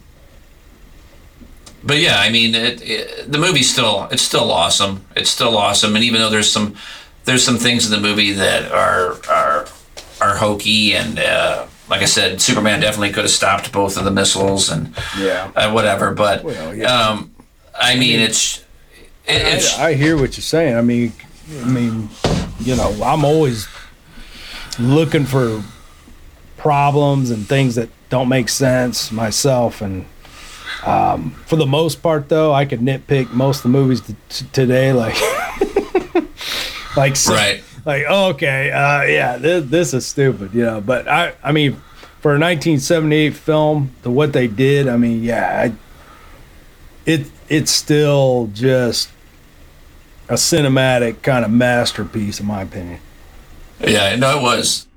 but 1.83 1.97
yeah, 1.97 2.17
I 2.19 2.29
mean, 2.29 2.55
it, 2.55 2.81
it, 2.81 3.31
the 3.31 3.37
movie's 3.37 3.71
still 3.71 4.07
it's 4.11 4.21
still 4.21 4.51
awesome. 4.51 5.05
It's 5.15 5.29
still 5.29 5.57
awesome, 5.57 5.95
and 5.95 6.03
even 6.03 6.21
though 6.21 6.29
there's 6.29 6.51
some 6.51 6.75
there's 7.25 7.43
some 7.43 7.57
things 7.57 7.85
in 7.85 7.91
the 7.91 7.99
movie 7.99 8.31
that 8.33 8.71
are 8.71 9.17
are 9.29 9.67
are 10.21 10.37
hokey 10.37 10.93
and 10.93 11.19
uh, 11.19 11.65
like 11.91 12.01
I 12.01 12.05
said, 12.05 12.41
Superman 12.41 12.79
definitely 12.79 13.11
could 13.11 13.25
have 13.25 13.31
stopped 13.31 13.73
both 13.73 13.97
of 13.97 14.05
the 14.05 14.11
missiles 14.11 14.69
and 14.69 14.95
yeah, 15.19 15.51
uh, 15.55 15.71
whatever. 15.73 16.11
But 16.11 16.43
well, 16.43 16.73
yeah. 16.73 16.85
um, 16.85 17.35
I 17.77 17.97
mean, 17.97 18.21
it's, 18.21 18.59
it, 19.27 19.41
it's 19.41 19.77
I, 19.77 19.89
I, 19.89 19.93
hear 19.95 20.15
what 20.15 20.37
you're 20.37 20.41
saying. 20.41 20.75
I 20.75 20.81
mean, 20.81 21.11
I 21.61 21.67
mean, 21.67 22.09
you 22.61 22.77
know, 22.77 22.97
I'm 23.03 23.25
always 23.25 23.67
looking 24.79 25.25
for 25.25 25.61
problems 26.55 27.29
and 27.29 27.45
things 27.45 27.75
that 27.75 27.89
don't 28.09 28.29
make 28.29 28.49
sense 28.49 29.11
myself 29.11 29.81
and. 29.81 30.05
Um, 30.83 31.31
for 31.45 31.57
the 31.57 31.67
most 31.67 32.01
part, 32.01 32.27
though, 32.27 32.53
I 32.53 32.65
could 32.65 32.79
nitpick 32.79 33.31
most 33.31 33.57
of 33.57 33.63
the 33.63 33.69
movies 33.69 34.01
t- 34.01 34.15
t- 34.29 34.45
today. 34.51 34.93
Like, 34.93 35.13
like 36.95 37.15
so, 37.15 37.33
right. 37.33 37.63
like 37.85 38.03
oh, 38.07 38.29
okay 38.29 38.71
uh, 38.71 39.03
yeah 39.03 39.37
this, 39.37 39.65
this 39.69 39.93
is 39.93 40.05
stupid 40.05 40.53
you 40.53 40.63
know 40.63 40.81
but 40.81 41.07
i 41.07 41.33
i 41.43 41.51
mean 41.51 41.73
for 42.19 42.31
a 42.31 42.39
1978 42.39 43.33
film 43.35 43.91
the 44.03 44.11
what 44.11 44.33
they 44.33 44.47
did 44.47 44.87
i 44.87 44.97
mean 44.97 45.23
yeah 45.23 45.67
I, 45.67 45.73
it 47.05 47.27
it's 47.49 47.71
still 47.71 48.49
just 48.53 49.09
a 50.29 50.35
cinematic 50.35 51.21
kind 51.21 51.43
of 51.43 51.51
masterpiece 51.51 52.39
in 52.39 52.45
my 52.45 52.61
opinion. 52.61 52.99
Yeah 53.79 54.15
no 54.15 54.39
it 54.39 54.41
was. 54.41 54.87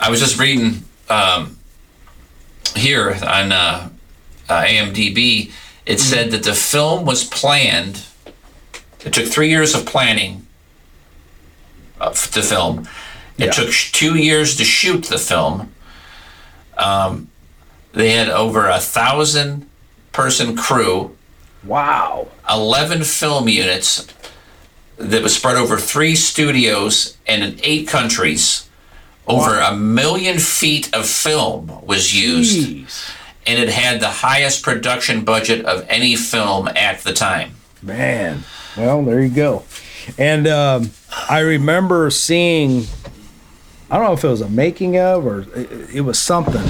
I 0.00 0.10
was 0.10 0.20
just 0.20 0.38
reading 0.38 0.84
um, 1.10 1.58
here 2.74 3.10
on 3.10 3.52
uh, 3.52 3.90
uh, 4.48 4.62
IMDb 4.64 5.52
it 5.84 6.00
said 6.00 6.30
that 6.30 6.44
the 6.44 6.54
film 6.54 7.04
was 7.04 7.24
planned 7.24 8.06
it 9.04 9.12
took 9.12 9.26
three 9.26 9.50
years 9.50 9.74
of 9.74 9.84
planning 9.84 10.43
uh, 12.04 12.10
the 12.10 12.42
film. 12.42 12.88
It 13.38 13.46
yeah. 13.46 13.50
took 13.50 13.70
two 13.70 14.16
years 14.16 14.56
to 14.56 14.64
shoot 14.64 15.04
the 15.04 15.18
film. 15.18 15.72
Um, 16.76 17.30
they 17.92 18.12
had 18.12 18.28
over 18.28 18.68
a 18.68 18.78
thousand 18.78 19.68
person 20.12 20.56
crew. 20.56 21.16
Wow. 21.64 22.28
11 22.48 23.04
film 23.04 23.48
units 23.48 24.06
that 24.96 25.22
was 25.22 25.34
spread 25.34 25.56
over 25.56 25.76
three 25.78 26.14
studios 26.14 27.16
and 27.26 27.42
in 27.42 27.60
eight 27.62 27.88
countries. 27.88 28.68
Over 29.26 29.52
wow. 29.52 29.72
a 29.72 29.76
million 29.76 30.38
feet 30.38 30.94
of 30.94 31.06
film 31.06 31.84
was 31.84 32.14
used. 32.14 32.68
Jeez. 32.68 33.10
And 33.46 33.58
it 33.58 33.70
had 33.70 34.00
the 34.00 34.08
highest 34.08 34.62
production 34.62 35.24
budget 35.24 35.64
of 35.64 35.84
any 35.88 36.16
film 36.16 36.68
at 36.68 37.00
the 37.00 37.12
time. 37.12 37.54
Man. 37.82 38.44
Well, 38.76 39.02
there 39.02 39.22
you 39.22 39.34
go. 39.34 39.64
And 40.18 40.46
um, 40.46 40.90
I 41.28 41.40
remember 41.40 42.10
seeing, 42.10 42.86
I 43.90 43.96
don't 43.96 44.06
know 44.06 44.12
if 44.12 44.24
it 44.24 44.28
was 44.28 44.40
a 44.40 44.48
making 44.48 44.98
of 44.98 45.26
or 45.26 45.40
it, 45.54 45.96
it 45.96 46.00
was 46.02 46.18
something. 46.18 46.62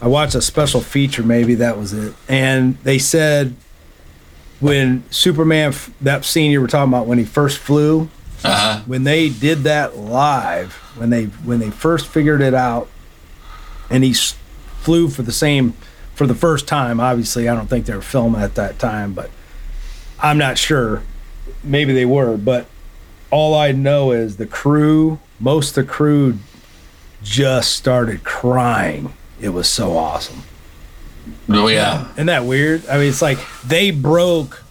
I 0.00 0.08
watched 0.08 0.34
a 0.34 0.42
special 0.42 0.80
feature, 0.80 1.22
maybe 1.22 1.54
that 1.56 1.78
was 1.78 1.92
it. 1.92 2.14
And 2.28 2.76
they 2.78 2.98
said 2.98 3.54
when 4.60 5.04
Superman, 5.10 5.74
that 6.00 6.24
scene 6.24 6.50
you 6.50 6.60
were 6.60 6.66
talking 6.66 6.92
about, 6.92 7.06
when 7.06 7.18
he 7.18 7.24
first 7.24 7.58
flew, 7.58 8.08
uh-huh. 8.44 8.82
when 8.86 9.04
they 9.04 9.28
did 9.28 9.60
that 9.64 9.96
live, 9.96 10.74
when 10.96 11.10
they 11.10 11.24
when 11.24 11.58
they 11.58 11.70
first 11.70 12.06
figured 12.06 12.40
it 12.40 12.54
out, 12.54 12.88
and 13.90 14.04
he 14.04 14.14
flew 14.14 15.08
for 15.08 15.22
the 15.22 15.32
same 15.32 15.72
for 16.14 16.26
the 16.26 16.34
first 16.34 16.66
time. 16.68 17.00
Obviously, 17.00 17.48
I 17.48 17.54
don't 17.54 17.68
think 17.68 17.86
they 17.86 17.94
were 17.94 18.02
filming 18.02 18.40
at 18.40 18.54
that 18.54 18.78
time, 18.78 19.12
but 19.12 19.30
I'm 20.20 20.38
not 20.38 20.58
sure 20.58 21.02
maybe 21.62 21.92
they 21.92 22.06
were, 22.06 22.36
but 22.36 22.66
all 23.30 23.54
I 23.54 23.72
know 23.72 24.12
is 24.12 24.36
the 24.36 24.46
crew, 24.46 25.18
most 25.40 25.76
of 25.76 25.86
the 25.86 25.92
crew 25.92 26.38
just 27.22 27.72
started 27.72 28.24
crying. 28.24 29.12
It 29.40 29.50
was 29.50 29.68
so 29.68 29.96
awesome. 29.96 30.42
Oh 31.48 31.68
yeah. 31.68 32.10
Isn't 32.12 32.26
that 32.26 32.44
weird? 32.44 32.86
I 32.86 32.98
mean, 32.98 33.08
it's 33.08 33.22
like 33.22 33.38
they 33.64 33.90
broke 33.90 34.62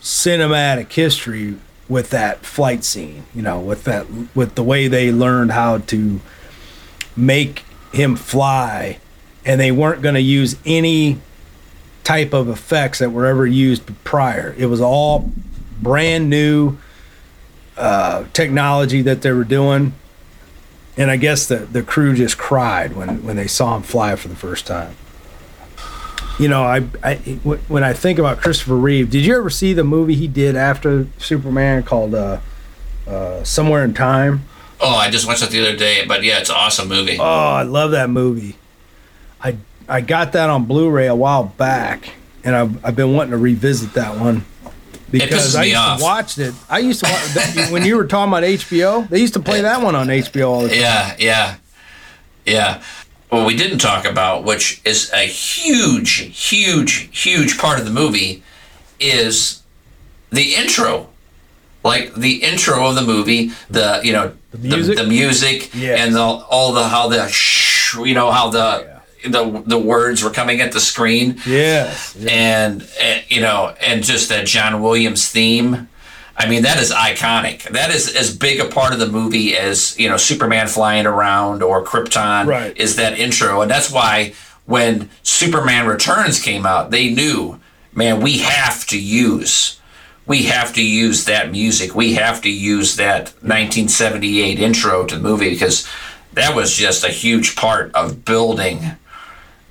cinematic 0.00 0.92
history 0.92 1.56
with 1.88 2.10
that 2.10 2.44
flight 2.44 2.84
scene, 2.84 3.24
you 3.34 3.42
know, 3.42 3.60
with 3.60 3.84
that 3.84 4.06
with 4.34 4.54
the 4.54 4.62
way 4.62 4.88
they 4.88 5.10
learned 5.10 5.52
how 5.52 5.78
to 5.78 6.20
make 7.16 7.64
him 7.92 8.16
fly 8.16 8.98
and 9.44 9.60
they 9.60 9.72
weren't 9.72 10.02
going 10.02 10.14
to 10.14 10.20
use 10.20 10.56
any 10.66 11.18
type 12.04 12.32
of 12.32 12.48
effects 12.48 12.98
that 12.98 13.10
were 13.10 13.26
ever 13.26 13.46
used 13.46 13.82
prior. 14.04 14.54
It 14.58 14.66
was 14.66 14.80
all 14.80 15.30
brand 15.80 16.28
new 16.28 16.76
uh, 17.76 18.24
technology 18.32 19.02
that 19.02 19.22
they 19.22 19.32
were 19.32 19.44
doing. 19.44 19.92
And 20.96 21.10
I 21.10 21.16
guess 21.16 21.46
the, 21.46 21.56
the 21.58 21.82
crew 21.82 22.14
just 22.14 22.38
cried 22.38 22.96
when, 22.96 23.22
when 23.22 23.36
they 23.36 23.46
saw 23.46 23.76
him 23.76 23.82
fly 23.82 24.16
for 24.16 24.28
the 24.28 24.36
first 24.36 24.66
time. 24.66 24.96
You 26.38 26.48
know, 26.48 26.62
I, 26.62 26.84
I 27.02 27.14
when 27.66 27.82
I 27.82 27.94
think 27.94 28.18
about 28.18 28.38
Christopher 28.38 28.76
Reeve, 28.76 29.10
did 29.10 29.24
you 29.24 29.36
ever 29.36 29.48
see 29.48 29.72
the 29.72 29.84
movie 29.84 30.14
he 30.14 30.28
did 30.28 30.54
after 30.54 31.06
Superman 31.18 31.82
called 31.82 32.14
uh, 32.14 32.40
uh, 33.06 33.42
Somewhere 33.42 33.84
in 33.84 33.94
Time? 33.94 34.44
Oh, 34.78 34.94
I 34.96 35.08
just 35.10 35.26
watched 35.26 35.42
it 35.42 35.50
the 35.50 35.60
other 35.66 35.76
day, 35.76 36.04
but 36.06 36.22
yeah, 36.22 36.38
it's 36.38 36.50
an 36.50 36.56
awesome 36.58 36.88
movie. 36.88 37.16
Oh, 37.18 37.24
I 37.24 37.62
love 37.62 37.92
that 37.92 38.10
movie. 38.10 38.56
I 39.40 39.56
I 39.88 40.02
got 40.02 40.32
that 40.32 40.50
on 40.50 40.66
Blu-ray 40.66 41.06
a 41.06 41.14
while 41.14 41.44
back, 41.44 42.10
and 42.44 42.54
I've, 42.54 42.84
I've 42.84 42.96
been 42.96 43.14
wanting 43.14 43.30
to 43.30 43.38
revisit 43.38 43.94
that 43.94 44.20
one 44.20 44.44
because 45.10 45.54
I 45.54 45.64
used 45.64 45.76
off. 45.76 45.98
to 45.98 46.02
watch 46.04 46.38
it. 46.38 46.54
I 46.68 46.78
used 46.80 47.04
to 47.04 47.10
watch 47.10 47.34
that, 47.34 47.68
when 47.70 47.84
you 47.84 47.96
were 47.96 48.06
talking 48.06 48.32
about 48.32 48.42
HBO. 48.44 49.08
They 49.08 49.20
used 49.20 49.34
to 49.34 49.40
play 49.40 49.60
that 49.62 49.82
one 49.82 49.94
on 49.94 50.08
HBO 50.08 50.48
all 50.48 50.60
the 50.62 50.68
time. 50.68 50.78
Yeah, 50.78 51.16
yeah, 51.18 51.56
yeah. 52.44 52.82
What 53.28 53.46
we 53.46 53.56
didn't 53.56 53.78
talk 53.78 54.04
about, 54.04 54.44
which 54.44 54.80
is 54.84 55.10
a 55.12 55.26
huge, 55.26 56.10
huge, 56.48 57.08
huge 57.12 57.58
part 57.58 57.78
of 57.78 57.84
the 57.84 57.90
movie, 57.92 58.42
is 59.00 59.62
the 60.30 60.54
intro. 60.54 61.08
Like 61.84 62.14
the 62.14 62.42
intro 62.42 62.88
of 62.88 62.96
the 62.96 63.02
movie, 63.02 63.52
the 63.70 64.00
you 64.02 64.12
know 64.12 64.32
the 64.50 64.58
music? 64.58 64.96
the, 64.96 65.04
music, 65.06 65.70
Yes. 65.74 66.00
and 66.00 66.14
the, 66.16 66.20
all 66.20 66.72
the 66.72 66.88
how 66.88 67.08
the 67.08 67.28
shh, 67.28 67.94
you 67.98 68.14
know 68.14 68.32
how 68.32 68.50
the 68.50 68.95
the 69.30 69.62
the 69.66 69.78
words 69.78 70.22
were 70.24 70.30
coming 70.30 70.60
at 70.60 70.72
the 70.72 70.80
screen 70.80 71.40
Yes. 71.46 72.16
and, 72.28 72.86
and 73.00 73.24
you 73.28 73.40
know, 73.40 73.74
and 73.80 74.02
just 74.02 74.28
that 74.30 74.46
John 74.46 74.82
Williams 74.82 75.28
theme. 75.28 75.88
I 76.38 76.46
mean, 76.48 76.64
that 76.64 76.78
is 76.78 76.92
iconic. 76.92 77.62
That 77.70 77.90
is 77.90 78.14
as 78.14 78.36
big 78.36 78.60
a 78.60 78.66
part 78.66 78.92
of 78.92 78.98
the 78.98 79.06
movie 79.08 79.56
as 79.56 79.98
you 79.98 80.08
know, 80.08 80.18
Superman 80.18 80.66
flying 80.68 81.06
around 81.06 81.62
or 81.62 81.82
Krypton. 81.82 82.46
Right. 82.46 82.76
Is 82.76 82.96
that 82.96 83.18
intro, 83.18 83.62
and 83.62 83.70
that's 83.70 83.90
why 83.90 84.34
when 84.66 85.08
Superman 85.22 85.86
Returns 85.86 86.38
came 86.42 86.66
out, 86.66 86.90
they 86.90 87.08
knew, 87.08 87.58
man, 87.94 88.20
we 88.20 88.38
have 88.38 88.84
to 88.88 89.00
use. 89.00 89.80
We 90.26 90.42
have 90.42 90.74
to 90.74 90.82
use 90.84 91.24
that 91.26 91.52
music. 91.52 91.94
We 91.94 92.14
have 92.14 92.42
to 92.42 92.50
use 92.50 92.96
that 92.96 93.32
1978 93.42 94.58
intro 94.58 95.04
to 95.06 95.14
the 95.14 95.20
movie 95.22 95.50
because 95.50 95.88
that 96.34 96.54
was 96.54 96.74
just 96.76 97.04
a 97.04 97.08
huge 97.08 97.56
part 97.56 97.94
of 97.94 98.24
building, 98.24 98.80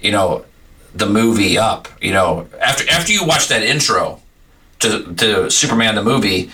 you 0.05 0.11
know, 0.11 0.45
the 0.93 1.07
movie 1.07 1.57
up. 1.57 1.87
You 2.01 2.13
know, 2.13 2.47
after 2.61 2.89
after 2.89 3.11
you 3.11 3.25
watch 3.25 3.47
that 3.49 3.63
intro 3.63 4.21
to 4.79 5.13
to 5.15 5.49
Superman 5.49 5.95
the 5.95 6.03
movie 6.03 6.51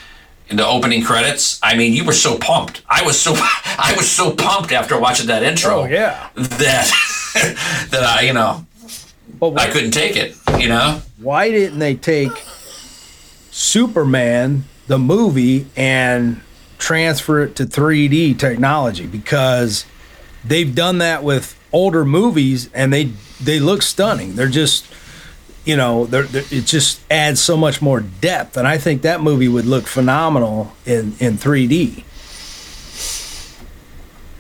in 0.50 0.58
the 0.58 0.66
opening 0.66 1.04
credits, 1.04 1.60
I 1.62 1.76
mean, 1.76 1.94
you 1.94 2.06
were 2.06 2.14
so 2.14 2.38
pumped. 2.38 2.82
I 2.90 3.04
was 3.04 3.20
so 3.20 3.34
I 3.38 3.94
was 3.98 4.10
so 4.10 4.34
pumped 4.34 4.72
after 4.72 5.00
watching 5.00 5.28
that 5.28 5.44
intro. 5.44 5.82
Oh 5.82 5.86
yeah. 5.86 6.30
That 6.36 6.92
that 7.92 8.04
I 8.04 8.22
you 8.22 8.34
know 8.34 8.66
But 9.40 9.60
I 9.60 9.70
couldn't 9.70 9.92
take 9.92 10.16
it. 10.16 10.36
You 10.60 10.70
know. 10.70 11.02
why 11.18 11.50
didn't 11.50 11.80
they 11.80 11.96
take 11.96 12.32
Superman 13.52 14.66
the 14.88 15.00
movie 15.00 15.66
and 15.76 16.42
transfer 16.78 17.42
it 17.42 17.56
to 17.56 17.66
3D 17.66 18.38
technology? 18.38 19.08
Because 19.08 19.86
they've 20.44 20.74
done 20.74 21.00
that 21.00 21.24
with 21.24 21.58
older 21.74 22.06
movies 22.06 22.70
and 22.74 22.92
they 22.94 23.12
they 23.44 23.60
look 23.60 23.82
stunning. 23.82 24.36
They're 24.36 24.48
just 24.48 24.86
you 25.64 25.76
know, 25.76 26.06
they're, 26.06 26.24
they're, 26.24 26.44
it 26.50 26.66
just 26.66 27.02
adds 27.12 27.40
so 27.40 27.56
much 27.56 27.82
more 27.82 28.00
depth, 28.00 28.58
and 28.58 28.68
I 28.68 28.78
think 28.78 29.04
that 29.04 29.22
movie 29.22 29.48
would 29.48 29.66
look 29.66 29.88
phenomenal 29.88 30.74
in 30.86 31.16
in 31.20 31.38
3D. 31.38 32.04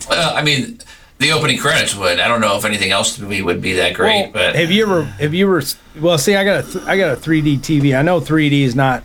Well, 0.09 0.35
I 0.35 0.41
mean, 0.43 0.79
the 1.19 1.31
opening 1.31 1.57
credits 1.57 1.95
would. 1.95 2.19
I 2.19 2.27
don't 2.27 2.41
know 2.41 2.57
if 2.57 2.65
anything 2.65 2.91
else 2.91 3.15
to 3.17 3.23
me 3.23 3.41
would 3.41 3.61
be 3.61 3.73
that 3.73 3.93
great, 3.93 4.23
Well, 4.23 4.31
but 4.33 4.55
have 4.55 4.71
you 4.71 4.83
ever 4.83 5.03
have 5.03 5.33
you 5.33 5.45
ever 5.47 5.65
well 5.99 6.17
see 6.17 6.35
I 6.35 6.43
got 6.43 6.65
a 6.65 6.71
th- 6.71 6.85
I 6.85 6.97
got 6.97 7.15
a 7.15 7.21
3D 7.21 7.59
TV. 7.59 7.97
I 7.97 8.01
know 8.01 8.19
3D 8.19 8.63
is 8.63 8.75
not 8.75 9.03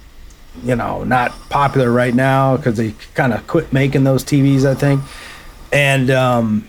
you 0.64 0.74
know 0.74 1.04
not 1.04 1.32
popular 1.50 1.92
right 1.92 2.14
now 2.14 2.56
because 2.56 2.78
they 2.78 2.94
kind 3.14 3.34
of 3.34 3.46
quit 3.46 3.72
making 3.72 4.04
those 4.04 4.24
TVs 4.24 4.64
I 4.64 4.74
think. 4.74 5.02
And 5.70 6.10
um, 6.10 6.66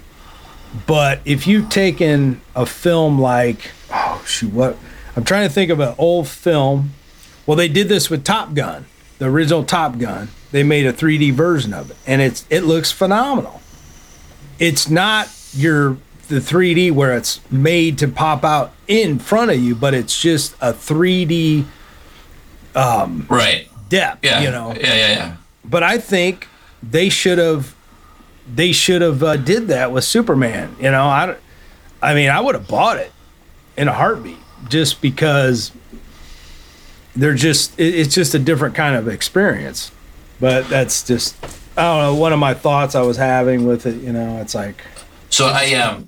but 0.86 1.20
if 1.26 1.48
you've 1.48 1.70
taken 1.70 2.42
a 2.56 2.66
film 2.66 3.20
like 3.20 3.72
oh 3.92 4.24
shoot 4.26 4.52
what 4.54 4.78
I'm 5.16 5.24
trying 5.24 5.48
to 5.48 5.54
think 5.54 5.72
of 5.72 5.80
an 5.80 5.96
old 5.98 6.28
film. 6.28 6.92
Well, 7.46 7.56
they 7.58 7.70
did 7.70 7.88
this 7.90 8.10
with 8.10 8.24
Top 8.26 8.54
Gun, 8.54 8.86
the 9.20 9.26
original 9.26 9.64
Top 9.64 9.98
Gun. 9.98 10.28
They 10.52 10.64
made 10.64 10.86
a 10.86 10.92
3D 10.94 11.32
version 11.34 11.74
of 11.74 11.90
it, 11.92 11.98
and 12.06 12.22
it's 12.22 12.46
it 12.50 12.62
looks 12.62 12.92
phenomenal 12.92 13.62
it's 14.60 14.90
not 14.90 15.30
your 15.54 15.98
the 16.30 16.40
3D 16.40 16.92
where 16.92 17.16
it's 17.16 17.40
made 17.52 17.98
to 18.00 18.08
pop 18.08 18.44
out 18.44 18.74
in 18.88 19.18
front 19.20 19.50
of 19.52 19.60
you, 19.60 19.76
but 19.76 19.94
it's 19.94 20.20
just 20.20 20.54
a 20.60 20.74
3D 20.74 21.64
um, 22.76 23.26
right. 23.30 23.70
depth, 23.90 24.26
Yeah. 24.26 24.42
you 24.42 24.52
know. 24.52 24.74
Yeah, 24.74 24.94
yeah, 24.94 25.08
yeah. 25.10 25.36
But 25.64 25.84
I 25.84 25.98
think 26.00 26.48
they 26.84 27.08
should 27.10 27.38
have 27.38 27.74
they 28.54 28.72
should 28.72 29.02
have 29.02 29.24
uh, 29.24 29.38
did 29.38 29.68
that 29.68 29.92
with 29.92 30.04
Superman, 30.04 30.76
you 30.80 30.92
know. 30.92 31.06
I 31.06 31.36
I 32.02 32.14
mean, 32.14 32.30
I 32.30 32.40
would 32.40 32.56
have 32.56 32.68
bought 32.68 32.98
it 32.98 33.12
in 33.76 33.88
a 33.88 33.94
heartbeat 33.94 34.38
just 34.70 35.02
because 35.02 35.72
they're 37.16 37.34
just 37.34 37.78
it, 37.80 37.96
it's 37.96 38.14
just 38.14 38.34
a 38.34 38.40
different 38.40 38.76
kind 38.76 38.96
of 38.96 39.08
experience. 39.08 39.92
But 40.40 40.70
that's 40.70 41.04
just 41.04 41.36
I 41.78 41.84
don't 41.84 42.02
know, 42.02 42.16
one 42.16 42.34
of 42.34 42.40
my 42.40 42.54
thoughts 42.54 42.96
I 42.96 43.02
was 43.02 43.18
having 43.18 43.66
with 43.66 43.86
it, 43.86 43.96
you 44.02 44.14
know, 44.14 44.40
it's 44.42 44.56
like 44.56 44.82
So 45.30 45.48
I 45.48 45.74
um, 45.74 46.08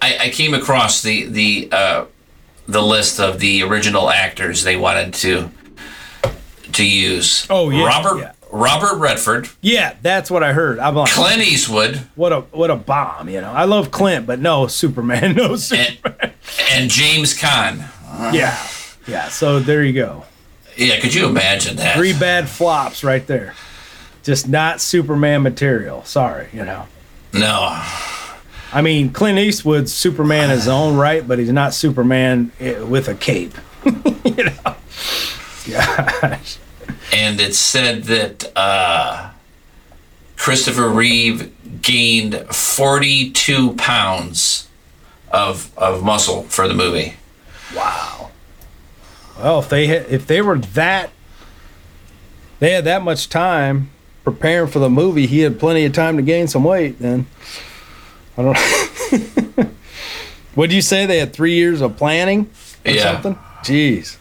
I, 0.00 0.18
I 0.22 0.28
came 0.30 0.54
across 0.54 1.02
the 1.02 1.24
the 1.26 1.68
uh, 1.72 2.04
the 2.66 2.82
list 2.82 3.20
of 3.20 3.40
the 3.40 3.62
original 3.62 4.10
actors 4.10 4.62
they 4.62 4.76
wanted 4.76 5.14
to 5.14 5.50
to 6.72 6.86
use. 6.86 7.46
Oh, 7.50 7.70
yeah, 7.70 7.84
Robert 7.84 8.18
yeah. 8.18 8.32
Robert 8.50 8.96
Redford, 8.96 9.48
Yeah, 9.60 9.94
that's 10.02 10.30
what 10.30 10.42
I 10.42 10.52
heard. 10.52 10.78
I'm 10.78 10.94
like, 10.94 11.10
Clint 11.12 11.42
Eastwood, 11.42 11.96
what 12.14 12.32
a 12.32 12.40
what 12.40 12.70
a 12.70 12.76
bomb, 12.76 13.28
you 13.28 13.40
know. 13.40 13.52
I 13.52 13.64
love 13.64 13.90
Clint, 13.90 14.26
but 14.26 14.38
no 14.38 14.66
Superman, 14.66 15.34
no 15.36 15.56
Superman. 15.56 16.18
and, 16.20 16.32
and 16.72 16.90
James 16.90 17.38
Caan. 17.38 17.78
yeah, 18.32 18.66
yeah. 19.06 19.28
So 19.28 19.60
there 19.60 19.84
you 19.84 19.92
go. 19.92 20.24
Yeah, 20.76 21.00
could 21.00 21.12
you 21.14 21.26
imagine 21.26 21.76
that? 21.76 21.96
Three 21.96 22.12
bad 22.12 22.48
flops 22.48 23.02
right 23.04 23.26
there. 23.26 23.54
Just 24.22 24.48
not 24.48 24.80
Superman 24.80 25.42
material. 25.42 26.04
Sorry, 26.04 26.48
you 26.52 26.64
know. 26.64 26.86
No. 27.32 27.82
I 28.72 28.82
mean, 28.82 29.10
Clint 29.10 29.38
Eastwood's 29.38 29.92
Superman 29.92 30.50
is 30.50 30.60
his 30.60 30.68
own 30.68 30.96
right, 30.96 31.26
but 31.26 31.38
he's 31.38 31.50
not 31.50 31.72
Superman 31.74 32.52
eh, 32.60 32.80
with 32.80 33.08
a 33.08 33.14
cape. 33.14 33.54
you 34.24 34.44
know. 34.44 34.52
Gosh. 35.70 36.58
And 37.12 37.40
it 37.40 37.54
said 37.54 38.04
that 38.04 38.52
uh, 38.56 39.30
Christopher 40.36 40.88
Reeve 40.88 41.52
gained 41.82 42.34
42 42.54 43.74
pounds 43.74 44.68
of 45.30 45.70
of 45.76 46.02
muscle 46.02 46.42
for 46.44 46.66
the 46.68 46.74
movie. 46.74 47.14
Wow. 47.74 48.30
Well, 49.38 49.58
if 49.60 49.68
they 49.68 49.86
had, 49.86 50.06
if 50.10 50.26
they 50.26 50.40
were 50.42 50.58
that, 50.58 51.10
they 52.58 52.72
had 52.72 52.84
that 52.84 53.02
much 53.02 53.28
time 53.28 53.90
preparing 54.24 54.68
for 54.68 54.78
the 54.80 54.90
movie. 54.90 55.26
He 55.26 55.40
had 55.40 55.58
plenty 55.60 55.84
of 55.84 55.92
time 55.92 56.16
to 56.16 56.22
gain 56.22 56.48
some 56.48 56.64
weight. 56.64 56.98
Then 56.98 57.26
I 58.36 58.42
don't. 58.42 59.68
What'd 60.54 60.72
you 60.74 60.82
say? 60.82 61.06
They 61.06 61.18
had 61.18 61.32
three 61.32 61.54
years 61.54 61.80
of 61.80 61.96
planning 61.96 62.50
or 62.84 62.90
Yeah. 62.90 63.02
something. 63.12 63.38
Jeez. 63.62 64.16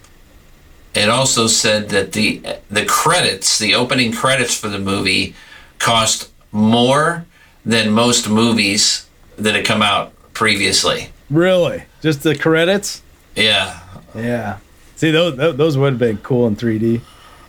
It 0.98 1.10
also 1.10 1.48
said 1.48 1.90
that 1.90 2.14
the 2.14 2.42
the 2.70 2.86
credits, 2.86 3.60
the 3.60 3.76
opening 3.76 4.12
credits 4.12 4.56
for 4.58 4.68
the 4.68 4.80
movie, 4.80 5.36
cost 5.80 6.32
more 6.52 7.26
than 7.66 7.92
most 7.92 8.30
movies 8.30 9.08
that 9.38 9.54
had 9.54 9.66
come 9.66 9.82
out 9.82 10.12
previously. 10.34 11.10
Really? 11.30 11.84
Just 12.02 12.24
the 12.24 12.36
credits? 12.36 13.02
Yeah, 13.36 13.80
Yeah. 14.16 14.58
See, 14.96 15.12
those 15.12 15.38
those 15.56 15.78
would 15.78 15.94
have 15.94 16.00
been 16.00 16.18
cool 16.18 16.48
in 16.48 16.56
3D. 16.56 17.02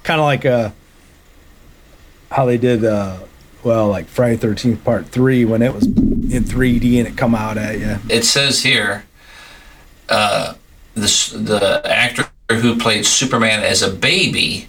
kind 0.03 0.21
of 0.21 0.25
like 0.25 0.45
uh, 0.45 0.71
how 2.31 2.45
they 2.45 2.59
did, 2.59 2.85
uh, 2.85 3.21
well, 3.65 3.89
like 3.89 4.07
Friday 4.07 4.37
Thirteenth 4.37 4.85
Part 4.85 5.07
Three 5.07 5.47
when 5.47 5.63
it 5.63 5.73
was 5.73 5.87
in 5.87 6.45
3D 6.45 6.99
and 6.99 7.09
it 7.09 7.17
come 7.17 7.35
out 7.35 7.57
at 7.57 7.79
you. 7.79 7.97
It 8.11 8.25
says 8.25 8.63
here, 8.63 9.05
uh, 10.11 10.55
this 10.95 11.31
the 11.31 11.81
actor 11.87 12.29
who 12.51 12.79
played 12.79 13.05
Superman 13.05 13.63
as 13.63 13.83
a 13.83 13.91
baby 13.91 14.69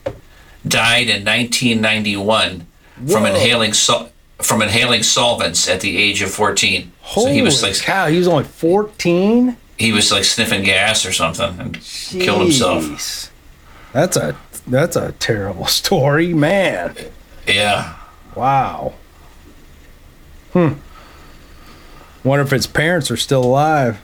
died 0.68 1.08
in 1.10 1.24
1991 1.26 2.66
from 3.08 3.26
inhaling 3.26 3.74
sol- 3.74 4.12
from 4.42 4.62
inhaling 4.62 5.04
solvents 5.04 5.68
at 5.70 5.82
the 5.82 5.98
age 5.98 6.22
of 6.22 6.30
14. 6.32 6.92
Holy 7.02 7.28
so 7.28 7.34
he 7.34 7.42
was 7.42 7.64
like 7.64 7.78
cow! 7.82 8.08
He 8.08 8.18
was 8.18 8.28
only 8.28 8.44
14. 8.44 9.56
he 9.78 9.92
was 9.94 10.12
like 10.12 10.24
sniffing 10.26 10.64
gas 10.64 11.06
or 11.06 11.14
something 11.14 11.60
and 11.60 11.80
killed 11.82 12.42
himself. 12.44 13.32
That's 13.94 14.18
a 14.18 14.36
that's 14.68 14.96
a 14.96 15.14
terrible 15.14 15.66
story, 15.82 16.34
man. 16.34 16.96
Yeah. 17.48 17.96
Wow. 18.36 18.94
Hmm. 20.54 20.74
Wonder 22.24 22.44
if 22.44 22.52
his 22.52 22.68
parents 22.68 23.10
are 23.10 23.18
still 23.18 23.44
alive. 23.44 23.98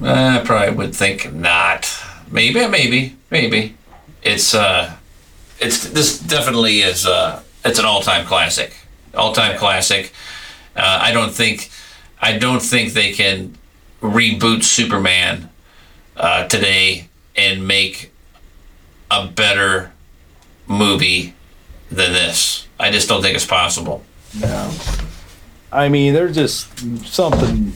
I 0.00 0.42
probably 0.44 0.74
would 0.74 0.94
think 0.94 1.32
not. 1.32 1.90
Maybe, 2.30 2.66
maybe, 2.66 3.16
maybe. 3.30 3.76
It's 4.22 4.54
uh, 4.54 4.96
it's 5.58 5.88
this 5.88 6.18
definitely 6.18 6.80
is 6.80 7.06
uh, 7.06 7.42
it's 7.64 7.78
an 7.78 7.84
all-time 7.84 8.26
classic, 8.26 8.74
all-time 9.14 9.58
classic. 9.58 10.12
Uh, 10.74 10.98
I 11.02 11.12
don't 11.12 11.32
think, 11.32 11.70
I 12.20 12.38
don't 12.38 12.62
think 12.62 12.92
they 12.94 13.12
can 13.12 13.58
reboot 14.00 14.64
Superman 14.64 15.50
uh, 16.16 16.48
today 16.48 17.08
and 17.36 17.66
make 17.66 18.10
a 19.10 19.26
better 19.26 19.92
movie 20.66 21.34
than 21.90 22.12
this. 22.12 22.66
I 22.80 22.90
just 22.90 23.08
don't 23.08 23.22
think 23.22 23.34
it's 23.34 23.46
possible. 23.46 24.02
No. 24.38 24.72
I 25.70 25.88
mean, 25.88 26.14
there's 26.14 26.34
just 26.34 27.06
something 27.06 27.72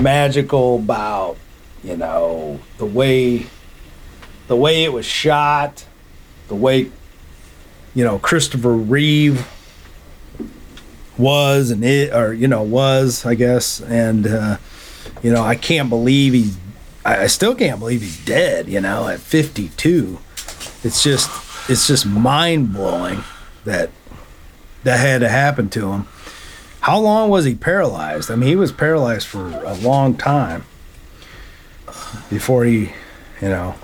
magical 0.00 0.76
about, 0.76 1.36
you 1.82 1.96
know, 1.96 2.60
the 2.78 2.86
way 2.86 3.46
the 4.48 4.56
way 4.56 4.84
it 4.84 4.92
was 4.92 5.06
shot, 5.06 5.86
the 6.48 6.54
way 6.54 6.90
you 7.94 8.04
know, 8.04 8.18
Christopher 8.18 8.72
Reeve 8.72 9.46
was 11.18 11.70
and 11.70 11.84
it 11.84 12.12
or 12.14 12.32
you 12.32 12.48
know, 12.48 12.62
was, 12.62 13.24
I 13.26 13.34
guess, 13.34 13.80
and 13.80 14.26
uh 14.26 14.56
you 15.22 15.32
know, 15.32 15.42
I 15.42 15.54
can't 15.54 15.88
believe 15.88 16.32
he's 16.32 16.56
I 17.04 17.24
I 17.24 17.26
still 17.26 17.54
can't 17.54 17.78
believe 17.78 18.00
he's 18.00 18.24
dead, 18.24 18.68
you 18.68 18.80
know, 18.80 19.08
at 19.08 19.20
52. 19.20 20.18
It's 20.82 21.02
just 21.02 21.30
it's 21.68 21.86
just 21.86 22.06
mind-blowing 22.06 23.22
that 23.64 23.90
that 24.82 24.98
had 24.98 25.20
to 25.20 25.28
happen 25.28 25.68
to 25.70 25.92
him. 25.92 26.08
How 26.80 26.98
long 26.98 27.28
was 27.30 27.44
he 27.44 27.54
paralyzed? 27.54 28.30
I 28.30 28.36
mean, 28.36 28.48
he 28.48 28.56
was 28.56 28.72
paralyzed 28.72 29.26
for 29.26 29.48
a 29.48 29.74
long 29.74 30.16
time 30.16 30.64
before 32.30 32.64
he, 32.64 32.92
you 33.40 33.48
know, 33.48 33.74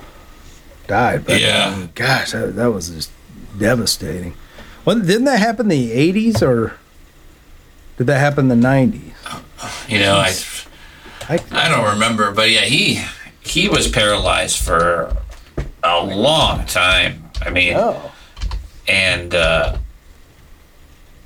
died. 0.86 1.26
But, 1.26 1.40
Yeah. 1.40 1.72
I 1.74 1.78
mean, 1.78 1.90
gosh, 1.94 2.32
that, 2.32 2.56
that 2.56 2.72
was 2.72 2.90
just 2.90 3.10
devastating. 3.58 4.34
Well, 4.84 4.98
didn't 4.98 5.24
that 5.24 5.40
happen 5.40 5.70
in 5.70 5.78
the 5.80 6.12
80s 6.12 6.42
or 6.42 6.78
did 7.98 8.06
that 8.06 8.18
happen 8.18 8.50
in 8.50 8.60
the 8.60 8.66
90s? 8.66 9.12
You 9.88 10.00
know, 10.00 10.16
I. 10.16 10.34
I, 11.28 11.40
I 11.50 11.68
don't 11.68 11.94
remember, 11.94 12.30
but 12.30 12.50
yeah, 12.50 12.60
he 12.60 13.02
he 13.40 13.68
was 13.68 13.88
paralyzed 13.88 14.58
for 14.62 15.16
a 15.82 16.04
long 16.04 16.64
time. 16.66 17.30
I 17.40 17.50
mean, 17.50 17.74
oh, 17.76 18.12
and 18.86 19.34
uh, 19.34 19.76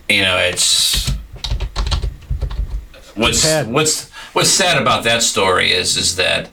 you 0.09 0.23
know, 0.23 0.39
it's 0.39 1.11
what's 3.21 3.41
Sad. 3.41 3.71
what's 3.71 4.11
what's 4.33 4.51
sad 4.51 4.81
about 4.81 5.05
that 5.05 5.23
story 5.23 5.73
is 5.73 5.97
is 5.97 6.17
that 6.17 6.49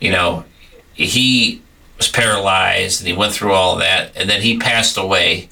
you 0.00 0.10
know 0.10 0.44
he 0.92 1.60
was 1.98 2.08
paralyzed 2.08 3.00
and 3.00 3.08
he 3.08 3.14
went 3.16 3.32
through 3.32 3.52
all 3.52 3.76
that, 3.76 4.12
and 4.16 4.28
then 4.28 4.40
he 4.42 4.58
passed 4.58 4.96
away. 4.96 5.48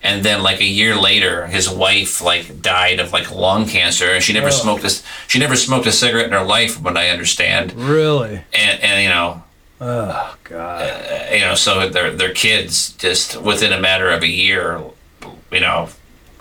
And 0.00 0.24
then, 0.24 0.42
like 0.44 0.60
a 0.60 0.64
year 0.64 0.94
later, 0.96 1.48
his 1.48 1.68
wife 1.68 2.20
like 2.22 2.62
died 2.62 3.00
of 3.00 3.12
like 3.12 3.32
lung 3.34 3.66
cancer, 3.66 4.12
and 4.12 4.22
she 4.22 4.32
never 4.32 4.46
Oh. 4.46 4.50
smoked 4.50 4.84
a 4.84 4.90
she 5.26 5.38
never 5.40 5.56
smoked 5.56 5.86
a 5.88 5.92
cigarette 5.92 6.26
in 6.26 6.32
her 6.32 6.44
life, 6.44 6.74
from 6.74 6.84
what 6.84 6.96
I 6.96 7.10
understand. 7.10 7.72
really? 7.74 8.42
And 8.52 8.80
and 8.80 9.02
you 9.02 9.08
know, 9.08 9.42
Oh, 9.80 10.36
God. 10.44 10.82
Uh, 10.82 11.34
you 11.34 11.40
know, 11.40 11.54
so 11.56 11.88
their 11.88 12.12
their 12.12 12.32
kids 12.32 12.92
just 12.92 13.40
within 13.42 13.72
a 13.72 13.80
matter 13.80 14.08
of 14.10 14.22
a 14.22 14.28
year, 14.28 14.80
you 15.50 15.60
know, 15.60 15.88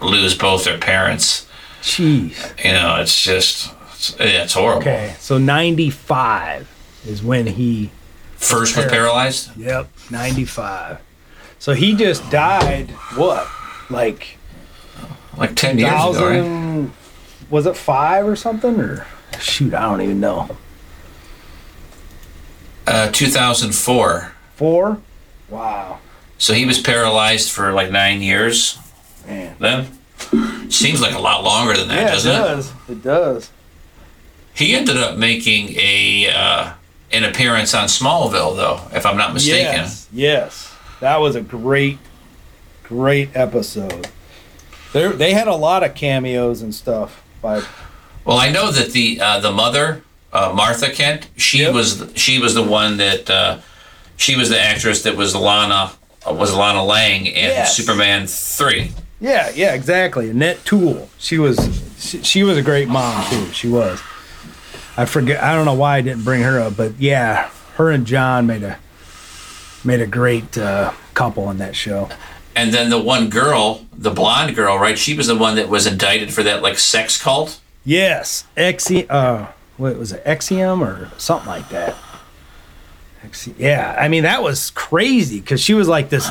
lose 0.02 0.36
both 0.38 0.64
their 0.66 0.78
parents. 0.78 1.47
Jeez. 1.82 2.64
You 2.64 2.72
know, 2.74 2.98
it's 3.00 3.22
just 3.24 3.74
it's, 3.94 4.16
it's 4.20 4.54
horrible. 4.54 4.82
Okay, 4.82 5.16
so 5.20 5.38
95 5.38 6.68
is 7.06 7.24
when 7.24 7.48
he 7.48 7.92
First 8.36 8.78
was 8.78 8.86
paralyzed. 8.86 9.56
Yep, 9.58 9.90
95. 10.12 11.00
So 11.60 11.74
he 11.74 11.96
just 11.96 12.30
died, 12.30 12.92
what? 13.16 13.48
Like 13.90 14.38
Like 15.38 15.56
ten 15.56 15.78
years 15.80 15.92
ago, 15.92 16.30
right? 16.84 16.90
was 17.50 17.66
it 17.66 17.76
five 17.76 18.28
or 18.28 18.36
something? 18.36 18.80
Or 18.80 19.08
shoot, 19.40 19.74
I 19.74 19.82
don't 19.82 20.02
even 20.02 20.20
know. 20.20 20.56
Uh, 22.86 23.10
2004. 23.12 24.32
Four? 24.56 25.02
Wow, 25.50 26.00
So 26.38 26.54
he 26.54 26.66
was 26.66 26.80
paralyzed 26.80 27.52
for 27.52 27.72
like 27.72 27.90
nine 27.92 28.22
years. 28.22 28.78
man. 29.26 29.56
Then 29.60 29.97
seems 30.70 31.02
like 31.02 31.14
a 31.14 31.20
lot 31.20 31.44
longer 31.44 31.76
than 31.78 31.88
that, 31.90 31.96
Yeah, 31.96 32.08
it 32.08 32.12
doesn't 32.12 32.32
it? 32.32 32.38
does. 32.38 32.74
It 32.90 33.04
does. 33.04 33.52
He 34.54 34.76
ended 34.76 34.98
up 34.98 35.18
making 35.18 35.76
a 35.78 36.30
uh, 36.34 36.74
an 37.12 37.24
appearance 37.24 37.74
on 37.74 37.86
Smallville, 37.88 38.56
though, 38.56 38.82
if 38.96 39.06
I'm 39.06 39.18
not 39.18 39.34
mistaken. 39.34 39.76
Yes, 39.84 40.08
yes. 40.12 40.76
That 41.00 41.18
was 41.18 41.36
a 41.36 41.42
great, 41.42 42.00
great 42.84 43.30
episode. 43.36 44.08
They 44.94 45.08
they 45.12 45.34
had 45.34 45.48
a 45.48 45.56
lot 45.56 45.84
of 45.84 45.94
cameos 45.94 46.62
and 46.62 46.74
stuff 46.74 47.24
by 47.42 47.62
Well, 48.26 48.38
I 48.40 48.52
know 48.52 48.72
that 48.72 48.92
the 48.94 49.20
uh, 49.22 49.40
the 49.40 49.52
mother, 49.52 50.02
uh, 50.34 50.52
Martha 50.56 50.90
Kent, 50.90 51.30
she 51.38 51.60
Yep. 51.60 51.74
was 51.74 52.12
she 52.16 52.40
was 52.40 52.56
the 52.56 52.64
one 52.64 52.98
that 52.98 53.30
uh, 53.30 53.60
she 54.18 54.36
was 54.36 54.50
the 54.50 54.60
actress 54.60 55.04
that 55.04 55.16
was 55.16 55.36
Lana 55.36 55.92
uh, 56.28 56.34
was 56.34 56.54
Lana 56.56 56.84
Lang 56.84 57.28
in 57.28 57.36
Yes. 57.36 57.78
Superman 57.78 58.26
three. 58.26 58.92
Yeah, 59.20 59.50
yeah, 59.56 59.74
exactly. 59.74 60.30
Annette 60.30 60.60
O'Toole. 60.60 61.10
She 61.18 61.38
was 61.38 61.58
she, 61.98 62.22
she 62.24 62.44
was 62.44 62.58
a 62.58 62.62
great 62.62 62.88
mom 62.88 63.26
too. 63.30 63.46
She 63.52 63.68
was. 63.68 64.00
I 64.96 65.06
forget 65.06 65.42
I 65.44 65.56
don't 65.56 65.66
know 65.66 65.74
why 65.74 65.98
I 65.98 66.02
didn't 66.02 66.24
bring 66.24 66.42
her 66.44 66.60
up, 66.60 66.78
but 66.78 66.94
yeah, 67.00 67.50
her 67.76 67.92
and 67.92 68.06
John 68.06 68.46
made 68.48 68.64
a 68.64 68.78
made 69.84 70.02
a 70.02 70.08
great 70.08 70.58
uh, 70.58 70.92
couple 71.14 71.46
on 71.46 71.58
that 71.60 71.76
show. 71.76 72.10
And 72.56 72.74
then 72.74 72.90
the 72.90 73.00
one 73.00 73.30
girl, 73.30 73.86
the 73.96 74.10
blonde 74.12 74.56
girl, 74.56 74.78
right? 74.78 74.98
She 74.98 75.16
was 75.16 75.28
the 75.28 75.36
one 75.36 75.56
that 75.56 75.70
was 75.70 75.86
indicted 75.88 76.34
for 76.34 76.44
that 76.44 76.62
like 76.62 76.78
sex 76.80 77.22
cult. 77.22 77.60
Yes, 77.86 78.46
Exi 78.56 79.06
uh 79.10 79.48
what 79.78 79.98
was 79.98 80.12
it? 80.12 80.24
Exium 80.26 80.82
or 80.82 81.12
something 81.20 81.48
like 81.48 81.70
that. 81.70 81.96
Exi- 83.26 83.54
yeah, 83.58 83.96
I 84.00 84.08
mean 84.10 84.24
that 84.24 84.42
was 84.44 84.72
crazy 84.72 85.42
cuz 85.42 85.60
she 85.62 85.74
was 85.74 85.88
like 85.88 86.10
this 86.10 86.28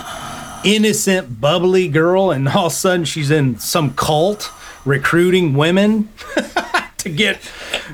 innocent 0.67 1.41
bubbly 1.41 1.89
girl 1.89 2.31
and 2.31 2.49
all 2.49 2.67
of 2.67 2.73
a 2.73 2.75
sudden 2.75 3.05
she's 3.05 3.31
in 3.31 3.59
some 3.59 3.95
cult 3.95 4.51
recruiting 4.85 5.55
women 5.55 6.09
to 6.99 7.09
get 7.09 7.41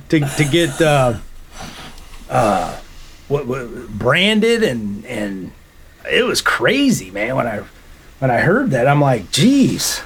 to 0.08 0.20
to 0.20 0.44
get 0.44 0.80
uh 0.80 1.14
uh 2.30 2.78
what, 3.28 3.46
what 3.46 3.88
branded 3.88 4.62
and 4.62 5.04
and 5.06 5.52
it 6.10 6.24
was 6.24 6.42
crazy, 6.42 7.10
man, 7.12 7.36
when 7.36 7.46
I 7.46 7.62
when 8.18 8.30
I 8.30 8.38
heard 8.38 8.70
that. 8.72 8.88
I'm 8.88 9.00
like, 9.00 9.30
"Geez." 9.30 10.02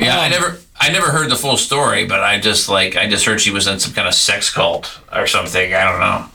Yeah, 0.00 0.18
I 0.20 0.26
Um, 0.26 0.30
never 0.30 0.58
I 0.80 0.90
never 0.90 1.10
heard 1.10 1.30
the 1.30 1.36
full 1.36 1.56
story, 1.56 2.06
but 2.06 2.20
I 2.20 2.38
just 2.40 2.68
like 2.68 2.96
I 2.96 3.08
just 3.08 3.24
heard 3.24 3.40
she 3.40 3.50
was 3.50 3.66
in 3.66 3.78
some 3.78 3.92
kind 3.92 4.08
of 4.08 4.14
sex 4.14 4.52
cult 4.52 5.00
or 5.12 5.26
something. 5.26 5.74
I 5.74 5.84
don't 5.84 6.00
know. 6.00 6.26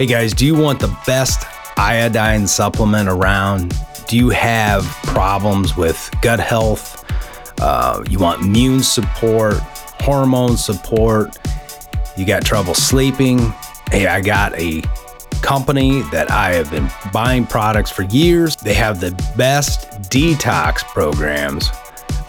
Hey 0.00 0.06
guys, 0.06 0.32
do 0.32 0.46
you 0.46 0.54
want 0.54 0.80
the 0.80 0.96
best 1.06 1.44
iodine 1.76 2.46
supplement 2.46 3.06
around? 3.06 3.74
Do 4.08 4.16
you 4.16 4.30
have 4.30 4.82
problems 5.02 5.76
with 5.76 6.10
gut 6.22 6.40
health? 6.40 7.04
Uh, 7.60 8.02
you 8.08 8.18
want 8.18 8.40
immune 8.40 8.82
support, 8.82 9.56
hormone 10.00 10.56
support? 10.56 11.36
You 12.16 12.24
got 12.24 12.46
trouble 12.46 12.72
sleeping? 12.72 13.52
Hey, 13.90 14.06
I 14.06 14.22
got 14.22 14.58
a 14.58 14.80
company 15.42 16.00
that 16.12 16.30
I 16.30 16.54
have 16.54 16.70
been 16.70 16.88
buying 17.12 17.44
products 17.44 17.90
for 17.90 18.04
years. 18.04 18.56
They 18.56 18.72
have 18.72 19.00
the 19.00 19.10
best 19.36 19.90
detox 20.08 20.82
programs 20.82 21.68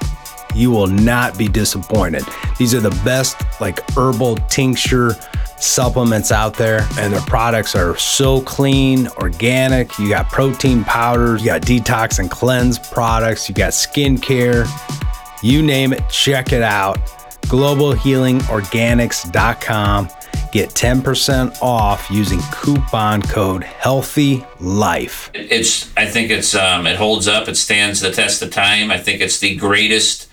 You 0.54 0.70
will 0.70 0.86
not 0.86 1.36
be 1.38 1.48
disappointed. 1.48 2.24
These 2.58 2.74
are 2.74 2.80
the 2.80 2.90
best 3.04 3.36
like 3.60 3.80
herbal 3.96 4.36
tincture 4.48 5.16
supplements 5.58 6.32
out 6.32 6.54
there 6.54 6.86
and 6.98 7.12
their 7.12 7.20
products 7.22 7.74
are 7.76 7.96
so 7.96 8.40
clean, 8.42 9.08
organic. 9.18 9.96
You 9.98 10.08
got 10.08 10.28
protein 10.28 10.84
powders, 10.84 11.42
you 11.42 11.48
got 11.48 11.62
detox 11.62 12.18
and 12.18 12.30
cleanse 12.30 12.78
products, 12.78 13.48
you 13.48 13.54
got 13.54 13.72
skincare. 13.72 14.66
You 15.42 15.62
name 15.62 15.92
it, 15.92 16.08
check 16.08 16.52
it 16.52 16.62
out. 16.62 16.98
globalhealingorganics.com. 17.42 20.08
Get 20.52 20.70
10% 20.70 21.62
off 21.62 22.10
using 22.10 22.38
coupon 22.52 23.22
code 23.22 23.64
Healthy 23.64 24.44
Life. 24.60 25.30
It's. 25.32 25.90
I 25.96 26.04
think 26.04 26.30
it's. 26.30 26.54
Um, 26.54 26.86
it 26.86 26.96
holds 26.96 27.26
up. 27.26 27.48
It 27.48 27.56
stands 27.56 28.00
the 28.00 28.10
test 28.10 28.42
of 28.42 28.50
time. 28.50 28.90
I 28.90 28.98
think 28.98 29.22
it's 29.22 29.38
the 29.38 29.56
greatest 29.56 30.28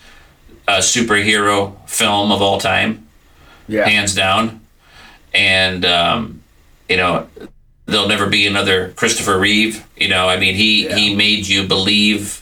uh, 0.70 0.80
superhero 0.82 1.76
film 1.90 2.32
of 2.32 2.42
all 2.42 2.60
time, 2.60 3.08
Yeah. 3.68 3.88
hands 3.88 4.14
down. 4.16 4.62
And 5.34 5.84
um, 5.86 6.42
you 6.88 6.98
know, 6.98 7.28
there'll 7.86 8.08
never 8.08 8.28
be 8.28 8.48
another 8.48 8.90
Christopher 8.96 9.38
Reeve. 9.40 9.84
You 9.98 10.10
know, 10.10 10.28
I 10.30 10.38
mean, 10.38 10.56
he 10.56 10.88
he 10.98 11.16
made 11.16 11.48
you 11.48 11.68
believe 11.68 12.42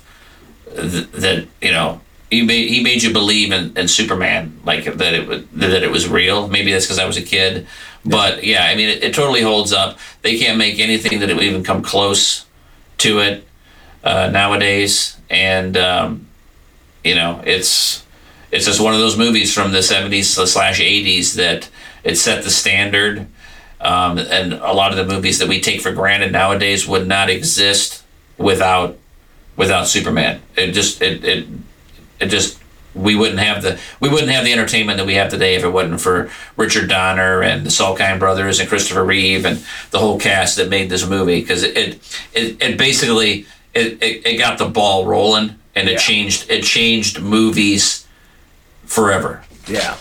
th- 0.76 1.10
that 1.24 1.48
you 1.62 1.72
know. 1.72 2.02
He 2.30 2.42
made, 2.42 2.68
he 2.70 2.84
made 2.84 3.04
you 3.04 3.14
believe 3.14 3.54
in, 3.54 3.72
in 3.78 3.88
Superman, 3.88 4.60
like 4.66 4.84
that 4.84 5.14
it 5.14 5.26
was 5.30 5.44
that 5.54 5.82
it 5.82 5.92
was 5.92 6.10
real. 6.10 6.50
Maybe 6.50 6.74
that's 6.74 6.86
because 6.86 7.00
I 7.00 7.06
was 7.06 7.16
a 7.16 7.22
kid, 7.22 7.66
but 8.04 8.44
yeah, 8.44 8.66
I 8.66 8.76
mean, 8.76 8.90
it, 8.90 9.02
it 9.02 9.14
totally 9.14 9.42
holds 9.42 9.72
up. 9.72 9.98
They 10.24 10.38
can't 10.38 10.58
make 10.58 10.78
anything 10.78 11.20
that 11.22 11.30
would 11.34 11.42
even 11.44 11.64
come 11.64 11.82
close 11.82 12.46
to 12.98 13.20
it 13.20 13.48
uh, 14.04 14.28
nowadays, 14.30 15.16
and 15.30 15.78
um, 15.78 16.28
you 17.02 17.16
know, 17.16 17.42
it's 17.46 18.04
it's 18.58 18.66
just 18.66 18.82
one 18.82 18.94
of 18.94 19.00
those 19.00 19.18
movies 19.18 19.54
from 19.54 19.72
the 19.72 19.84
seventies 19.84 20.30
slash 20.30 20.80
eighties 20.80 21.36
that 21.36 21.70
it 22.04 22.16
set 22.18 22.44
the 22.44 22.50
standard. 22.50 23.28
Um, 23.80 24.18
and 24.18 24.54
a 24.54 24.74
lot 24.74 24.92
of 24.92 24.98
the 24.98 25.06
movies 25.14 25.38
that 25.38 25.48
we 25.48 25.62
take 25.62 25.82
for 25.82 25.92
granted 25.92 26.32
nowadays 26.32 26.88
would 26.88 27.08
not 27.08 27.30
exist 27.30 28.04
without 28.38 28.98
without 29.56 29.88
Superman. 29.88 30.42
It 30.56 30.72
just 30.72 31.02
it 31.02 31.24
it 31.24 31.48
it 32.20 32.28
just 32.28 32.60
we 32.96 33.16
wouldn't 33.16 33.40
have 33.40 33.62
the 33.62 33.80
we 34.00 34.10
wouldn't 34.10 34.32
have 34.32 34.44
the 34.44 34.52
entertainment 34.52 34.98
that 34.98 35.06
we 35.06 35.14
have 35.14 35.30
today 35.30 35.54
if 35.54 35.64
it 35.64 35.70
wasn't 35.70 36.02
for 36.02 36.32
Richard 36.56 36.90
Donner 36.90 37.44
and 37.44 37.64
the 37.64 37.70
Salkind 37.70 38.18
brothers 38.18 38.60
and 38.60 38.68
Christopher 38.68 39.06
Reeve 39.06 39.46
and 39.46 39.64
the 39.92 40.00
whole 40.00 40.20
cast 40.20 40.56
that 40.58 40.70
made 40.70 40.90
this 40.90 41.08
movie 41.08 41.40
because 41.42 41.62
it, 41.62 41.78
it 41.78 42.20
it 42.34 42.58
it 42.60 42.78
basically 42.80 43.46
it, 43.76 44.02
it, 44.02 44.26
it 44.26 44.38
got 44.40 44.58
the 44.58 44.66
ball 44.68 45.06
rolling 45.06 45.54
and 45.76 45.88
it 45.88 45.92
Yeah. 45.92 45.98
changed 46.00 46.50
it 46.50 46.64
changed 46.64 47.22
movies 47.22 48.07
forever 48.88 49.44
Yeah. 49.68 49.96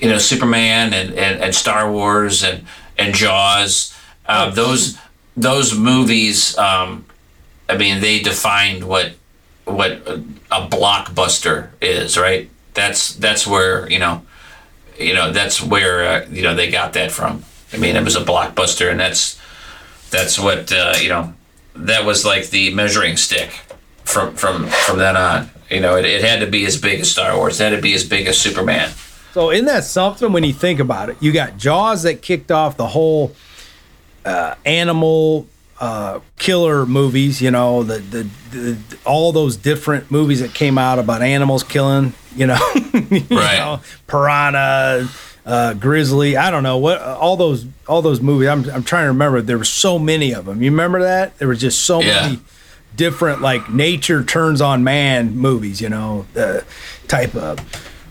you 0.00 0.08
know 0.10 0.18
Superman 0.18 0.92
and, 0.92 1.14
and, 1.14 1.42
and 1.42 1.54
Star 1.54 1.90
Wars 1.90 2.42
and 2.44 2.66
and 2.98 3.14
Jaws. 3.14 3.94
Uh, 4.26 4.50
those 4.50 4.98
those 5.36 5.76
movies, 5.76 6.56
um, 6.58 7.04
I 7.68 7.76
mean, 7.76 8.00
they 8.00 8.20
defined 8.20 8.84
what 8.84 9.12
what 9.64 9.90
a, 10.06 10.22
a 10.52 10.68
blockbuster 10.68 11.70
is, 11.80 12.16
right? 12.18 12.48
That's 12.74 13.14
that's 13.14 13.46
where 13.46 13.90
you 13.90 13.98
know, 13.98 14.22
you 14.98 15.14
know 15.14 15.32
that's 15.32 15.62
where 15.62 16.04
uh, 16.06 16.26
you 16.30 16.42
know 16.42 16.54
they 16.54 16.70
got 16.70 16.92
that 16.92 17.10
from. 17.10 17.44
I 17.72 17.76
mean, 17.78 17.96
it 17.96 18.04
was 18.04 18.14
a 18.16 18.24
blockbuster, 18.24 18.90
and 18.90 19.00
that's 19.00 19.40
that's 20.10 20.38
what 20.38 20.72
uh, 20.72 20.94
you 21.00 21.08
know. 21.08 21.34
That 21.76 22.04
was 22.04 22.24
like 22.24 22.50
the 22.50 22.72
measuring 22.72 23.16
stick 23.16 23.50
from 24.04 24.34
from 24.36 24.66
from 24.68 24.98
then 24.98 25.16
on. 25.16 25.50
You 25.70 25.80
know, 25.80 25.96
it, 25.96 26.04
it 26.04 26.22
had 26.22 26.40
to 26.40 26.46
be 26.46 26.66
as 26.66 26.76
big 26.80 27.00
as 27.00 27.10
Star 27.10 27.36
Wars. 27.36 27.60
It 27.60 27.64
had 27.70 27.76
to 27.76 27.82
be 27.82 27.94
as 27.94 28.04
big 28.04 28.26
as 28.26 28.38
Superman. 28.38 28.90
So 29.32 29.50
isn't 29.50 29.66
that 29.66 29.84
something 29.84 30.32
when 30.32 30.44
you 30.44 30.52
think 30.52 30.78
about 30.80 31.08
it? 31.10 31.16
You 31.20 31.32
got 31.32 31.56
Jaws 31.56 32.02
that 32.04 32.22
kicked 32.22 32.50
off 32.52 32.76
the 32.76 32.86
whole 32.86 33.34
uh, 34.24 34.54
animal 34.64 35.46
uh, 35.80 36.20
killer 36.38 36.86
movies. 36.86 37.42
You 37.42 37.50
know, 37.50 37.82
the, 37.82 37.98
the 37.98 38.28
the 38.52 38.78
all 39.04 39.32
those 39.32 39.56
different 39.56 40.10
movies 40.10 40.40
that 40.40 40.54
came 40.54 40.78
out 40.78 40.98
about 40.98 41.22
animals 41.22 41.62
killing. 41.64 42.12
You 42.36 42.46
know, 42.46 42.58
you 42.94 43.24
Right. 43.30 43.58
know, 43.58 43.80
piranha, 44.06 45.08
uh, 45.46 45.74
grizzly. 45.74 46.36
I 46.36 46.50
don't 46.50 46.62
know 46.62 46.78
what 46.78 47.00
all 47.02 47.36
those 47.36 47.66
all 47.88 48.02
those 48.02 48.20
movies. 48.20 48.48
I'm 48.48 48.68
I'm 48.70 48.82
trying 48.84 49.04
to 49.04 49.08
remember. 49.08 49.40
There 49.42 49.58
were 49.58 49.64
so 49.64 49.98
many 49.98 50.32
of 50.32 50.44
them. 50.46 50.62
You 50.62 50.70
remember 50.70 51.02
that? 51.02 51.36
There 51.38 51.48
was 51.48 51.60
just 51.60 51.80
so 51.84 52.00
Yeah. 52.00 52.22
many 52.22 52.40
different 52.96 53.40
like 53.40 53.70
nature 53.70 54.22
turns 54.24 54.60
on 54.60 54.84
man 54.84 55.36
movies. 55.36 55.80
You 55.80 55.88
know, 55.88 56.26
uh, 56.36 56.60
type 57.08 57.34
of 57.34 57.58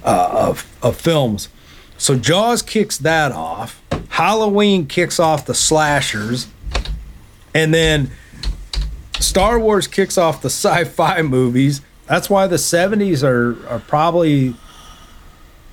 uh, 0.04 0.30
of 0.32 0.78
of 0.82 1.00
films. 1.00 1.50
So 1.98 2.18
Jaws 2.18 2.62
kicks 2.62 2.98
that 3.00 3.32
off. 3.32 3.82
Halloween 4.10 4.86
kicks 4.88 5.20
off 5.20 5.46
the 5.46 5.54
slashers, 5.54 6.48
and 7.54 7.74
then 7.74 8.12
Star 9.20 9.60
Wars 9.60 9.88
kicks 9.88 10.18
off 10.18 10.42
the 10.42 10.48
sci-fi 10.50 11.22
movies. 11.22 11.82
That's 12.06 12.30
why 12.30 12.48
the 12.48 12.58
'70s 12.58 13.24
are 13.24 13.68
are 13.68 13.80
probably 13.80 14.56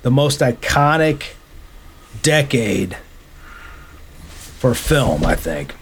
the 0.01 0.11
most 0.11 0.39
iconic 0.39 1.33
decade 2.23 2.97
for 4.59 4.73
film. 4.73 5.25
I 5.25 5.35
think 5.35 5.75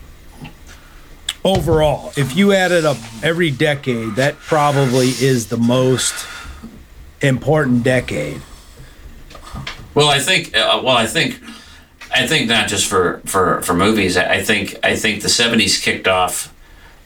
overall, 1.44 2.12
if 2.18 2.36
you 2.36 2.54
added 2.54 2.86
up 2.86 2.98
every 3.24 3.52
decade, 3.52 4.16
that 4.16 4.36
probably 4.38 5.08
is 5.10 5.48
the 5.48 5.58
most 5.58 6.26
important 7.22 7.84
decade. 7.84 8.42
Well, 9.94 10.08
I 10.10 10.20
think. 10.20 10.56
Uh, 10.56 10.82
well, 10.84 10.96
I 10.98 11.06
think. 11.08 11.40
I 12.12 12.26
think 12.26 12.50
not 12.50 12.68
just 12.68 12.88
for 12.88 13.22
for 13.26 13.62
for 13.62 13.74
movies. 13.74 14.18
I 14.18 14.42
think 14.42 14.76
I 14.84 14.96
think 14.96 15.22
the 15.22 15.28
'70s 15.30 15.82
kicked 15.82 16.08
off 16.08 16.54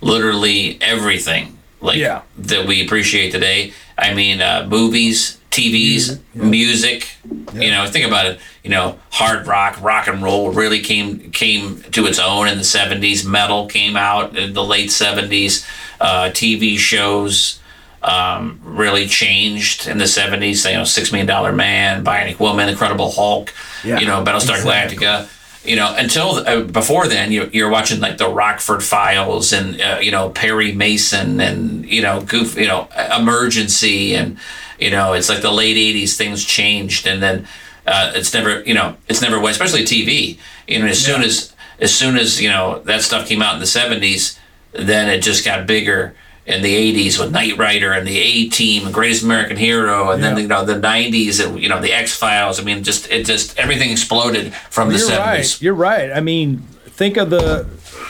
literally 0.02 0.78
everything 0.82 1.58
like 1.82 1.98
Yeah. 1.98 2.22
that 2.38 2.66
we 2.68 2.84
appreciate 2.86 3.32
today. 3.32 3.74
I 3.98 4.14
mean, 4.14 4.42
uh, 4.42 4.66
movies, 4.70 5.38
TVs, 5.54 6.20
music. 6.34 7.08
You 7.54 7.72
know, 7.72 7.86
think 7.88 8.06
about 8.08 8.26
it. 8.26 8.40
You 8.64 8.70
know, 8.72 8.98
hard 9.12 9.46
rock, 9.46 9.82
rock 9.82 10.08
and 10.08 10.22
roll 10.24 10.52
really 10.52 10.82
came 10.82 11.32
came 11.32 11.82
to 11.92 12.06
its 12.08 12.18
own 12.20 12.48
in 12.48 12.58
the 12.58 12.64
'70s. 12.64 13.26
Metal 13.26 13.68
came 13.68 13.96
out 13.96 14.36
in 14.38 14.54
the 14.54 14.64
late 14.64 14.90
'70s. 14.90 15.66
Uh, 16.02 16.30
TV 16.32 16.78
shows 16.78 17.60
um, 18.02 18.60
really 18.64 19.08
changed 19.08 19.88
in 19.88 19.98
the 19.98 20.04
70s. 20.06 20.70
You 20.70 20.78
know, 20.80 20.84
Six 20.84 21.12
Million 21.12 21.28
Dollar 21.28 21.52
Man, 21.54 22.04
Bionic 22.04 22.40
Woman, 22.40 22.68
Incredible 22.68 23.12
Hulk, 23.12 23.54
Yeah, 23.84 24.00
you 24.00 24.06
know, 24.08 24.24
Battlestar 24.24 24.56
exactly. 24.56 24.98
Galactica. 24.98 25.30
You 25.64 25.78
know, 25.78 25.96
until 25.98 26.46
uh, 26.46 26.62
before 26.64 27.08
then, 27.08 27.32
you, 27.32 27.50
you're 27.54 27.70
watching 27.70 28.02
like 28.02 28.18
the 28.18 28.28
Rockford 28.28 28.84
Files 28.84 29.54
and 29.54 29.80
uh, 29.80 30.00
you 30.02 30.12
know 30.12 30.30
Perry 30.30 30.74
Mason 30.74 31.40
and 31.40 31.86
you 31.86 32.02
know 32.02 32.22
Goof, 32.22 32.58
you 32.58 32.68
know 32.68 32.90
Emergency 33.18 34.14
and 34.14 34.38
you 34.78 34.92
know 34.92 35.14
it's 35.14 35.30
like 35.30 35.42
the 35.42 35.52
late 35.52 35.78
'80s 35.78 36.18
things 36.18 36.44
changed 36.44 37.08
and 37.08 37.24
then 37.24 37.48
uh, 37.88 38.12
it's 38.14 38.34
never 38.34 38.62
you 38.64 38.74
know 38.74 38.98
it's 39.08 39.22
never 39.22 39.40
went 39.40 39.56
especially 39.56 39.84
TV. 39.84 40.38
You 40.68 40.80
know, 40.80 40.88
as 40.88 41.04
soon 41.04 41.22
as 41.22 41.54
as 41.80 41.96
soon 41.96 42.18
as 42.18 42.42
you 42.42 42.50
know 42.50 42.80
that 42.80 43.02
stuff 43.02 43.28
came 43.28 43.42
out 43.42 43.54
in 43.54 43.60
the 43.62 43.66
'70s, 43.66 44.38
then 44.74 45.10
it 45.10 45.22
just 45.22 45.46
got 45.46 45.66
bigger 45.66 46.14
in 46.46 46.62
the 46.62 46.94
80s 47.08 47.20
with 47.20 47.32
Knight 47.32 47.58
Rider 47.58 47.94
and 47.94 48.06
the 48.06 48.18
A 48.18 48.50
Team 48.50 48.92
Greatest 48.92 49.24
American 49.24 49.56
Hero 49.56 50.12
and 50.12 50.22
then 50.22 50.38
you 50.38 50.48
know 50.48 50.66
the 50.66 50.74
90s 50.74 51.46
and 51.46 51.60
you 51.62 51.70
know 51.70 51.80
the 51.80 51.94
X 51.94 52.16
Files 52.16 52.60
I 52.60 52.64
mean 52.64 52.84
just 52.84 53.10
it 53.10 53.26
just 53.26 53.58
everything 53.58 53.92
exploded 53.92 54.54
from 54.70 54.90
the 54.90 54.98
You're 54.98 55.10
70s 55.10 55.20
right. 55.20 55.62
You're 55.62 55.74
right. 55.74 56.12
I 56.12 56.20
mean, 56.20 56.58
think 56.86 57.18
of 57.18 57.30
the 57.30 57.66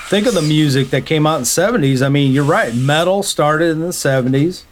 think 0.10 0.26
of 0.28 0.34
the 0.34 0.42
music 0.42 0.90
that 0.90 1.06
came 1.06 1.26
out 1.28 1.36
in 1.36 1.42
the 1.42 1.46
'70s. 1.46 2.06
I 2.06 2.10
mean, 2.10 2.32
you're 2.32 2.44
right. 2.44 2.74
Metal 2.74 3.24
started 3.24 3.70
in 3.72 3.80
the 3.80 3.88
'70s. 3.88 4.64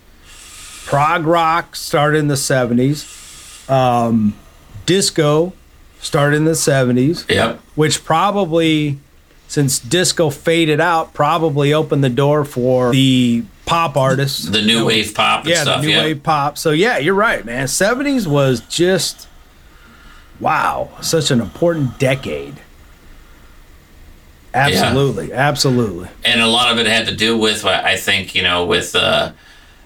Prog 0.86 1.26
rock 1.26 1.76
started 1.76 2.20
in 2.20 2.28
the 2.28 2.36
'70s. 2.36 3.70
Um, 3.70 4.36
disco 4.86 5.54
started 6.00 6.38
in 6.38 6.46
the 6.46 6.52
'70s, 6.52 7.30
yep 7.30 7.60
which 7.76 8.04
probably, 8.04 9.00
since 9.48 9.80
disco 9.80 10.30
faded 10.30 10.80
out, 10.82 11.14
probably 11.14 11.74
opened 11.74 12.04
the 12.04 12.10
door 12.10 12.44
for 12.44 12.92
the 12.92 13.44
pop 13.66 13.96
artists. 13.98 14.46
the 14.46 14.62
new 14.62 14.86
wave 14.86 15.14
pop 15.16 15.42
and 15.42 15.50
yeah, 15.50 15.62
stuff 15.64 15.82
the 15.82 15.88
new 15.88 15.94
yeah 15.94 16.04
wave 16.04 16.24
pop. 16.24 16.58
So 16.58 16.72
yeah, 16.72 16.98
you're 16.98 17.14
right, 17.16 17.44
man. 17.46 17.68
'70s 17.68 18.28
was 18.28 18.62
just 18.62 19.28
wow, 20.40 20.90
such 21.02 21.32
an 21.32 21.40
important 21.42 22.00
decade. 22.00 22.56
Absolutely, 24.54 25.32
absolutely. 25.32 26.10
and 26.26 26.42
a 26.42 26.48
lot 26.48 26.72
of 26.72 26.78
it 26.78 26.86
had 26.86 27.06
to 27.08 27.16
do 27.16 27.38
with 27.38 27.64
I 27.66 27.96
think 27.96 28.36
you 28.36 28.42
know 28.44 28.66
with 28.66 28.94
uh, 28.96 29.32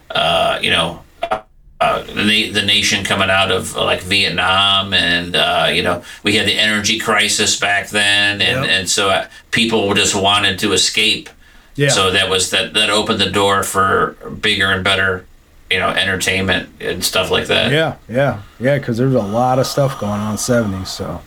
uh, 0.09 0.57
you 0.59 0.71
know 0.71 1.03
uh, 1.21 2.01
the 2.01 2.49
the 2.49 2.63
nation 2.63 3.03
coming 3.03 3.29
out 3.29 3.51
of 3.51 3.75
like 3.75 4.01
Vietnam 4.01 4.91
and 4.93 5.35
uh, 5.35 5.69
you 5.71 5.83
know 5.83 6.03
we 6.23 6.35
had 6.35 6.47
the 6.47 6.57
energy 6.57 6.97
crisis 6.97 7.59
back 7.59 7.89
then 7.89 8.41
and 8.41 8.61
Yep. 8.65 8.69
and 8.69 8.89
so 8.89 9.09
uh, 9.09 9.27
people 9.51 9.93
just 9.93 10.15
wanted 10.15 10.57
to 10.59 10.73
escape 10.73 11.29
Yeah. 11.75 11.89
so 11.89 12.11
that 12.11 12.29
was 12.29 12.51
that 12.51 12.73
that 12.73 12.89
opened 12.89 13.19
the 13.19 13.29
door 13.29 13.63
for 13.63 14.15
bigger 14.41 14.67
and 14.67 14.83
better 14.83 15.25
you 15.69 15.79
know 15.79 15.89
entertainment 15.89 16.69
and 16.79 17.03
stuff 17.03 17.31
like 17.31 17.47
that 17.47 17.71
Yeah, 17.71 17.97
yeah, 18.07 18.41
yeah. 18.59 18.77
Because 18.77 18.97
there's 18.97 19.13
a 19.15 19.21
lot 19.21 19.59
of 19.59 19.67
stuff 19.67 19.99
going 19.99 20.19
on 20.21 20.31
in 20.31 20.37
'70s. 20.37 20.87
So, 20.87 21.21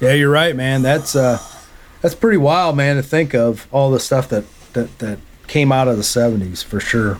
yeah, 0.00 0.12
you're 0.12 0.30
right, 0.30 0.54
man. 0.54 0.82
That's 0.82 1.14
uh, 1.14 1.38
that's 2.00 2.14
pretty 2.14 2.38
wild, 2.38 2.76
man, 2.76 2.96
to 2.96 3.02
think 3.02 3.34
of 3.34 3.66
all 3.72 3.90
the 3.90 4.00
stuff 4.00 4.28
that 4.28 4.44
that 4.72 4.98
that 4.98 5.18
came 5.46 5.72
out 5.72 5.88
of 5.88 5.96
the 5.96 6.02
'70s 6.02 6.64
for 6.64 6.80
sure. 6.80 7.18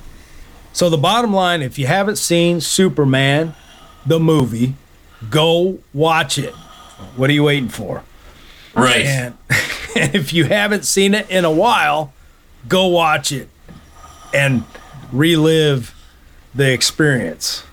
So 0.73 0.89
the 0.89 0.99
bottom 0.99 1.33
line, 1.33 1.63
if 1.63 1.79
you 1.79 1.87
haven't 1.87 2.17
seen 2.17 2.61
Superman, 2.61 3.55
the 4.07 4.19
movie, 4.19 4.75
go 5.31 5.79
watch 5.93 6.39
it. 6.39 6.55
What 7.17 7.29
are 7.31 7.35
you 7.35 7.45
waiting 7.45 7.69
for? 7.69 8.03
right 8.75 9.05
And, 9.05 9.35
and 9.95 10.15
if 10.15 10.33
you 10.33 10.45
haven't 10.47 10.87
seen 10.87 11.13
it 11.13 11.29
in 11.31 11.45
a 11.45 11.51
while, 11.51 12.13
go 12.69 12.87
watch 12.87 13.33
it 13.33 13.49
and 14.35 14.65
relive 15.13 15.95
the 16.55 16.73
experience. 16.73 17.65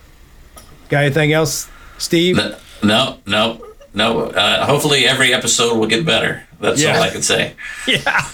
Got 0.88 1.04
anything 1.04 1.32
else, 1.32 1.68
Steve? 1.98 2.36
No 2.82 3.18
no 3.26 3.64
no 3.94 4.20
uh, 4.30 4.64
hopefully 4.66 5.06
every 5.06 5.34
episode 5.34 5.76
will 5.78 5.86
get 5.86 6.04
better 6.06 6.44
that's 6.60 6.80
Yeah. 6.82 6.96
all 6.96 7.02
I 7.02 7.10
can 7.10 7.22
say 7.22 7.54
Yeah. 7.86 8.26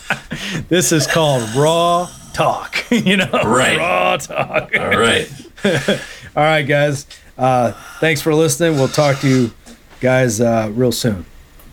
This 0.68 0.92
is 0.92 1.06
called 1.06 1.42
raw 1.54 2.08
talk. 2.32 2.84
you 2.90 3.16
know, 3.16 3.28
Right. 3.44 3.76
raw 3.78 4.16
talk. 4.18 4.70
all 4.78 4.86
right 4.98 5.30
All 6.36 6.42
right, 6.44 6.62
guys. 6.62 7.06
Uh, 7.38 7.72
thanks 7.98 8.20
for 8.20 8.34
listening. 8.34 8.74
We'll 8.78 8.88
talk 8.88 9.20
to 9.20 9.28
you 9.28 9.52
guys 10.00 10.40
uh, 10.40 10.70
real 10.74 10.92
soon. 10.92 11.24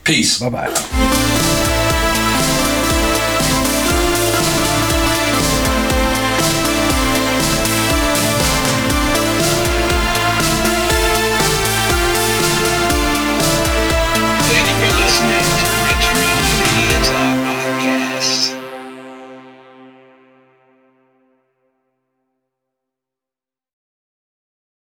peace 0.03 0.39
Bye 0.39 0.49
bye. 0.49 1.49